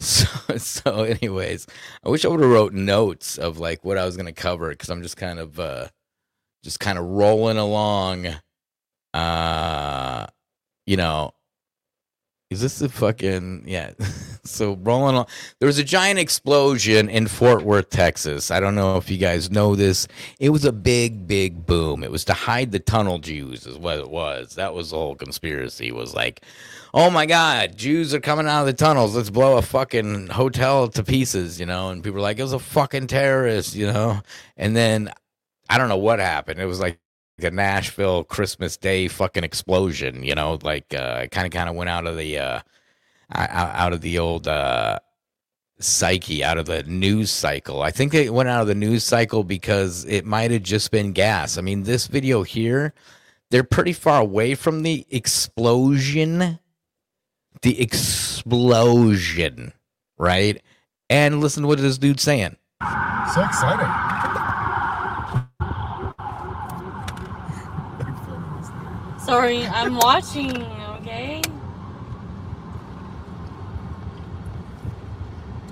so, 0.00 0.56
so, 0.56 1.02
anyways, 1.02 1.66
I 2.04 2.08
wish 2.08 2.24
I 2.24 2.28
would 2.28 2.40
have 2.40 2.50
wrote 2.50 2.72
notes 2.72 3.36
of 3.38 3.58
like 3.58 3.84
what 3.84 3.98
I 3.98 4.04
was 4.04 4.16
gonna 4.16 4.32
cover 4.32 4.70
because 4.70 4.88
I'm 4.88 5.02
just 5.02 5.16
kind 5.16 5.38
of, 5.38 5.60
uh, 5.60 5.88
just 6.62 6.80
kind 6.80 6.98
of 6.98 7.04
rolling 7.04 7.58
along. 7.58 8.28
Uh, 9.12 10.26
you 10.86 10.96
know, 10.96 11.32
is 12.50 12.60
this 12.60 12.80
the 12.80 12.88
fucking 12.88 13.64
yeah? 13.66 13.92
so 14.44 14.76
rolling 14.82 15.16
on. 15.16 15.26
There 15.60 15.68
was 15.68 15.78
a 15.78 15.84
giant 15.84 16.18
explosion 16.18 17.08
in 17.08 17.28
Fort 17.28 17.62
Worth, 17.62 17.90
Texas. 17.90 18.50
I 18.50 18.58
don't 18.58 18.74
know 18.74 18.96
if 18.96 19.08
you 19.08 19.18
guys 19.18 19.52
know 19.52 19.76
this. 19.76 20.08
It 20.40 20.50
was 20.50 20.64
a 20.64 20.72
big, 20.72 21.28
big 21.28 21.64
boom. 21.64 22.02
It 22.02 22.10
was 22.10 22.24
to 22.24 22.32
hide 22.32 22.72
the 22.72 22.80
tunnel 22.80 23.20
Jews, 23.20 23.66
is 23.66 23.78
what 23.78 23.98
it 23.98 24.10
was. 24.10 24.56
That 24.56 24.74
was 24.74 24.90
the 24.90 24.96
whole 24.96 25.14
conspiracy. 25.14 25.92
Was 25.92 26.12
like, 26.12 26.42
oh 26.92 27.08
my 27.08 27.24
god, 27.24 27.76
Jews 27.76 28.12
are 28.14 28.20
coming 28.20 28.48
out 28.48 28.62
of 28.62 28.66
the 28.66 28.72
tunnels. 28.72 29.14
Let's 29.14 29.30
blow 29.30 29.56
a 29.56 29.62
fucking 29.62 30.28
hotel 30.28 30.88
to 30.88 31.04
pieces, 31.04 31.60
you 31.60 31.66
know. 31.66 31.90
And 31.90 32.02
people 32.02 32.16
were 32.16 32.20
like, 32.20 32.40
it 32.40 32.42
was 32.42 32.52
a 32.52 32.58
fucking 32.58 33.06
terrorist, 33.06 33.76
you 33.76 33.86
know. 33.86 34.22
And 34.56 34.74
then 34.74 35.12
I 35.70 35.78
don't 35.78 35.88
know 35.88 35.96
what 35.96 36.18
happened. 36.18 36.60
It 36.60 36.66
was 36.66 36.80
like 36.80 36.98
a 37.40 37.50
Nashville 37.50 38.24
Christmas 38.24 38.76
Day 38.76 39.08
fucking 39.08 39.44
explosion, 39.44 40.24
you 40.24 40.34
know, 40.34 40.58
like 40.62 40.92
uh 40.92 41.26
kind 41.28 41.46
of 41.46 41.52
kind 41.52 41.68
of 41.68 41.76
went 41.76 41.88
out 41.88 42.06
of 42.06 42.16
the 42.16 42.38
uh 42.38 42.60
out, 43.32 43.92
of 43.92 44.00
the 44.00 44.18
old 44.18 44.48
uh 44.48 44.98
psyche, 45.78 46.42
out 46.42 46.58
of 46.58 46.66
the 46.66 46.82
news 46.82 47.30
cycle. 47.30 47.82
I 47.82 47.92
think 47.92 48.12
it 48.12 48.34
went 48.34 48.48
out 48.48 48.60
of 48.60 48.66
the 48.66 48.74
news 48.74 49.04
cycle 49.04 49.44
because 49.44 50.04
it 50.06 50.26
might 50.26 50.50
have 50.50 50.64
just 50.64 50.90
been 50.90 51.12
gas. 51.12 51.56
I 51.56 51.60
mean, 51.60 51.84
this 51.84 52.08
video 52.08 52.42
here, 52.42 52.92
they're 53.50 53.62
pretty 53.62 53.92
far 53.92 54.20
away 54.20 54.56
from 54.56 54.82
the 54.82 55.06
explosion. 55.10 56.58
The 57.62 57.80
explosion, 57.80 59.72
right? 60.18 60.60
And 61.08 61.40
listen 61.40 61.62
to 61.62 61.68
what 61.68 61.78
this 61.78 61.98
dude's 61.98 62.22
saying. 62.24 62.56
So 63.34 63.44
exciting. 63.44 64.19
Sorry, 69.30 69.64
I'm 69.64 69.94
watching, 69.94 70.60
okay? 70.96 71.40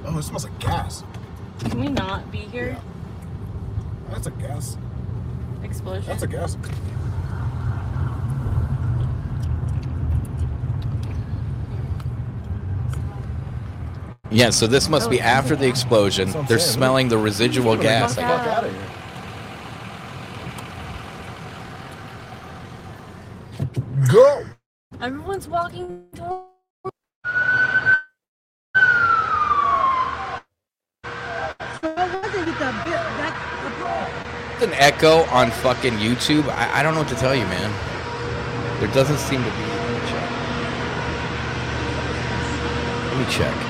Oh, 0.04 0.16
it 0.16 0.22
smells 0.22 0.44
like 0.44 0.56
gas. 0.60 1.02
Can 1.58 1.80
we 1.80 1.88
not 1.88 2.30
be 2.30 2.38
here? 2.38 2.78
That's 4.10 4.28
a 4.28 4.30
gas. 4.30 4.78
Explosion. 5.64 6.06
That's 6.06 6.22
a 6.22 6.28
gas. 6.28 6.56
Yeah, 14.30 14.50
so 14.50 14.68
this 14.68 14.88
must 14.88 15.10
be 15.10 15.20
oh, 15.20 15.24
after 15.24 15.56
the 15.56 15.66
explosion. 15.66 16.26
That's 16.26 16.36
what 16.36 16.42
I'm 16.42 16.46
They're 16.46 16.58
saying. 16.60 16.74
smelling 16.74 17.08
the 17.08 17.18
residual 17.18 17.76
gas. 17.76 18.14
fuck 18.14 18.24
out 18.24 18.66
of 18.66 18.72
here. 18.72 18.98
Go. 24.08 24.42
Everyone's 25.68 25.68
walking 25.68 26.08
toward. 26.14 26.44
an 34.60 34.72
echo 34.74 35.22
on 35.26 35.52
fucking 35.52 35.94
YouTube. 35.94 36.48
I, 36.48 36.80
I 36.80 36.82
don't 36.82 36.94
know 36.94 37.00
what 37.00 37.08
to 37.10 37.14
tell 37.14 37.34
you, 37.34 37.44
man. 37.44 38.80
There 38.80 38.92
doesn't 38.92 39.18
seem 39.18 39.44
to 39.44 39.50
be. 39.50 39.62
Let 43.08 43.18
me 43.18 43.32
check. 43.32 43.67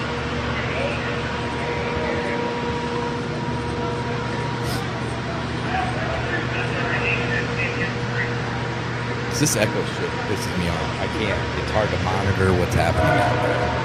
This 9.39 9.55
echo 9.55 9.71
shit 9.73 10.11
pisses 10.27 10.59
me 10.59 10.69
off. 10.69 11.01
I 11.01 11.07
can't. 11.17 11.61
It's 11.63 11.71
hard 11.71 11.89
to 11.91 11.99
monitor 12.03 12.53
what's 12.59 12.75
happening 12.75 13.07
out 13.07 13.37
there. 13.47 13.79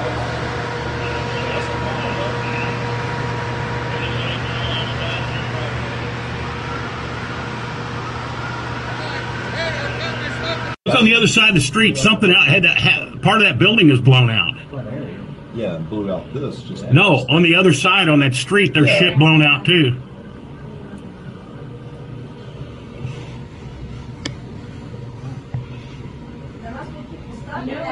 Look 10.87 10.95
on 10.95 11.05
the 11.05 11.13
other 11.13 11.27
side 11.27 11.49
of 11.49 11.55
the 11.55 11.61
street. 11.61 11.97
Something 11.97 12.31
out 12.31 12.47
had 12.47 12.63
that 12.63 12.79
ha, 12.79 13.15
part 13.21 13.37
of 13.37 13.43
that 13.43 13.59
building 13.59 13.91
is 13.91 14.01
blown 14.01 14.31
out. 14.31 14.55
Yeah, 15.53 15.75
and 15.75 15.87
blew 15.87 16.11
out 16.11 16.33
this 16.33 16.63
just. 16.63 16.91
No, 16.91 17.27
on 17.29 17.43
the 17.43 17.53
other 17.53 17.73
side 17.73 18.09
on 18.09 18.21
that 18.21 18.33
street, 18.33 18.73
there's 18.73 18.89
shit 18.89 19.19
blown 19.19 19.43
out 19.43 19.67
too. 19.67 20.01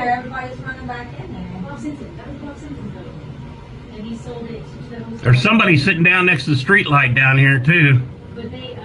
there, 0.01 0.17
everybody's 0.17 0.57
running 0.59 0.87
back 0.87 1.19
in 1.19 1.33
there. 1.33 1.41
And 3.93 4.07
he 4.07 4.15
sold 4.17 4.45
it 4.49 4.63
sitting 5.77 6.03
down 6.03 6.25
next 6.25 6.45
to 6.45 6.51
the 6.51 6.55
street 6.55 6.87
light 6.87 7.15
down 7.15 7.37
here 7.37 7.59
too. 7.59 8.01
But 8.35 8.51
they, 8.51 8.75
uh, 8.75 8.81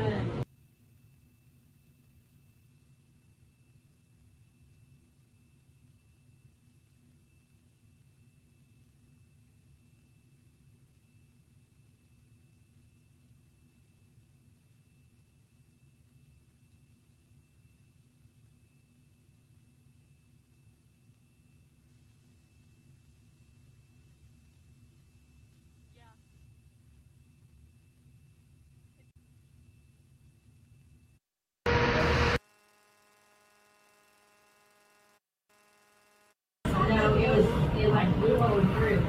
no, 36.88 37.14
it 37.16 37.36
was, 37.36 37.46
it 37.76 37.88
like 37.88 38.14
blew 38.20 38.38
all 38.40 38.60
through. 38.60 39.04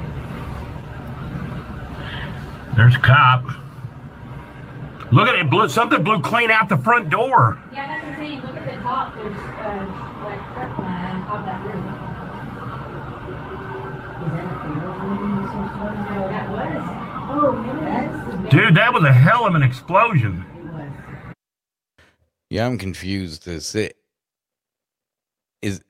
There's 2.75 2.95
a 2.95 2.99
cop. 2.99 3.43
Look 5.11 5.27
at 5.27 5.35
it, 5.47 5.49
blew 5.49 5.69
something 5.69 6.03
blew 6.03 6.21
clean 6.21 6.51
out 6.51 6.69
the 6.69 6.77
front 6.77 7.09
door. 7.09 7.57
Yeah, 7.71 7.87
that's 7.87 8.05
the 8.05 8.15
thing. 8.15 8.41
Look 8.41 8.55
at 8.55 8.65
the 8.65 8.81
top. 8.81 9.15
There's 9.15 9.37
uh, 9.37 9.85
like 10.23 10.39
crap 10.53 10.79
line 10.79 11.15
on 11.15 11.25
top 11.25 11.39
of 11.39 11.45
that 11.45 11.63
roof. 11.65 12.07
No, 16.09 16.27
that 16.29 16.49
was. 16.51 16.97
Oh, 17.29 17.51
maybe 17.51 17.79
that's 17.85 18.41
the 18.43 18.49
Dude, 18.49 18.75
that 18.75 18.93
was 18.93 19.03
a 19.03 19.13
hell 19.13 19.45
of 19.45 19.55
an 19.55 19.63
explosion. 19.63 20.45
Yeah, 22.49 22.65
I'm 22.65 22.77
confused. 22.77 23.47
Is 23.47 23.75
it 23.75 23.97
is 25.61 25.81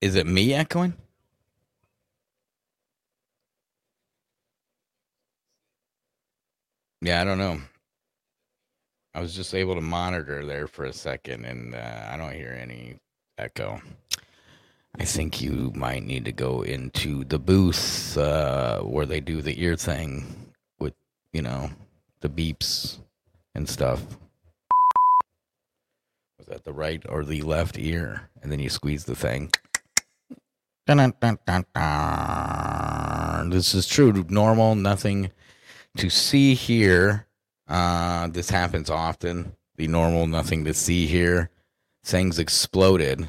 is 0.00 0.16
it 0.16 0.26
me 0.26 0.52
echoing? 0.52 0.94
Yeah, 7.02 7.20
I 7.20 7.24
don't 7.24 7.38
know. 7.38 7.60
I 9.14 9.20
was 9.20 9.34
just 9.34 9.54
able 9.54 9.74
to 9.74 9.80
monitor 9.80 10.44
there 10.46 10.68
for 10.68 10.84
a 10.84 10.92
second, 10.92 11.44
and 11.44 11.74
uh, 11.74 12.08
I 12.10 12.16
don't 12.16 12.32
hear 12.32 12.56
any 12.60 12.96
echo. 13.38 13.82
I 14.98 15.04
think 15.04 15.40
you 15.40 15.72
might 15.74 16.04
need 16.04 16.24
to 16.26 16.32
go 16.32 16.62
into 16.62 17.24
the 17.24 17.38
booth 17.38 18.16
uh, 18.16 18.80
where 18.80 19.06
they 19.06 19.20
do 19.20 19.42
the 19.42 19.60
ear 19.62 19.76
thing 19.76 20.52
with, 20.78 20.94
you 21.32 21.42
know, 21.42 21.70
the 22.20 22.28
beeps 22.28 22.98
and 23.54 23.68
stuff. 23.68 24.04
Was 26.38 26.46
that 26.48 26.64
the 26.64 26.72
right 26.72 27.02
or 27.08 27.24
the 27.24 27.42
left 27.42 27.78
ear? 27.78 28.28
And 28.42 28.50
then 28.50 28.60
you 28.60 28.68
squeeze 28.68 29.04
the 29.04 29.14
thing. 29.16 29.50
This 33.50 33.74
is 33.74 33.86
true, 33.86 34.24
normal, 34.28 34.74
nothing 34.74 35.30
to 35.96 36.10
see 36.10 36.54
here. 36.54 37.26
Uh, 37.70 38.26
this 38.26 38.50
happens 38.50 38.90
often. 38.90 39.54
The 39.76 39.86
normal, 39.86 40.26
nothing 40.26 40.64
to 40.64 40.74
see 40.74 41.06
here. 41.06 41.50
Things 42.04 42.38
exploded. 42.38 43.28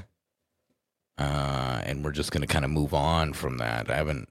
Uh, 1.18 1.82
and 1.86 2.04
we're 2.04 2.12
just 2.12 2.32
going 2.32 2.42
to 2.42 2.48
kind 2.48 2.66
of 2.66 2.72
move 2.72 2.94
on 2.94 3.34
from 3.34 3.60
that. 3.60 3.92
I 3.92 3.96
haven't, 3.96 4.28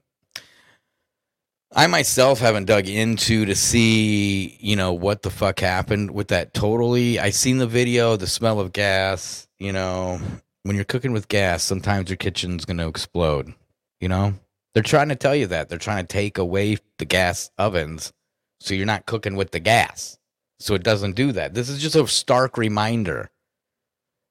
I 1.73 1.87
myself 1.87 2.39
haven't 2.39 2.65
dug 2.65 2.89
into 2.89 3.45
to 3.45 3.55
see, 3.55 4.57
you 4.59 4.75
know, 4.75 4.91
what 4.91 5.21
the 5.21 5.29
fuck 5.29 5.61
happened 5.61 6.11
with 6.11 6.27
that 6.27 6.53
totally. 6.53 7.17
I 7.17 7.29
seen 7.29 7.59
the 7.59 7.67
video, 7.67 8.17
the 8.17 8.27
smell 8.27 8.59
of 8.59 8.73
gas, 8.73 9.47
you 9.57 9.71
know, 9.71 10.19
when 10.63 10.75
you're 10.75 10.83
cooking 10.83 11.13
with 11.13 11.29
gas, 11.29 11.63
sometimes 11.63 12.09
your 12.09 12.17
kitchen's 12.17 12.65
going 12.65 12.77
to 12.77 12.87
explode, 12.87 13.53
you 14.01 14.09
know? 14.09 14.33
They're 14.73 14.83
trying 14.83 15.09
to 15.09 15.15
tell 15.15 15.35
you 15.35 15.47
that. 15.47 15.69
They're 15.69 15.77
trying 15.77 16.05
to 16.05 16.13
take 16.13 16.37
away 16.37 16.77
the 16.97 17.05
gas 17.05 17.51
ovens 17.57 18.13
so 18.61 18.75
you're 18.75 18.85
not 18.85 19.07
cooking 19.07 19.35
with 19.35 19.49
the 19.49 19.59
gas. 19.59 20.19
So 20.59 20.75
it 20.75 20.83
doesn't 20.83 21.15
do 21.15 21.31
that. 21.31 21.55
This 21.55 21.67
is 21.67 21.81
just 21.81 21.95
a 21.95 22.05
stark 22.05 22.57
reminder. 22.57 23.31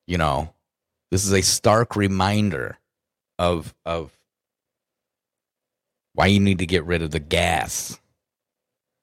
You 0.06 0.18
know, 0.18 0.54
this 1.10 1.24
is 1.24 1.32
a 1.32 1.42
stark 1.42 1.96
reminder 1.96 2.78
of 3.40 3.74
of 3.84 4.16
why 6.12 6.26
you 6.26 6.38
need 6.38 6.58
to 6.60 6.66
get 6.66 6.84
rid 6.84 7.02
of 7.02 7.10
the 7.10 7.18
gas 7.18 7.98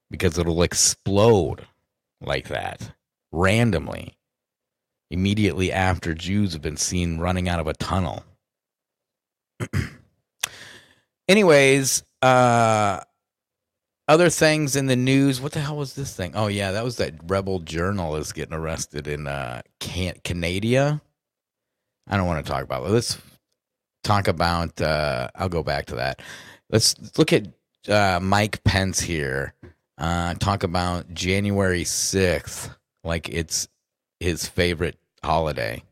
because 0.10 0.38
it'll 0.38 0.64
explode 0.64 1.68
like 2.22 2.48
that 2.48 2.94
randomly 3.34 4.18
immediately 5.12 5.74
after 5.74 6.14
Jews 6.14 6.54
have 6.54 6.62
been 6.62 6.78
seen 6.78 7.18
running 7.18 7.50
out 7.50 7.60
of 7.60 7.68
a 7.68 7.74
tunnel. 7.74 8.24
Anyways, 11.28 12.04
uh 12.22 13.02
other 14.08 14.30
things 14.30 14.76
in 14.76 14.86
the 14.88 14.96
news. 14.96 15.42
What 15.42 15.52
the 15.52 15.60
hell 15.60 15.78
was 15.78 15.94
this 15.94 16.16
thing? 16.16 16.32
Oh 16.36 16.48
yeah, 16.48 16.72
that 16.72 16.84
was 16.84 16.98
that 16.98 17.14
rebel 17.28 17.60
journalist 17.60 18.34
getting 18.36 18.54
arrested 18.54 19.08
in 19.08 19.28
uh 19.28 19.62
Can- 19.80 20.20
Canada. 20.24 21.02
I 22.08 22.18
don't 22.18 22.28
want 22.28 22.46
to 22.46 22.52
talk 22.52 22.64
about 22.64 22.86
it. 22.86 22.90
Let's 22.90 23.18
talk 24.04 24.28
about 24.28 24.80
uh 24.82 25.30
I'll 25.36 25.50
go 25.50 25.64
back 25.64 25.88
to 25.88 25.96
that. 25.96 26.22
Let's 26.70 26.96
look 27.18 27.34
at 27.34 27.48
uh 27.90 28.20
Mike 28.22 28.64
Pence 28.64 29.00
here. 29.00 29.54
Uh 29.98 30.34
talk 30.36 30.64
about 30.64 31.14
January 31.14 31.84
6th 31.84 32.74
like 33.04 33.30
it's 33.30 33.68
his 34.20 34.48
favorite 34.48 34.98
holiday. 35.24 35.84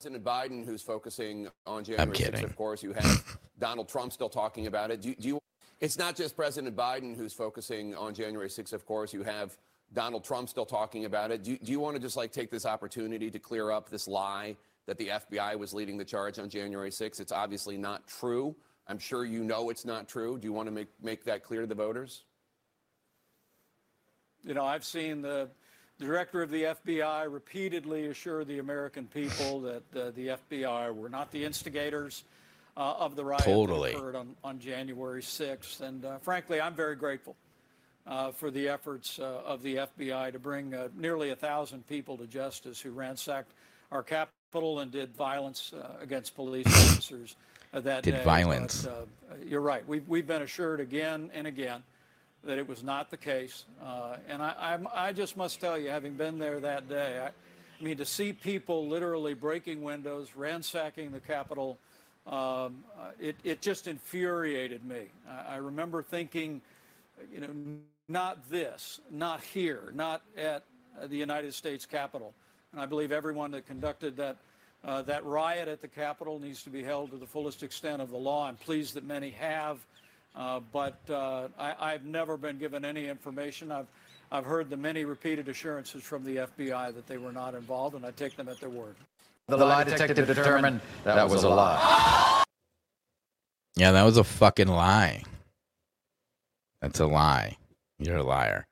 President 0.00 0.24
Biden, 0.24 0.64
who's 0.64 0.82
focusing 0.82 1.48
on 1.66 1.82
January 1.82 2.10
6th, 2.10 2.14
kidding. 2.14 2.44
of 2.44 2.54
course, 2.54 2.82
you 2.82 2.92
have 2.92 3.38
Donald 3.58 3.88
Trump 3.88 4.12
still 4.12 4.28
talking 4.28 4.66
about 4.68 4.90
it. 4.90 5.00
Do, 5.00 5.14
do 5.14 5.28
you? 5.28 5.40
It's 5.80 5.98
not 5.98 6.16
just 6.16 6.36
President 6.36 6.74
Biden 6.74 7.16
who's 7.16 7.32
focusing 7.32 7.94
on 7.94 8.14
January 8.14 8.48
6th, 8.48 8.72
of 8.72 8.86
course. 8.86 9.12
You 9.12 9.22
have 9.24 9.56
Donald 9.92 10.24
Trump 10.24 10.48
still 10.48 10.64
talking 10.66 11.04
about 11.04 11.30
it. 11.30 11.42
Do, 11.42 11.52
you- 11.52 11.58
do 11.58 11.70
you 11.70 11.80
want 11.80 11.96
to 11.96 12.00
just 12.00 12.16
like 12.16 12.32
take 12.32 12.50
this 12.50 12.64
opportunity 12.66 13.30
to 13.30 13.38
clear 13.38 13.70
up 13.70 13.90
this 13.90 14.08
lie 14.08 14.56
that 14.86 14.96
the 14.98 15.08
FBI 15.08 15.56
was 15.58 15.74
leading 15.74 15.98
the 15.98 16.04
charge 16.04 16.38
on 16.38 16.48
January 16.48 16.90
6th? 16.90 17.20
It's 17.20 17.32
obviously 17.32 17.76
not 17.76 18.06
true. 18.06 18.56
I'm 18.88 18.98
sure 18.98 19.24
you 19.24 19.42
know 19.44 19.68
it's 19.70 19.84
not 19.84 20.08
true. 20.08 20.38
Do 20.38 20.46
you 20.46 20.52
want 20.52 20.68
to 20.68 20.72
make, 20.72 20.88
make 21.02 21.24
that 21.24 21.42
clear 21.42 21.60
to 21.62 21.66
the 21.66 21.74
voters? 21.74 22.22
You 24.44 24.54
know, 24.54 24.64
I've 24.64 24.84
seen 24.84 25.22
the 25.22 25.48
director 25.98 26.40
of 26.40 26.50
the 26.50 26.62
FBI 26.64 27.30
repeatedly 27.32 28.06
assure 28.06 28.44
the 28.44 28.60
American 28.60 29.06
people 29.08 29.60
that 29.62 29.82
uh, 29.96 30.10
the 30.12 30.38
FBI 30.50 30.94
were 30.94 31.08
not 31.08 31.32
the 31.32 31.44
instigators 31.44 32.22
uh, 32.76 32.94
of 32.98 33.16
the 33.16 33.24
riot 33.24 33.42
Totally. 33.44 33.92
that 33.92 33.98
occurred 33.98 34.16
on, 34.16 34.36
on 34.44 34.58
January 34.58 35.22
6th. 35.22 35.80
And 35.80 36.04
uh, 36.04 36.18
frankly, 36.18 36.60
I'm 36.60 36.74
very 36.74 36.96
grateful 36.96 37.36
uh, 38.06 38.32
for 38.32 38.50
the 38.50 38.68
efforts 38.68 39.18
uh, 39.18 39.42
of 39.44 39.62
the 39.62 39.76
FBI 39.76 40.32
to 40.32 40.38
bring 40.38 40.74
uh, 40.74 40.88
nearly 40.96 41.30
a 41.30 41.36
thousand 41.36 41.86
people 41.88 42.16
to 42.18 42.26
justice 42.26 42.80
who 42.80 42.90
ransacked 42.90 43.52
our 43.90 44.02
capital 44.02 44.80
and 44.80 44.90
did 44.90 45.14
violence 45.14 45.72
uh, 45.72 45.96
against 46.00 46.34
police 46.34 46.66
officers 46.90 47.36
uh, 47.72 47.80
that 47.80 48.02
Did 48.02 48.12
day. 48.12 48.24
violence. 48.24 48.82
But, 48.82 48.90
uh, 49.30 49.34
you're 49.44 49.60
right. 49.60 49.86
We've, 49.86 50.06
we've 50.08 50.26
been 50.26 50.42
assured 50.42 50.80
again 50.80 51.30
and 51.34 51.46
again 51.46 51.82
that 52.44 52.58
it 52.58 52.68
was 52.68 52.82
not 52.82 53.10
the 53.10 53.16
case. 53.16 53.64
Uh, 53.82 54.16
and 54.28 54.42
I, 54.42 54.54
I'm, 54.58 54.88
I 54.94 55.12
just 55.12 55.36
must 55.36 55.60
tell 55.60 55.78
you, 55.78 55.90
having 55.90 56.14
been 56.14 56.38
there 56.38 56.60
that 56.60 56.88
day, 56.88 57.18
I, 57.18 57.26
I 57.26 57.84
mean, 57.84 57.96
to 57.98 58.06
see 58.06 58.32
people 58.32 58.86
literally 58.88 59.34
breaking 59.34 59.82
windows, 59.82 60.28
ransacking 60.36 61.10
the 61.10 61.20
Capitol, 61.20 61.78
um, 62.26 62.84
uh, 62.98 63.10
it, 63.20 63.36
it 63.44 63.60
just 63.60 63.86
infuriated 63.86 64.84
me. 64.84 65.06
I, 65.28 65.54
I 65.54 65.56
remember 65.56 66.02
thinking, 66.02 66.60
you 67.32 67.40
know, 67.40 67.48
not 68.08 68.50
this, 68.50 69.00
not 69.10 69.42
here, 69.42 69.92
not 69.94 70.22
at 70.36 70.64
the 71.08 71.16
United 71.16 71.54
States 71.54 71.86
Capitol. 71.86 72.34
And 72.72 72.80
I 72.80 72.86
believe 72.86 73.12
everyone 73.12 73.52
that 73.52 73.66
conducted 73.66 74.16
that, 74.16 74.36
uh, 74.84 75.02
that 75.02 75.24
riot 75.24 75.68
at 75.68 75.80
the 75.80 75.88
Capitol 75.88 76.38
needs 76.38 76.62
to 76.64 76.70
be 76.70 76.82
held 76.82 77.10
to 77.12 77.16
the 77.16 77.26
fullest 77.26 77.62
extent 77.62 78.02
of 78.02 78.10
the 78.10 78.16
law. 78.16 78.46
I'm 78.46 78.56
pleased 78.56 78.94
that 78.94 79.04
many 79.04 79.30
have. 79.30 79.78
Uh, 80.34 80.60
but 80.72 81.00
uh, 81.08 81.48
I, 81.58 81.92
I've 81.92 82.04
never 82.04 82.36
been 82.36 82.58
given 82.58 82.84
any 82.84 83.06
information. 83.06 83.72
I've, 83.72 83.86
I've 84.30 84.44
heard 84.44 84.68
the 84.68 84.76
many 84.76 85.04
repeated 85.04 85.48
assurances 85.48 86.02
from 86.02 86.24
the 86.24 86.36
FBI 86.36 86.94
that 86.94 87.06
they 87.06 87.16
were 87.16 87.32
not 87.32 87.54
involved, 87.54 87.96
and 87.96 88.04
I 88.04 88.10
take 88.10 88.36
them 88.36 88.48
at 88.48 88.60
their 88.60 88.68
word. 88.68 88.96
The 89.48 89.56
lie 89.58 89.84
detector 89.84 90.26
determined 90.26 90.80
that 91.04 91.28
was 91.28 91.44
a 91.44 91.48
lie. 91.48 92.42
Yeah, 93.76 93.92
that 93.92 94.02
was 94.02 94.16
a 94.16 94.24
fucking 94.24 94.66
lie. 94.66 95.22
That's 96.80 96.98
a 96.98 97.06
lie. 97.06 97.56
You're 97.98 98.16
a 98.16 98.22
liar. 98.24 98.66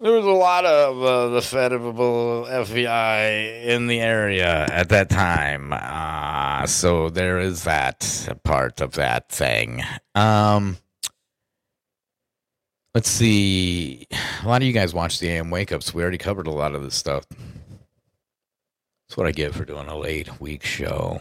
There 0.00 0.12
was 0.12 0.24
a 0.24 0.30
lot 0.30 0.64
of 0.64 1.02
uh, 1.02 1.28
the 1.28 1.42
federal 1.42 2.44
FBI 2.44 3.64
in 3.64 3.86
the 3.86 4.00
area 4.00 4.66
at 4.70 4.88
that 4.90 5.10
time. 5.10 5.72
Uh, 5.72 6.66
so 6.66 7.08
there 7.08 7.38
is 7.38 7.64
that 7.64 8.28
part 8.44 8.80
of 8.80 8.92
that 8.92 9.28
thing. 9.28 9.82
Um, 10.14 10.78
let's 12.94 13.10
see. 13.10 14.06
A 14.42 14.48
lot 14.48 14.62
of 14.62 14.66
you 14.66 14.72
guys 14.72 14.92
watch 14.92 15.20
the 15.20 15.28
AM 15.28 15.50
Wake 15.50 15.72
Ups. 15.72 15.94
We 15.94 16.02
already 16.02 16.18
covered 16.18 16.46
a 16.46 16.50
lot 16.50 16.74
of 16.74 16.82
this 16.82 16.94
stuff. 16.94 17.24
That's 19.10 19.16
what 19.16 19.26
I 19.26 19.32
get 19.32 19.56
for 19.56 19.64
doing 19.64 19.88
a 19.88 19.98
late 19.98 20.40
week 20.40 20.62
show. 20.62 21.20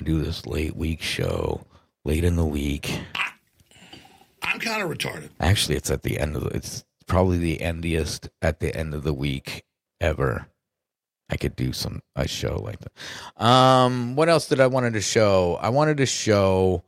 I 0.00 0.02
do 0.02 0.20
this 0.20 0.46
late 0.46 0.74
week 0.74 1.00
show 1.00 1.64
late 2.04 2.24
in 2.24 2.34
the 2.34 2.44
week. 2.44 3.02
I'm 4.42 4.58
kind 4.58 4.82
of 4.82 4.90
retarded. 4.90 5.30
Actually, 5.38 5.76
it's 5.76 5.92
at 5.92 6.02
the 6.02 6.18
end 6.18 6.34
of 6.34 6.42
the, 6.42 6.48
it's 6.48 6.84
probably 7.06 7.38
the 7.38 7.60
endiest 7.60 8.28
at 8.42 8.58
the 8.58 8.74
end 8.74 8.94
of 8.94 9.04
the 9.04 9.14
week 9.14 9.62
ever. 10.00 10.48
I 11.30 11.36
could 11.36 11.54
do 11.54 11.72
some 11.72 12.02
a 12.16 12.26
show 12.26 12.60
like 12.64 12.80
that. 12.80 13.46
Um, 13.46 14.16
what 14.16 14.28
else 14.28 14.48
did 14.48 14.58
I 14.58 14.66
wanted 14.66 14.94
to 14.94 15.00
show? 15.00 15.56
I 15.62 15.68
wanted 15.68 15.98
to 15.98 16.06
show 16.06 16.82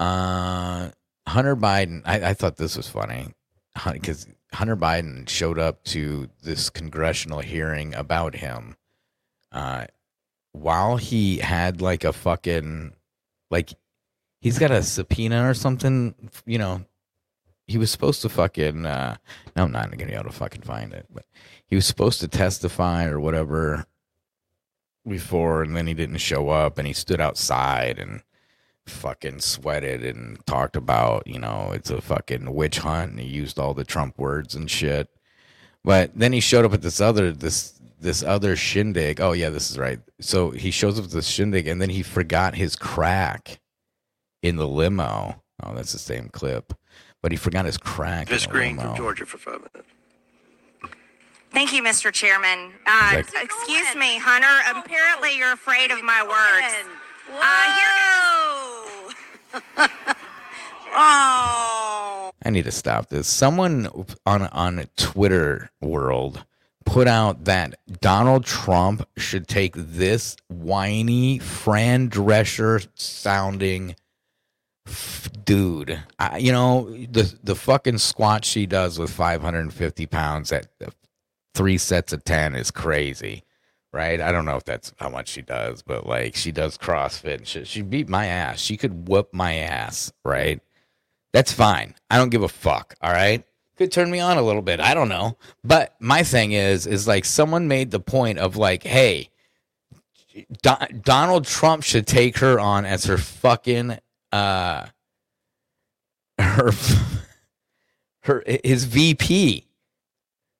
uh 0.00 0.90
Hunter 1.28 1.54
Biden. 1.54 2.02
I, 2.04 2.30
I 2.30 2.34
thought 2.34 2.56
this 2.56 2.76
was 2.76 2.88
funny 2.88 3.28
because 3.92 4.26
Hunter 4.52 4.76
Biden 4.76 5.28
showed 5.28 5.60
up 5.60 5.84
to 5.84 6.28
this 6.42 6.70
congressional 6.70 7.38
hearing 7.38 7.94
about 7.94 8.34
him 8.34 8.74
uh 9.56 9.86
while 10.52 10.96
he 10.96 11.38
had 11.38 11.80
like 11.80 12.04
a 12.04 12.12
fucking 12.12 12.92
like 13.50 13.74
he's 14.40 14.58
got 14.58 14.70
a 14.70 14.82
subpoena 14.82 15.48
or 15.48 15.54
something 15.54 16.14
you 16.46 16.58
know 16.58 16.84
he 17.66 17.78
was 17.78 17.90
supposed 17.90 18.22
to 18.22 18.28
fucking 18.28 18.86
uh 18.86 19.16
no 19.56 19.64
i'm 19.64 19.72
not 19.72 19.90
gonna 19.90 20.06
be 20.06 20.12
able 20.12 20.24
to 20.24 20.30
fucking 20.30 20.62
find 20.62 20.92
it 20.92 21.06
but 21.12 21.24
he 21.66 21.74
was 21.74 21.86
supposed 21.86 22.20
to 22.20 22.28
testify 22.28 23.04
or 23.06 23.18
whatever 23.18 23.86
before 25.06 25.62
and 25.62 25.76
then 25.76 25.86
he 25.86 25.94
didn't 25.94 26.18
show 26.18 26.48
up 26.48 26.78
and 26.78 26.86
he 26.86 26.92
stood 26.92 27.20
outside 27.20 27.98
and 27.98 28.22
fucking 28.86 29.40
sweated 29.40 30.04
and 30.04 30.44
talked 30.46 30.76
about 30.76 31.26
you 31.26 31.38
know 31.38 31.70
it's 31.72 31.90
a 31.90 32.00
fucking 32.00 32.54
witch 32.54 32.78
hunt 32.78 33.12
and 33.12 33.20
he 33.20 33.26
used 33.26 33.58
all 33.58 33.74
the 33.74 33.84
trump 33.84 34.18
words 34.18 34.54
and 34.54 34.70
shit. 34.70 35.08
But 35.84 36.10
then 36.16 36.32
he 36.32 36.40
showed 36.40 36.64
up 36.64 36.72
at 36.72 36.82
this 36.82 37.00
other 37.00 37.30
this 37.32 37.75
this 37.98 38.22
other 38.22 38.56
shindig 38.56 39.20
oh 39.20 39.32
yeah 39.32 39.48
this 39.50 39.70
is 39.70 39.78
right 39.78 40.00
so 40.20 40.50
he 40.50 40.70
shows 40.70 40.98
up 40.98 41.06
at 41.06 41.10
this 41.10 41.26
shindig 41.26 41.66
and 41.66 41.80
then 41.80 41.90
he 41.90 42.02
forgot 42.02 42.54
his 42.54 42.76
crack 42.76 43.58
in 44.42 44.56
the 44.56 44.66
limo 44.68 45.42
oh 45.62 45.74
that's 45.74 45.92
the 45.92 45.98
same 45.98 46.28
clip 46.28 46.72
but 47.22 47.32
he 47.32 47.36
forgot 47.36 47.64
his 47.64 47.78
crack 47.78 48.30
Miss 48.30 48.44
in 48.44 48.50
the 48.50 48.52
Green 48.56 48.76
limo. 48.76 48.88
from 48.90 48.96
Georgia 48.96 49.26
for 49.26 49.38
five 49.38 49.58
minutes. 49.58 49.88
Thank 51.50 51.72
you, 51.72 51.82
Mr. 51.82 52.12
Chairman. 52.12 52.72
Uh, 52.86 53.12
Like- 53.14 53.34
excuse 53.42 53.94
me, 53.96 54.18
Hunter. 54.18 54.78
Apparently, 54.78 55.36
you're 55.38 55.54
afraid 55.54 55.90
of 55.90 56.02
my 56.04 56.22
words. 56.22 56.74
Uh, 57.32 57.76
here 59.56 59.76
oh. 60.94 62.30
I 62.44 62.50
need 62.50 62.64
to 62.64 62.70
stop 62.70 63.08
this. 63.08 63.26
Someone 63.26 63.88
on 64.26 64.42
on 64.42 64.84
Twitter 64.96 65.70
world 65.80 66.44
put 66.96 67.06
out 67.06 67.44
that 67.44 67.78
Donald 68.00 68.42
Trump 68.42 69.06
should 69.18 69.46
take 69.46 69.74
this 69.76 70.34
whiny 70.48 71.38
Fran 71.38 72.08
Drescher 72.08 72.88
sounding 72.94 73.94
f- 74.86 75.28
dude. 75.44 76.02
I, 76.18 76.38
you 76.38 76.52
know 76.52 76.88
the 76.90 77.34
the 77.44 77.54
fucking 77.54 77.98
squat 77.98 78.46
she 78.46 78.64
does 78.64 78.98
with 78.98 79.10
550 79.10 80.06
pounds 80.06 80.50
at 80.52 80.68
three 81.54 81.76
sets 81.76 82.14
of 82.14 82.24
ten 82.24 82.54
is 82.54 82.70
crazy. 82.70 83.44
Right? 83.92 84.18
I 84.18 84.32
don't 84.32 84.46
know 84.46 84.56
if 84.56 84.64
that's 84.64 84.94
how 84.96 85.10
much 85.10 85.28
she 85.28 85.42
does, 85.42 85.82
but 85.82 86.06
like 86.06 86.34
she 86.34 86.50
does 86.50 86.78
CrossFit. 86.78 87.38
and 87.38 87.46
She, 87.46 87.64
she 87.64 87.82
beat 87.82 88.08
my 88.08 88.24
ass. 88.24 88.58
She 88.58 88.78
could 88.78 89.06
whoop 89.06 89.34
my 89.34 89.56
ass. 89.56 90.14
Right? 90.24 90.62
That's 91.34 91.52
fine. 91.52 91.94
I 92.08 92.16
don't 92.16 92.30
give 92.30 92.42
a 92.42 92.48
fuck. 92.48 92.94
All 93.02 93.12
right. 93.12 93.44
Could 93.76 93.92
turn 93.92 94.10
me 94.10 94.20
on 94.20 94.38
a 94.38 94.42
little 94.42 94.62
bit. 94.62 94.80
I 94.80 94.94
don't 94.94 95.08
know. 95.08 95.36
But 95.62 95.94
my 96.00 96.22
thing 96.22 96.52
is, 96.52 96.86
is 96.86 97.06
like 97.06 97.24
someone 97.24 97.68
made 97.68 97.90
the 97.90 98.00
point 98.00 98.38
of 98.38 98.56
like, 98.56 98.82
hey, 98.82 99.28
Don- 100.62 101.02
Donald 101.02 101.44
Trump 101.44 101.82
should 101.82 102.06
take 102.06 102.38
her 102.38 102.58
on 102.58 102.84
as 102.84 103.04
her 103.04 103.18
fucking 103.18 103.98
uh 104.32 104.86
her 106.38 106.72
her 108.22 108.44
his 108.64 108.84
VP. 108.84 109.66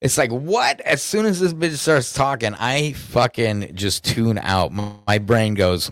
It's 0.00 0.18
like 0.18 0.30
what? 0.30 0.80
As 0.82 1.02
soon 1.02 1.26
as 1.26 1.40
this 1.40 1.54
bitch 1.54 1.76
starts 1.76 2.12
talking, 2.12 2.54
I 2.54 2.92
fucking 2.92 3.74
just 3.74 4.04
tune 4.04 4.38
out. 4.38 4.72
My 5.06 5.18
brain 5.18 5.54
goes, 5.54 5.90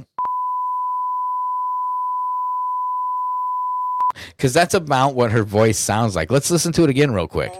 because 4.30 4.52
that's 4.52 4.74
about 4.74 5.14
what 5.14 5.32
her 5.32 5.42
voice 5.42 5.78
sounds 5.78 6.14
like. 6.16 6.30
Let's 6.30 6.50
listen 6.50 6.72
to 6.72 6.84
it 6.84 6.90
again, 6.90 7.12
real 7.12 7.28
quick. 7.28 7.52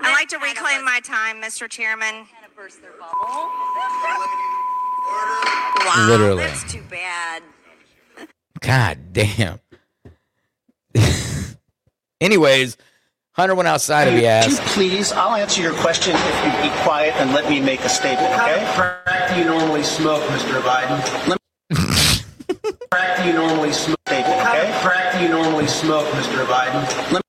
I'd 0.00 0.12
like 0.12 0.28
to 0.28 0.38
reclaim 0.38 0.84
my 0.84 1.00
time, 1.00 1.42
Mr. 1.42 1.68
Chairman. 1.68 2.26
Wow, 5.84 6.06
Literally. 6.08 6.44
that's 6.44 6.72
too 6.72 6.82
bad. 6.90 7.42
God 8.60 8.98
damn. 9.12 9.60
Anyways, 12.20 12.76
Hunter 13.32 13.54
went 13.54 13.68
outside 13.68 14.08
and 14.08 14.16
he 14.16 14.26
asked, 14.26 14.60
Please, 14.62 15.12
I'll 15.12 15.36
answer 15.36 15.60
your 15.60 15.74
question 15.74 16.14
if 16.16 16.44
you 16.44 16.70
be 16.70 16.74
quiet 16.82 17.14
and 17.16 17.32
let 17.32 17.48
me 17.50 17.60
make 17.60 17.80
a 17.80 17.88
statement, 17.88 18.32
okay? 18.32 18.64
What 18.64 18.74
kind 18.74 18.94
of 18.96 19.04
crack 19.04 19.34
do 19.34 19.38
you 19.38 19.44
normally 19.44 19.82
smoke, 19.82 20.22
Mr. 20.24 20.60
Biden? 20.62 21.36
Crack 22.90 23.18
do 23.18 23.26
you 23.26 23.32
normally 23.32 23.72
smoke, 23.72 23.98
okay? 24.08 24.22
What 24.22 24.44
kind 24.46 24.68
of 24.68 24.74
crack 24.82 25.12
do 25.14 25.22
you 25.22 25.28
normally 25.28 25.66
smoke, 25.66 26.06
Mr. 26.08 26.44
Biden? 26.46 27.12
Let 27.12 27.22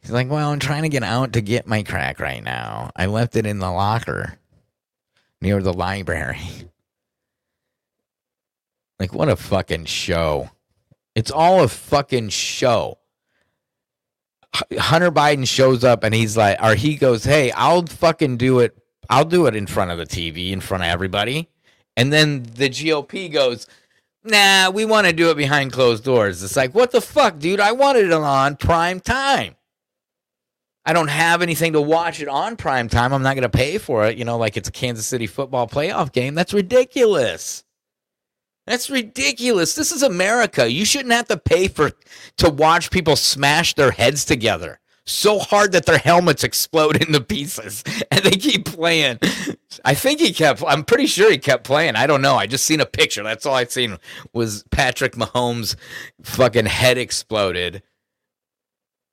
he's 0.00 0.10
like, 0.10 0.30
well, 0.30 0.50
I'm 0.50 0.58
trying 0.58 0.82
to 0.82 0.88
get 0.88 1.02
out 1.02 1.34
to 1.34 1.40
get 1.40 1.66
my 1.66 1.82
crack 1.82 2.20
right 2.20 2.42
now. 2.42 2.90
I 2.96 3.06
left 3.06 3.36
it 3.36 3.46
in 3.46 3.58
the 3.58 3.70
locker 3.70 4.38
near 5.40 5.62
the 5.62 5.72
library. 5.72 6.40
Like, 9.00 9.14
what 9.14 9.28
a 9.28 9.36
fucking 9.36 9.84
show. 9.84 10.50
It's 11.14 11.30
all 11.30 11.62
a 11.62 11.68
fucking 11.68 12.30
show. 12.30 12.98
Hunter 14.76 15.12
Biden 15.12 15.46
shows 15.46 15.84
up 15.84 16.02
and 16.02 16.12
he's 16.12 16.36
like, 16.36 16.60
or 16.60 16.74
he 16.74 16.96
goes, 16.96 17.22
hey, 17.22 17.52
I'll 17.52 17.86
fucking 17.86 18.38
do 18.38 18.58
it. 18.58 18.76
I'll 19.08 19.24
do 19.24 19.46
it 19.46 19.54
in 19.54 19.66
front 19.66 19.92
of 19.92 19.98
the 19.98 20.06
TV, 20.06 20.50
in 20.50 20.60
front 20.60 20.82
of 20.82 20.88
everybody. 20.88 21.48
And 21.96 22.12
then 22.12 22.42
the 22.42 22.68
GOP 22.68 23.32
goes, 23.32 23.66
nah, 24.24 24.70
we 24.70 24.84
want 24.84 25.06
to 25.06 25.12
do 25.12 25.30
it 25.30 25.36
behind 25.36 25.72
closed 25.72 26.04
doors. 26.04 26.42
It's 26.42 26.56
like, 26.56 26.74
what 26.74 26.90
the 26.90 27.00
fuck, 27.00 27.38
dude? 27.38 27.60
I 27.60 27.72
wanted 27.72 28.06
it 28.06 28.12
on 28.12 28.56
prime 28.56 29.00
time. 29.00 29.56
I 30.84 30.92
don't 30.94 31.08
have 31.08 31.42
anything 31.42 31.74
to 31.74 31.80
watch 31.80 32.20
it 32.20 32.28
on 32.28 32.56
prime 32.56 32.88
time. 32.88 33.12
I'm 33.12 33.22
not 33.22 33.34
going 33.34 33.42
to 33.42 33.50
pay 33.50 33.76
for 33.76 34.06
it, 34.06 34.16
you 34.16 34.24
know, 34.24 34.38
like 34.38 34.56
it's 34.56 34.68
a 34.68 34.72
Kansas 34.72 35.06
City 35.06 35.26
football 35.26 35.68
playoff 35.68 36.12
game. 36.12 36.34
That's 36.34 36.54
ridiculous. 36.54 37.62
That's 38.66 38.88
ridiculous. 38.88 39.74
This 39.74 39.92
is 39.92 40.02
America. 40.02 40.70
You 40.70 40.84
shouldn't 40.84 41.12
have 41.12 41.28
to 41.28 41.36
pay 41.36 41.68
for 41.68 41.92
to 42.38 42.50
watch 42.50 42.90
people 42.90 43.16
smash 43.16 43.74
their 43.74 43.90
heads 43.90 44.24
together 44.24 44.80
so 45.08 45.38
hard 45.38 45.72
that 45.72 45.86
their 45.86 45.98
helmets 45.98 46.44
explode 46.44 47.02
into 47.06 47.20
pieces 47.20 47.82
and 48.10 48.22
they 48.22 48.30
keep 48.30 48.66
playing. 48.66 49.18
I 49.84 49.94
think 49.94 50.20
he 50.20 50.32
kept 50.32 50.62
I'm 50.66 50.84
pretty 50.84 51.06
sure 51.06 51.30
he 51.30 51.38
kept 51.38 51.64
playing. 51.64 51.96
I 51.96 52.06
don't 52.06 52.22
know. 52.22 52.36
I 52.36 52.46
just 52.46 52.64
seen 52.64 52.80
a 52.80 52.86
picture. 52.86 53.22
That's 53.22 53.46
all 53.46 53.54
I'd 53.54 53.70
seen 53.70 53.98
was 54.32 54.64
Patrick 54.70 55.12
Mahomes 55.14 55.76
fucking 56.22 56.66
head 56.66 56.98
exploded 56.98 57.82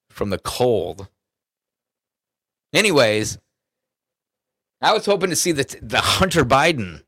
from 0.10 0.30
the 0.30 0.40
cold. 0.40 1.10
Anyways, 2.74 3.38
I 4.82 4.94
was 4.94 5.06
hoping 5.06 5.30
to 5.30 5.36
see 5.36 5.52
the 5.52 5.78
the 5.82 6.00
Hunter 6.00 6.44
Biden 6.44 7.04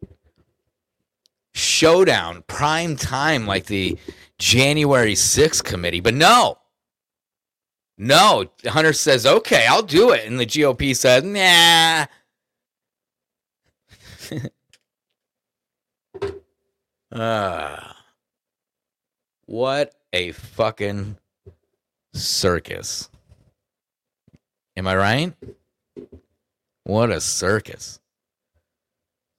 showdown 1.53 2.43
prime 2.47 2.95
time 2.95 3.47
like 3.47 3.65
the 3.65 3.97
January 4.37 5.13
6th 5.13 5.63
committee, 5.63 5.99
but 5.99 6.13
no. 6.13 6.59
No, 7.97 8.45
Hunter 8.65 8.93
says, 8.93 9.25
"Okay, 9.25 9.65
I'll 9.65 9.81
do 9.81 10.11
it." 10.11 10.25
And 10.25 10.39
the 10.39 10.45
GOP 10.45 10.95
said, 10.95 11.25
"Nah." 11.25 12.05
Ah. 17.11 17.95
what 19.45 19.93
a 20.11 20.31
fucking 20.33 21.17
circus. 22.13 23.09
Am 24.75 24.87
I 24.87 24.95
right? 24.95 25.33
What 26.83 27.09
a 27.11 27.21
circus. 27.21 27.99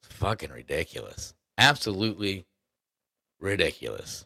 Fucking 0.03 0.51
ridiculous. 0.51 1.33
Absolutely 1.57 2.45
ridiculous. 3.39 4.25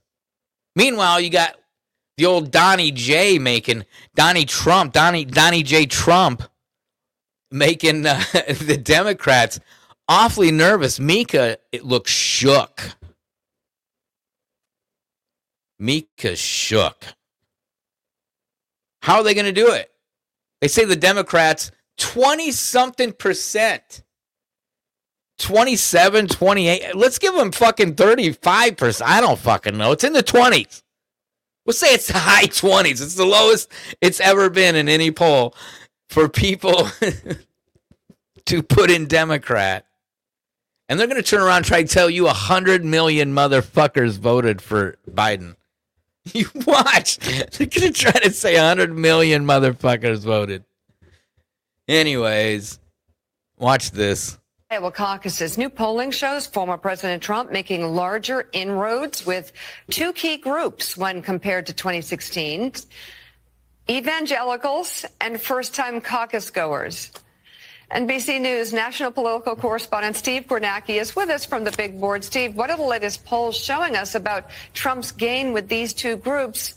Meanwhile, 0.75 1.21
you 1.21 1.29
got 1.29 1.55
the 2.17 2.25
old 2.25 2.51
Donnie 2.51 2.91
J 2.91 3.39
making 3.39 3.85
Donnie 4.15 4.45
Trump, 4.45 4.93
Donnie 4.93 5.25
Donnie 5.25 5.63
J 5.63 5.85
Trump 5.85 6.43
making 7.51 8.05
uh, 8.05 8.21
the 8.33 8.79
Democrats 8.81 9.59
awfully 10.07 10.51
nervous. 10.51 10.99
Mika 10.99 11.57
it 11.71 11.85
looks 11.85 12.11
shook. 12.11 12.81
Mika 15.83 16.37
shook. 16.37 17.03
How 19.01 19.17
are 19.17 19.23
they 19.23 19.33
going 19.33 19.45
to 19.45 19.51
do 19.51 19.71
it? 19.73 19.91
They 20.61 20.69
say 20.69 20.85
the 20.85 20.95
Democrats 20.95 21.71
20 21.97 22.51
something 22.51 23.11
percent. 23.11 24.03
27, 25.39 26.27
28. 26.27 26.95
Let's 26.95 27.19
give 27.19 27.35
them 27.35 27.51
fucking 27.51 27.95
35%. 27.95 29.01
I 29.03 29.19
don't 29.19 29.37
fucking 29.37 29.77
know. 29.77 29.91
It's 29.91 30.05
in 30.05 30.13
the 30.13 30.23
20s. 30.23 30.83
We'll 31.65 31.73
say 31.73 31.93
it's 31.93 32.07
the 32.07 32.17
high 32.19 32.45
20s. 32.45 33.01
It's 33.01 33.15
the 33.15 33.25
lowest 33.25 33.69
it's 33.99 34.21
ever 34.21 34.49
been 34.49 34.77
in 34.77 34.87
any 34.87 35.11
poll 35.11 35.53
for 36.09 36.29
people 36.29 36.87
to 38.45 38.63
put 38.63 38.89
in 38.89 39.07
Democrat. 39.07 39.85
And 40.87 40.97
they're 40.97 41.07
going 41.07 41.21
to 41.21 41.29
turn 41.29 41.41
around 41.41 41.57
and 41.57 41.65
try 41.65 41.81
to 41.83 41.87
tell 41.89 42.09
you 42.09 42.23
100 42.25 42.85
million 42.85 43.33
motherfuckers 43.33 44.17
voted 44.17 44.61
for 44.61 44.97
Biden. 45.09 45.55
You 46.33 46.45
watch. 46.65 47.17
They're 47.17 47.67
to 47.67 47.91
try 47.91 48.11
to 48.11 48.31
say 48.31 48.55
100 48.55 48.95
million 48.95 49.45
motherfuckers 49.45 50.19
voted. 50.19 50.63
Anyways, 51.87 52.79
watch 53.57 53.91
this. 53.91 54.39
Iowa 54.71 54.91
caucuses. 54.91 55.57
New 55.57 55.69
polling 55.69 56.11
shows 56.11 56.47
former 56.47 56.77
President 56.77 57.21
Trump 57.21 57.51
making 57.51 57.83
larger 57.93 58.47
inroads 58.53 59.25
with 59.25 59.51
two 59.91 60.13
key 60.13 60.37
groups 60.37 60.97
when 60.97 61.21
compared 61.21 61.67
to 61.67 61.73
2016 61.73 62.73
evangelicals 63.89 65.05
and 65.21 65.39
first 65.39 65.75
time 65.75 66.01
caucus 66.01 66.49
goers. 66.49 67.11
NBC 67.93 68.41
News 68.41 68.73
national 68.73 69.11
political 69.11 69.55
correspondent 69.55 70.15
Steve 70.15 70.47
Kornacki 70.47 70.99
is 70.99 71.15
with 71.15 71.29
us 71.29 71.45
from 71.45 71.63
the 71.63 71.71
big 71.71 72.01
board. 72.01 72.23
Steve, 72.23 72.55
what 72.55 72.71
are 72.71 72.77
the 72.77 72.83
latest 72.83 73.23
polls 73.23 73.55
showing 73.55 73.95
us 73.95 74.15
about 74.15 74.49
Trump's 74.73 75.11
gain 75.11 75.53
with 75.53 75.67
these 75.69 75.93
two 75.93 76.17
groups? 76.17 76.73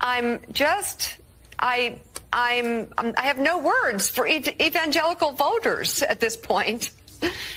I'm 0.00 0.40
just, 0.50 1.18
I, 1.60 2.00
I'm, 2.32 2.88
I'm 2.98 3.14
I 3.16 3.22
have 3.22 3.38
no 3.38 3.58
words 3.58 4.10
for 4.10 4.26
ev- 4.26 4.60
evangelical 4.60 5.32
voters 5.32 6.02
at 6.02 6.18
this 6.18 6.36
point. 6.36 6.90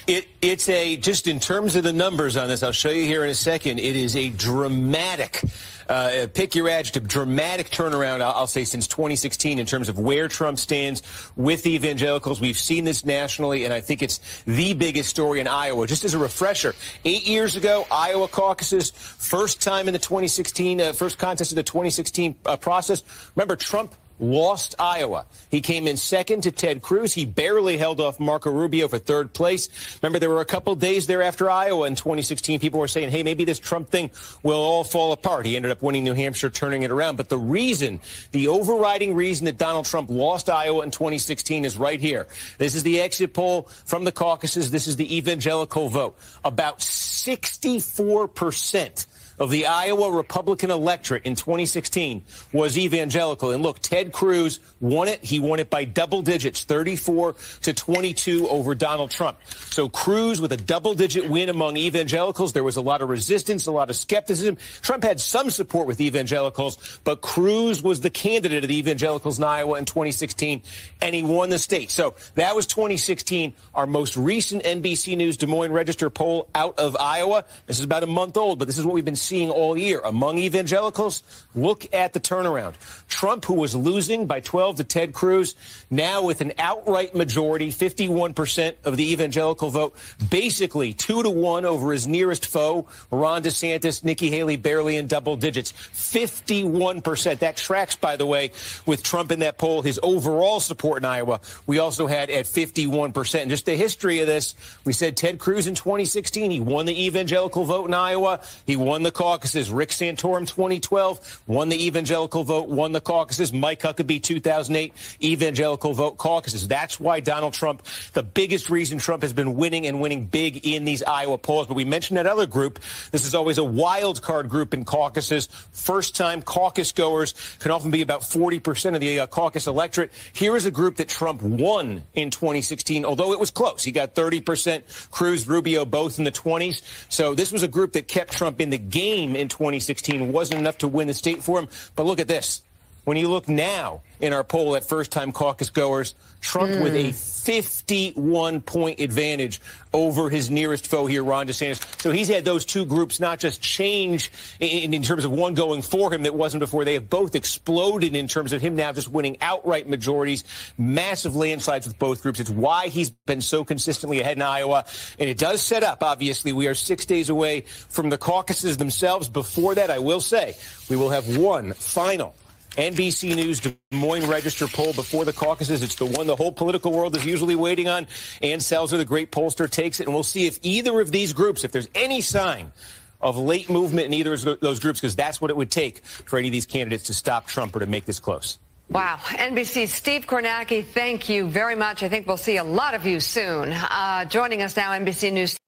It, 0.06 0.28
it's 0.42 0.70
a 0.70 0.96
just 0.96 1.28
in 1.28 1.40
terms 1.40 1.76
of 1.76 1.84
the 1.84 1.94
numbers 1.94 2.38
on 2.38 2.48
this. 2.48 2.62
I'll 2.62 2.72
show 2.72 2.92
you 2.92 3.06
here 3.06 3.24
in 3.24 3.32
a 3.32 3.36
second. 3.36 3.80
It 3.80 3.96
is 3.96 4.16
a 4.16 4.30
dramatic, 4.30 5.42
uh, 5.90 6.28
pick 6.34 6.56
your 6.56 6.70
adjective, 6.70 7.08
dramatic 7.08 7.70
turnaround. 7.70 8.22
I'll, 8.22 8.34
I'll 8.34 8.48
say 8.48 8.64
since 8.64 8.88
2016 8.88 9.60
in 9.60 9.66
terms 9.66 9.90
of 9.90 10.00
where 10.00 10.28
Trump 10.28 10.60
stands 10.60 11.02
with 11.36 11.64
the 11.64 11.74
evangelicals. 11.74 12.40
We've 12.40 12.58
seen 12.58 12.86
this 12.86 13.04
nationally, 13.04 13.66
and 13.66 13.74
I 13.74 13.82
think 13.82 14.02
it's 14.02 14.20
the 14.46 14.74
biggest 14.74 15.10
story 15.10 15.40
in 15.40 15.48
Iowa. 15.48 15.88
Just 15.88 16.06
as 16.06 16.14
a 16.14 16.20
refresher, 16.20 16.76
eight 17.06 17.28
years 17.28 17.56
ago, 17.56 17.88
Iowa 17.92 18.28
caucuses, 18.28 18.92
first 18.92 19.62
time 19.62 19.88
in 19.88 19.94
the 19.94 20.00
2016, 20.00 20.80
uh, 20.80 20.94
first 20.94 21.18
contest 21.18 21.52
of 21.52 21.56
the 21.56 21.64
2016 21.64 22.36
uh, 22.46 22.56
process. 22.58 23.04
Remember, 23.36 23.56
Trump 23.56 23.96
lost 24.20 24.76
Iowa. 24.80 25.26
He 25.50 25.62
came 25.62 25.88
in 25.88 25.98
second 25.98 26.44
to 26.44 26.52
Ted 26.52 26.82
Cruz. 26.82 27.14
He 27.14 27.26
barely 27.26 27.78
held 27.78 28.02
off 28.02 28.20
Marco 28.20 28.52
Rubio 28.52 28.88
for 28.88 29.00
third 29.00 29.34
place. 29.34 29.70
Remember, 30.02 30.20
there 30.20 30.30
were 30.30 30.42
a 30.42 30.46
couple 30.46 30.76
days 30.76 31.08
there 31.08 31.22
after 31.22 31.50
Iowa 31.50 31.88
in 31.88 31.96
2016. 31.96 32.60
People 32.60 32.80
were 32.80 32.88
saying, 32.88 33.12
hey, 33.12 33.24
maybe 33.24 33.46
this 33.46 33.60
Trump 33.60 33.90
thing 33.90 34.12
will 34.44 34.60
all 34.60 34.84
fall 34.84 35.12
apart. 35.12 35.46
He 35.46 35.56
ended 35.56 35.72
up 35.72 35.82
winning 35.82 36.04
New 36.04 36.14
Hampshire, 36.14 36.50
turning 36.50 36.84
it 36.84 36.92
around. 36.92 37.16
But 37.16 37.30
the 37.30 37.38
reason, 37.38 38.00
the 38.32 38.48
overriding 38.48 39.16
reason 39.16 39.46
that 39.46 39.58
Donald 39.58 39.86
Trump 39.86 40.10
lost 40.10 40.50
Iowa 40.50 40.84
in 40.84 40.92
2016 40.92 41.66
is 41.66 41.78
right 41.78 42.00
here. 42.00 42.28
This 42.58 42.76
is 42.76 42.84
the 42.84 43.02
exit 43.02 43.34
poll 43.34 43.70
from 43.86 44.04
the 44.04 44.12
caucuses. 44.12 44.72
This 44.72 44.88
is 44.88 44.98
the 44.98 45.18
evangelical 45.18 45.90
vote. 45.90 46.18
About 46.44 46.80
64% 46.80 49.06
of 49.40 49.50
the 49.50 49.66
Iowa 49.66 50.12
Republican 50.12 50.70
electorate 50.72 51.26
in 51.26 51.36
2016 51.36 52.24
was 52.52 52.78
evangelical. 52.78 53.52
And 53.52 53.64
look, 53.64 53.80
Ted 53.80 54.12
Cruz 54.12 54.60
won 54.80 55.08
it. 55.08 55.24
He 55.24 55.40
won 55.40 55.60
it 55.60 55.70
by 55.70 55.86
double 55.86 56.22
digits, 56.22 56.64
34 56.66 57.36
to 57.62 57.74
22 57.74 58.50
over 58.50 58.76
Donald 58.76 59.12
Trump. 59.12 59.38
So 59.70 59.88
Cruz 59.90 60.42
with 60.42 60.52
a 60.52 60.58
double 60.58 60.94
digit 60.94 61.30
win 61.30 61.50
among 61.50 61.78
evangelicals. 61.78 62.54
There 62.54 62.64
was 62.64 62.76
a 62.76 62.82
lot 62.82 63.02
of 63.02 63.10
resistance, 63.10 63.66
a 63.66 63.72
lot 63.72 63.90
of 63.90 63.96
skepticism. 63.96 64.58
Trump 64.82 65.04
had 65.04 65.20
some 65.22 65.50
support 65.50 65.88
with 65.88 66.02
evangelicals, 66.02 67.00
but 67.04 67.22
Cruz 67.22 67.82
was 67.82 68.02
the 68.02 68.10
candidate 68.10 68.64
of 68.64 68.68
the 68.68 68.78
evangelicals 68.78 69.38
in 69.38 69.44
Iowa 69.44 69.78
in 69.78 69.86
2016, 69.86 70.62
and 71.02 71.16
he 71.16 71.24
won 71.24 71.50
the 71.50 71.60
state. 71.60 71.92
So 71.92 72.16
that 72.36 72.56
was 72.56 72.68
2016. 72.68 73.54
Our 73.74 73.88
most 73.88 74.18
recent 74.18 74.64
NBC 74.64 75.16
News 75.16 75.38
Des 75.38 75.48
Moines 75.48 75.72
Register 75.72 76.10
poll 76.10 76.48
out 76.54 76.78
of 76.78 76.98
Iowa. 76.98 77.46
This 77.66 77.80
is 77.80 77.86
about 77.86 78.04
a 78.04 78.08
month 78.08 78.38
old, 78.38 78.60
but 78.60 78.68
this 78.68 78.78
is 78.78 78.86
what 78.86 78.94
we've 78.94 79.06
been 79.06 79.16
seeing 79.30 79.52
all 79.52 79.78
year 79.78 80.02
among 80.04 80.40
evangelicals. 80.40 81.22
Look 81.54 81.88
at 81.94 82.14
the 82.14 82.20
turnaround. 82.20 82.74
Trump, 83.08 83.46
who 83.46 83.54
was 83.54 83.76
losing 83.76 84.26
by 84.26 84.40
12 84.40 84.78
to 84.78 84.84
Ted 84.84 85.14
Cruz, 85.14 85.56
now 85.92 86.24
with 86.24 86.42
an 86.42 86.54
outright 86.58 87.14
majority, 87.14 87.72
51% 87.72 88.74
of 88.84 88.98
the 88.98 89.12
evangelical 89.12 89.70
vote, 89.70 89.96
basically 90.30 90.94
two 90.94 91.22
to 91.22 91.30
one 91.30 91.64
over 91.64 91.92
his 91.92 92.08
nearest 92.08 92.48
foe, 92.48 92.88
Ron 93.12 93.44
DeSantis, 93.44 94.04
Nikki 94.04 94.32
Haley, 94.32 94.58
barely 94.58 94.98
in 94.98 95.06
double 95.06 95.36
digits. 95.36 95.74
51%. 95.94 97.40
That 97.40 97.56
tracks, 97.56 97.96
by 97.96 98.16
the 98.16 98.26
way, 98.26 98.52
with 98.88 99.04
Trump 99.04 99.32
in 99.32 99.40
that 99.40 99.60
poll, 99.60 99.84
his 99.84 100.00
overall 100.02 100.60
support 100.60 101.04
in 101.04 101.06
Iowa. 101.06 101.40
We 101.68 101.78
also 101.78 102.08
had 102.08 102.32
at 102.32 102.46
51%. 102.46 103.42
And 103.42 103.52
just 103.52 103.66
the 103.68 103.76
history 103.76 104.22
of 104.22 104.28
this, 104.28 104.56
we 104.86 104.94
said 104.94 105.16
Ted 105.16 105.38
Cruz 105.38 105.68
in 105.68 105.76
2016, 105.76 106.50
he 106.50 106.60
won 106.60 106.88
the 106.88 107.06
evangelical 107.06 107.66
vote 107.66 107.86
in 107.86 107.94
Iowa. 107.94 108.40
He 108.66 108.76
won 108.76 109.04
the 109.04 109.12
caucuses. 109.20 109.70
Rick 109.70 109.90
Santorum 109.90 110.48
2012 110.48 111.42
won 111.46 111.68
the 111.68 111.88
evangelical 111.88 112.46
vote, 112.46 112.70
won 112.70 112.94
the 112.94 113.02
caucuses. 113.02 113.52
Mike 113.52 113.82
Huckabee 113.82 114.24
2008 114.24 114.94
evangelical 115.22 115.94
vote 115.94 116.18
caucuses. 116.18 116.70
That's 116.70 117.02
why 117.02 117.20
Donald 117.20 117.54
Trump, 117.54 117.86
the 118.14 118.24
biggest 118.24 118.70
reason 118.70 118.98
Trump 118.98 119.24
has 119.24 119.34
been 119.34 119.56
winning 119.56 119.88
and 119.88 120.00
winning 120.00 120.26
big 120.26 120.66
in 120.66 120.86
these 120.86 121.04
Iowa 121.04 121.38
polls. 121.38 121.68
But 121.68 121.74
we 121.74 121.84
mentioned 121.84 122.18
that 122.18 122.28
other 122.28 122.46
group. 122.46 122.80
This 123.12 123.26
is 123.26 123.36
always 123.36 123.58
a 123.58 123.64
wild 123.64 124.22
card 124.22 124.48
group 124.48 124.74
in 124.74 124.86
caucuses. 124.86 125.50
First 125.74 126.16
time 126.16 126.42
caucus 126.42 126.94
goers 126.94 127.34
can 127.60 127.72
often 127.72 127.92
be 127.92 128.02
about 128.02 128.22
40% 128.22 128.96
of 128.96 129.02
the 129.02 129.20
uh, 129.20 129.28
caucus 129.28 129.68
electorate. 129.68 130.14
Here 130.32 130.56
is 130.56 130.66
a 130.66 130.72
group 130.72 130.96
that 130.96 131.10
Trump 131.10 131.42
won 131.42 132.04
in 132.14 132.32
2016, 132.32 133.04
although 133.04 133.34
it 133.34 133.40
was 133.40 133.52
close. 133.52 133.84
He 133.84 133.92
got 133.92 134.16
30%, 134.16 135.12
Cruz, 135.12 135.46
Rubio, 135.46 135.84
both 135.84 136.20
in 136.20 136.24
the 136.24 136.32
20s. 136.32 136.84
So 137.10 137.36
this 137.36 137.52
was 137.52 137.64
a 137.64 137.68
group 137.68 137.92
that 137.94 138.08
kept 138.08 138.32
Trump 138.32 138.62
in 138.62 138.70
the 138.70 138.78
game 138.78 139.09
in 139.10 139.48
2016. 139.48 140.32
Wasn't 140.32 140.60
enough 140.60 140.78
to 140.80 140.88
win 140.88 141.08
the 141.08 141.14
state 141.14 141.44
for 141.44 141.60
him. 141.60 141.68
But 141.96 142.06
look 142.06 142.20
at 142.20 142.28
this. 142.28 142.62
When 143.06 143.18
you 143.18 143.30
look 143.30 143.48
now 143.48 144.02
in 144.20 144.34
our 144.34 144.44
poll 144.44 144.76
at 144.76 144.86
first 144.86 145.12
time 145.12 145.32
caucus 145.32 145.70
goers, 145.70 146.16
Trump 146.42 146.82
with 146.82 146.96
a 146.96 147.12
hmm. 147.12 147.16
51 147.16 148.62
point 148.62 149.00
advantage 149.00 149.60
over 149.94 150.30
his 150.30 150.50
nearest 150.50 150.88
foe 150.88 151.08
here, 151.08 151.24
Ron 151.24 151.48
DeSantis. 151.48 151.84
So 152.02 152.12
he's 152.12 152.28
had 152.28 152.46
those 152.46 152.64
two 152.64 152.86
groups 152.86 153.20
not 153.20 153.40
just 153.40 153.62
change 153.62 154.32
in, 154.60 154.94
in, 154.94 155.02
terms 155.02 155.26
of 155.26 155.32
one 155.32 155.56
going 155.56 155.82
for 155.82 156.14
him 156.14 156.24
that 156.24 156.36
wasn't 156.36 156.60
before. 156.60 156.86
They 156.86 156.94
have 156.94 157.10
both 157.10 157.36
exploded 157.36 158.16
in 158.16 158.28
terms 158.28 158.54
of 158.54 158.62
him 158.62 158.76
now 158.76 158.92
just 158.94 159.08
winning 159.08 159.38
outright 159.42 159.90
majorities, 159.90 160.44
massive 160.78 161.36
landslides 161.36 161.88
with 161.88 161.98
both 161.98 162.22
groups. 162.22 162.40
It's 162.40 162.52
why 162.52 162.90
he's 162.90 163.10
been 163.10 163.42
so 163.42 163.66
consistently 163.66 164.20
ahead 164.20 164.38
in 164.38 164.44
Iowa. 164.44 164.86
And 165.18 165.30
it 165.30 165.38
does 165.38 165.62
set 165.62 165.84
up, 165.84 166.04
obviously, 166.04 166.54
we 166.54 166.68
are 166.68 166.76
six 166.76 167.06
days 167.06 167.30
away 167.30 167.62
from 167.90 168.10
the 168.10 168.18
caucuses 168.18 168.78
themselves. 168.78 169.28
Before 169.28 169.76
that, 169.76 169.90
I 169.90 170.00
will 170.00 170.22
say, 170.22 170.56
we 170.90 170.96
will 170.96 171.10
have 171.10 171.38
one 171.38 171.74
final 171.74 172.36
NBC 172.80 173.36
News 173.36 173.60
Des 173.60 173.76
Moines 173.92 174.26
Register 174.26 174.66
poll 174.66 174.94
before 174.94 175.26
the 175.26 175.34
caucuses. 175.34 175.84
It's 175.84 175.96
the 175.96 176.06
one 176.06 176.28
the 176.28 176.36
whole 176.36 176.52
political 176.52 176.94
world 176.94 177.14
is 177.18 177.26
usually 177.26 177.56
waiting 177.56 177.90
on. 177.90 178.08
Ann 178.42 178.60
Selzer, 178.60 178.98
the 178.98 179.04
great 179.04 179.34
pollster, 179.34 179.70
takes 179.70 180.00
it, 180.00 180.06
and 180.06 180.14
we'll 180.14 180.24
see 180.24 180.48
if 180.48 180.60
either 180.62 181.02
of 181.02 181.12
these 181.12 181.34
groups, 181.34 181.66
if 181.66 181.74
there's 181.74 181.90
any 181.94 182.22
sign 182.22 182.72
of 183.20 183.38
late 183.38 183.70
movement 183.70 184.06
in 184.06 184.14
either 184.14 184.32
of 184.32 184.62
those 184.62 184.80
groups, 184.80 185.02
because 185.02 185.14
that's 185.14 185.42
what 185.42 185.52
it 185.52 185.58
would 185.58 185.70
take 185.70 186.06
for 186.06 186.40
any 186.40 186.48
of 186.48 186.54
these 186.54 186.66
candidates 186.66 187.04
to 187.04 187.14
stop 187.14 187.48
Trump 187.48 187.76
or 187.76 187.80
to 187.80 187.86
make 187.86 188.06
this 188.06 188.18
close. 188.18 188.60
Wow. 188.90 189.18
NBC's 189.24 189.94
Steve 189.94 190.26
Kornacki, 190.26 190.86
thank 190.86 191.28
you 191.28 191.50
very 191.50 191.76
much. 191.76 192.02
I 192.02 192.08
think 192.08 192.28
we'll 192.28 192.38
see 192.38 192.56
a 192.56 192.64
lot 192.64 192.94
of 192.94 193.06
you 193.06 193.20
soon. 193.20 193.74
Uh, 193.74 194.24
joining 194.24 194.62
us 194.62 194.78
now, 194.78 194.92
NBC 194.92 195.34
News. 195.34 195.60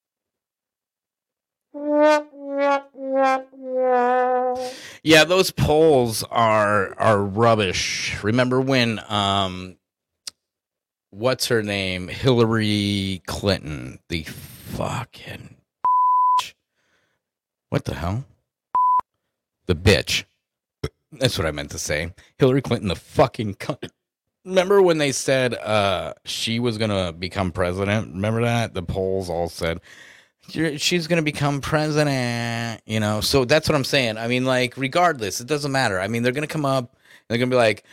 Yeah, 1.73 2.83
those 5.25 5.51
polls 5.51 6.23
are 6.29 6.93
are 6.99 7.23
rubbish. 7.23 8.21
Remember 8.23 8.59
when 8.59 8.99
um 9.09 9.77
what's 11.11 11.47
her 11.47 11.63
name? 11.63 12.09
Hillary 12.09 13.21
Clinton, 13.25 13.99
the 14.09 14.23
fucking 14.23 15.55
What 17.69 17.85
the 17.85 17.95
hell? 17.95 18.25
The 19.67 19.75
bitch. 19.75 20.25
That's 21.13 21.37
what 21.37 21.47
I 21.47 21.51
meant 21.51 21.71
to 21.71 21.79
say. 21.79 22.13
Hillary 22.37 22.61
Clinton, 22.61 22.89
the 22.89 22.95
fucking 22.95 23.55
cunt. 23.55 23.89
Remember 24.43 24.81
when 24.81 24.97
they 24.97 25.13
said 25.13 25.53
uh 25.53 26.15
she 26.25 26.59
was 26.59 26.77
going 26.77 26.91
to 26.91 27.13
become 27.13 27.53
president? 27.53 28.13
Remember 28.13 28.41
that? 28.41 28.73
The 28.73 28.83
polls 28.83 29.29
all 29.29 29.47
said 29.47 29.79
she's 30.49 31.07
going 31.07 31.17
to 31.17 31.23
become 31.23 31.61
president, 31.61 32.81
you 32.85 32.99
know. 32.99 33.21
So 33.21 33.45
that's 33.45 33.69
what 33.69 33.75
I'm 33.75 33.83
saying. 33.83 34.17
I 34.17 34.27
mean, 34.27 34.45
like, 34.45 34.77
regardless, 34.77 35.41
it 35.41 35.47
doesn't 35.47 35.71
matter. 35.71 35.99
I 35.99 36.07
mean, 36.07 36.23
they're 36.23 36.31
going 36.31 36.47
to 36.47 36.51
come 36.51 36.65
up, 36.65 36.97
they're 37.27 37.37
going 37.37 37.49
to 37.49 37.53
be 37.53 37.59
like, 37.59 37.83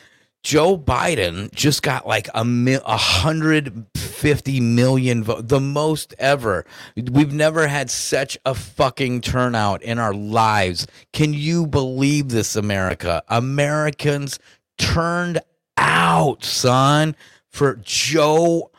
Joe 0.42 0.78
Biden 0.78 1.52
just 1.52 1.82
got 1.82 2.06
like 2.06 2.28
a 2.32 2.44
mi- 2.44 2.78
150 2.78 4.60
million 4.60 5.24
votes, 5.24 5.42
the 5.44 5.60
most 5.60 6.14
ever. 6.18 6.64
We've 6.96 7.32
never 7.32 7.66
had 7.66 7.90
such 7.90 8.38
a 8.46 8.54
fucking 8.54 9.22
turnout 9.22 9.82
in 9.82 9.98
our 9.98 10.14
lives. 10.14 10.86
Can 11.12 11.34
you 11.34 11.66
believe 11.66 12.28
this, 12.28 12.54
America? 12.54 13.22
Americans 13.28 14.38
turned 14.78 15.40
out, 15.76 16.44
son, 16.44 17.16
for 17.50 17.76
Joe 17.82 18.70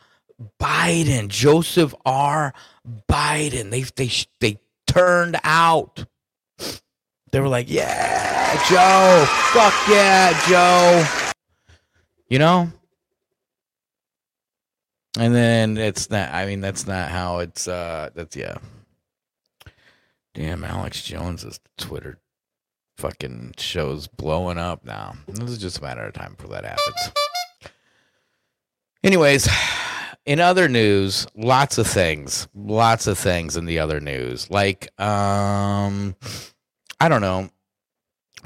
Biden, 0.58 1.28
Joseph 1.28 1.94
R. 2.06 2.54
Biden. 3.08 3.70
They 3.70 3.82
they 3.82 4.10
they 4.40 4.60
turned 4.86 5.38
out. 5.44 6.04
They 7.32 7.40
were 7.40 7.48
like, 7.48 7.70
"Yeah, 7.70 8.54
Joe. 8.68 9.24
Fuck 9.52 9.74
yeah, 9.88 10.46
Joe." 10.48 11.32
You 12.28 12.38
know? 12.38 12.72
And 15.18 15.34
then 15.34 15.76
it's 15.76 16.08
not 16.08 16.32
I 16.32 16.46
mean 16.46 16.60
that's 16.60 16.86
not 16.86 17.10
how 17.10 17.40
it's 17.40 17.66
uh 17.66 18.10
that's 18.14 18.36
yeah. 18.36 18.58
Damn, 20.34 20.62
Alex 20.62 21.02
Jones's 21.02 21.58
Twitter 21.76 22.18
fucking 22.96 23.54
show's 23.56 24.06
blowing 24.06 24.58
up 24.58 24.84
now. 24.84 25.14
This 25.26 25.50
is 25.50 25.58
just 25.58 25.78
a 25.78 25.82
matter 25.82 26.02
of 26.02 26.12
time 26.12 26.34
before 26.34 26.52
that 26.52 26.64
happens. 26.64 27.12
Anyways, 29.02 29.48
in 30.26 30.40
other 30.40 30.68
news, 30.68 31.26
lots 31.34 31.78
of 31.78 31.86
things, 31.86 32.48
lots 32.54 33.06
of 33.06 33.18
things 33.18 33.56
in 33.56 33.64
the 33.64 33.78
other 33.78 34.00
news. 34.00 34.50
Like, 34.50 34.88
um, 35.00 36.14
I 37.00 37.08
don't 37.08 37.20
know, 37.20 37.50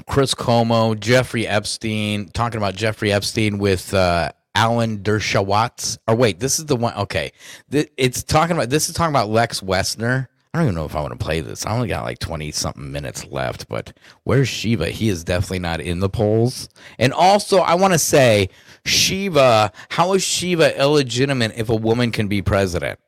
Chris 0.07 0.33
Cuomo, 0.33 0.99
Jeffrey 0.99 1.47
Epstein, 1.47 2.29
talking 2.29 2.57
about 2.57 2.75
Jeffrey 2.75 3.11
Epstein 3.11 3.57
with 3.57 3.93
uh, 3.93 4.31
Alan 4.53 4.99
Dershowitz. 4.99 5.97
Or 6.07 6.15
wait, 6.15 6.39
this 6.39 6.59
is 6.59 6.65
the 6.65 6.75
one. 6.75 6.95
Okay, 6.95 7.31
it's 7.69 8.23
talking 8.23 8.55
about. 8.55 8.69
This 8.69 8.89
is 8.89 8.95
talking 8.95 9.13
about 9.13 9.29
Lex 9.29 9.61
Wessner. 9.61 10.27
I 10.55 10.59
don't 10.59 10.67
even 10.67 10.75
know 10.75 10.85
if 10.85 10.95
I 10.95 11.01
want 11.01 11.11
to 11.11 11.21
play 11.21 11.41
this. 11.41 11.65
I 11.65 11.75
only 11.75 11.89
got 11.89 12.05
like 12.05 12.19
twenty 12.19 12.49
something 12.49 12.89
minutes 12.89 13.25
left. 13.25 13.67
But 13.67 13.91
where's 14.23 14.47
Shiva? 14.47 14.87
He 14.87 15.09
is 15.09 15.25
definitely 15.25 15.59
not 15.59 15.81
in 15.81 15.99
the 15.99 16.07
polls. 16.07 16.69
And 16.97 17.11
also, 17.11 17.57
I 17.57 17.75
want 17.75 17.91
to 17.91 17.99
say, 17.99 18.47
Shiva. 18.85 19.73
How 19.89 20.13
is 20.13 20.23
Shiva 20.23 20.79
illegitimate 20.79 21.51
if 21.57 21.67
a 21.67 21.75
woman 21.75 22.09
can 22.11 22.29
be 22.29 22.41
president? 22.41 23.01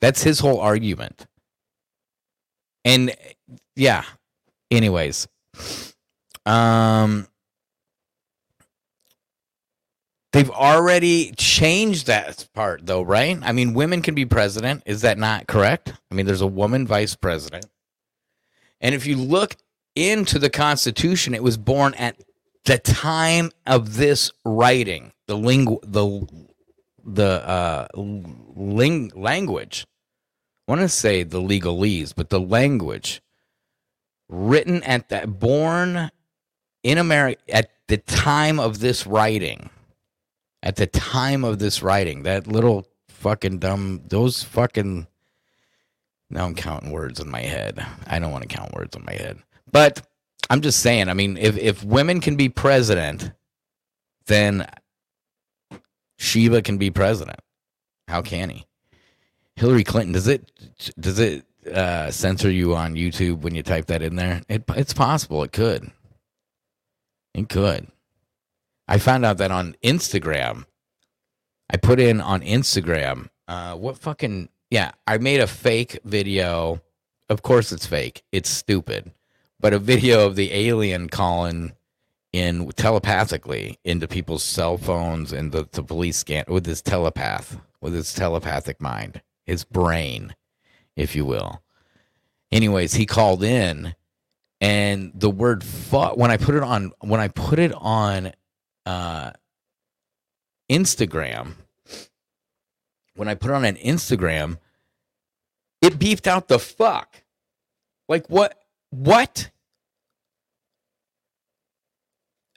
That's 0.00 0.22
his 0.22 0.40
whole 0.40 0.58
argument. 0.58 1.26
And 2.82 3.14
yeah. 3.74 4.04
Anyways, 4.70 5.28
um, 6.46 7.28
they've 10.36 10.50
already 10.50 11.32
changed 11.32 12.06
that 12.06 12.46
part, 12.54 12.84
though, 12.84 13.02
right? 13.02 13.38
I 13.42 13.52
mean, 13.52 13.72
women 13.72 14.02
can 14.02 14.14
be 14.14 14.26
president. 14.26 14.82
Is 14.84 15.00
that 15.00 15.16
not 15.18 15.46
correct? 15.46 15.94
I 16.10 16.14
mean, 16.14 16.26
there's 16.26 16.42
a 16.42 16.46
woman 16.46 16.86
vice 16.86 17.14
president. 17.14 17.66
And 18.80 18.94
if 18.94 19.06
you 19.06 19.16
look 19.16 19.56
into 19.94 20.38
the 20.38 20.50
Constitution, 20.50 21.34
it 21.34 21.42
was 21.42 21.56
born 21.56 21.94
at 21.94 22.22
the 22.66 22.76
time 22.78 23.50
of 23.66 23.96
this 23.96 24.30
writing. 24.44 25.12
The 25.26 25.36
lingu- 25.36 25.80
the 25.82 26.28
the 27.02 27.48
uh, 27.48 27.88
ling- 27.94 29.12
language. 29.14 29.86
I 30.68 30.72
want 30.72 30.82
to 30.82 30.88
say 30.88 31.22
the 31.22 31.40
legalese, 31.40 32.12
but 32.14 32.28
the 32.28 32.40
language 32.40 33.22
written 34.28 34.82
at 34.82 35.08
that 35.08 35.38
born 35.38 36.10
in 36.82 36.98
America 36.98 37.40
at 37.48 37.70
the 37.86 37.96
time 37.96 38.58
of 38.58 38.80
this 38.80 39.06
writing. 39.06 39.70
At 40.66 40.74
the 40.74 40.88
time 40.88 41.44
of 41.44 41.60
this 41.60 41.80
writing, 41.80 42.24
that 42.24 42.48
little 42.48 42.88
fucking 43.06 43.60
dumb 43.60 44.02
those 44.08 44.42
fucking 44.42 45.06
now 46.28 46.46
I'm 46.46 46.56
counting 46.56 46.90
words 46.90 47.20
in 47.20 47.30
my 47.30 47.42
head. 47.42 47.86
I 48.04 48.18
don't 48.18 48.32
want 48.32 48.42
to 48.42 48.52
count 48.52 48.74
words 48.74 48.96
in 48.96 49.04
my 49.04 49.12
head. 49.12 49.38
But 49.70 50.04
I'm 50.50 50.62
just 50.62 50.80
saying, 50.80 51.08
I 51.08 51.14
mean, 51.14 51.36
if 51.36 51.56
if 51.56 51.84
women 51.84 52.20
can 52.20 52.34
be 52.34 52.48
president, 52.48 53.30
then 54.26 54.66
Shiva 56.18 56.62
can 56.62 56.78
be 56.78 56.90
president. 56.90 57.38
How 58.08 58.20
can 58.20 58.50
he? 58.50 58.66
Hillary 59.54 59.84
Clinton, 59.84 60.14
does 60.14 60.26
it 60.26 60.50
does 60.98 61.20
it 61.20 61.44
uh, 61.72 62.10
censor 62.10 62.50
you 62.50 62.74
on 62.74 62.96
YouTube 62.96 63.42
when 63.42 63.54
you 63.54 63.62
type 63.62 63.86
that 63.86 64.02
in 64.02 64.16
there? 64.16 64.42
It, 64.48 64.64
it's 64.70 64.94
possible. 64.94 65.44
It 65.44 65.52
could. 65.52 65.92
It 67.34 67.48
could. 67.48 67.86
I 68.88 68.98
found 68.98 69.24
out 69.24 69.38
that 69.38 69.50
on 69.50 69.76
Instagram. 69.82 70.64
I 71.70 71.76
put 71.76 71.98
in 71.98 72.20
on 72.20 72.40
Instagram. 72.42 73.28
Uh, 73.48 73.74
what 73.74 73.98
fucking 73.98 74.48
yeah? 74.70 74.92
I 75.06 75.18
made 75.18 75.40
a 75.40 75.46
fake 75.46 75.98
video. 76.04 76.80
Of 77.28 77.42
course, 77.42 77.72
it's 77.72 77.86
fake. 77.86 78.22
It's 78.30 78.48
stupid. 78.48 79.12
But 79.58 79.72
a 79.72 79.78
video 79.78 80.26
of 80.26 80.36
the 80.36 80.52
alien 80.52 81.08
calling 81.08 81.72
in 82.32 82.70
telepathically 82.72 83.78
into 83.84 84.06
people's 84.06 84.44
cell 84.44 84.76
phones 84.76 85.32
and 85.32 85.52
the, 85.52 85.66
the 85.72 85.82
police 85.82 86.18
scan 86.18 86.44
with 86.48 86.66
his 86.66 86.82
telepath, 86.82 87.58
with 87.80 87.94
his 87.94 88.12
telepathic 88.12 88.80
mind, 88.80 89.22
his 89.46 89.64
brain, 89.64 90.34
if 90.96 91.16
you 91.16 91.24
will. 91.24 91.62
Anyways, 92.52 92.94
he 92.94 93.06
called 93.06 93.42
in 93.42 93.94
and 94.60 95.12
the 95.14 95.30
word 95.30 95.64
fuck 95.64 96.16
when 96.16 96.30
I 96.30 96.36
put 96.36 96.54
it 96.54 96.62
on 96.62 96.92
when 97.00 97.20
I 97.20 97.28
put 97.28 97.58
it 97.58 97.72
on 97.74 98.32
uh 98.86 99.32
Instagram, 100.70 101.54
when 103.14 103.28
I 103.28 103.34
put 103.34 103.50
on 103.50 103.64
an 103.64 103.76
Instagram, 103.76 104.58
it 105.82 105.98
beefed 105.98 106.26
out 106.26 106.48
the 106.48 106.58
fuck. 106.58 107.22
Like 108.08 108.26
what 108.28 108.58
what? 108.90 109.50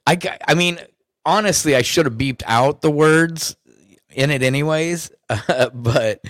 I 0.06 0.18
I 0.47 0.53
mean, 0.53 0.80
honestly, 1.26 1.76
I 1.76 1.81
should 1.81 2.06
have 2.06 2.15
beeped 2.15 2.43
out 2.45 2.81
the 2.81 2.91
words 2.91 3.56
in 4.11 4.31
it 4.31 4.41
anyways, 4.41 5.11
uh, 5.30 5.69
but 5.73 6.23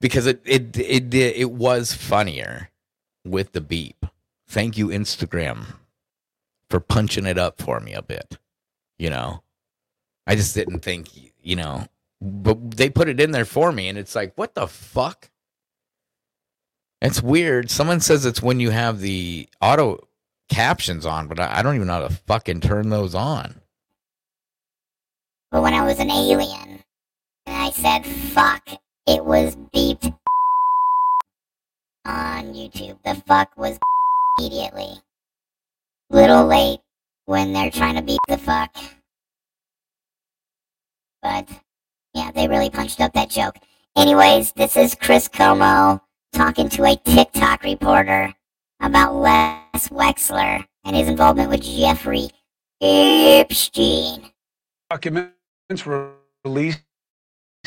because 0.00 0.26
it 0.26 0.42
it 0.44 0.76
it, 0.76 1.14
it 1.14 1.50
was 1.50 1.92
funnier 1.94 2.70
with 3.24 3.52
the 3.52 3.60
beep. 3.60 4.06
Thank 4.46 4.76
you 4.76 4.88
Instagram 4.88 5.76
for 6.68 6.80
punching 6.80 7.26
it 7.26 7.38
up 7.38 7.60
for 7.60 7.80
me 7.80 7.92
a 7.92 8.02
bit. 8.02 8.38
You 8.98 9.10
know, 9.10 9.42
I 10.26 10.36
just 10.36 10.54
didn't 10.54 10.80
think 10.80 11.08
you 11.42 11.56
know, 11.56 11.86
but 12.20 12.76
they 12.76 12.90
put 12.90 13.08
it 13.08 13.20
in 13.20 13.30
there 13.30 13.44
for 13.44 13.72
me, 13.72 13.88
and 13.88 13.98
it's 13.98 14.14
like, 14.14 14.32
what 14.36 14.54
the 14.54 14.66
fuck? 14.66 15.30
It's 17.00 17.22
weird. 17.22 17.70
Someone 17.70 18.00
says 18.00 18.24
it's 18.24 18.42
when 18.42 18.60
you 18.60 18.70
have 18.70 19.00
the 19.00 19.46
auto 19.60 20.08
captions 20.48 21.04
on, 21.04 21.28
but 21.28 21.38
I, 21.38 21.62
don't 21.62 21.74
even 21.74 21.86
know 21.86 21.94
how 21.94 22.08
to 22.08 22.14
fucking 22.14 22.60
turn 22.60 22.88
those 22.88 23.14
on. 23.14 23.60
But 25.50 25.62
when 25.62 25.74
I 25.74 25.84
was 25.84 25.98
an 25.98 26.10
alien 26.10 26.82
and 27.46 27.56
I 27.56 27.70
said 27.70 28.06
fuck, 28.06 28.66
it 29.06 29.24
was 29.24 29.54
beeped 29.54 30.16
on 32.06 32.54
YouTube. 32.54 32.98
The 33.04 33.16
fuck 33.26 33.56
was 33.56 33.78
immediately. 34.38 34.94
Little 36.10 36.46
late 36.46 36.80
when 37.26 37.52
they're 37.52 37.70
trying 37.70 37.96
to 37.96 38.02
beat 38.02 38.18
the 38.28 38.38
fuck. 38.38 38.74
But 41.22 41.48
yeah, 42.12 42.30
they 42.32 42.48
really 42.48 42.70
punched 42.70 43.00
up 43.00 43.12
that 43.14 43.30
joke. 43.30 43.56
Anyways, 43.96 44.52
this 44.52 44.76
is 44.76 44.94
Chris 44.94 45.28
Cuomo 45.28 46.00
talking 46.32 46.68
to 46.70 46.84
a 46.84 46.96
TikTok 46.96 47.62
reporter 47.62 48.34
about 48.80 49.14
Les 49.14 49.88
Wexler 49.88 50.64
and 50.84 50.96
his 50.96 51.08
involvement 51.08 51.50
with 51.50 51.62
Jeffrey 51.62 52.28
Epstein. 52.80 54.30
Documents 54.90 55.86
were 55.86 56.12
released 56.44 56.82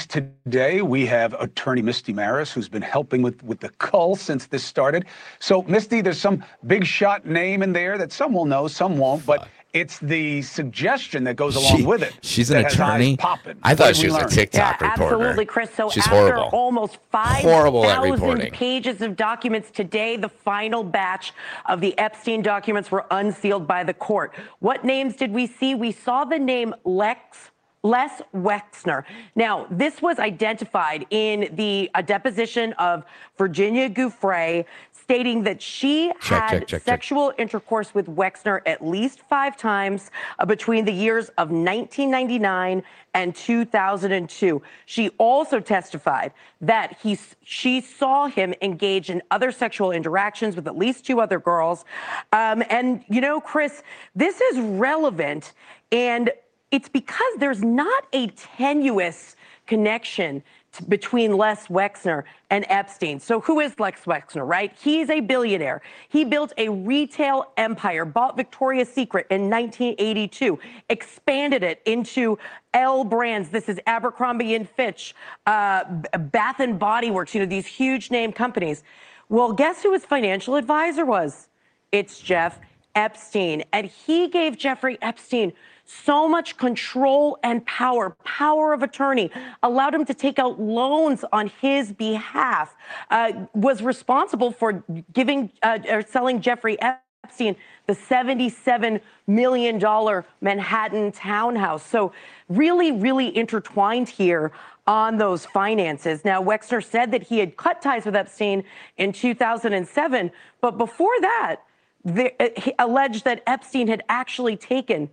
today. 0.05 0.81
We 0.81 1.05
have 1.07 1.33
attorney 1.39 1.81
Misty 1.81 2.13
Marris, 2.13 2.51
who's 2.53 2.69
been 2.69 2.81
helping 2.81 3.21
with, 3.21 3.41
with 3.43 3.59
the 3.59 3.69
cull 3.69 4.15
since 4.15 4.45
this 4.47 4.63
started. 4.63 5.05
So, 5.39 5.63
Misty, 5.63 6.01
there's 6.01 6.19
some 6.19 6.43
big 6.67 6.85
shot 6.85 7.25
name 7.25 7.63
in 7.63 7.73
there 7.73 7.97
that 7.97 8.11
some 8.11 8.33
will 8.33 8.45
know, 8.45 8.67
some 8.67 8.97
won't, 8.97 9.25
but 9.25 9.47
it's 9.73 9.99
the 9.99 10.41
suggestion 10.41 11.23
that 11.25 11.35
goes 11.35 11.55
along 11.55 11.77
She- 11.77 11.85
with 11.85 12.01
it. 12.01 12.13
she's 12.23 12.49
an 12.49 12.57
that 12.63 12.71
has 12.71 12.79
eyes 12.79 12.89
attorney? 12.89 13.17
popping. 13.17 13.57
I 13.63 13.75
thought 13.75 13.95
she 13.95 14.03
we 14.03 14.07
was 14.07 14.15
a 14.15 14.19
learn? 14.21 14.29
TikTok 14.29 14.81
yeah, 14.81 14.91
reporter. 14.91 15.15
Absolutely, 15.15 15.45
Chris. 15.45 15.69
So 15.75 15.89
She's 15.89 16.05
after 16.07 16.15
horrible. 16.15 16.49
almost 16.53 16.97
5,000 17.11 18.51
pages 18.53 19.01
of 19.01 19.15
documents 19.15 19.69
today, 19.69 20.15
the 20.15 20.29
final 20.29 20.83
batch 20.83 21.33
of 21.65 21.81
the 21.81 21.97
Epstein 21.99 22.41
documents 22.41 22.89
were 22.91 23.05
unsealed 23.11 23.67
by 23.67 23.83
the 23.83 23.93
court. 23.93 24.33
What 24.59 24.83
names 24.85 25.15
did 25.15 25.31
we 25.31 25.47
see? 25.47 25.75
We 25.75 25.91
saw 25.91 26.23
the 26.25 26.39
name 26.39 26.73
Lex 26.83 27.51
Les 27.83 28.21
Wexner. 28.33 29.03
Now, 29.35 29.67
this 29.69 30.01
was 30.01 30.19
identified 30.19 31.05
in 31.09 31.49
the 31.53 31.89
a 31.95 32.03
deposition 32.03 32.73
of 32.73 33.03
Virginia 33.37 33.89
Giuffre, 33.89 34.65
stating 34.91 35.43
that 35.43 35.61
she 35.61 36.11
Check, 36.19 36.41
had 36.41 36.49
check, 36.49 36.67
check. 36.67 36.81
sexual 36.81 37.33
intercourse 37.37 37.93
with 37.95 38.07
Wexner 38.07 38.61
at 38.65 38.85
least 38.85 39.21
five 39.29 39.55
times 39.55 40.11
uh, 40.37 40.45
between 40.45 40.83
the 40.83 40.91
years 40.91 41.29
of 41.37 41.49
1999 41.49 42.83
and 43.13 43.33
2002. 43.33 44.61
She 44.85 45.09
also 45.17 45.59
testified 45.61 46.33
that 46.59 46.97
he, 47.01 47.17
she 47.41 47.79
saw 47.79 48.27
him 48.27 48.53
engage 48.61 49.09
in 49.09 49.21
other 49.31 49.51
sexual 49.51 49.91
interactions 49.91 50.57
with 50.57 50.67
at 50.67 50.77
least 50.77 51.05
two 51.05 51.21
other 51.21 51.39
girls. 51.39 51.85
Um, 52.33 52.61
and, 52.69 53.03
you 53.07 53.21
know, 53.21 53.39
Chris, 53.39 53.83
this 54.13 54.41
is 54.41 54.59
relevant 54.59 55.53
and 55.91 56.31
it's 56.71 56.89
because 56.89 57.33
there's 57.39 57.63
not 57.63 58.05
a 58.13 58.27
tenuous 58.27 59.35
connection 59.65 60.43
between 60.87 61.35
Les 61.35 61.67
Wexner 61.67 62.23
and 62.49 62.65
Epstein. 62.69 63.19
So 63.19 63.39
who 63.41 63.59
is 63.59 63.79
Lex 63.79 64.01
Wexner, 64.05 64.47
right? 64.47 64.71
He's 64.79 65.09
a 65.09 65.19
billionaire. 65.19 65.81
He 66.09 66.23
built 66.23 66.53
a 66.57 66.69
retail 66.69 67.51
empire, 67.57 68.05
bought 68.05 68.37
Victoria's 68.37 68.89
Secret 68.89 69.25
in 69.29 69.49
1982, 69.49 70.59
expanded 70.89 71.63
it 71.63 71.81
into 71.85 72.37
L 72.73 73.03
brands. 73.03 73.49
This 73.49 73.69
is 73.69 73.79
Abercrombie 73.87 74.55
and 74.55 74.69
Fitch, 74.69 75.15
uh, 75.45 75.83
Bath 76.17 76.59
and 76.59 76.77
Body 76.77 77.11
Works, 77.11 77.33
you 77.33 77.39
know, 77.39 77.47
these 77.47 77.65
huge 77.65 78.11
name 78.11 78.31
companies. 78.31 78.83
Well, 79.29 79.53
guess 79.53 79.83
who 79.83 79.93
his 79.93 80.05
financial 80.05 80.55
advisor 80.55 81.05
was? 81.05 81.47
It's 81.91 82.19
Jeff 82.19 82.59
Epstein. 82.95 83.63
And 83.73 83.87
he 83.87 84.27
gave 84.27 84.57
Jeffrey 84.57 84.97
Epstein 85.01 85.53
so 85.87 86.27
much 86.27 86.57
control 86.57 87.39
and 87.43 87.65
power, 87.65 88.15
power 88.23 88.73
of 88.73 88.83
attorney, 88.83 89.31
allowed 89.63 89.95
him 89.95 90.05
to 90.05 90.13
take 90.13 90.37
out 90.37 90.59
loans 90.59 91.23
on 91.31 91.47
his 91.61 91.91
behalf, 91.91 92.75
uh, 93.09 93.31
was 93.53 93.81
responsible 93.81 94.51
for 94.51 94.83
giving 95.13 95.51
uh, 95.63 95.79
or 95.89 96.01
selling 96.01 96.41
Jeffrey 96.41 96.77
Epstein 96.81 97.55
the 97.87 97.93
$77 97.93 99.01
million 99.27 100.23
Manhattan 100.41 101.11
townhouse. 101.11 101.85
So, 101.85 102.11
really, 102.49 102.91
really 102.91 103.35
intertwined 103.35 104.09
here 104.09 104.51
on 104.85 105.17
those 105.17 105.45
finances. 105.45 106.23
Now, 106.23 106.41
Wexner 106.41 106.83
said 106.83 107.11
that 107.11 107.23
he 107.23 107.39
had 107.39 107.57
cut 107.57 107.81
ties 107.81 108.05
with 108.05 108.15
Epstein 108.15 108.63
in 108.97 109.11
2007, 109.11 110.31
but 110.61 110.77
before 110.77 111.19
that, 111.21 111.57
the, 112.05 112.31
uh, 112.41 112.49
he 112.57 112.73
alleged 112.79 113.25
that 113.25 113.43
Epstein 113.47 113.87
had 113.87 114.03
actually 114.07 114.55
taken 114.55 115.09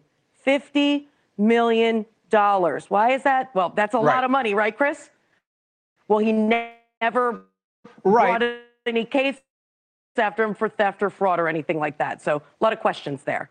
$50 0.46 1.06
million. 1.38 2.06
Why 2.30 3.12
is 3.12 3.22
that? 3.22 3.54
Well, 3.54 3.72
that's 3.76 3.94
a 3.94 3.98
Right. 3.98 4.14
lot 4.16 4.24
of 4.24 4.30
money, 4.30 4.54
right, 4.54 4.76
Chris? 4.76 5.10
Well, 6.08 6.18
he 6.18 6.32
ne- 6.32 6.74
never 7.00 7.42
Right. 8.02 8.38
brought 8.38 8.42
any 8.86 9.04
case 9.04 9.40
after 10.16 10.42
him 10.42 10.54
for 10.54 10.68
theft 10.68 11.02
or 11.02 11.10
fraud 11.10 11.38
or 11.38 11.48
anything 11.48 11.78
like 11.78 11.98
that. 11.98 12.20
So, 12.22 12.36
a 12.36 12.42
lot 12.64 12.72
of 12.72 12.80
questions 12.80 13.22
there. 13.24 13.50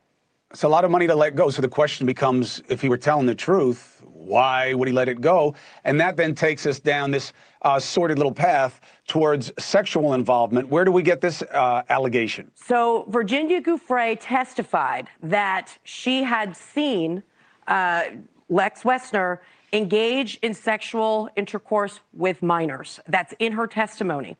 It's 0.53 0.61
a 0.61 0.67
lot 0.67 0.85
of 0.85 0.91
money 0.91 1.07
to 1.07 1.15
let 1.15 1.35
go. 1.35 1.49
So 1.49 1.63
the 1.63 1.67
question 1.67 2.05
becomes 2.05 2.61
if 2.69 2.80
he 2.80 2.88
were 2.88 2.97
telling 2.97 3.25
the 3.25 3.34
truth, 3.34 4.03
why 4.03 4.75
would 4.75 4.88
he 4.88 4.93
let 4.93 5.09
it 5.09 5.19
go? 5.19 5.55
And 5.84 5.99
that 5.99 6.15
then 6.15 6.35
takes 6.35 6.67
us 6.67 6.80
down 6.80 7.09
this 7.09 7.34
uh, 7.63 7.80
sordid 7.80 8.19
little 8.19 8.31
path 8.31 8.80
towards 9.07 9.51
sexual 9.57 10.13
involvement. 10.13 10.69
Where 10.69 10.85
do 10.85 10.91
we 10.91 11.01
get 11.01 11.21
this 11.21 11.41
uh, 11.41 11.81
allegation? 11.89 12.51
So 12.53 13.05
Virginia 13.09 13.63
Giuffre 13.63 14.15
testified 14.21 15.07
that 15.23 15.75
she 15.85 16.21
had 16.21 16.55
seen 16.55 17.23
uh, 17.67 18.03
Lex 18.47 18.84
Wexner 18.84 19.39
engage 19.73 20.37
in 20.43 20.53
sexual 20.53 21.29
intercourse 21.35 21.99
with 22.13 22.41
minors. 22.43 22.99
That's 23.07 23.33
in 23.39 23.53
her 23.53 23.67
testimony. 23.67 24.37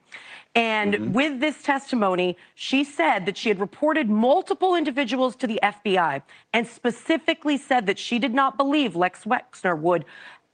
And 0.56 0.94
mm-hmm. 0.94 1.14
with 1.14 1.40
this 1.40 1.64
testimony, 1.64 2.38
she 2.54 2.84
said 2.84 3.26
that 3.26 3.36
she 3.36 3.50
had 3.50 3.60
reported 3.60 4.10
multiple 4.10 4.76
individuals 4.76 5.36
to 5.38 5.48
the 5.48 5.60
FBI 5.64 6.22
and 6.54 6.68
specifically 6.68 7.58
said 7.58 7.88
that 7.88 7.98
she 7.98 8.20
did 8.20 8.36
not 8.36 8.56
believe 8.56 8.96
Lex 8.96 9.26
Wexner 9.26 9.78
would 9.78 10.06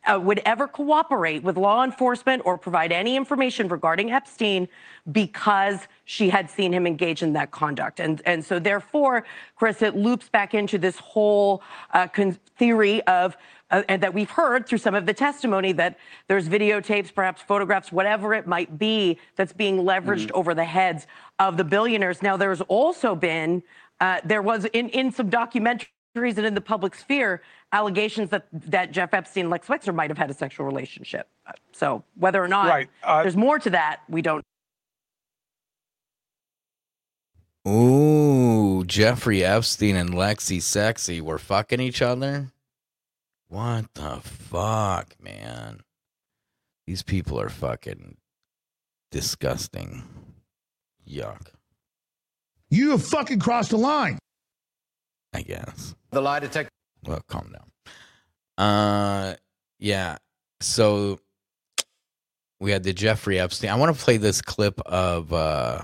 uh, 0.05 0.19
would 0.19 0.39
ever 0.45 0.67
cooperate 0.67 1.43
with 1.43 1.57
law 1.57 1.83
enforcement 1.83 2.41
or 2.45 2.57
provide 2.57 2.91
any 2.91 3.15
information 3.15 3.67
regarding 3.67 4.11
Epstein 4.11 4.67
because 5.11 5.87
she 6.05 6.29
had 6.29 6.49
seen 6.49 6.73
him 6.73 6.87
engage 6.87 7.21
in 7.21 7.33
that 7.33 7.51
conduct. 7.51 7.99
And, 7.99 8.21
and 8.25 8.43
so, 8.43 8.59
therefore, 8.59 9.25
Chris, 9.55 9.81
it 9.81 9.95
loops 9.95 10.29
back 10.29 10.53
into 10.53 10.77
this 10.77 10.97
whole 10.97 11.61
uh, 11.93 12.07
con- 12.07 12.37
theory 12.57 13.01
of. 13.03 13.37
Uh, 13.71 13.83
and 13.87 14.01
that 14.01 14.11
we've 14.11 14.31
heard 14.31 14.65
through 14.65 14.79
some 14.79 14.95
of 14.95 15.05
the 15.05 15.13
testimony 15.13 15.71
that 15.71 15.95
there's 16.27 16.49
videotapes, 16.49 17.13
perhaps 17.13 17.39
photographs, 17.39 17.91
whatever 17.91 18.33
it 18.33 18.47
might 18.47 18.79
be, 18.79 19.15
that's 19.35 19.53
being 19.53 19.77
leveraged 19.77 20.31
over 20.33 20.55
the 20.55 20.65
heads 20.65 21.05
of 21.37 21.55
the 21.55 21.63
billionaires. 21.63 22.23
Now, 22.23 22.35
there's 22.35 22.61
also 22.61 23.13
been, 23.13 23.61
uh, 24.01 24.21
there 24.25 24.41
was 24.41 24.65
in, 24.65 24.89
in 24.89 25.11
some 25.11 25.29
documentaries 25.29 25.85
and 26.15 26.45
in 26.45 26.55
the 26.55 26.61
public 26.61 26.95
sphere 26.95 27.41
allegations 27.71 28.29
that 28.31 28.47
that 28.51 28.91
Jeff 28.91 29.13
Epstein 29.13 29.41
and 29.45 29.49
Lex 29.49 29.67
Wexner 29.67 29.93
might 29.93 30.09
have 30.09 30.17
had 30.17 30.29
a 30.29 30.33
sexual 30.33 30.65
relationship. 30.65 31.27
So 31.71 32.03
whether 32.15 32.43
or 32.43 32.47
not 32.47 32.67
Right, 32.67 32.89
uh, 33.03 33.21
there's 33.21 33.37
more 33.37 33.59
to 33.59 33.69
that, 33.71 34.01
we 34.09 34.21
don't. 34.21 34.43
Ooh, 37.67 38.83
Jeffrey 38.85 39.43
Epstein 39.43 39.95
and 39.95 40.11
Lexi 40.11 40.61
Sexy 40.61 41.21
were 41.21 41.37
fucking 41.37 41.79
each 41.79 42.01
other? 42.01 42.51
What 43.47 43.93
the 43.93 44.19
fuck, 44.23 45.15
man? 45.21 45.81
These 46.87 47.03
people 47.03 47.39
are 47.39 47.49
fucking 47.49 48.17
disgusting. 49.11 50.03
Yuck, 51.07 51.47
You 52.69 52.91
have 52.91 53.03
fucking 53.05 53.39
crossed 53.39 53.71
the 53.71 53.77
line. 53.77 54.19
I 55.33 55.41
guess. 55.41 55.95
The 56.11 56.21
lie 56.21 56.39
detector. 56.39 56.71
Well, 57.05 57.21
calm 57.27 57.53
down. 57.53 57.71
Uh, 58.57 59.35
yeah. 59.79 60.17
So 60.61 61.19
we 62.59 62.71
had 62.71 62.83
the 62.83 62.93
Jeffrey 62.93 63.39
Epstein. 63.39 63.69
I 63.69 63.75
want 63.75 63.95
to 63.95 64.03
play 64.03 64.17
this 64.17 64.41
clip 64.41 64.79
of 64.81 65.31
uh 65.31 65.83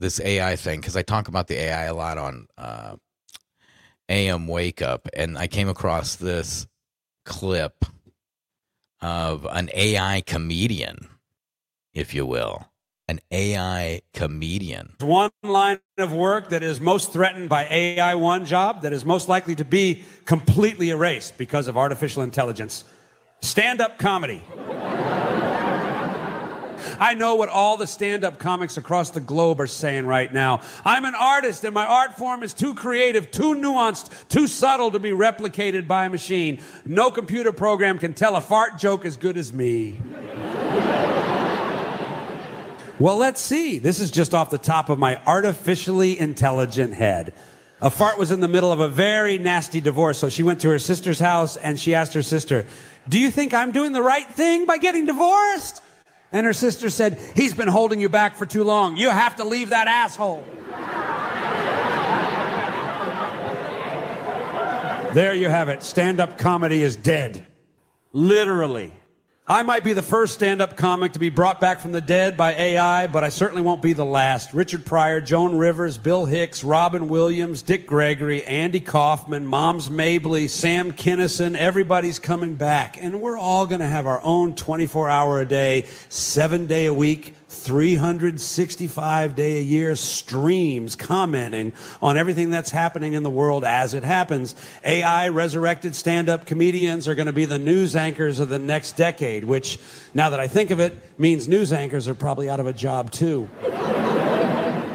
this 0.00 0.20
AI 0.20 0.56
thing 0.56 0.80
because 0.80 0.96
I 0.96 1.02
talk 1.02 1.28
about 1.28 1.48
the 1.48 1.56
AI 1.56 1.84
a 1.84 1.94
lot 1.94 2.18
on 2.18 2.46
uh 2.56 2.96
AM 4.08 4.46
Wake 4.46 4.80
Up, 4.80 5.08
and 5.14 5.36
I 5.36 5.48
came 5.48 5.68
across 5.68 6.16
this 6.16 6.66
clip 7.26 7.84
of 9.00 9.46
an 9.50 9.68
AI 9.74 10.22
comedian, 10.26 11.08
if 11.92 12.14
you 12.14 12.24
will, 12.24 12.67
an 13.08 13.20
AI 13.30 14.02
comedian. 14.12 14.94
One 15.00 15.30
line 15.42 15.80
of 15.96 16.12
work 16.12 16.50
that 16.50 16.62
is 16.62 16.80
most 16.80 17.12
threatened 17.12 17.48
by 17.48 17.64
AI, 17.64 18.14
one 18.14 18.44
job 18.44 18.82
that 18.82 18.92
is 18.92 19.04
most 19.04 19.28
likely 19.28 19.54
to 19.56 19.64
be 19.64 20.04
completely 20.26 20.90
erased 20.90 21.38
because 21.38 21.68
of 21.68 21.76
artificial 21.76 22.22
intelligence 22.22 22.84
stand 23.40 23.80
up 23.80 23.98
comedy. 23.98 24.42
I 27.00 27.14
know 27.14 27.36
what 27.36 27.48
all 27.48 27.76
the 27.76 27.86
stand 27.86 28.24
up 28.24 28.38
comics 28.38 28.76
across 28.76 29.10
the 29.10 29.20
globe 29.20 29.60
are 29.60 29.66
saying 29.66 30.06
right 30.06 30.32
now. 30.32 30.62
I'm 30.84 31.04
an 31.04 31.14
artist, 31.14 31.64
and 31.64 31.72
my 31.72 31.86
art 31.86 32.16
form 32.16 32.42
is 32.42 32.54
too 32.54 32.74
creative, 32.74 33.30
too 33.30 33.54
nuanced, 33.54 34.10
too 34.28 34.46
subtle 34.46 34.90
to 34.90 34.98
be 34.98 35.10
replicated 35.10 35.86
by 35.86 36.06
a 36.06 36.10
machine. 36.10 36.60
No 36.84 37.10
computer 37.10 37.52
program 37.52 37.98
can 37.98 38.14
tell 38.14 38.36
a 38.36 38.40
fart 38.40 38.78
joke 38.78 39.04
as 39.04 39.16
good 39.16 39.36
as 39.36 39.52
me. 39.52 40.00
Well, 43.00 43.16
let's 43.16 43.40
see. 43.40 43.78
This 43.78 44.00
is 44.00 44.10
just 44.10 44.34
off 44.34 44.50
the 44.50 44.58
top 44.58 44.88
of 44.88 44.98
my 44.98 45.20
artificially 45.24 46.18
intelligent 46.18 46.94
head. 46.94 47.32
A 47.80 47.90
fart 47.90 48.18
was 48.18 48.32
in 48.32 48.40
the 48.40 48.48
middle 48.48 48.72
of 48.72 48.80
a 48.80 48.88
very 48.88 49.38
nasty 49.38 49.80
divorce, 49.80 50.18
so 50.18 50.28
she 50.28 50.42
went 50.42 50.60
to 50.62 50.68
her 50.70 50.80
sister's 50.80 51.20
house 51.20 51.56
and 51.56 51.78
she 51.78 51.94
asked 51.94 52.12
her 52.14 52.24
sister, 52.24 52.66
Do 53.08 53.20
you 53.20 53.30
think 53.30 53.54
I'm 53.54 53.70
doing 53.70 53.92
the 53.92 54.02
right 54.02 54.28
thing 54.28 54.66
by 54.66 54.78
getting 54.78 55.06
divorced? 55.06 55.80
And 56.32 56.44
her 56.44 56.52
sister 56.52 56.90
said, 56.90 57.20
He's 57.36 57.54
been 57.54 57.68
holding 57.68 58.00
you 58.00 58.08
back 58.08 58.36
for 58.36 58.46
too 58.46 58.64
long. 58.64 58.96
You 58.96 59.10
have 59.10 59.36
to 59.36 59.44
leave 59.44 59.70
that 59.70 59.86
asshole. 59.86 60.44
There 65.14 65.34
you 65.34 65.48
have 65.48 65.68
it. 65.68 65.82
Stand 65.82 66.20
up 66.20 66.36
comedy 66.36 66.82
is 66.82 66.96
dead. 66.96 67.46
Literally. 68.12 68.92
I 69.50 69.62
might 69.62 69.82
be 69.82 69.94
the 69.94 70.02
first 70.02 70.34
stand 70.34 70.60
up 70.60 70.76
comic 70.76 71.14
to 71.14 71.18
be 71.18 71.30
brought 71.30 71.58
back 71.58 71.80
from 71.80 71.90
the 71.90 72.02
dead 72.02 72.36
by 72.36 72.52
AI, 72.52 73.06
but 73.06 73.24
I 73.24 73.30
certainly 73.30 73.62
won't 73.62 73.80
be 73.80 73.94
the 73.94 74.04
last. 74.04 74.52
Richard 74.52 74.84
Pryor, 74.84 75.22
Joan 75.22 75.56
Rivers, 75.56 75.96
Bill 75.96 76.26
Hicks, 76.26 76.62
Robin 76.62 77.08
Williams, 77.08 77.62
Dick 77.62 77.86
Gregory, 77.86 78.44
Andy 78.44 78.78
Kaufman, 78.78 79.46
Moms 79.46 79.88
Mabley, 79.88 80.48
Sam 80.48 80.92
Kinison, 80.92 81.56
everybody's 81.56 82.18
coming 82.18 82.56
back. 82.56 83.02
And 83.02 83.22
we're 83.22 83.38
all 83.38 83.66
going 83.66 83.80
to 83.80 83.86
have 83.86 84.06
our 84.06 84.20
own 84.22 84.54
24 84.54 85.08
hour 85.08 85.40
a 85.40 85.46
day, 85.46 85.86
seven 86.10 86.66
day 86.66 86.84
a 86.84 86.92
week, 86.92 87.34
365 87.48 89.34
day 89.34 89.58
a 89.58 89.62
year 89.62 89.96
streams 89.96 90.94
commenting 90.94 91.72
on 92.02 92.18
everything 92.18 92.50
that's 92.50 92.70
happening 92.70 93.14
in 93.14 93.22
the 93.22 93.30
world 93.30 93.64
as 93.64 93.94
it 93.94 94.04
happens. 94.04 94.54
AI 94.84 95.28
resurrected 95.28 95.96
stand 95.96 96.28
up 96.28 96.44
comedians 96.44 97.08
are 97.08 97.14
going 97.14 97.26
to 97.26 97.32
be 97.32 97.46
the 97.46 97.58
news 97.58 97.96
anchors 97.96 98.38
of 98.38 98.50
the 98.50 98.58
next 98.58 98.96
decade, 98.96 99.44
which, 99.44 99.78
now 100.12 100.28
that 100.30 100.40
I 100.40 100.46
think 100.46 100.70
of 100.70 100.78
it, 100.78 100.96
means 101.18 101.48
news 101.48 101.72
anchors 101.72 102.06
are 102.06 102.14
probably 102.14 102.50
out 102.50 102.60
of 102.60 102.66
a 102.66 102.72
job 102.72 103.10
too. 103.10 103.48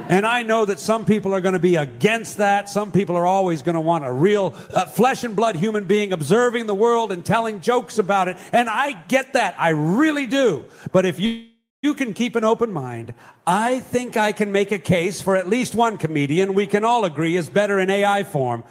And 0.10 0.28
I 0.28 0.44
know 0.44 0.66
that 0.66 0.80
some 0.80 1.06
people 1.06 1.34
are 1.34 1.42
going 1.42 1.54
to 1.54 1.60
be 1.60 1.78
against 1.78 2.38
that. 2.38 2.70
Some 2.70 2.92
people 2.92 3.16
are 3.16 3.26
always 3.26 3.62
going 3.64 3.76
to 3.76 3.82
want 3.82 4.06
a 4.06 4.12
real 4.12 4.54
uh, 4.74 4.86
flesh 4.86 5.24
and 5.24 5.36
blood 5.36 5.56
human 5.56 5.86
being 5.86 6.14
observing 6.14 6.68
the 6.68 6.76
world 6.76 7.12
and 7.12 7.26
telling 7.26 7.62
jokes 7.62 7.98
about 7.98 8.28
it. 8.28 8.38
And 8.52 8.70
I 8.70 8.92
get 9.08 9.34
that. 9.34 9.56
I 9.58 9.70
really 9.70 10.28
do. 10.28 10.66
But 10.92 11.06
if 11.06 11.20
you 11.20 11.48
you 11.84 11.94
can 11.94 12.14
keep 12.14 12.36
an 12.36 12.44
open 12.44 12.72
mind. 12.72 13.14
I 13.46 13.82
think 13.82 14.18
I 14.18 14.32
can 14.32 14.52
make 14.52 14.72
a 14.72 14.80
case 14.80 15.22
for 15.22 15.36
at 15.36 15.48
least 15.48 15.76
one 15.76 15.98
comedian 15.98 16.56
we 16.56 16.66
can 16.66 16.84
all 16.84 17.06
agree 17.06 17.36
is 17.36 17.50
better 17.50 17.80
in 17.80 17.92
AI 17.92 18.24
form 18.24 18.64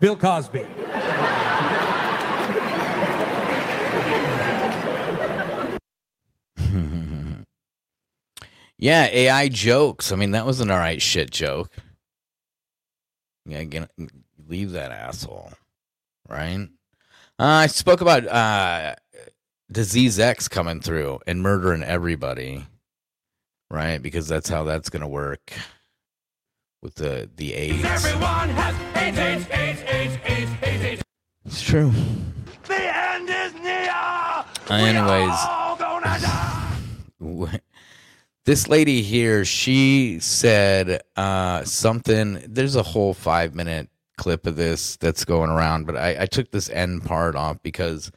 Bill 0.00 0.16
Cosby. 0.16 0.66
Yeah, 8.78 9.08
AI 9.10 9.48
jokes. 9.48 10.12
I 10.12 10.16
mean, 10.16 10.32
that 10.32 10.44
was 10.44 10.60
an 10.60 10.70
all 10.70 10.76
right 10.78 11.00
shit 11.00 11.30
joke. 11.30 11.70
Yeah, 13.46 13.60
again, 13.60 13.88
leave 14.46 14.72
that 14.72 14.92
asshole, 14.92 15.52
right? 16.28 16.68
Uh, 17.38 17.44
I 17.44 17.66
spoke 17.68 18.00
about 18.00 18.26
uh, 18.26 18.94
disease 19.70 20.18
X 20.18 20.48
coming 20.48 20.80
through 20.80 21.20
and 21.26 21.42
murdering 21.42 21.82
everybody, 21.82 22.66
right? 23.70 23.98
Because 24.00 24.28
that's 24.28 24.48
how 24.48 24.64
that's 24.64 24.88
gonna 24.90 25.08
work 25.08 25.52
with 26.82 26.94
the 26.96 27.28
the 27.36 27.54
AIDS. 27.54 27.84
Everyone 27.84 28.48
has 28.50 28.74
AIDS, 28.96 29.18
AIDS, 29.18 29.46
AIDS, 29.50 29.80
AIDS, 29.82 30.18
AIDS, 30.24 30.50
AIDS, 30.62 30.82
AIDS. 30.82 31.02
It's 31.44 31.62
true. 31.62 31.92
The 32.64 32.96
end 32.96 33.28
is 33.30 33.54
near. 33.62 33.88
Uh, 33.92 34.44
anyways, 34.70 35.34
All 35.48 35.76
gonna 35.76 36.18
die. 36.20 37.60
this 38.44 38.68
lady 38.68 39.02
here, 39.02 39.44
she 39.44 40.18
said 40.20 41.02
uh, 41.16 41.64
something. 41.64 42.42
There's 42.48 42.76
a 42.76 42.82
whole 42.82 43.14
five 43.14 43.54
minute 43.54 43.88
clip 44.16 44.46
of 44.46 44.56
this 44.56 44.96
that's 44.96 45.24
going 45.24 45.50
around, 45.50 45.86
but 45.86 45.96
I, 45.96 46.22
I 46.22 46.26
took 46.26 46.50
this 46.50 46.68
end 46.70 47.04
part 47.04 47.36
off 47.36 47.58
because 47.62 48.10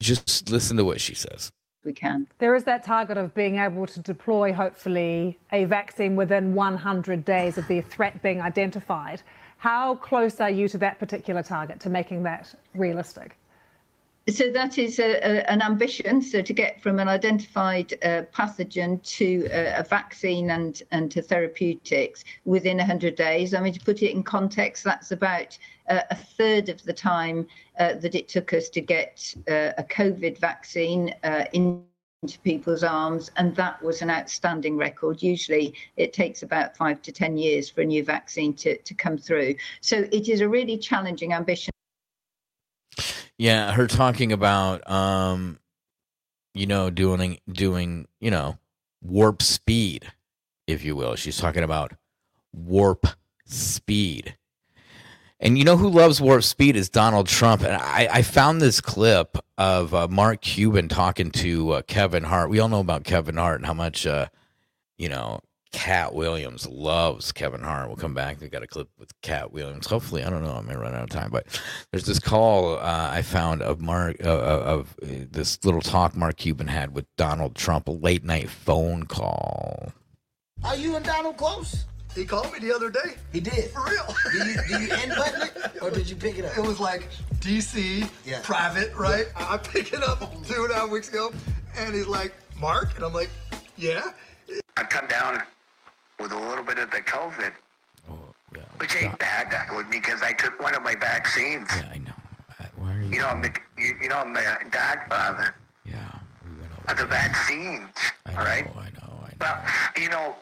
just 0.00 0.50
listen 0.50 0.76
to 0.76 0.84
what 0.84 1.00
she 1.00 1.14
says. 1.14 1.50
we 1.84 1.92
can. 1.92 2.26
There 2.38 2.54
is 2.54 2.64
that 2.64 2.84
target 2.84 3.16
of 3.16 3.34
being 3.34 3.58
able 3.58 3.86
to 3.86 4.00
deploy, 4.00 4.52
hopefully, 4.52 5.38
a 5.52 5.64
vaccine 5.64 6.16
within 6.16 6.54
100 6.54 7.24
days 7.24 7.58
of 7.58 7.66
the 7.68 7.80
threat 7.80 8.22
being 8.22 8.40
identified. 8.40 9.22
How 9.58 9.94
close 9.96 10.40
are 10.40 10.50
you 10.50 10.68
to 10.68 10.78
that 10.78 10.98
particular 10.98 11.42
target, 11.42 11.80
to 11.80 11.88
making 11.88 12.24
that 12.24 12.54
realistic? 12.74 13.36
So 14.28 14.50
that 14.50 14.76
is 14.76 14.98
a, 14.98 15.12
a, 15.24 15.48
an 15.48 15.62
ambition. 15.62 16.20
So 16.20 16.42
to 16.42 16.52
get 16.52 16.82
from 16.82 16.98
an 16.98 17.06
identified 17.06 17.94
uh, 18.02 18.22
pathogen 18.34 19.00
to 19.16 19.48
a, 19.52 19.78
a 19.78 19.84
vaccine 19.84 20.50
and, 20.50 20.82
and 20.90 21.12
to 21.12 21.22
therapeutics 21.22 22.24
within 22.44 22.78
100 22.78 23.14
days. 23.14 23.54
I 23.54 23.60
mean, 23.60 23.72
to 23.72 23.80
put 23.80 24.02
it 24.02 24.10
in 24.10 24.24
context, 24.24 24.82
that's 24.82 25.12
about 25.12 25.56
uh, 25.88 26.00
a 26.10 26.16
third 26.16 26.68
of 26.68 26.82
the 26.82 26.92
time 26.92 27.46
uh, 27.78 27.94
that 27.94 28.14
it 28.14 28.28
took 28.28 28.52
us 28.52 28.68
to 28.70 28.80
get 28.80 29.34
uh, 29.48 29.72
a 29.78 29.84
COVID 29.84 30.38
vaccine 30.38 31.14
uh, 31.24 31.44
into 31.52 31.84
people's 32.42 32.82
arms, 32.82 33.30
and 33.36 33.54
that 33.56 33.82
was 33.82 34.02
an 34.02 34.10
outstanding 34.10 34.76
record. 34.76 35.22
Usually, 35.22 35.74
it 35.96 36.12
takes 36.12 36.42
about 36.42 36.76
five 36.76 37.02
to 37.02 37.12
10 37.12 37.36
years 37.36 37.68
for 37.70 37.82
a 37.82 37.84
new 37.84 38.04
vaccine 38.04 38.54
to, 38.54 38.76
to 38.78 38.94
come 38.94 39.18
through. 39.18 39.54
So 39.80 40.08
it 40.10 40.28
is 40.28 40.40
a 40.40 40.48
really 40.48 40.78
challenging 40.78 41.32
ambition. 41.32 41.72
Yeah, 43.38 43.72
her 43.72 43.86
talking 43.86 44.32
about 44.32 44.88
um 44.90 45.58
you 46.54 46.66
know 46.66 46.88
doing 46.88 47.38
doing, 47.52 48.08
you 48.18 48.30
know, 48.30 48.58
warp 49.02 49.42
speed, 49.42 50.10
if 50.66 50.82
you 50.84 50.96
will. 50.96 51.16
She's 51.16 51.36
talking 51.36 51.62
about 51.62 51.92
warp 52.54 53.06
speed. 53.44 54.36
And 55.38 55.58
you 55.58 55.64
know 55.64 55.76
who 55.76 55.88
loves 55.88 56.20
warp 56.20 56.44
speed 56.44 56.76
is 56.76 56.88
Donald 56.88 57.26
Trump. 57.26 57.62
And 57.62 57.74
I, 57.74 58.08
I 58.10 58.22
found 58.22 58.60
this 58.60 58.80
clip 58.80 59.36
of 59.58 59.92
uh, 59.92 60.08
Mark 60.08 60.40
Cuban 60.40 60.88
talking 60.88 61.30
to 61.32 61.72
uh, 61.72 61.82
Kevin 61.82 62.24
Hart. 62.24 62.48
We 62.48 62.58
all 62.58 62.68
know 62.68 62.80
about 62.80 63.04
Kevin 63.04 63.36
Hart 63.36 63.56
and 63.56 63.66
how 63.66 63.74
much, 63.74 64.06
uh, 64.06 64.28
you 64.96 65.10
know, 65.10 65.40
Cat 65.72 66.14
Williams 66.14 66.66
loves 66.66 67.32
Kevin 67.32 67.60
Hart. 67.60 67.88
We'll 67.88 67.96
come 67.96 68.14
back. 68.14 68.40
We 68.40 68.48
got 68.48 68.62
a 68.62 68.66
clip 68.66 68.88
with 68.98 69.12
Cat 69.20 69.52
Williams. 69.52 69.86
Hopefully, 69.86 70.24
I 70.24 70.30
don't 70.30 70.42
know. 70.42 70.56
I 70.56 70.62
may 70.62 70.74
run 70.74 70.94
out 70.94 71.02
of 71.02 71.10
time, 71.10 71.30
but 71.30 71.46
there's 71.90 72.06
this 72.06 72.18
call 72.18 72.78
uh, 72.78 73.10
I 73.12 73.20
found 73.20 73.60
of 73.60 73.78
Mark 73.78 74.16
uh, 74.24 74.38
of 74.38 74.96
uh, 75.02 75.06
this 75.30 75.62
little 75.66 75.82
talk 75.82 76.16
Mark 76.16 76.38
Cuban 76.38 76.68
had 76.68 76.94
with 76.94 77.04
Donald 77.16 77.56
Trump, 77.56 77.88
a 77.88 77.92
late 77.92 78.24
night 78.24 78.48
phone 78.48 79.04
call. 79.04 79.92
Are 80.64 80.76
you 80.76 80.96
and 80.96 81.04
Donald 81.04 81.36
close? 81.36 81.84
He 82.16 82.24
called 82.24 82.50
me 82.52 82.58
the 82.58 82.74
other 82.74 82.88
day. 82.90 83.14
He 83.32 83.40
did. 83.40 83.70
For 83.70 83.84
real. 83.84 84.06
Do 84.32 84.38
you, 84.48 84.56
do 84.68 84.82
you 84.84 84.92
end 84.94 85.12
button 85.16 85.42
it 85.42 85.82
or 85.82 85.90
did 85.90 86.08
you 86.08 86.16
pick 86.16 86.38
it 86.38 86.46
up? 86.46 86.56
It 86.56 86.62
was 86.62 86.80
like 86.80 87.08
DC, 87.40 88.08
Yeah. 88.24 88.40
private, 88.42 88.94
right? 88.96 89.26
I 89.36 89.54
I 89.54 89.58
picked 89.58 89.92
it 89.92 90.02
up 90.02 90.20
two 90.46 90.64
and 90.64 90.72
a 90.72 90.74
half 90.74 90.90
weeks 90.90 91.10
ago, 91.10 91.30
and 91.76 91.94
he's 91.94 92.06
like, 92.06 92.32
Mark? 92.58 92.96
And 92.96 93.04
I'm 93.04 93.12
like, 93.12 93.28
yeah. 93.76 94.02
I 94.78 94.84
come 94.84 95.06
down 95.08 95.42
with 96.18 96.32
a 96.32 96.38
little 96.38 96.64
bit 96.64 96.78
of 96.78 96.90
the 96.90 96.98
COVID, 97.02 97.52
which 98.78 98.96
ain't 98.96 99.18
bad 99.18 99.50
that 99.50 99.74
would 99.74 99.90
because 99.90 100.22
I 100.22 100.32
took 100.32 100.60
one 100.62 100.74
of 100.74 100.82
my 100.82 100.94
vaccines. 100.94 101.68
Yeah, 101.76 101.90
I 101.92 101.98
know. 101.98 102.12
Why 102.76 102.94
are 102.96 103.02
you? 103.02 103.08
You 103.10 103.18
know, 103.20 103.26
I'm 103.28 103.42
the 103.42 103.52
you, 103.76 103.94
you 104.02 104.08
know 104.08 104.16
I'm 104.16 104.32
the 104.32 104.42
godfather. 104.70 105.54
Yeah, 105.84 105.94
Of 106.88 106.96
the 106.96 107.06
vaccines, 107.06 107.88
I 108.24 108.30
all 108.32 108.36
right? 108.44 108.66
I 108.66 108.70
know, 108.70 108.80
I 108.80 108.90
know. 108.90 109.32
Well, 109.40 109.64
you 110.00 110.08
know, 110.08 110.34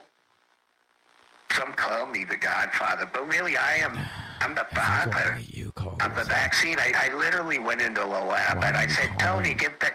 some 1.53 1.73
call 1.75 2.07
me 2.07 2.25
the 2.25 2.37
godfather, 2.37 3.09
but 3.13 3.27
really 3.29 3.57
I 3.57 3.77
am. 3.77 3.99
I'm 4.41 4.55
the 4.55 4.67
father 4.75 5.39
you 5.49 5.71
call 5.73 5.97
of 6.01 6.15
the 6.17 6.25
vaccine. 6.25 6.77
I, 6.79 6.93
I 7.11 7.15
literally 7.17 7.59
went 7.59 7.81
into 7.81 8.01
the 8.01 8.07
lab 8.07 8.63
and 8.63 8.77
I 8.77 8.87
said, 8.89 9.09
Tony, 9.19 9.55
get 9.55 9.79
the 9.81 9.91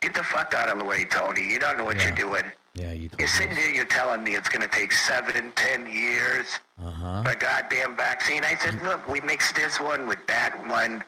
get 0.00 0.14
the 0.14 0.22
fuck 0.22 0.54
out 0.54 0.68
of 0.68 0.78
the 0.78 0.84
way, 0.84 1.04
Tony. 1.04 1.42
You 1.42 1.58
don't 1.58 1.78
know 1.78 1.84
what 1.84 2.00
you're 2.02 2.12
doing. 2.12 2.44
Yeah, 2.74 2.92
you. 2.92 3.10
You're 3.18 3.26
sitting 3.26 3.56
here, 3.56 3.70
you're 3.70 3.84
telling 3.86 4.22
me 4.22 4.36
it's 4.36 4.48
going 4.48 4.62
to 4.62 4.68
take 4.68 4.92
seven, 4.92 5.50
ten 5.56 5.86
years 5.90 6.46
Uh-huh. 6.80 7.22
for 7.24 7.30
a 7.30 7.34
goddamn 7.36 7.96
vaccine. 7.96 8.44
I 8.44 8.54
said, 8.56 8.80
look, 8.84 9.08
we 9.08 9.20
mixed 9.22 9.56
this 9.56 9.80
one 9.80 10.06
with 10.06 10.24
that 10.28 10.54
one. 10.68 11.02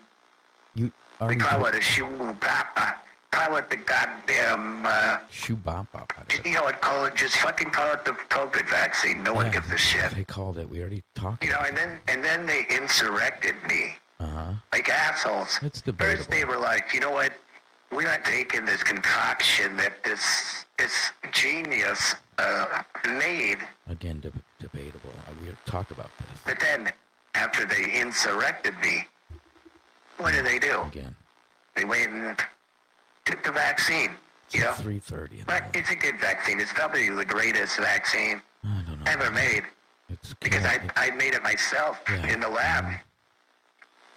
You 0.74 0.90
are 1.20 1.28
We 1.28 1.36
call 1.36 1.64
it 1.66 1.76
a 1.76 1.80
shoe 1.80 2.08
papa. 2.40 2.96
Call 3.32 3.56
it 3.56 3.70
the 3.70 3.76
goddamn, 3.76 4.84
uh, 4.84 5.18
Shubapa. 5.32 6.04
you 6.44 6.52
know 6.54 6.64
what, 6.64 6.80
call 6.80 7.04
it, 7.04 7.14
just 7.14 7.36
fucking 7.36 7.70
call 7.70 7.92
it 7.92 8.04
the 8.04 8.10
COVID 8.28 8.68
vaccine. 8.68 9.22
No 9.22 9.34
one 9.34 9.50
gives 9.52 9.70
a 9.70 9.78
shit. 9.78 10.10
They 10.12 10.24
called 10.24 10.58
it. 10.58 10.68
We 10.68 10.80
already 10.80 11.04
talked. 11.14 11.44
You 11.44 11.50
know, 11.50 11.60
and 11.66 11.76
then, 11.76 12.00
and 12.08 12.24
then 12.24 12.44
they 12.46 12.66
insurrected 12.70 13.54
me. 13.68 13.94
Uh 14.18 14.26
huh. 14.26 14.52
like 14.72 14.88
assholes. 14.90 15.58
It's 15.62 15.80
First, 15.96 16.28
they 16.30 16.44
were 16.44 16.58
like, 16.58 16.92
you 16.92 17.00
know 17.00 17.10
what? 17.10 17.32
We're 17.90 18.02
not 18.02 18.22
taking 18.24 18.66
this 18.66 18.82
concoction 18.82 19.76
that 19.78 20.04
this 20.04 20.66
this 20.76 20.92
genius 21.32 22.14
uh, 22.38 22.82
made. 23.06 23.58
Again, 23.88 24.20
deb 24.20 24.34
debatable. 24.60 25.10
Uh, 25.26 25.32
We 25.42 25.52
talked 25.64 25.90
about 25.90 26.10
this. 26.18 26.38
But 26.44 26.60
then, 26.60 26.92
after 27.34 27.64
they 27.64 27.98
insurrected 27.98 28.74
me, 28.82 29.06
what 30.18 30.32
did 30.32 30.44
they 30.44 30.58
do? 30.58 30.82
Again. 30.82 31.16
They 31.74 31.84
went 31.84 32.12
and 32.12 32.36
took 33.30 33.42
the 33.44 33.52
vaccine. 33.52 34.10
You 34.52 34.60
know, 34.62 34.72
Three 34.72 34.98
thirty. 34.98 35.42
but 35.46 35.64
it's 35.74 35.90
a 35.90 35.94
good 35.94 36.18
vaccine. 36.18 36.58
It's 36.60 36.72
probably 36.72 37.08
the 37.08 37.24
greatest 37.24 37.78
vaccine 37.78 38.42
ever 39.06 39.30
made 39.30 39.62
because 40.40 40.64
I 40.64 40.80
I 40.96 41.10
made 41.12 41.34
it 41.34 41.42
myself 41.42 42.00
in 42.28 42.40
the 42.40 42.48
lab. 42.48 42.84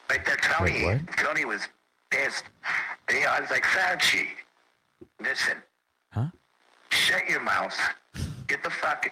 Right 0.10 0.26
there, 0.26 0.38
Tony. 0.38 0.86
Wait, 0.88 1.02
Tony 1.18 1.46
was 1.46 1.62
pissed. 2.10 2.46
You 3.12 3.22
know, 3.22 3.28
I 3.28 3.42
was 3.42 3.52
like, 3.52 3.64
Fauci, 3.64 4.26
listen. 5.22 5.58
Huh? 6.12 6.26
Shut 6.90 7.30
your 7.30 7.42
mouth. 7.42 7.78
Get 8.48 8.64
the 8.64 8.70
fuck 8.72 9.08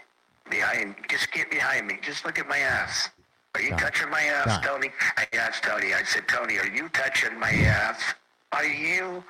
behind. 0.49 0.95
Just 1.07 1.31
get 1.31 1.49
behind 1.51 1.85
me. 1.87 1.99
Just 2.01 2.25
look 2.25 2.39
at 2.39 2.47
my 2.47 2.57
ass. 2.57 3.09
Are 3.55 3.61
you 3.61 3.67
Stop. 3.67 3.79
touching 3.81 4.09
my 4.09 4.21
ass, 4.23 4.53
Stop. 4.55 4.63
Tony? 4.63 4.89
I 5.17 5.25
asked 5.37 5.63
Tony. 5.63 5.93
I 5.93 6.03
said, 6.03 6.27
Tony, 6.27 6.57
are 6.57 6.67
you 6.67 6.89
touching 6.89 7.39
my 7.39 7.51
ass? 7.51 8.01
Are 8.51 8.65
you 8.65 9.23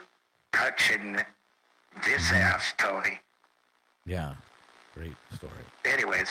touching 0.54 1.18
this 2.06 2.32
ass, 2.32 2.74
Tony? 2.78 3.20
Yeah. 4.06 4.36
Great 4.96 5.16
story. 5.34 5.54
Anyways, 5.86 6.30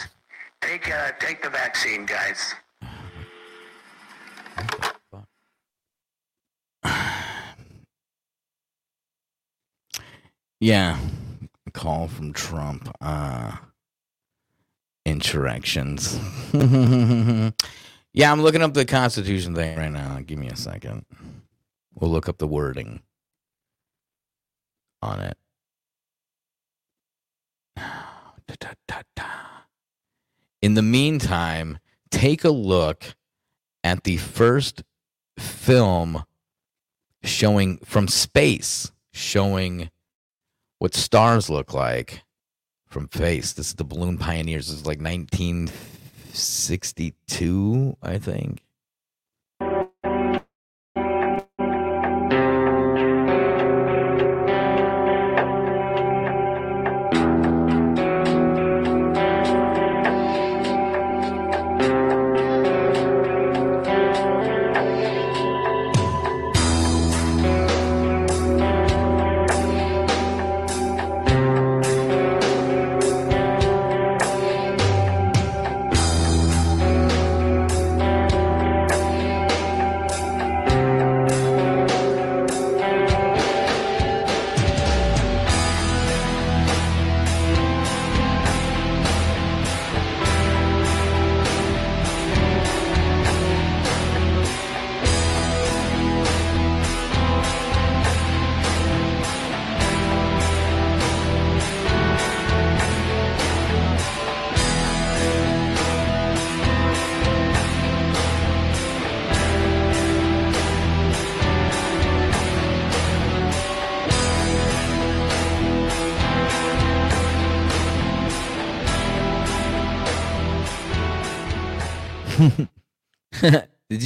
take 0.60 0.90
uh, 0.90 1.12
take 1.18 1.42
the 1.42 1.50
vaccine, 1.50 2.06
guys. 2.06 2.54
Yeah. 10.62 10.98
A 11.66 11.70
call 11.70 12.06
from 12.06 12.34
Trump. 12.34 12.94
Uh 13.00 13.56
insurrections. 15.06 16.18
yeah, 18.12 18.32
I'm 18.32 18.42
looking 18.42 18.62
up 18.62 18.74
the 18.74 18.84
Constitution 18.84 19.54
thing 19.54 19.78
right 19.78 19.90
now. 19.90 20.20
Give 20.24 20.38
me 20.38 20.48
a 20.48 20.56
second. 20.56 21.04
We'll 21.94 22.10
look 22.10 22.28
up 22.28 22.38
the 22.38 22.46
wording 22.46 23.00
on 25.02 25.20
it. 25.20 25.36
In 30.62 30.74
the 30.74 30.82
meantime, 30.82 31.78
take 32.10 32.44
a 32.44 32.50
look 32.50 33.14
at 33.82 34.04
the 34.04 34.18
first 34.18 34.82
film 35.38 36.22
showing 37.22 37.78
from 37.78 38.08
space, 38.08 38.92
showing 39.12 39.90
what 40.78 40.94
stars 40.94 41.48
look 41.50 41.72
like 41.72 42.22
from 42.86 43.08
space. 43.12 43.52
This 43.52 43.68
is 43.68 43.74
the 43.74 43.84
Balloon 43.84 44.18
Pioneers. 44.18 44.66
This 44.68 44.80
is 44.80 44.86
like 44.86 45.00
1962, 45.00 47.96
I 48.02 48.18
think. 48.18 48.64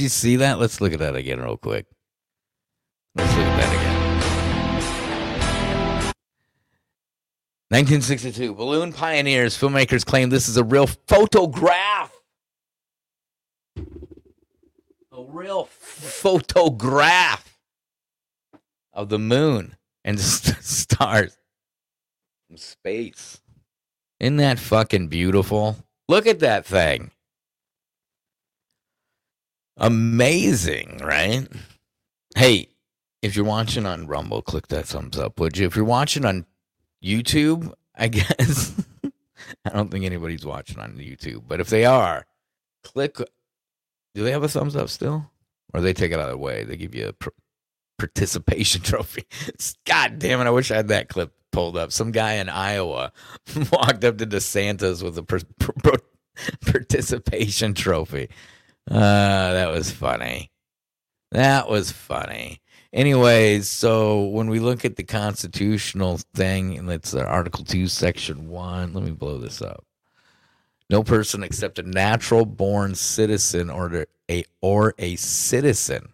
You 0.05 0.09
see 0.09 0.35
that? 0.35 0.59
Let's 0.59 0.79
look 0.81 0.93
at 0.93 0.99
that 0.99 1.15
again 1.15 1.39
real 1.41 1.57
quick. 1.57 1.87
Let's 3.15 3.35
look 3.35 3.45
at 3.45 3.59
that 3.59 3.73
again. 3.73 3.95
1962, 7.69 8.53
balloon 8.53 8.93
pioneers, 8.93 9.57
filmmakers 9.57 10.05
claim 10.05 10.29
this 10.29 10.47
is 10.47 10.57
a 10.57 10.63
real 10.63 10.85
photograph. 10.85 12.13
A 13.75 15.23
real 15.23 15.65
photograph 15.65 17.57
of 18.93 19.09
the 19.09 19.17
moon 19.17 19.75
and 20.03 20.19
st- 20.19 20.57
stars 20.63 21.35
from 22.47 22.57
space. 22.57 23.41
Isn't 24.19 24.37
that 24.37 24.59
fucking 24.59 25.07
beautiful? 25.07 25.77
Look 26.07 26.27
at 26.27 26.41
that 26.41 26.67
thing. 26.67 27.09
Amazing, 29.77 30.99
right? 31.03 31.47
Hey, 32.35 32.69
if 33.21 33.35
you're 33.35 33.45
watching 33.45 33.85
on 33.85 34.07
Rumble, 34.07 34.41
click 34.41 34.67
that 34.67 34.85
thumbs 34.85 35.17
up, 35.17 35.39
would 35.39 35.57
you? 35.57 35.67
If 35.67 35.75
you're 35.75 35.85
watching 35.85 36.25
on 36.25 36.45
YouTube, 37.03 37.73
I 37.95 38.07
guess. 38.09 38.73
I 39.65 39.69
don't 39.69 39.91
think 39.91 40.05
anybody's 40.05 40.45
watching 40.45 40.79
on 40.79 40.93
YouTube, 40.95 41.43
but 41.47 41.59
if 41.59 41.69
they 41.69 41.85
are, 41.85 42.25
click. 42.83 43.17
Do 44.13 44.23
they 44.23 44.31
have 44.31 44.43
a 44.43 44.47
thumbs 44.47 44.75
up 44.75 44.89
still? 44.89 45.29
Or 45.73 45.81
they 45.81 45.93
take 45.93 46.11
it 46.11 46.19
out 46.19 46.29
of 46.29 46.29
the 46.29 46.37
way? 46.37 46.63
They 46.63 46.77
give 46.77 46.95
you 46.95 47.09
a 47.09 47.13
pr- 47.13 47.29
participation 47.97 48.81
trophy. 48.83 49.25
God 49.85 50.19
damn 50.19 50.39
it. 50.39 50.45
I 50.45 50.51
wish 50.51 50.71
I 50.71 50.77
had 50.77 50.87
that 50.87 51.09
clip 51.09 51.33
pulled 51.51 51.75
up. 51.77 51.91
Some 51.91 52.11
guy 52.11 52.33
in 52.33 52.47
Iowa 52.47 53.11
walked 53.71 54.03
up 54.05 54.17
to 54.19 54.25
DeSantis 54.25 55.03
with 55.03 55.17
a 55.17 56.03
participation 56.71 57.73
trophy. 57.73 58.29
Uh, 58.89 59.53
that 59.53 59.71
was 59.71 59.91
funny. 59.91 60.51
That 61.31 61.69
was 61.69 61.91
funny. 61.91 62.61
Anyways, 62.93 63.67
so 63.67 64.23
when 64.23 64.49
we 64.49 64.59
look 64.59 64.85
at 64.85 64.95
the 64.95 65.03
constitutional 65.03 66.19
thing, 66.33 66.77
and 66.77 66.89
it's 66.89 67.13
Article 67.13 67.65
2, 67.65 67.87
Section 67.87 68.47
1, 68.47 68.93
let 68.93 69.03
me 69.03 69.11
blow 69.11 69.37
this 69.37 69.61
up. 69.61 69.83
No 70.89 71.03
person 71.03 71.43
except 71.43 71.79
a 71.79 71.83
natural 71.83 72.45
born 72.45 72.95
citizen 72.95 73.69
or 73.69 74.05
a, 74.29 74.45
or 74.61 74.93
a 74.97 75.15
citizen 75.15 76.13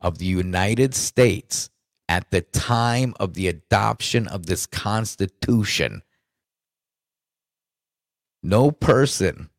of 0.00 0.18
the 0.18 0.26
United 0.26 0.94
States 0.94 1.70
at 2.08 2.30
the 2.30 2.40
time 2.40 3.14
of 3.18 3.34
the 3.34 3.48
adoption 3.48 4.28
of 4.28 4.46
this 4.46 4.64
Constitution. 4.64 6.02
No 8.42 8.70
person 8.70 9.50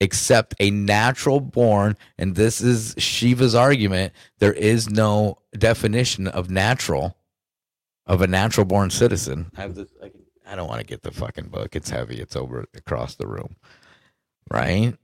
except 0.00 0.54
a 0.58 0.70
natural 0.70 1.40
born, 1.40 1.96
and 2.18 2.34
this 2.34 2.60
is 2.60 2.94
Shiva's 2.96 3.54
argument, 3.54 4.12
there 4.38 4.52
is 4.52 4.88
no 4.88 5.38
definition 5.52 6.26
of 6.26 6.50
natural, 6.50 7.16
of 8.06 8.22
a 8.22 8.26
natural 8.26 8.64
born 8.64 8.90
citizen. 8.90 9.50
I, 9.56 9.62
have 9.62 9.74
this, 9.74 9.90
I, 10.02 10.08
can, 10.08 10.22
I 10.46 10.56
don't 10.56 10.68
want 10.68 10.80
to 10.80 10.86
get 10.86 11.02
the 11.02 11.10
fucking 11.10 11.48
book. 11.48 11.76
It's 11.76 11.90
heavy. 11.90 12.20
It's 12.20 12.34
over 12.34 12.64
across 12.74 13.14
the 13.14 13.26
room. 13.26 13.56
Right? 14.50 14.96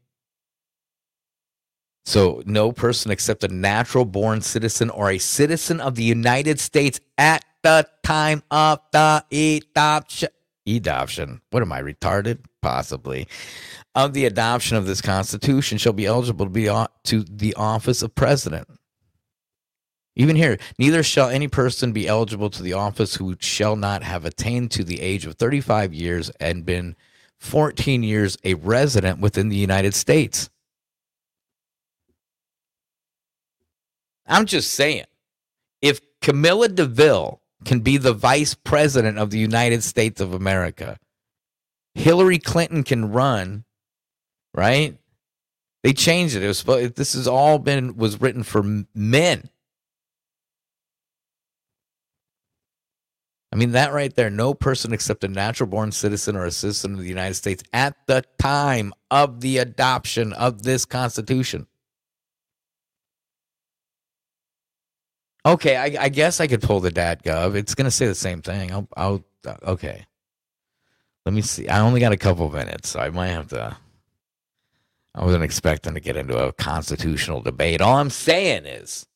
So, 2.06 2.42
no 2.46 2.72
person 2.72 3.10
except 3.10 3.42
a 3.44 3.48
natural 3.48 4.04
born 4.04 4.40
citizen 4.40 4.90
or 4.90 5.10
a 5.10 5.18
citizen 5.18 5.80
of 5.80 5.96
the 5.96 6.04
United 6.04 6.60
States 6.60 7.00
at 7.18 7.44
the 7.62 7.86
time 8.04 8.44
of 8.50 8.80
the 8.92 9.24
adoption. 9.32 10.28
Adoption. 10.68 11.40
What 11.50 11.62
am 11.62 11.72
I 11.72 11.82
retarded? 11.82 12.38
Possibly. 12.66 13.28
Of 13.94 14.12
the 14.12 14.24
adoption 14.24 14.76
of 14.76 14.88
this 14.88 15.00
Constitution 15.00 15.78
shall 15.78 15.92
be 15.92 16.04
eligible 16.04 16.46
to 16.46 16.50
be 16.50 16.64
to 16.64 17.22
the 17.22 17.54
office 17.54 18.02
of 18.02 18.16
president. 18.16 18.66
Even 20.16 20.34
here, 20.34 20.58
neither 20.76 21.04
shall 21.04 21.28
any 21.28 21.46
person 21.46 21.92
be 21.92 22.08
eligible 22.08 22.50
to 22.50 22.64
the 22.64 22.72
office 22.72 23.14
who 23.14 23.36
shall 23.38 23.76
not 23.76 24.02
have 24.02 24.24
attained 24.24 24.72
to 24.72 24.82
the 24.82 25.00
age 25.00 25.26
of 25.26 25.36
35 25.36 25.94
years 25.94 26.28
and 26.40 26.66
been 26.66 26.96
14 27.38 28.02
years 28.02 28.36
a 28.42 28.54
resident 28.54 29.20
within 29.20 29.48
the 29.48 29.54
United 29.54 29.94
States. 29.94 30.50
I'm 34.26 34.44
just 34.46 34.72
saying, 34.72 35.04
if 35.82 36.00
Camilla 36.20 36.68
DeVille 36.68 37.40
can 37.64 37.78
be 37.78 37.96
the 37.96 38.12
vice 38.12 38.54
president 38.54 39.18
of 39.18 39.30
the 39.30 39.38
United 39.38 39.84
States 39.84 40.20
of 40.20 40.34
America, 40.34 40.98
Hillary 41.96 42.38
Clinton 42.38 42.82
can 42.82 43.10
run, 43.10 43.64
right? 44.54 44.96
They 45.82 45.92
changed 45.92 46.36
it. 46.36 46.42
It 46.42 46.48
was 46.48 46.62
this 46.94 47.14
has 47.14 47.26
all 47.28 47.58
been 47.58 47.96
was 47.96 48.20
written 48.20 48.42
for 48.42 48.62
men. 48.94 49.48
I 53.52 53.56
mean 53.56 53.72
that 53.72 53.92
right 53.92 54.14
there. 54.14 54.28
No 54.28 54.52
person 54.52 54.92
except 54.92 55.24
a 55.24 55.28
natural 55.28 55.68
born 55.68 55.92
citizen 55.92 56.36
or 56.36 56.44
a 56.44 56.50
citizen 56.50 56.94
of 56.94 56.98
the 56.98 57.08
United 57.08 57.34
States 57.34 57.62
at 57.72 57.96
the 58.06 58.24
time 58.38 58.92
of 59.10 59.40
the 59.40 59.58
adoption 59.58 60.32
of 60.32 60.64
this 60.64 60.84
Constitution 60.84 61.66
Okay, 65.46 65.76
I, 65.76 66.04
I, 66.04 66.08
guess 66.08 66.40
I 66.40 66.48
could 66.48 66.60
pull 66.60 66.80
the 66.80 66.90
dad 66.90 67.22
gov. 67.22 67.54
It's 67.54 67.76
gonna 67.76 67.92
say 67.92 68.06
the 68.06 68.16
same 68.16 68.42
thing. 68.42 68.72
I'll, 68.72 68.88
I'll, 68.96 69.24
uh, 69.46 69.54
okay. 69.62 70.04
Let 71.26 71.34
me 71.34 71.42
see. 71.42 71.68
I 71.68 71.80
only 71.80 71.98
got 71.98 72.12
a 72.12 72.16
couple 72.16 72.48
minutes, 72.50 72.90
so 72.90 73.00
I 73.00 73.10
might 73.10 73.28
have 73.28 73.48
to. 73.48 73.76
I 75.12 75.24
wasn't 75.24 75.42
expecting 75.42 75.94
to 75.94 76.00
get 76.00 76.16
into 76.16 76.38
a 76.38 76.52
constitutional 76.52 77.40
debate. 77.40 77.80
All 77.80 77.96
I'm 77.96 78.10
saying 78.10 78.64
is, 78.64 79.06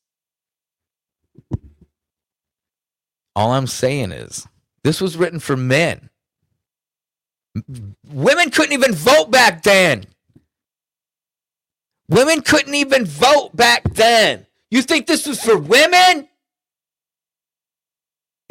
all 3.33 3.53
I'm 3.53 3.67
saying 3.67 4.11
is, 4.11 4.45
this 4.83 4.99
was 4.99 5.15
written 5.15 5.39
for 5.39 5.55
men. 5.55 6.09
Women 8.09 8.49
couldn't 8.49 8.73
even 8.73 8.93
vote 8.93 9.31
back 9.31 9.63
then. 9.63 10.05
Women 12.09 12.41
couldn't 12.41 12.75
even 12.75 13.05
vote 13.05 13.55
back 13.55 13.83
then. 13.85 14.47
You 14.69 14.81
think 14.81 15.07
this 15.07 15.25
was 15.25 15.41
for 15.41 15.57
women? 15.57 16.27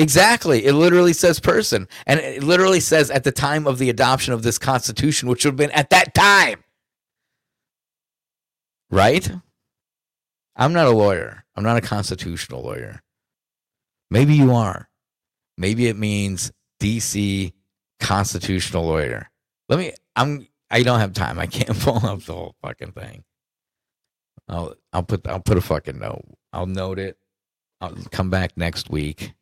Exactly. 0.00 0.64
It 0.64 0.72
literally 0.72 1.12
says 1.12 1.38
person. 1.40 1.86
And 2.06 2.18
it 2.20 2.42
literally 2.42 2.80
says 2.80 3.10
at 3.10 3.24
the 3.24 3.32
time 3.32 3.66
of 3.66 3.78
the 3.78 3.90
adoption 3.90 4.32
of 4.32 4.42
this 4.42 4.56
Constitution, 4.58 5.28
which 5.28 5.44
would 5.44 5.52
have 5.52 5.56
been 5.56 5.70
at 5.72 5.90
that 5.90 6.14
time. 6.14 6.64
Right? 8.90 9.30
I'm 10.56 10.72
not 10.72 10.86
a 10.86 10.90
lawyer. 10.90 11.44
I'm 11.54 11.62
not 11.62 11.76
a 11.76 11.82
constitutional 11.82 12.62
lawyer. 12.62 13.02
Maybe 14.10 14.34
you 14.34 14.54
are. 14.54 14.88
Maybe 15.58 15.86
it 15.88 15.98
means 15.98 16.50
DC 16.80 17.52
constitutional 18.00 18.86
lawyer. 18.86 19.28
Let 19.68 19.78
me, 19.78 19.92
I'm, 20.16 20.46
I 20.70 20.82
don't 20.82 21.00
have 21.00 21.12
time. 21.12 21.38
I 21.38 21.46
can't 21.46 21.78
pull 21.80 22.04
up 22.06 22.22
the 22.22 22.32
whole 22.32 22.54
fucking 22.62 22.92
thing. 22.92 23.24
I'll 24.48 24.74
I'll 24.92 25.04
put 25.04 25.28
I'll 25.28 25.40
put 25.40 25.58
a 25.58 25.60
fucking 25.60 25.98
note. 26.00 26.24
I'll 26.52 26.66
note 26.66 26.98
it. 26.98 27.16
I'll 27.80 27.94
come 28.10 28.30
back 28.30 28.56
next 28.56 28.90
week. 28.90 29.32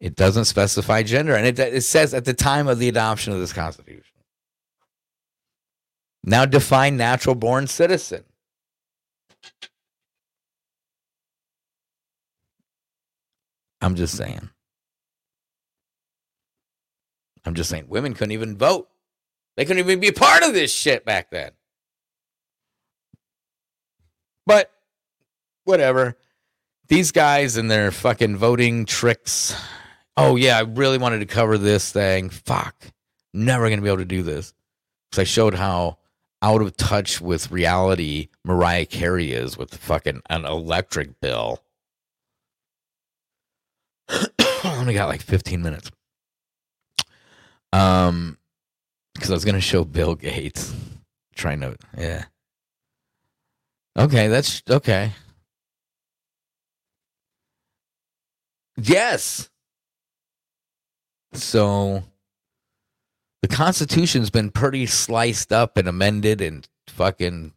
It 0.00 0.16
doesn't 0.16 0.46
specify 0.46 1.02
gender, 1.02 1.34
and 1.36 1.46
it 1.46 1.58
it 1.58 1.82
says 1.84 2.14
at 2.14 2.24
the 2.24 2.32
time 2.32 2.68
of 2.68 2.78
the 2.78 2.88
adoption 2.88 3.32
of 3.32 3.40
this 3.40 3.52
Constitution. 3.52 4.04
Now 6.24 6.46
define 6.46 6.96
natural 6.96 7.34
born 7.34 7.66
citizen. 7.66 8.24
I'm 13.82 13.94
just 13.94 14.16
saying. 14.16 14.50
I'm 17.44 17.54
just 17.54 17.70
saying 17.70 17.86
women 17.88 18.14
couldn't 18.14 18.32
even 18.32 18.56
vote. 18.56 18.88
They 19.56 19.64
couldn't 19.64 19.80
even 19.80 20.00
be 20.00 20.08
a 20.08 20.12
part 20.12 20.42
of 20.42 20.52
this 20.52 20.72
shit 20.72 21.04
back 21.04 21.30
then. 21.30 21.52
But 24.46 24.70
whatever. 25.64 26.16
These 26.88 27.12
guys 27.12 27.56
and 27.56 27.70
their 27.70 27.90
fucking 27.90 28.36
voting 28.36 28.84
tricks. 28.84 29.54
Oh 30.16 30.36
yeah, 30.36 30.58
I 30.58 30.62
really 30.62 30.98
wanted 30.98 31.20
to 31.20 31.26
cover 31.26 31.56
this 31.56 31.92
thing. 31.92 32.30
Fuck. 32.30 32.76
Never 33.32 33.68
to 33.78 33.82
be 33.82 33.88
able 33.88 33.98
to 33.98 34.04
do 34.04 34.22
this. 34.22 34.52
Cuz 35.12 35.18
I 35.20 35.24
showed 35.24 35.54
how 35.54 35.98
out 36.42 36.62
of 36.62 36.76
touch 36.76 37.20
with 37.20 37.50
reality 37.50 38.28
Mariah 38.44 38.86
Carey 38.86 39.32
is 39.32 39.56
with 39.56 39.74
fucking 39.74 40.22
an 40.30 40.44
electric 40.44 41.20
bill. 41.20 41.62
I 44.08 44.26
only 44.78 44.94
got 44.94 45.08
like 45.08 45.22
15 45.22 45.62
minutes. 45.62 45.90
Um, 47.72 48.38
because 49.14 49.30
I 49.30 49.34
was 49.34 49.44
gonna 49.44 49.60
show 49.60 49.84
Bill 49.84 50.14
Gates 50.14 50.74
trying 51.34 51.60
to, 51.60 51.76
yeah. 51.96 52.24
Okay, 53.96 54.28
that's 54.28 54.62
okay. 54.68 55.12
Yes. 58.76 59.49
So 61.32 62.02
the 63.42 63.48
Constitution's 63.48 64.30
been 64.30 64.50
pretty 64.50 64.86
sliced 64.86 65.52
up 65.52 65.76
and 65.76 65.88
amended 65.88 66.40
and 66.40 66.66
fucking 66.88 67.52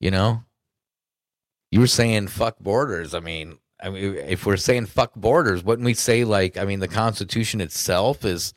You 0.00 0.10
know, 0.10 0.44
you 1.70 1.80
were 1.80 1.86
saying 1.86 2.28
fuck 2.28 2.58
borders. 2.60 3.14
I 3.14 3.20
mean, 3.20 3.58
I 3.82 3.90
mean, 3.90 4.14
if 4.14 4.46
we're 4.46 4.56
saying 4.56 4.86
fuck 4.86 5.14
borders, 5.14 5.64
wouldn't 5.64 5.86
we 5.86 5.94
say 5.94 6.24
like, 6.24 6.56
I 6.56 6.64
mean, 6.64 6.80
the 6.80 6.88
Constitution 6.88 7.60
itself 7.60 8.24
is 8.24 8.54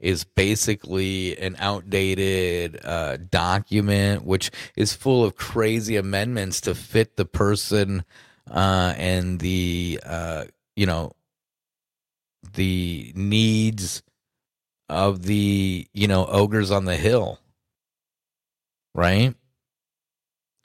is 0.00 0.22
basically 0.24 1.36
an 1.38 1.56
outdated 1.58 2.78
uh, 2.84 3.16
document, 3.16 4.24
which 4.24 4.50
is 4.76 4.92
full 4.94 5.24
of 5.24 5.36
crazy 5.36 5.96
amendments 5.96 6.60
to 6.62 6.74
fit 6.74 7.16
the 7.16 7.24
person 7.24 8.04
uh, 8.50 8.94
and 8.96 9.40
the 9.40 10.00
uh, 10.06 10.44
you 10.76 10.86
know 10.86 11.12
the 12.58 13.12
needs 13.14 14.02
of 14.88 15.22
the 15.22 15.86
you 15.94 16.08
know 16.08 16.26
ogres 16.26 16.72
on 16.72 16.84
the 16.86 16.96
hill, 16.96 17.38
right? 18.96 19.32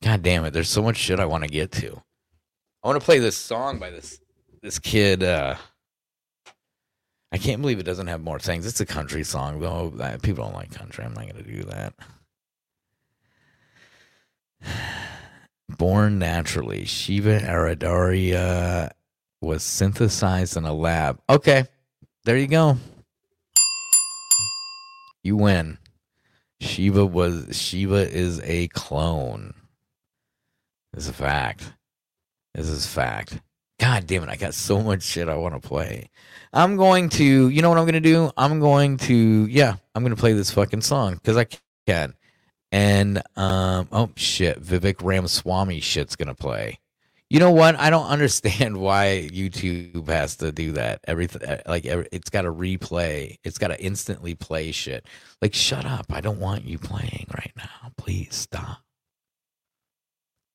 God 0.02 0.24
damn 0.24 0.44
it! 0.44 0.52
There's 0.52 0.70
so 0.70 0.82
much 0.82 0.98
shit 0.98 1.20
I 1.20 1.26
want 1.26 1.44
to 1.44 1.50
get 1.50 1.72
to. 1.74 2.02
I 2.84 2.88
want 2.88 3.00
to 3.00 3.06
play 3.06 3.20
this 3.20 3.38
song 3.38 3.78
by 3.78 3.92
this 3.92 4.20
this 4.64 4.80
kid. 4.80 5.22
Uh, 5.22 5.56
I 7.32 7.38
can't 7.38 7.62
believe 7.62 7.80
it 7.80 7.84
doesn't 7.84 8.08
have 8.08 8.22
more 8.22 8.40
things. 8.40 8.66
It's 8.66 8.82
a 8.82 8.86
country 8.88 9.24
song, 9.24 9.60
though. 9.60 9.94
People 10.24 10.46
don't 10.46 10.56
like 10.56 10.72
country. 10.72 11.06
I'm 11.06 11.14
not 11.14 11.32
going 11.32 11.44
to 11.44 11.52
do 11.52 11.64
that. 11.64 11.94
Born 15.78 16.18
naturally, 16.18 16.86
Shiva 16.86 17.40
Aridaria 17.40 18.92
was 19.42 19.64
synthesized 19.64 20.58
in 20.58 20.66
a 20.66 20.74
lab. 20.74 21.20
Okay, 21.30 21.66
there 22.26 22.38
you 22.38 22.48
go. 22.48 22.78
You 25.24 25.38
win. 25.38 25.78
Shiva 26.60 27.06
was 27.06 27.58
Shiva 27.58 28.10
is 28.10 28.40
a 28.44 28.68
clone. 28.70 29.54
This 30.94 31.06
is 31.06 31.10
a 31.10 31.14
fact. 31.14 31.74
This 32.54 32.70
is 32.70 32.86
fact. 32.86 33.40
God 33.80 34.06
damn 34.08 34.24
it, 34.24 34.30
I 34.30 34.36
got 34.36 34.54
so 34.54 34.82
much 34.82 35.04
shit 35.04 35.28
I 35.28 35.36
want 35.36 35.62
to 35.62 35.68
play. 35.68 36.10
I'm 36.54 36.78
going 36.78 37.10
to, 37.10 37.50
you 37.50 37.62
know 37.62 37.70
what 37.70 37.80
I'm 37.80 37.86
going 37.86 37.94
to 37.94 38.00
do? 38.00 38.32
I'm 38.38 38.60
going 38.60 38.98
to, 38.98 39.48
yeah, 39.48 39.76
I'm 39.96 40.04
going 40.04 40.16
to 40.16 40.20
play 40.20 40.34
this 40.34 40.52
fucking 40.52 40.82
song 40.82 41.16
because 41.16 41.36
I 41.36 41.48
can. 41.88 42.14
And, 42.72 43.22
um, 43.36 43.88
oh 43.92 44.12
shit, 44.16 44.62
Vivek 44.64 45.04
Ramaswamy 45.04 45.80
shit's 45.80 46.16
going 46.16 46.28
to 46.28 46.36
play. 46.36 46.80
You 47.34 47.40
know 47.40 47.50
what? 47.50 47.80
I 47.80 47.90
don't 47.90 48.06
understand 48.06 48.78
why 48.80 49.28
YouTube 49.34 50.08
has 50.08 50.36
to 50.36 50.52
do 50.52 50.74
that. 50.74 51.00
Everything, 51.08 51.42
like, 51.66 51.84
every, 51.84 52.08
it's 52.12 52.30
got 52.30 52.44
to 52.44 52.54
replay, 52.54 53.38
it's 53.44 53.58
got 53.58 53.70
to 53.70 53.84
instantly 53.84 54.36
play 54.36 54.72
shit. 54.72 55.08
Like, 55.42 55.56
shut 55.56 55.84
up. 55.84 56.06
I 56.12 56.22
don't 56.22 56.40
want 56.40 56.66
you 56.66 56.78
playing 56.78 57.26
right 57.36 57.52
now. 57.58 57.92
Please 57.98 58.36
stop. 58.36 58.84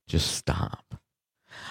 Just 0.06 0.36
stop. 0.36 0.94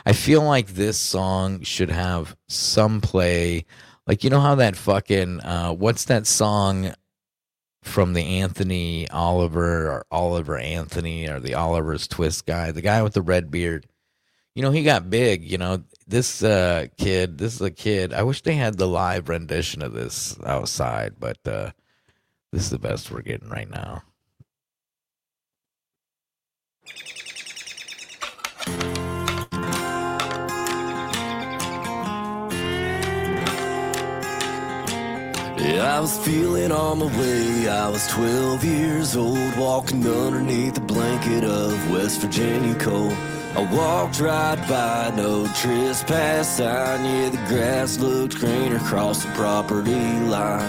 I 0.06 0.12
feel 0.12 0.44
like 0.44 0.68
this 0.68 0.98
song 0.98 1.62
should 1.62 1.90
have 1.90 2.36
some 2.50 3.00
play. 3.00 3.64
Like 4.06 4.26
you 4.26 4.30
know 4.30 4.42
how 4.42 4.56
that 4.56 4.76
fucking 4.76 5.40
uh, 5.40 5.72
what's 5.72 6.04
that 6.06 6.28
song 6.28 6.94
from 7.82 8.12
the 8.12 8.42
Anthony 8.42 9.10
Oliver 9.10 9.90
or 9.90 10.06
Oliver 10.12 10.58
Anthony 10.58 11.30
or 11.30 11.40
the 11.40 11.54
Oliver's 11.54 12.10
Twist 12.10 12.46
guy, 12.46 12.72
the 12.72 12.82
guy 12.82 13.02
with 13.02 13.14
the 13.14 13.22
red 13.22 13.50
beard. 13.50 13.88
You 14.58 14.64
know, 14.64 14.72
he 14.72 14.82
got 14.82 15.12
big, 15.12 15.44
you 15.44 15.60
know. 15.60 15.84
This 16.08 16.42
uh, 16.42 16.88
kid, 16.98 17.38
this 17.38 17.54
is 17.54 17.62
a 17.62 17.70
kid. 17.70 18.12
I 18.12 18.24
wish 18.24 18.42
they 18.42 18.56
had 18.56 18.80
the 18.80 18.88
live 18.88 19.30
rendition 19.30 19.84
of 19.84 19.94
this 19.94 20.36
outside, 20.44 21.18
but 21.20 21.38
uh, 21.46 21.70
this 22.52 22.64
is 22.64 22.72
the 22.72 22.80
best 22.80 23.12
we're 23.12 23.22
getting 23.22 23.50
right 23.50 23.70
now. 23.70 24.02
Yeah, 35.60 35.98
I 35.98 36.00
was 36.00 36.18
feeling 36.26 36.72
on 36.72 36.98
my 36.98 37.06
way. 37.06 37.70
I 37.70 37.90
was 37.90 38.08
12 38.08 38.64
years 38.66 39.16
old, 39.16 39.56
walking 39.56 40.04
underneath 40.08 40.74
the 40.74 40.82
blanket 40.82 41.44
of 41.44 41.92
West 41.92 42.22
Virginia 42.22 42.74
cold. 42.80 43.16
I 43.58 43.62
walked 43.74 44.20
right 44.20 44.64
by, 44.70 45.12
no 45.16 45.48
trespass 45.48 46.58
sign. 46.58 47.04
Yeah, 47.04 47.30
the 47.30 47.38
grass 47.48 47.98
looked 47.98 48.36
greener 48.36 48.76
across 48.76 49.24
the 49.24 49.32
property 49.32 50.20
line. 50.30 50.62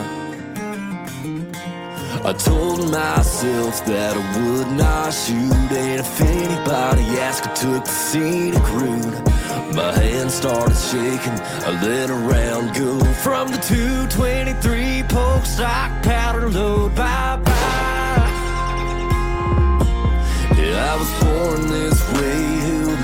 I 2.24 2.32
told 2.32 2.90
myself 2.90 3.84
that 3.84 4.16
I 4.16 4.40
would 4.40 4.72
not 4.72 5.10
shoot, 5.10 5.52
and 5.52 6.00
if 6.00 6.20
anybody 6.22 7.02
asked, 7.20 7.46
I 7.46 7.52
took 7.52 7.84
the 7.84 7.90
scenic 7.90 8.66
route. 8.72 9.74
My 9.74 9.92
hand 9.92 10.30
started 10.30 10.74
shaking, 10.74 11.38
I 11.66 11.78
let 11.84 12.08
round 12.08 12.74
go 12.74 12.98
from 13.22 13.48
the 13.48 13.58
223 13.58 15.02
poke 15.08 15.44
stock 15.44 16.02
powder 16.02 16.48
load. 16.48 16.94
Bye 16.94 17.47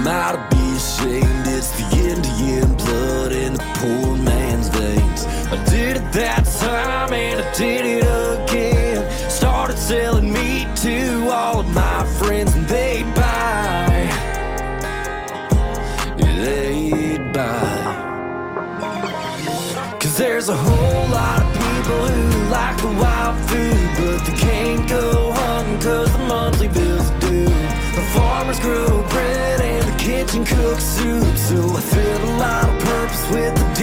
am 0.06 0.36
I 0.36 0.48
be 0.50 0.76
ashamed? 0.76 1.46
It's 1.46 1.70
the 1.72 1.86
Indian 2.10 2.74
blood 2.74 3.32
in 3.32 3.54
the 3.54 3.64
poor 3.78 4.16
man's 4.16 4.68
veins. 4.68 5.24
I 5.50 5.62
did 5.64 5.96
it 5.96 6.12
that 6.12 6.44
time 6.60 7.12
and 7.12 7.40
I 7.40 7.52
did 7.54 7.84
it 7.86 8.04
again. 8.04 9.30
Started 9.30 9.78
selling 9.78 10.32
meat 10.32 10.68
to 10.76 11.30
all 11.30 11.60
of 11.60 11.68
my 11.74 12.04
friends 12.18 12.54
and 12.54 12.66
they'd 12.66 13.14
buy. 13.14 14.10
They'd 16.18 17.32
buy. 17.32 17.94
Cause 20.00 20.18
there's 20.18 20.48
a 20.48 20.56
whole 20.56 21.08
lot 21.08 21.42
of 21.42 21.52
people 21.52 22.06
who 22.08 22.50
like 22.50 22.76
the 22.78 22.92
wild 23.02 23.36
food, 23.48 23.90
but 23.98 24.26
they 24.26 24.36
can't 24.38 24.88
go 24.88 25.32
hunting 25.32 25.80
cause 25.80 26.12
the 26.12 26.18
monthly 26.18 26.68
bills 26.68 27.10
are 27.10 27.20
due. 27.20 27.44
The 27.44 28.02
farmers 28.14 28.60
bread 28.60 28.93
kitchen 30.24 30.44
cooks 30.44 30.84
soup, 30.84 31.36
so 31.36 31.76
I 31.76 31.80
feel 31.80 32.24
a 32.24 32.32
lot 32.38 32.64
of 32.68 32.78
purpose 32.80 33.30
with 33.30 33.54
the 33.54 33.73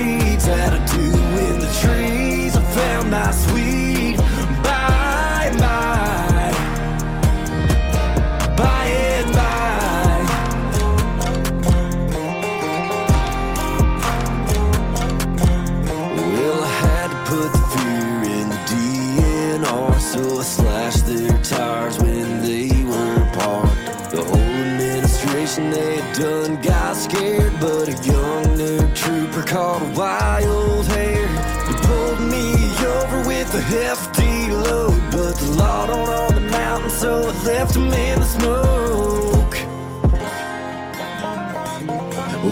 hefty 33.71 34.51
load, 34.51 34.99
but 35.11 35.35
the 35.37 35.51
law 35.57 35.87
don't 35.87 36.09
own 36.09 36.35
the 36.35 36.51
mountain, 36.51 36.89
so 36.89 37.29
I 37.29 37.43
left 37.45 37.75
him 37.75 37.91
in 37.93 38.19
the 38.19 38.25
smoke. 38.25 39.55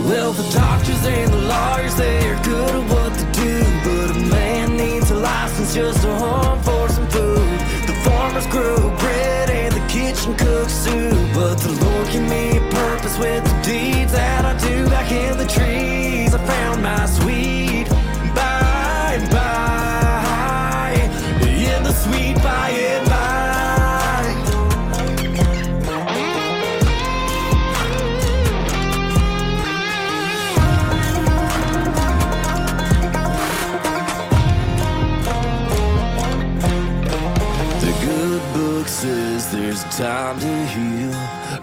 Well, 0.08 0.32
the 0.32 0.50
doctors 0.54 1.06
and 1.06 1.34
the 1.34 1.42
lawyers, 1.42 1.96
they're 1.96 2.42
good 2.44 2.76
at 2.76 2.90
what 2.90 3.14
they 3.14 3.32
do. 3.44 3.60
But 3.84 4.16
a 4.16 4.20
man 4.30 4.78
needs 4.78 5.12
a 5.12 5.16
license 5.16 5.74
just 5.74 6.02
to 6.04 6.16
hunt 6.16 6.64
for 6.64 6.88
some 6.90 7.08
food. 7.10 7.60
The 7.88 7.96
farmers 8.06 8.48
grow 8.48 8.78
bread 8.98 9.50
and 9.50 9.74
the 9.74 9.86
kitchen 9.88 10.36
cooks 10.36 10.74
soup. 10.74 11.34
But 11.34 11.56
the 11.58 11.74
Lord 11.84 12.08
gave 12.12 12.30
me 12.30 12.58
a 12.58 12.62
purpose 12.72 13.18
with 13.18 13.44
the 13.44 13.62
deeds 13.62 14.14
that 14.14 14.46
I 14.46 14.58
do 14.58 14.88
back 14.90 15.12
in 15.12 15.38
the 15.38 15.48
trees. 15.48 16.34
I 16.34 16.40
found 16.46 16.82
my 16.82 17.06
sweet 17.08 17.59
time 40.00 40.40
to 40.40 40.66
heal, 40.68 41.14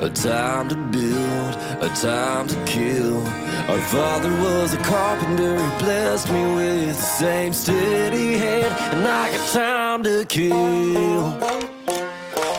a 0.06 0.10
time 0.10 0.68
to 0.68 0.76
build, 0.76 1.54
a 1.80 1.88
time 1.96 2.46
to 2.46 2.54
kill. 2.66 3.26
Our 3.66 3.80
father 3.88 4.28
was 4.28 4.74
a 4.74 4.76
carpenter, 4.76 5.54
he 5.56 5.78
blessed 5.78 6.30
me 6.30 6.54
with 6.54 6.88
the 6.88 7.02
same 7.02 7.54
steady 7.54 8.36
hand, 8.36 8.74
and 8.92 9.08
I 9.08 9.32
got 9.32 9.48
time 9.54 10.02
to 10.02 10.26
kill. 10.26 11.32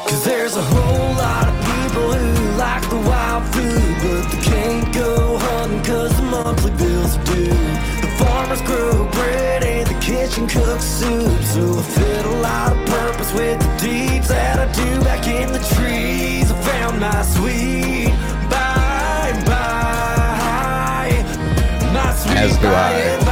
Cause 0.08 0.26
there's 0.26 0.56
a 0.58 0.64
whole 0.64 1.14
lot 1.14 1.48
of 1.48 1.56
people 1.70 2.12
who 2.12 2.58
like 2.58 2.90
the 2.90 2.96
wild 2.96 3.46
food, 3.54 3.98
but 4.02 4.32
they 4.32 4.42
can't 4.42 4.92
go 4.96 5.38
hunting 5.38 5.84
cause 5.84 6.16
the 6.18 6.24
monthly 6.24 6.72
bills 6.72 7.18
are 7.18 7.24
due 7.26 7.77
farmer's 8.18 8.62
grew 8.62 9.08
bread 9.12 9.64
the 9.88 10.00
kitchen, 10.00 10.48
cooked 10.48 10.82
soup. 10.82 11.42
So 11.44 11.80
I 11.80 11.82
fit 11.82 12.26
a 12.26 12.36
lot 12.42 12.72
of 12.76 12.86
purpose 12.86 13.34
with 13.34 13.60
the 13.60 13.78
deeds 13.78 14.28
that 14.30 14.60
I 14.60 14.72
do 14.72 15.02
back 15.04 15.28
in 15.28 15.52
the 15.52 15.60
trees. 15.76 16.52
I 16.52 16.56
found 16.62 17.00
my 17.00 17.22
sweet 17.22 18.10
bye 18.50 19.34
bye. 19.46 21.24
My 21.94 22.14
sweet 22.14 22.38
As 22.38 22.58
do 22.58 22.68
I. 22.68 23.27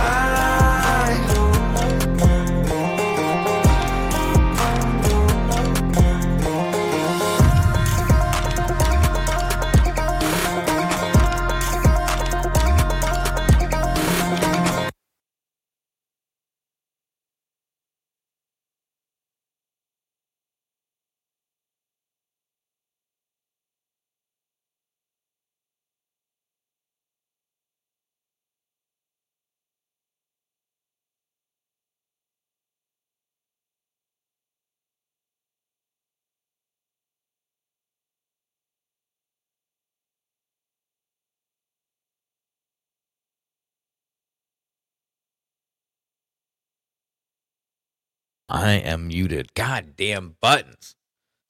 I 48.48 48.74
am 48.74 49.08
muted. 49.08 49.54
Goddamn 49.54 50.36
buttons. 50.42 50.96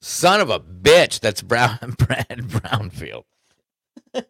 Son 0.00 0.40
of 0.40 0.50
a 0.50 0.60
bitch. 0.60 1.20
That's 1.20 1.42
Brown 1.42 1.94
Brad 1.98 2.38
Brownfield. 2.48 3.24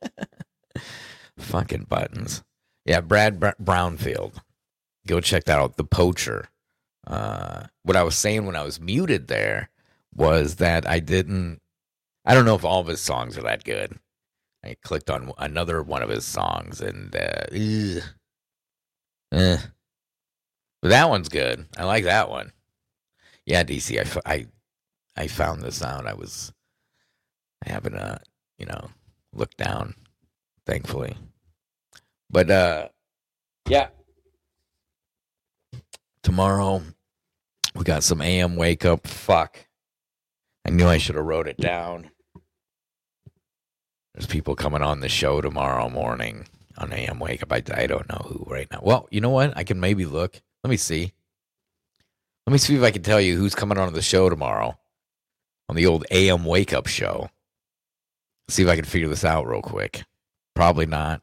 Fucking 1.39 1.85
buttons. 1.89 2.43
Yeah, 2.85 3.01
Brad 3.01 3.39
Br- 3.39 3.51
Brownfield. 3.63 4.35
Go 5.07 5.21
check 5.21 5.45
that 5.45 5.59
out. 5.59 5.77
The 5.77 5.85
Poacher. 5.85 6.49
Uh, 7.07 7.65
what 7.85 7.97
I 7.97 8.03
was 8.03 8.17
saying 8.17 8.47
when 8.47 8.57
I 8.57 8.65
was 8.65 8.81
muted 8.81 9.29
there 9.29 9.71
was 10.15 10.57
that 10.57 10.89
I 10.89 10.99
didn't. 10.99 11.61
I 12.25 12.35
don't 12.35 12.45
know 12.45 12.57
if 12.57 12.65
all 12.65 12.81
of 12.81 12.89
his 12.89 13.01
songs 13.01 13.39
are 13.39 13.43
that 13.43 13.63
good. 13.63 13.99
I 14.65 14.77
clicked 14.83 15.11
on 15.11 15.33
another 15.39 15.83
one 15.83 16.03
of 16.03 16.09
his 16.09 16.25
songs 16.25 16.81
and 16.81 17.15
uh. 17.15 18.01
Eh. 19.33 19.59
But 20.83 20.89
that 20.89 21.09
one's 21.09 21.29
good. 21.29 21.67
I 21.77 21.85
like 21.85 22.05
that 22.05 22.31
one. 22.31 22.53
Yeah, 23.47 23.63
DC. 23.63 24.21
I 24.27 24.47
I 25.17 25.27
found 25.29 25.63
this 25.63 25.83
out. 25.83 26.07
I 26.07 26.15
was 26.15 26.53
I 27.65 27.71
haven't 27.71 27.95
uh 27.97 28.19
you 28.59 28.67
know 28.67 28.91
looked 29.33 29.57
down, 29.57 29.95
thankfully. 30.67 31.17
But 32.31 32.51
uh, 32.51 32.89
yeah. 33.69 33.89
Tomorrow 36.23 36.83
we 37.75 37.85
got 37.85 38.03
some 38.03 38.21
AM 38.21 38.57
wake 38.57 38.85
up. 38.85 39.07
Fuck. 39.07 39.59
I 40.67 40.71
knew 40.71 40.87
I 40.87 40.99
should 40.99 41.15
have 41.15 41.25
wrote 41.25 41.47
it 41.47 41.59
down. 41.59 42.11
There's 44.15 44.27
people 44.27 44.57
coming 44.57 44.83
on 44.83 45.01
the 45.01 45.09
show 45.09 45.41
tomorrow 45.41 45.89
morning 45.89 46.47
on 46.79 46.93
AM 46.93 47.21
wake 47.21 47.43
up. 47.43 47.53
I, 47.53 47.63
I 47.73 47.87
don't 47.87 48.09
know 48.09 48.27
who 48.27 48.45
right 48.51 48.67
now. 48.73 48.81
Well, 48.83 49.07
you 49.11 49.21
know 49.21 49.31
what? 49.31 49.57
I 49.57 49.63
can 49.63 49.79
maybe 49.79 50.05
look. 50.05 50.41
Let 50.65 50.71
me 50.71 50.77
see. 50.77 51.13
Let 52.47 52.53
me 52.53 52.59
see 52.59 52.77
if 52.77 52.83
I 52.83 52.93
can 52.93 53.03
tell 53.03 53.21
you 53.21 53.37
who's 53.37 53.57
coming 53.57 53.77
on 53.77 53.93
the 53.93 54.03
show 54.03 54.31
tomorrow 54.31 54.79
on 55.69 55.75
the 55.75 55.87
old 55.87 56.05
AM 56.13 56.45
wake 56.45 56.73
up 56.73 56.87
show. 56.87 57.29
See 58.49 58.63
if 58.63 58.69
I 58.69 58.77
can 58.77 58.85
figure 58.85 59.09
this 59.09 59.25
out 59.25 59.49
real 59.49 59.63
quick. 59.63 60.05
Probably 60.55 60.87
not. 60.87 61.23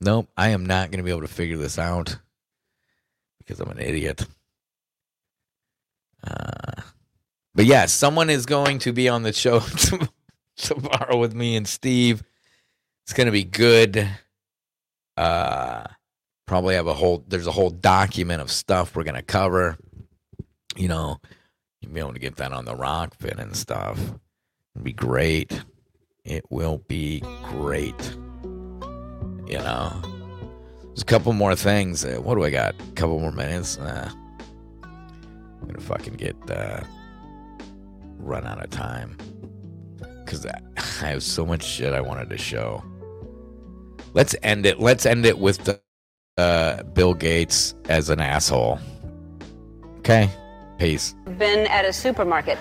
Nope, 0.00 0.28
I 0.36 0.48
am 0.48 0.64
not 0.64 0.90
going 0.90 0.98
to 0.98 1.04
be 1.04 1.10
able 1.10 1.20
to 1.20 1.28
figure 1.28 1.58
this 1.58 1.78
out 1.78 2.16
because 3.38 3.60
I'm 3.60 3.70
an 3.70 3.78
idiot. 3.78 4.26
But 7.54 7.64
yeah, 7.64 7.86
someone 7.86 8.30
is 8.30 8.46
going 8.46 8.78
to 8.80 8.92
be 8.92 9.08
on 9.08 9.22
the 9.22 9.32
show 9.32 9.60
tomorrow 10.56 11.18
with 11.18 11.34
me 11.34 11.56
and 11.56 11.68
Steve. 11.68 12.22
It's 13.04 13.12
going 13.12 13.26
to 13.26 13.32
be 13.32 13.44
good. 13.44 14.08
Uh, 15.16 15.84
probably 16.46 16.74
have 16.74 16.86
a 16.86 16.94
whole. 16.94 17.24
There's 17.26 17.46
a 17.46 17.52
whole 17.52 17.70
document 17.70 18.42
of 18.42 18.50
stuff 18.50 18.94
we're 18.94 19.04
to 19.04 19.22
cover. 19.22 19.76
You 20.76 20.88
know, 20.88 21.18
you'll 21.80 21.92
be 21.92 22.00
able 22.00 22.12
to 22.12 22.18
get 22.18 22.36
that 22.36 22.52
on 22.52 22.64
the 22.64 22.74
Rokfin 22.74 23.38
and 23.38 23.56
stuff. 23.56 23.98
It'll 24.74 24.84
be 24.84 24.92
great. 24.92 25.62
It 26.24 26.44
will 26.50 26.78
be 26.88 27.20
great. 27.44 28.16
You 29.46 29.58
know, 29.58 30.02
there's 30.82 31.02
a 31.02 31.06
couple 31.06 31.32
more 31.32 31.54
things. 31.54 32.04
Uh, 32.04 32.16
what 32.16 32.34
do 32.34 32.44
I 32.44 32.50
got? 32.50 32.74
A 32.74 32.92
couple 32.92 33.20
more 33.20 33.32
minutes. 33.32 33.78
Uh, 33.78 34.10
I'm 34.82 35.66
gonna 35.66 35.80
fucking 35.80 36.14
get 36.14 36.36
uh, 36.50 36.80
run 38.18 38.46
out 38.46 38.62
of 38.62 38.70
time 38.70 39.16
because 40.24 40.44
I, 40.46 40.60
I 40.76 41.10
have 41.10 41.22
so 41.22 41.46
much 41.46 41.64
shit 41.64 41.92
I 41.92 42.00
wanted 42.00 42.28
to 42.30 42.38
show. 42.38 42.82
Let's 44.16 44.34
end 44.42 44.64
it. 44.64 44.80
Let's 44.80 45.04
end 45.04 45.26
it 45.26 45.38
with 45.38 45.62
the 45.64 45.78
uh, 46.38 46.84
Bill 46.84 47.12
Gates 47.12 47.74
as 47.90 48.08
an 48.08 48.18
asshole. 48.18 48.78
Okay, 49.98 50.30
peace. 50.78 51.14
Been 51.36 51.66
at 51.66 51.84
a 51.84 51.92
supermarket. 51.92 52.56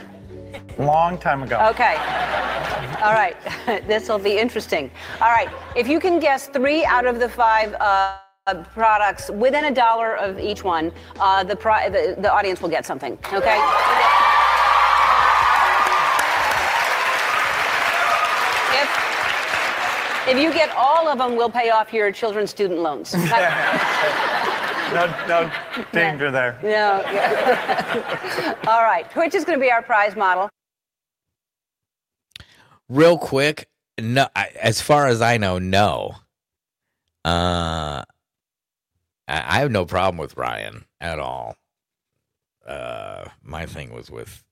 Long 0.77 1.17
time 1.17 1.43
ago. 1.43 1.57
Okay. 1.69 1.95
All 3.01 3.13
right. 3.13 3.37
this 3.87 4.09
will 4.09 4.19
be 4.19 4.37
interesting. 4.37 4.91
All 5.21 5.31
right. 5.31 5.47
If 5.77 5.87
you 5.87 6.01
can 6.01 6.19
guess 6.19 6.47
three 6.47 6.83
out 6.83 7.05
of 7.05 7.19
the 7.19 7.29
five 7.29 7.73
uh, 7.75 8.17
products 8.73 9.29
within 9.29 9.63
a 9.63 9.71
dollar 9.73 10.17
of 10.17 10.37
each 10.37 10.65
one, 10.65 10.91
uh, 11.21 11.45
the, 11.45 11.55
pri- 11.55 11.87
the 11.87 12.17
the 12.19 12.29
audience 12.29 12.61
will 12.61 12.69
get 12.69 12.85
something. 12.85 13.17
Okay. 13.31 14.44
If 20.27 20.35
if 20.35 20.41
you 20.41 20.53
get 20.53 20.69
all 20.71 21.07
of 21.07 21.17
them, 21.17 21.35
we'll 21.35 21.49
pay 21.49 21.69
off 21.69 21.93
your 21.93 22.11
children's 22.11 22.49
student 22.49 22.79
loans. 22.79 23.13
no, 23.13 23.21
no 25.27 25.51
danger 25.91 26.31
there. 26.31 26.59
No. 26.63 27.03
all 28.67 28.83
right. 28.83 29.05
Which 29.15 29.35
is 29.35 29.45
going 29.45 29.59
to 29.59 29.63
be 29.63 29.71
our 29.71 29.81
prize 29.81 30.15
model? 30.15 30.49
real 32.89 33.17
quick 33.17 33.67
no 33.99 34.27
I, 34.35 34.49
as 34.61 34.81
far 34.81 35.07
as 35.07 35.21
i 35.21 35.37
know 35.37 35.57
no 35.57 36.15
uh 37.23 38.03
I, 39.27 39.57
I 39.57 39.59
have 39.59 39.71
no 39.71 39.85
problem 39.85 40.17
with 40.17 40.37
ryan 40.37 40.85
at 41.01 41.19
all 41.19 41.55
uh 42.65 43.25
my 43.41 43.65
thing 43.65 43.93
was 43.93 44.11
with 44.11 44.43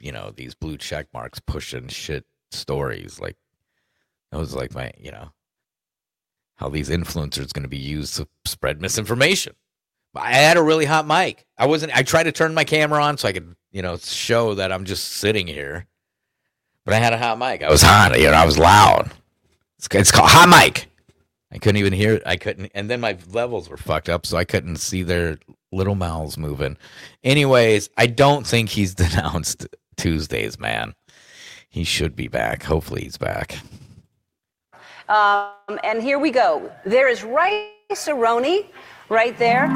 you 0.00 0.12
know 0.12 0.32
these 0.34 0.54
blue 0.54 0.76
check 0.76 1.08
marks 1.12 1.40
pushing 1.40 1.88
shit 1.88 2.24
stories 2.52 3.18
like 3.20 3.36
that 4.30 4.38
was 4.38 4.54
like 4.54 4.74
my 4.74 4.92
you 4.98 5.10
know 5.10 5.30
how 6.56 6.68
these 6.68 6.88
influencers 6.88 7.52
going 7.52 7.62
to 7.62 7.68
be 7.68 7.76
used 7.76 8.16
to 8.16 8.26
spread 8.44 8.80
misinformation 8.80 9.54
i 10.14 10.32
had 10.32 10.56
a 10.56 10.62
really 10.62 10.86
hot 10.86 11.06
mic 11.06 11.46
i 11.58 11.66
wasn't 11.66 11.94
i 11.96 12.02
tried 12.02 12.24
to 12.24 12.32
turn 12.32 12.54
my 12.54 12.64
camera 12.64 13.02
on 13.02 13.18
so 13.18 13.28
i 13.28 13.32
could 13.32 13.54
you 13.72 13.82
know 13.82 13.96
show 13.98 14.54
that 14.54 14.72
i'm 14.72 14.84
just 14.84 15.04
sitting 15.12 15.46
here 15.46 15.86
but 16.86 16.94
I 16.94 16.98
had 16.98 17.12
a 17.12 17.18
hot 17.18 17.38
mic. 17.38 17.62
I 17.62 17.68
was 17.68 17.82
hot. 17.82 18.18
You 18.18 18.30
know, 18.30 18.36
I 18.36 18.46
was 18.46 18.56
loud. 18.56 19.10
It's, 19.76 19.88
it's 19.90 20.12
called 20.12 20.30
hot 20.30 20.48
mic. 20.48 20.88
I 21.52 21.58
couldn't 21.58 21.78
even 21.78 21.92
hear. 21.92 22.22
I 22.24 22.36
couldn't, 22.36 22.70
and 22.74 22.88
then 22.88 23.00
my 23.00 23.18
levels 23.30 23.68
were 23.68 23.76
fucked 23.76 24.08
up, 24.08 24.24
so 24.24 24.36
I 24.36 24.44
couldn't 24.44 24.76
see 24.76 25.02
their 25.02 25.38
little 25.72 25.96
mouths 25.96 26.38
moving. 26.38 26.76
Anyways, 27.24 27.90
I 27.96 28.06
don't 28.06 28.46
think 28.46 28.70
he's 28.70 28.94
denounced 28.94 29.66
Tuesdays, 29.96 30.58
man. 30.58 30.94
He 31.68 31.82
should 31.82 32.14
be 32.14 32.28
back. 32.28 32.62
Hopefully, 32.62 33.02
he's 33.02 33.18
back. 33.18 33.58
Um, 35.08 35.78
and 35.84 36.02
here 36.02 36.18
we 36.18 36.30
go. 36.30 36.70
There 36.84 37.08
is 37.08 37.22
rice-a-roni 37.22 38.66
right 39.08 39.38
there. 39.38 39.68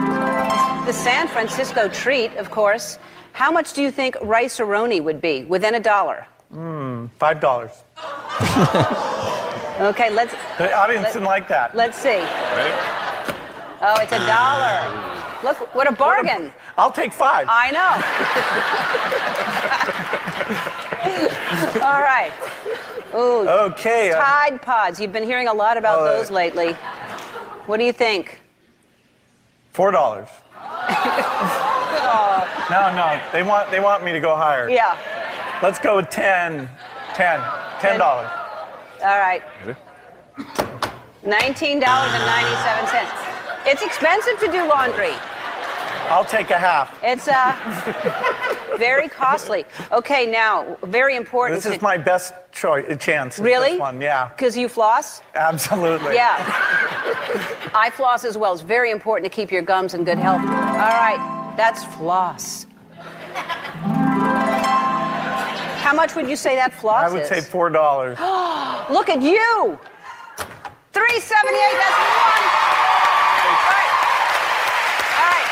The 0.87 0.93
San 0.93 1.29
Francisco 1.29 1.89
treat, 1.89 2.35
of 2.37 2.51
course. 2.51 2.99
How 3.33 3.51
much 3.53 3.73
do 3.75 3.83
you 3.83 3.91
think 3.93 4.17
rice-a-roni 4.23 5.03
would 5.03 5.21
be 5.21 5.45
within 5.45 5.75
a 5.77 5.81
dollar? 5.81 6.27
Mm, 6.55 7.11
Five 7.19 7.41
dollars. 7.41 7.71
Okay, 9.81 10.11
let's. 10.11 10.35
The 10.59 10.75
audience 10.77 11.05
let- 11.05 11.13
didn't 11.15 11.25
like 11.25 11.49
that. 11.49 11.75
Let's 11.75 11.97
see. 11.97 12.19
Oh, 13.81 13.97
it's 14.03 14.13
a 14.13 14.19
dollar. 14.27 14.85
Look, 15.43 15.75
what 15.75 15.89
a 15.89 15.93
bargain. 15.93 16.53
I'll 16.77 16.93
take 16.93 17.15
five. 17.15 17.47
I 17.49 17.71
know. 17.71 17.97
All 21.87 22.03
right. 22.03 22.31
Ooh. 23.15 23.49
Okay, 23.49 24.13
uh, 24.13 24.21
Tide 24.21 24.63
Pods. 24.63 25.01
You've 25.01 25.13
been 25.13 25.25
hearing 25.25 25.49
a 25.49 25.53
lot 25.55 25.77
about 25.77 26.01
Uh, 26.01 26.05
those 26.05 26.31
lately. 26.31 26.73
What 27.67 27.79
do 27.79 27.85
you 27.85 27.93
think? 27.93 28.41
Four 29.73 29.91
dollars. 29.91 30.29
Oh, 30.57 32.47
No, 32.71 32.95
no, 32.95 33.21
they 33.33 33.43
want 33.43 33.71
they 33.71 33.81
want 33.81 34.05
me 34.05 34.13
to 34.13 34.21
go 34.21 34.37
higher. 34.37 34.69
yeah. 34.69 34.97
Let's 35.63 35.79
go 35.79 35.97
with 35.97 36.09
10. 36.11 36.69
10. 37.15 37.41
Ten 37.81 37.99
dollars. 37.99 38.31
All 39.03 39.19
right. 39.19 39.43
$19.97. 41.25 43.67
It's 43.67 43.83
expensive 43.83 44.39
to 44.41 44.51
do 44.51 44.67
laundry. 44.67 45.13
I'll 46.11 46.25
take 46.25 46.51
a 46.51 46.59
half. 46.59 46.99
It's 47.03 47.29
uh, 47.29 47.55
very 48.77 49.09
costly. 49.09 49.65
Okay, 49.93 50.27
now, 50.27 50.77
very 50.83 51.15
important. 51.17 51.63
This 51.63 51.73
is 51.73 51.81
my 51.81 51.97
best 51.97 52.35
choice 52.53 52.85
chance. 52.99 53.39
Really? 53.39 53.71
This 53.73 53.81
one, 53.81 54.01
yeah. 54.01 54.29
Because 54.29 54.57
you 54.57 54.69
floss? 54.69 55.23
Absolutely. 55.35 56.15
Yeah. 56.15 56.35
I 57.75 57.91
floss 57.95 58.25
as 58.25 58.37
well. 58.37 58.53
It's 58.53 58.63
very 58.63 58.91
important 58.91 59.31
to 59.31 59.35
keep 59.35 59.53
your 59.53 59.63
gums 59.63 59.95
in 59.95 60.05
good 60.05 60.19
health. 60.19 60.41
All 60.41 60.47
right, 60.47 61.55
that's 61.57 61.85
floss. 61.85 62.67
How 65.81 65.95
much 65.95 66.15
would 66.17 66.29
you 66.29 66.37
say 66.37 66.57
that 66.57 66.73
floss 66.75 67.07
is? 67.07 67.11
I 67.11 67.15
would 67.15 67.23
is? 67.23 67.29
say 67.29 67.41
four 67.41 67.71
dollars. 67.71 68.19
Look 68.91 69.09
at 69.09 69.23
you. 69.23 69.79
378, 70.93 71.55
that's 71.79 71.99
one. 71.99 72.43
All 73.47 73.71
right. 73.71 73.91
All 75.15 75.31
right. 75.31 75.47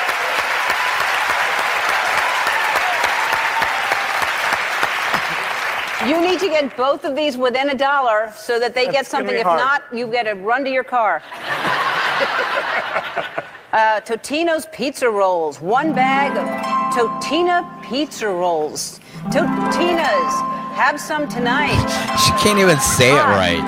You 6.08 6.20
need 6.20 6.40
to 6.40 6.48
get 6.48 6.74
both 6.76 7.04
of 7.04 7.14
these 7.14 7.36
within 7.36 7.68
a 7.70 7.74
dollar 7.74 8.32
so 8.36 8.58
that 8.58 8.74
they 8.74 8.86
get 8.86 8.94
That's 8.94 9.12
gonna 9.12 9.26
something. 9.26 9.38
If 9.38 9.44
hard. 9.44 9.58
not, 9.60 9.82
you 9.92 10.06
get 10.06 10.22
to 10.22 10.32
run 10.34 10.64
to 10.64 10.70
your 10.70 10.84
car. 10.84 11.22
uh, 13.72 14.00
Totino's 14.00 14.66
Pizza 14.72 15.10
Rolls. 15.10 15.60
One 15.60 15.92
bag 15.94 16.36
of 16.36 16.48
Totina 16.96 17.68
Pizza 17.88 18.28
Rolls. 18.28 19.00
Totina's. 19.30 20.34
Have 20.78 21.00
some 21.00 21.28
tonight. 21.28 21.74
She 22.24 22.32
can't 22.42 22.58
even 22.58 22.78
say 22.78 23.10
it 23.10 23.24
right. 23.36 23.62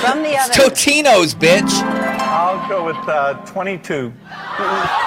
From 0.00 0.22
the 0.22 0.30
It's 0.34 0.58
oven. 0.58 0.70
Totino's, 0.70 1.34
bitch. 1.34 1.72
I'll 2.20 2.68
go 2.68 2.84
with 2.84 2.96
uh, 3.08 3.34
22. 3.46 4.12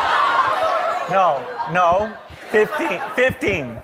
No, 1.11 1.45
no. 1.71 2.15
15. 2.51 2.99
15. 3.15 3.77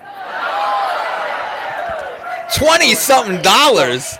20 2.56 2.94
something 2.94 3.42
dollars. 3.42 4.16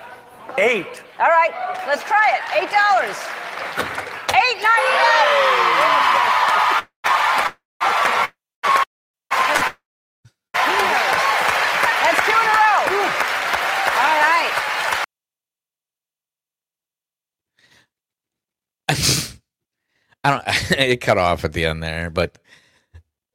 Eight. 0.59 1.03
All 1.19 1.29
right, 1.29 1.51
let's 1.87 2.03
try 2.05 2.29
it. 2.35 2.63
Eight 2.63 2.71
dollars. 2.71 3.17
Eight 4.31 4.63
ninety-nine. 4.63 5.61
That's 11.89 12.21
two 12.27 12.33
in 12.33 12.47
a 12.47 12.57
row. 12.61 12.81
All 13.99 14.21
right. 14.23 14.53
I 20.25 20.31
don't. 20.31 20.45
It 20.81 21.01
cut 21.01 21.19
off 21.19 21.45
at 21.45 21.53
the 21.53 21.65
end 21.67 21.83
there, 21.83 22.11
but 22.11 22.39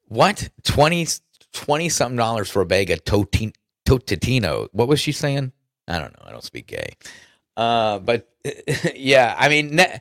what 0.08 0.50
20 0.64 1.08
20 1.54 1.90
something 1.90 2.18
dollars 2.18 2.50
for 2.50 2.62
a 2.62 2.66
bag 2.66 2.90
of 2.92 3.04
totin, 3.04 3.54
totino? 3.86 4.68
What 4.72 4.88
was 4.88 5.00
she 5.00 5.12
saying? 5.12 5.52
I 5.88 6.00
don't 6.00 6.14
know. 6.14 6.26
I 6.28 6.32
don't 6.32 6.44
speak 6.44 6.68
gay. 6.68 6.96
Uh, 7.58 8.00
but 8.00 8.30
yeah, 8.96 9.36
I 9.38 9.50
mean, 9.50 9.76
ne- 9.76 10.00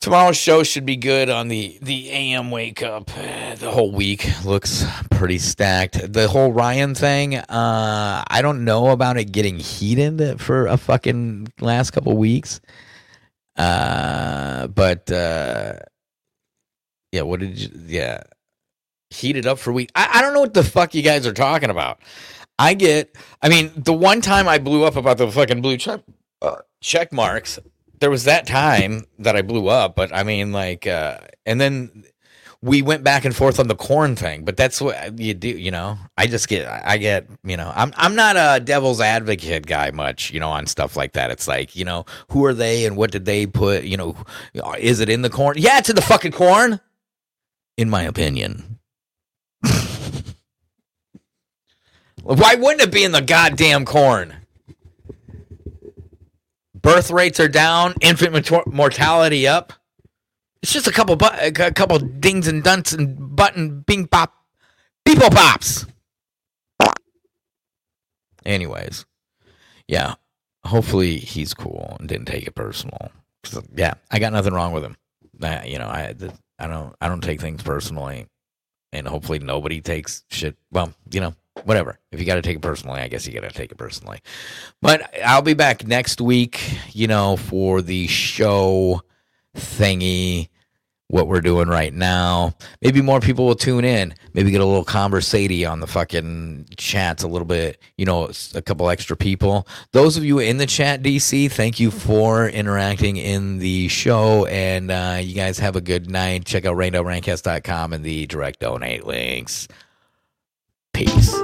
tomorrow's 0.00 0.36
show 0.36 0.62
should 0.62 0.86
be 0.86 0.96
good 0.96 1.28
on 1.30 1.48
the 1.48 1.78
the 1.82 2.10
AM 2.10 2.50
wake 2.50 2.82
up. 2.82 3.06
The 3.06 3.70
whole 3.70 3.92
week 3.92 4.28
looks 4.44 4.84
pretty 5.10 5.38
stacked. 5.38 6.12
The 6.12 6.28
whole 6.28 6.52
Ryan 6.52 6.94
thing, 6.94 7.36
uh, 7.36 8.24
I 8.26 8.42
don't 8.42 8.64
know 8.64 8.90
about 8.90 9.16
it 9.16 9.32
getting 9.32 9.58
heated 9.58 10.40
for 10.40 10.66
a 10.66 10.76
fucking 10.76 11.48
last 11.60 11.90
couple 11.90 12.16
weeks. 12.16 12.60
Uh, 13.56 14.68
but 14.68 15.10
uh, 15.10 15.74
yeah, 17.12 17.22
what 17.22 17.40
did 17.40 17.58
you? 17.58 17.68
Yeah, 17.86 18.22
heated 19.10 19.46
up 19.46 19.58
for 19.58 19.72
week. 19.72 19.90
I, 19.94 20.08
I 20.14 20.22
don't 20.22 20.34
know 20.34 20.40
what 20.40 20.54
the 20.54 20.64
fuck 20.64 20.94
you 20.94 21.02
guys 21.02 21.26
are 21.26 21.32
talking 21.32 21.70
about. 21.70 22.00
I 22.60 22.74
get. 22.74 23.16
I 23.40 23.48
mean, 23.48 23.72
the 23.74 23.94
one 23.94 24.20
time 24.20 24.46
I 24.46 24.58
blew 24.58 24.84
up 24.84 24.94
about 24.94 25.16
the 25.16 25.30
fucking 25.30 25.62
blue 25.62 25.78
check 25.78 26.02
uh, 26.42 26.56
check 26.82 27.10
marks, 27.10 27.58
there 28.00 28.10
was 28.10 28.24
that 28.24 28.46
time 28.46 29.04
that 29.18 29.34
I 29.34 29.40
blew 29.40 29.68
up. 29.68 29.96
But 29.96 30.14
I 30.14 30.24
mean, 30.24 30.52
like, 30.52 30.86
uh, 30.86 31.18
and 31.46 31.58
then 31.58 32.04
we 32.60 32.82
went 32.82 33.02
back 33.02 33.24
and 33.24 33.34
forth 33.34 33.58
on 33.58 33.68
the 33.68 33.74
corn 33.74 34.14
thing. 34.14 34.44
But 34.44 34.58
that's 34.58 34.78
what 34.78 35.18
you 35.18 35.32
do, 35.32 35.48
you 35.48 35.70
know. 35.70 35.96
I 36.18 36.26
just 36.26 36.48
get. 36.48 36.68
I 36.68 36.98
get. 36.98 37.26
You 37.44 37.56
know, 37.56 37.72
I'm. 37.74 37.94
I'm 37.96 38.14
not 38.14 38.36
a 38.36 38.62
devil's 38.62 39.00
advocate 39.00 39.66
guy 39.66 39.90
much. 39.90 40.30
You 40.30 40.40
know, 40.40 40.50
on 40.50 40.66
stuff 40.66 40.98
like 40.98 41.14
that. 41.14 41.30
It's 41.30 41.48
like, 41.48 41.74
you 41.74 41.86
know, 41.86 42.04
who 42.28 42.44
are 42.44 42.54
they 42.54 42.84
and 42.84 42.94
what 42.94 43.10
did 43.10 43.24
they 43.24 43.46
put? 43.46 43.84
You 43.84 43.96
know, 43.96 44.16
is 44.78 45.00
it 45.00 45.08
in 45.08 45.22
the 45.22 45.30
corn? 45.30 45.56
Yeah, 45.58 45.78
it's 45.78 45.88
in 45.88 45.96
the 45.96 46.02
fucking 46.02 46.32
corn. 46.32 46.78
In 47.78 47.88
my 47.88 48.02
opinion. 48.02 48.69
Why 52.22 52.54
wouldn't 52.54 52.82
it 52.82 52.92
be 52.92 53.04
in 53.04 53.12
the 53.12 53.22
goddamn 53.22 53.84
corn? 53.84 54.34
Birth 56.74 57.10
rates 57.10 57.38
are 57.40 57.48
down, 57.48 57.94
infant 58.00 58.50
mortality 58.66 59.46
up. 59.46 59.72
It's 60.62 60.72
just 60.72 60.86
a 60.86 60.92
couple, 60.92 61.16
bu- 61.16 61.26
a 61.40 61.50
couple 61.72 61.98
dings 61.98 62.46
and 62.46 62.62
dunts 62.62 62.96
and 62.96 63.34
button 63.36 63.80
bing 63.80 64.06
pop, 64.06 64.34
people 65.04 65.30
pops. 65.30 65.86
Anyways, 68.44 69.04
yeah. 69.88 70.14
Hopefully 70.64 71.16
he's 71.18 71.54
cool 71.54 71.96
and 71.98 72.08
didn't 72.08 72.26
take 72.26 72.46
it 72.46 72.54
personal. 72.54 73.10
'Cause, 73.42 73.62
Yeah, 73.74 73.94
I 74.10 74.18
got 74.18 74.32
nothing 74.32 74.52
wrong 74.52 74.72
with 74.72 74.84
him. 74.84 74.96
I, 75.42 75.64
you 75.64 75.78
know, 75.78 75.86
I, 75.86 76.14
I 76.58 76.66
don't, 76.66 76.94
I 77.00 77.08
don't 77.08 77.22
take 77.22 77.40
things 77.40 77.62
personally, 77.62 78.26
and 78.92 79.08
hopefully 79.08 79.38
nobody 79.38 79.80
takes 79.80 80.24
shit. 80.30 80.56
Well, 80.70 80.92
you 81.10 81.20
know, 81.20 81.34
whatever. 81.64 81.98
If 82.12 82.20
you 82.20 82.26
got 82.26 82.36
to 82.36 82.42
take 82.42 82.56
it 82.56 82.62
personally, 82.62 83.00
I 83.00 83.08
guess 83.08 83.26
you 83.26 83.32
got 83.32 83.48
to 83.48 83.54
take 83.54 83.72
it 83.72 83.78
personally. 83.78 84.20
But 84.80 85.14
I'll 85.24 85.42
be 85.42 85.54
back 85.54 85.86
next 85.86 86.20
week, 86.20 86.78
you 86.92 87.06
know, 87.06 87.36
for 87.36 87.82
the 87.82 88.06
show 88.06 89.02
thingy, 89.56 90.48
what 91.10 91.26
we're 91.26 91.40
doing 91.40 91.68
right 91.68 91.92
now. 91.92 92.54
Maybe 92.80 93.02
more 93.02 93.20
people 93.20 93.44
will 93.44 93.56
tune 93.56 93.84
in. 93.84 94.14
Maybe 94.32 94.50
get 94.50 94.60
a 94.60 94.64
little 94.64 94.84
conversation 94.84 95.66
on 95.66 95.80
the 95.80 95.86
fucking 95.86 96.66
chats 96.76 97.22
a 97.24 97.28
little 97.28 97.46
bit, 97.46 97.80
you 97.98 98.06
know, 98.06 98.30
a 98.54 98.62
couple 98.62 98.88
extra 98.88 99.16
people. 99.16 99.66
Those 99.92 100.16
of 100.16 100.24
you 100.24 100.38
in 100.38 100.58
the 100.58 100.66
chat, 100.66 101.02
DC, 101.02 101.50
thank 101.50 101.80
you 101.80 101.90
for 101.90 102.48
interacting 102.48 103.16
in 103.16 103.58
the 103.58 103.88
show. 103.88 104.46
And 104.46 104.90
uh, 104.90 105.18
you 105.20 105.34
guys 105.34 105.58
have 105.58 105.74
a 105.74 105.80
good 105.80 106.08
night. 106.08 106.44
Check 106.44 106.64
out 106.64 106.76
rainedoutrantcast.com 106.76 107.92
and 107.92 108.04
the 108.04 108.26
direct 108.26 108.60
donate 108.60 109.04
links. 109.04 109.66
Peace. 111.00 111.34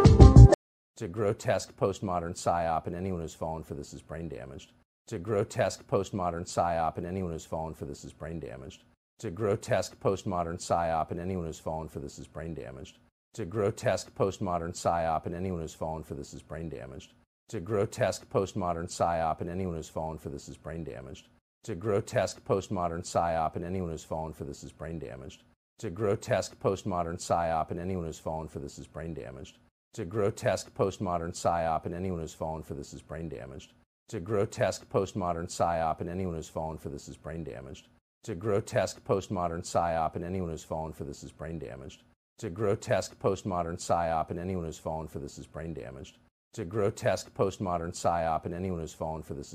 It's 0.93 1.01
a 1.01 1.09
grotesque 1.09 1.74
postmodern 1.78 2.35
psyop, 2.35 2.86
and 2.86 2.94
anyone 2.94 3.23
who's 3.23 3.32
fallen 3.32 3.62
for 3.62 3.73
this 3.73 3.94
is 3.94 4.02
brain 4.02 4.28
damaged. 4.28 4.73
It's 5.06 5.14
a 5.14 5.18
grotesque 5.18 5.86
postmodern 5.86 6.44
psyop, 6.44 6.98
and 6.98 7.06
anyone 7.06 7.32
who's 7.32 7.47
fallen 7.47 7.73
for 7.73 7.86
this 7.86 8.05
is 8.05 8.12
brain 8.12 8.39
damaged. 8.39 8.82
It's 9.16 9.24
a 9.24 9.31
grotesque 9.31 9.98
postmodern 9.98 10.59
psyop, 10.59 11.10
and 11.10 11.18
anyone 11.18 11.47
who's 11.47 11.59
fallen 11.59 11.89
for 11.89 12.01
this 12.01 12.18
is 12.18 12.27
brain 12.27 12.52
damaged. 12.52 12.98
It's 13.32 13.40
a 13.40 13.47
grotesque 13.47 14.14
postmodern 14.14 14.74
psyop, 14.74 15.24
and 15.24 15.35
anyone 15.35 15.62
who's 15.62 15.73
fallen 15.73 16.02
for 16.02 16.12
this 16.12 16.35
is 16.35 16.43
brain 16.43 16.68
damaged. 16.68 17.14
It's 17.48 17.55
a 17.55 17.60
grotesque 17.60 18.28
postmodern 18.28 18.89
psyop, 18.89 19.40
and 19.40 19.48
anyone 19.48 19.77
who's 19.77 19.89
fallen 19.89 20.18
for 20.18 20.28
this 20.28 20.51
is 20.51 20.59
brain 20.59 20.85
damaged. 20.85 21.28
It's 21.62 21.70
a 21.70 21.74
grotesque 21.74 22.44
postmodern 22.44 23.06
psyop, 23.06 23.56
and 23.56 23.64
anyone 23.64 23.90
who's 23.90 24.05
fallen 24.05 24.35
for 24.35 24.44
this 24.44 24.62
is 24.62 24.73
brain 24.73 24.98
damaged. 24.98 25.44
It's 25.76 25.84
a 25.84 25.90
grotesque 25.90 26.58
postmodern 26.58 27.18
psyop, 27.18 27.70
and 27.70 27.78
anyone 27.78 28.06
who's 28.06 28.18
fallen 28.18 28.48
for 28.48 28.60
this 28.60 28.78
is 28.78 28.86
brain 28.86 29.12
damaged. 29.12 29.58
It's 29.92 29.98
a 29.98 30.06
grotesque 30.06 30.72
postmodern 30.74 31.32
psyop, 31.32 31.84
and 31.84 31.94
anyone 31.94 32.20
who's 32.20 32.32
fallen 32.32 32.62
for 32.62 32.72
this 32.72 32.94
is 32.94 33.02
brain 33.02 33.28
damaged. 33.28 33.74
It's 34.08 34.14
a 34.14 34.20
grotesque 34.20 34.88
postmodern 34.88 35.48
psyop, 35.48 36.00
and 36.00 36.08
anyone 36.08 36.34
who's 36.34 36.48
fallen 36.48 36.78
for 36.78 36.88
this 36.88 37.08
is 37.08 37.18
brain 37.18 37.44
damaged. 37.44 37.88
It's 38.22 38.30
a 38.30 38.34
grotesque 38.34 39.04
postmodern 39.04 39.60
psyop, 39.66 40.16
and 40.16 40.24
anyone 40.24 40.48
who's 40.48 40.64
fallen 40.64 40.94
for 40.94 41.04
this 41.04 41.22
is 41.22 41.30
brain 41.30 41.58
damaged. 41.58 42.04
It's 42.38 42.44
a 42.44 42.50
grotesque 42.50 43.18
postmodern 43.18 43.76
psyop, 43.76 44.30
and 44.30 44.38
anyone 44.40 44.64
who's 44.64 44.78
fallen 44.78 45.08
for 45.08 45.18
this 45.18 45.36
is 45.36 45.46
brain 45.46 45.74
damaged. 45.74 46.16
It's 46.52 46.60
a 46.60 46.64
grotesque 46.64 47.34
postmodern 47.34 47.92
psyop, 47.92 48.46
and 48.46 48.54
anyone 48.54 48.80
who's 48.80 48.94
fallen 48.94 49.22
for 49.22 49.34
this 49.34 49.48
is 49.48 49.54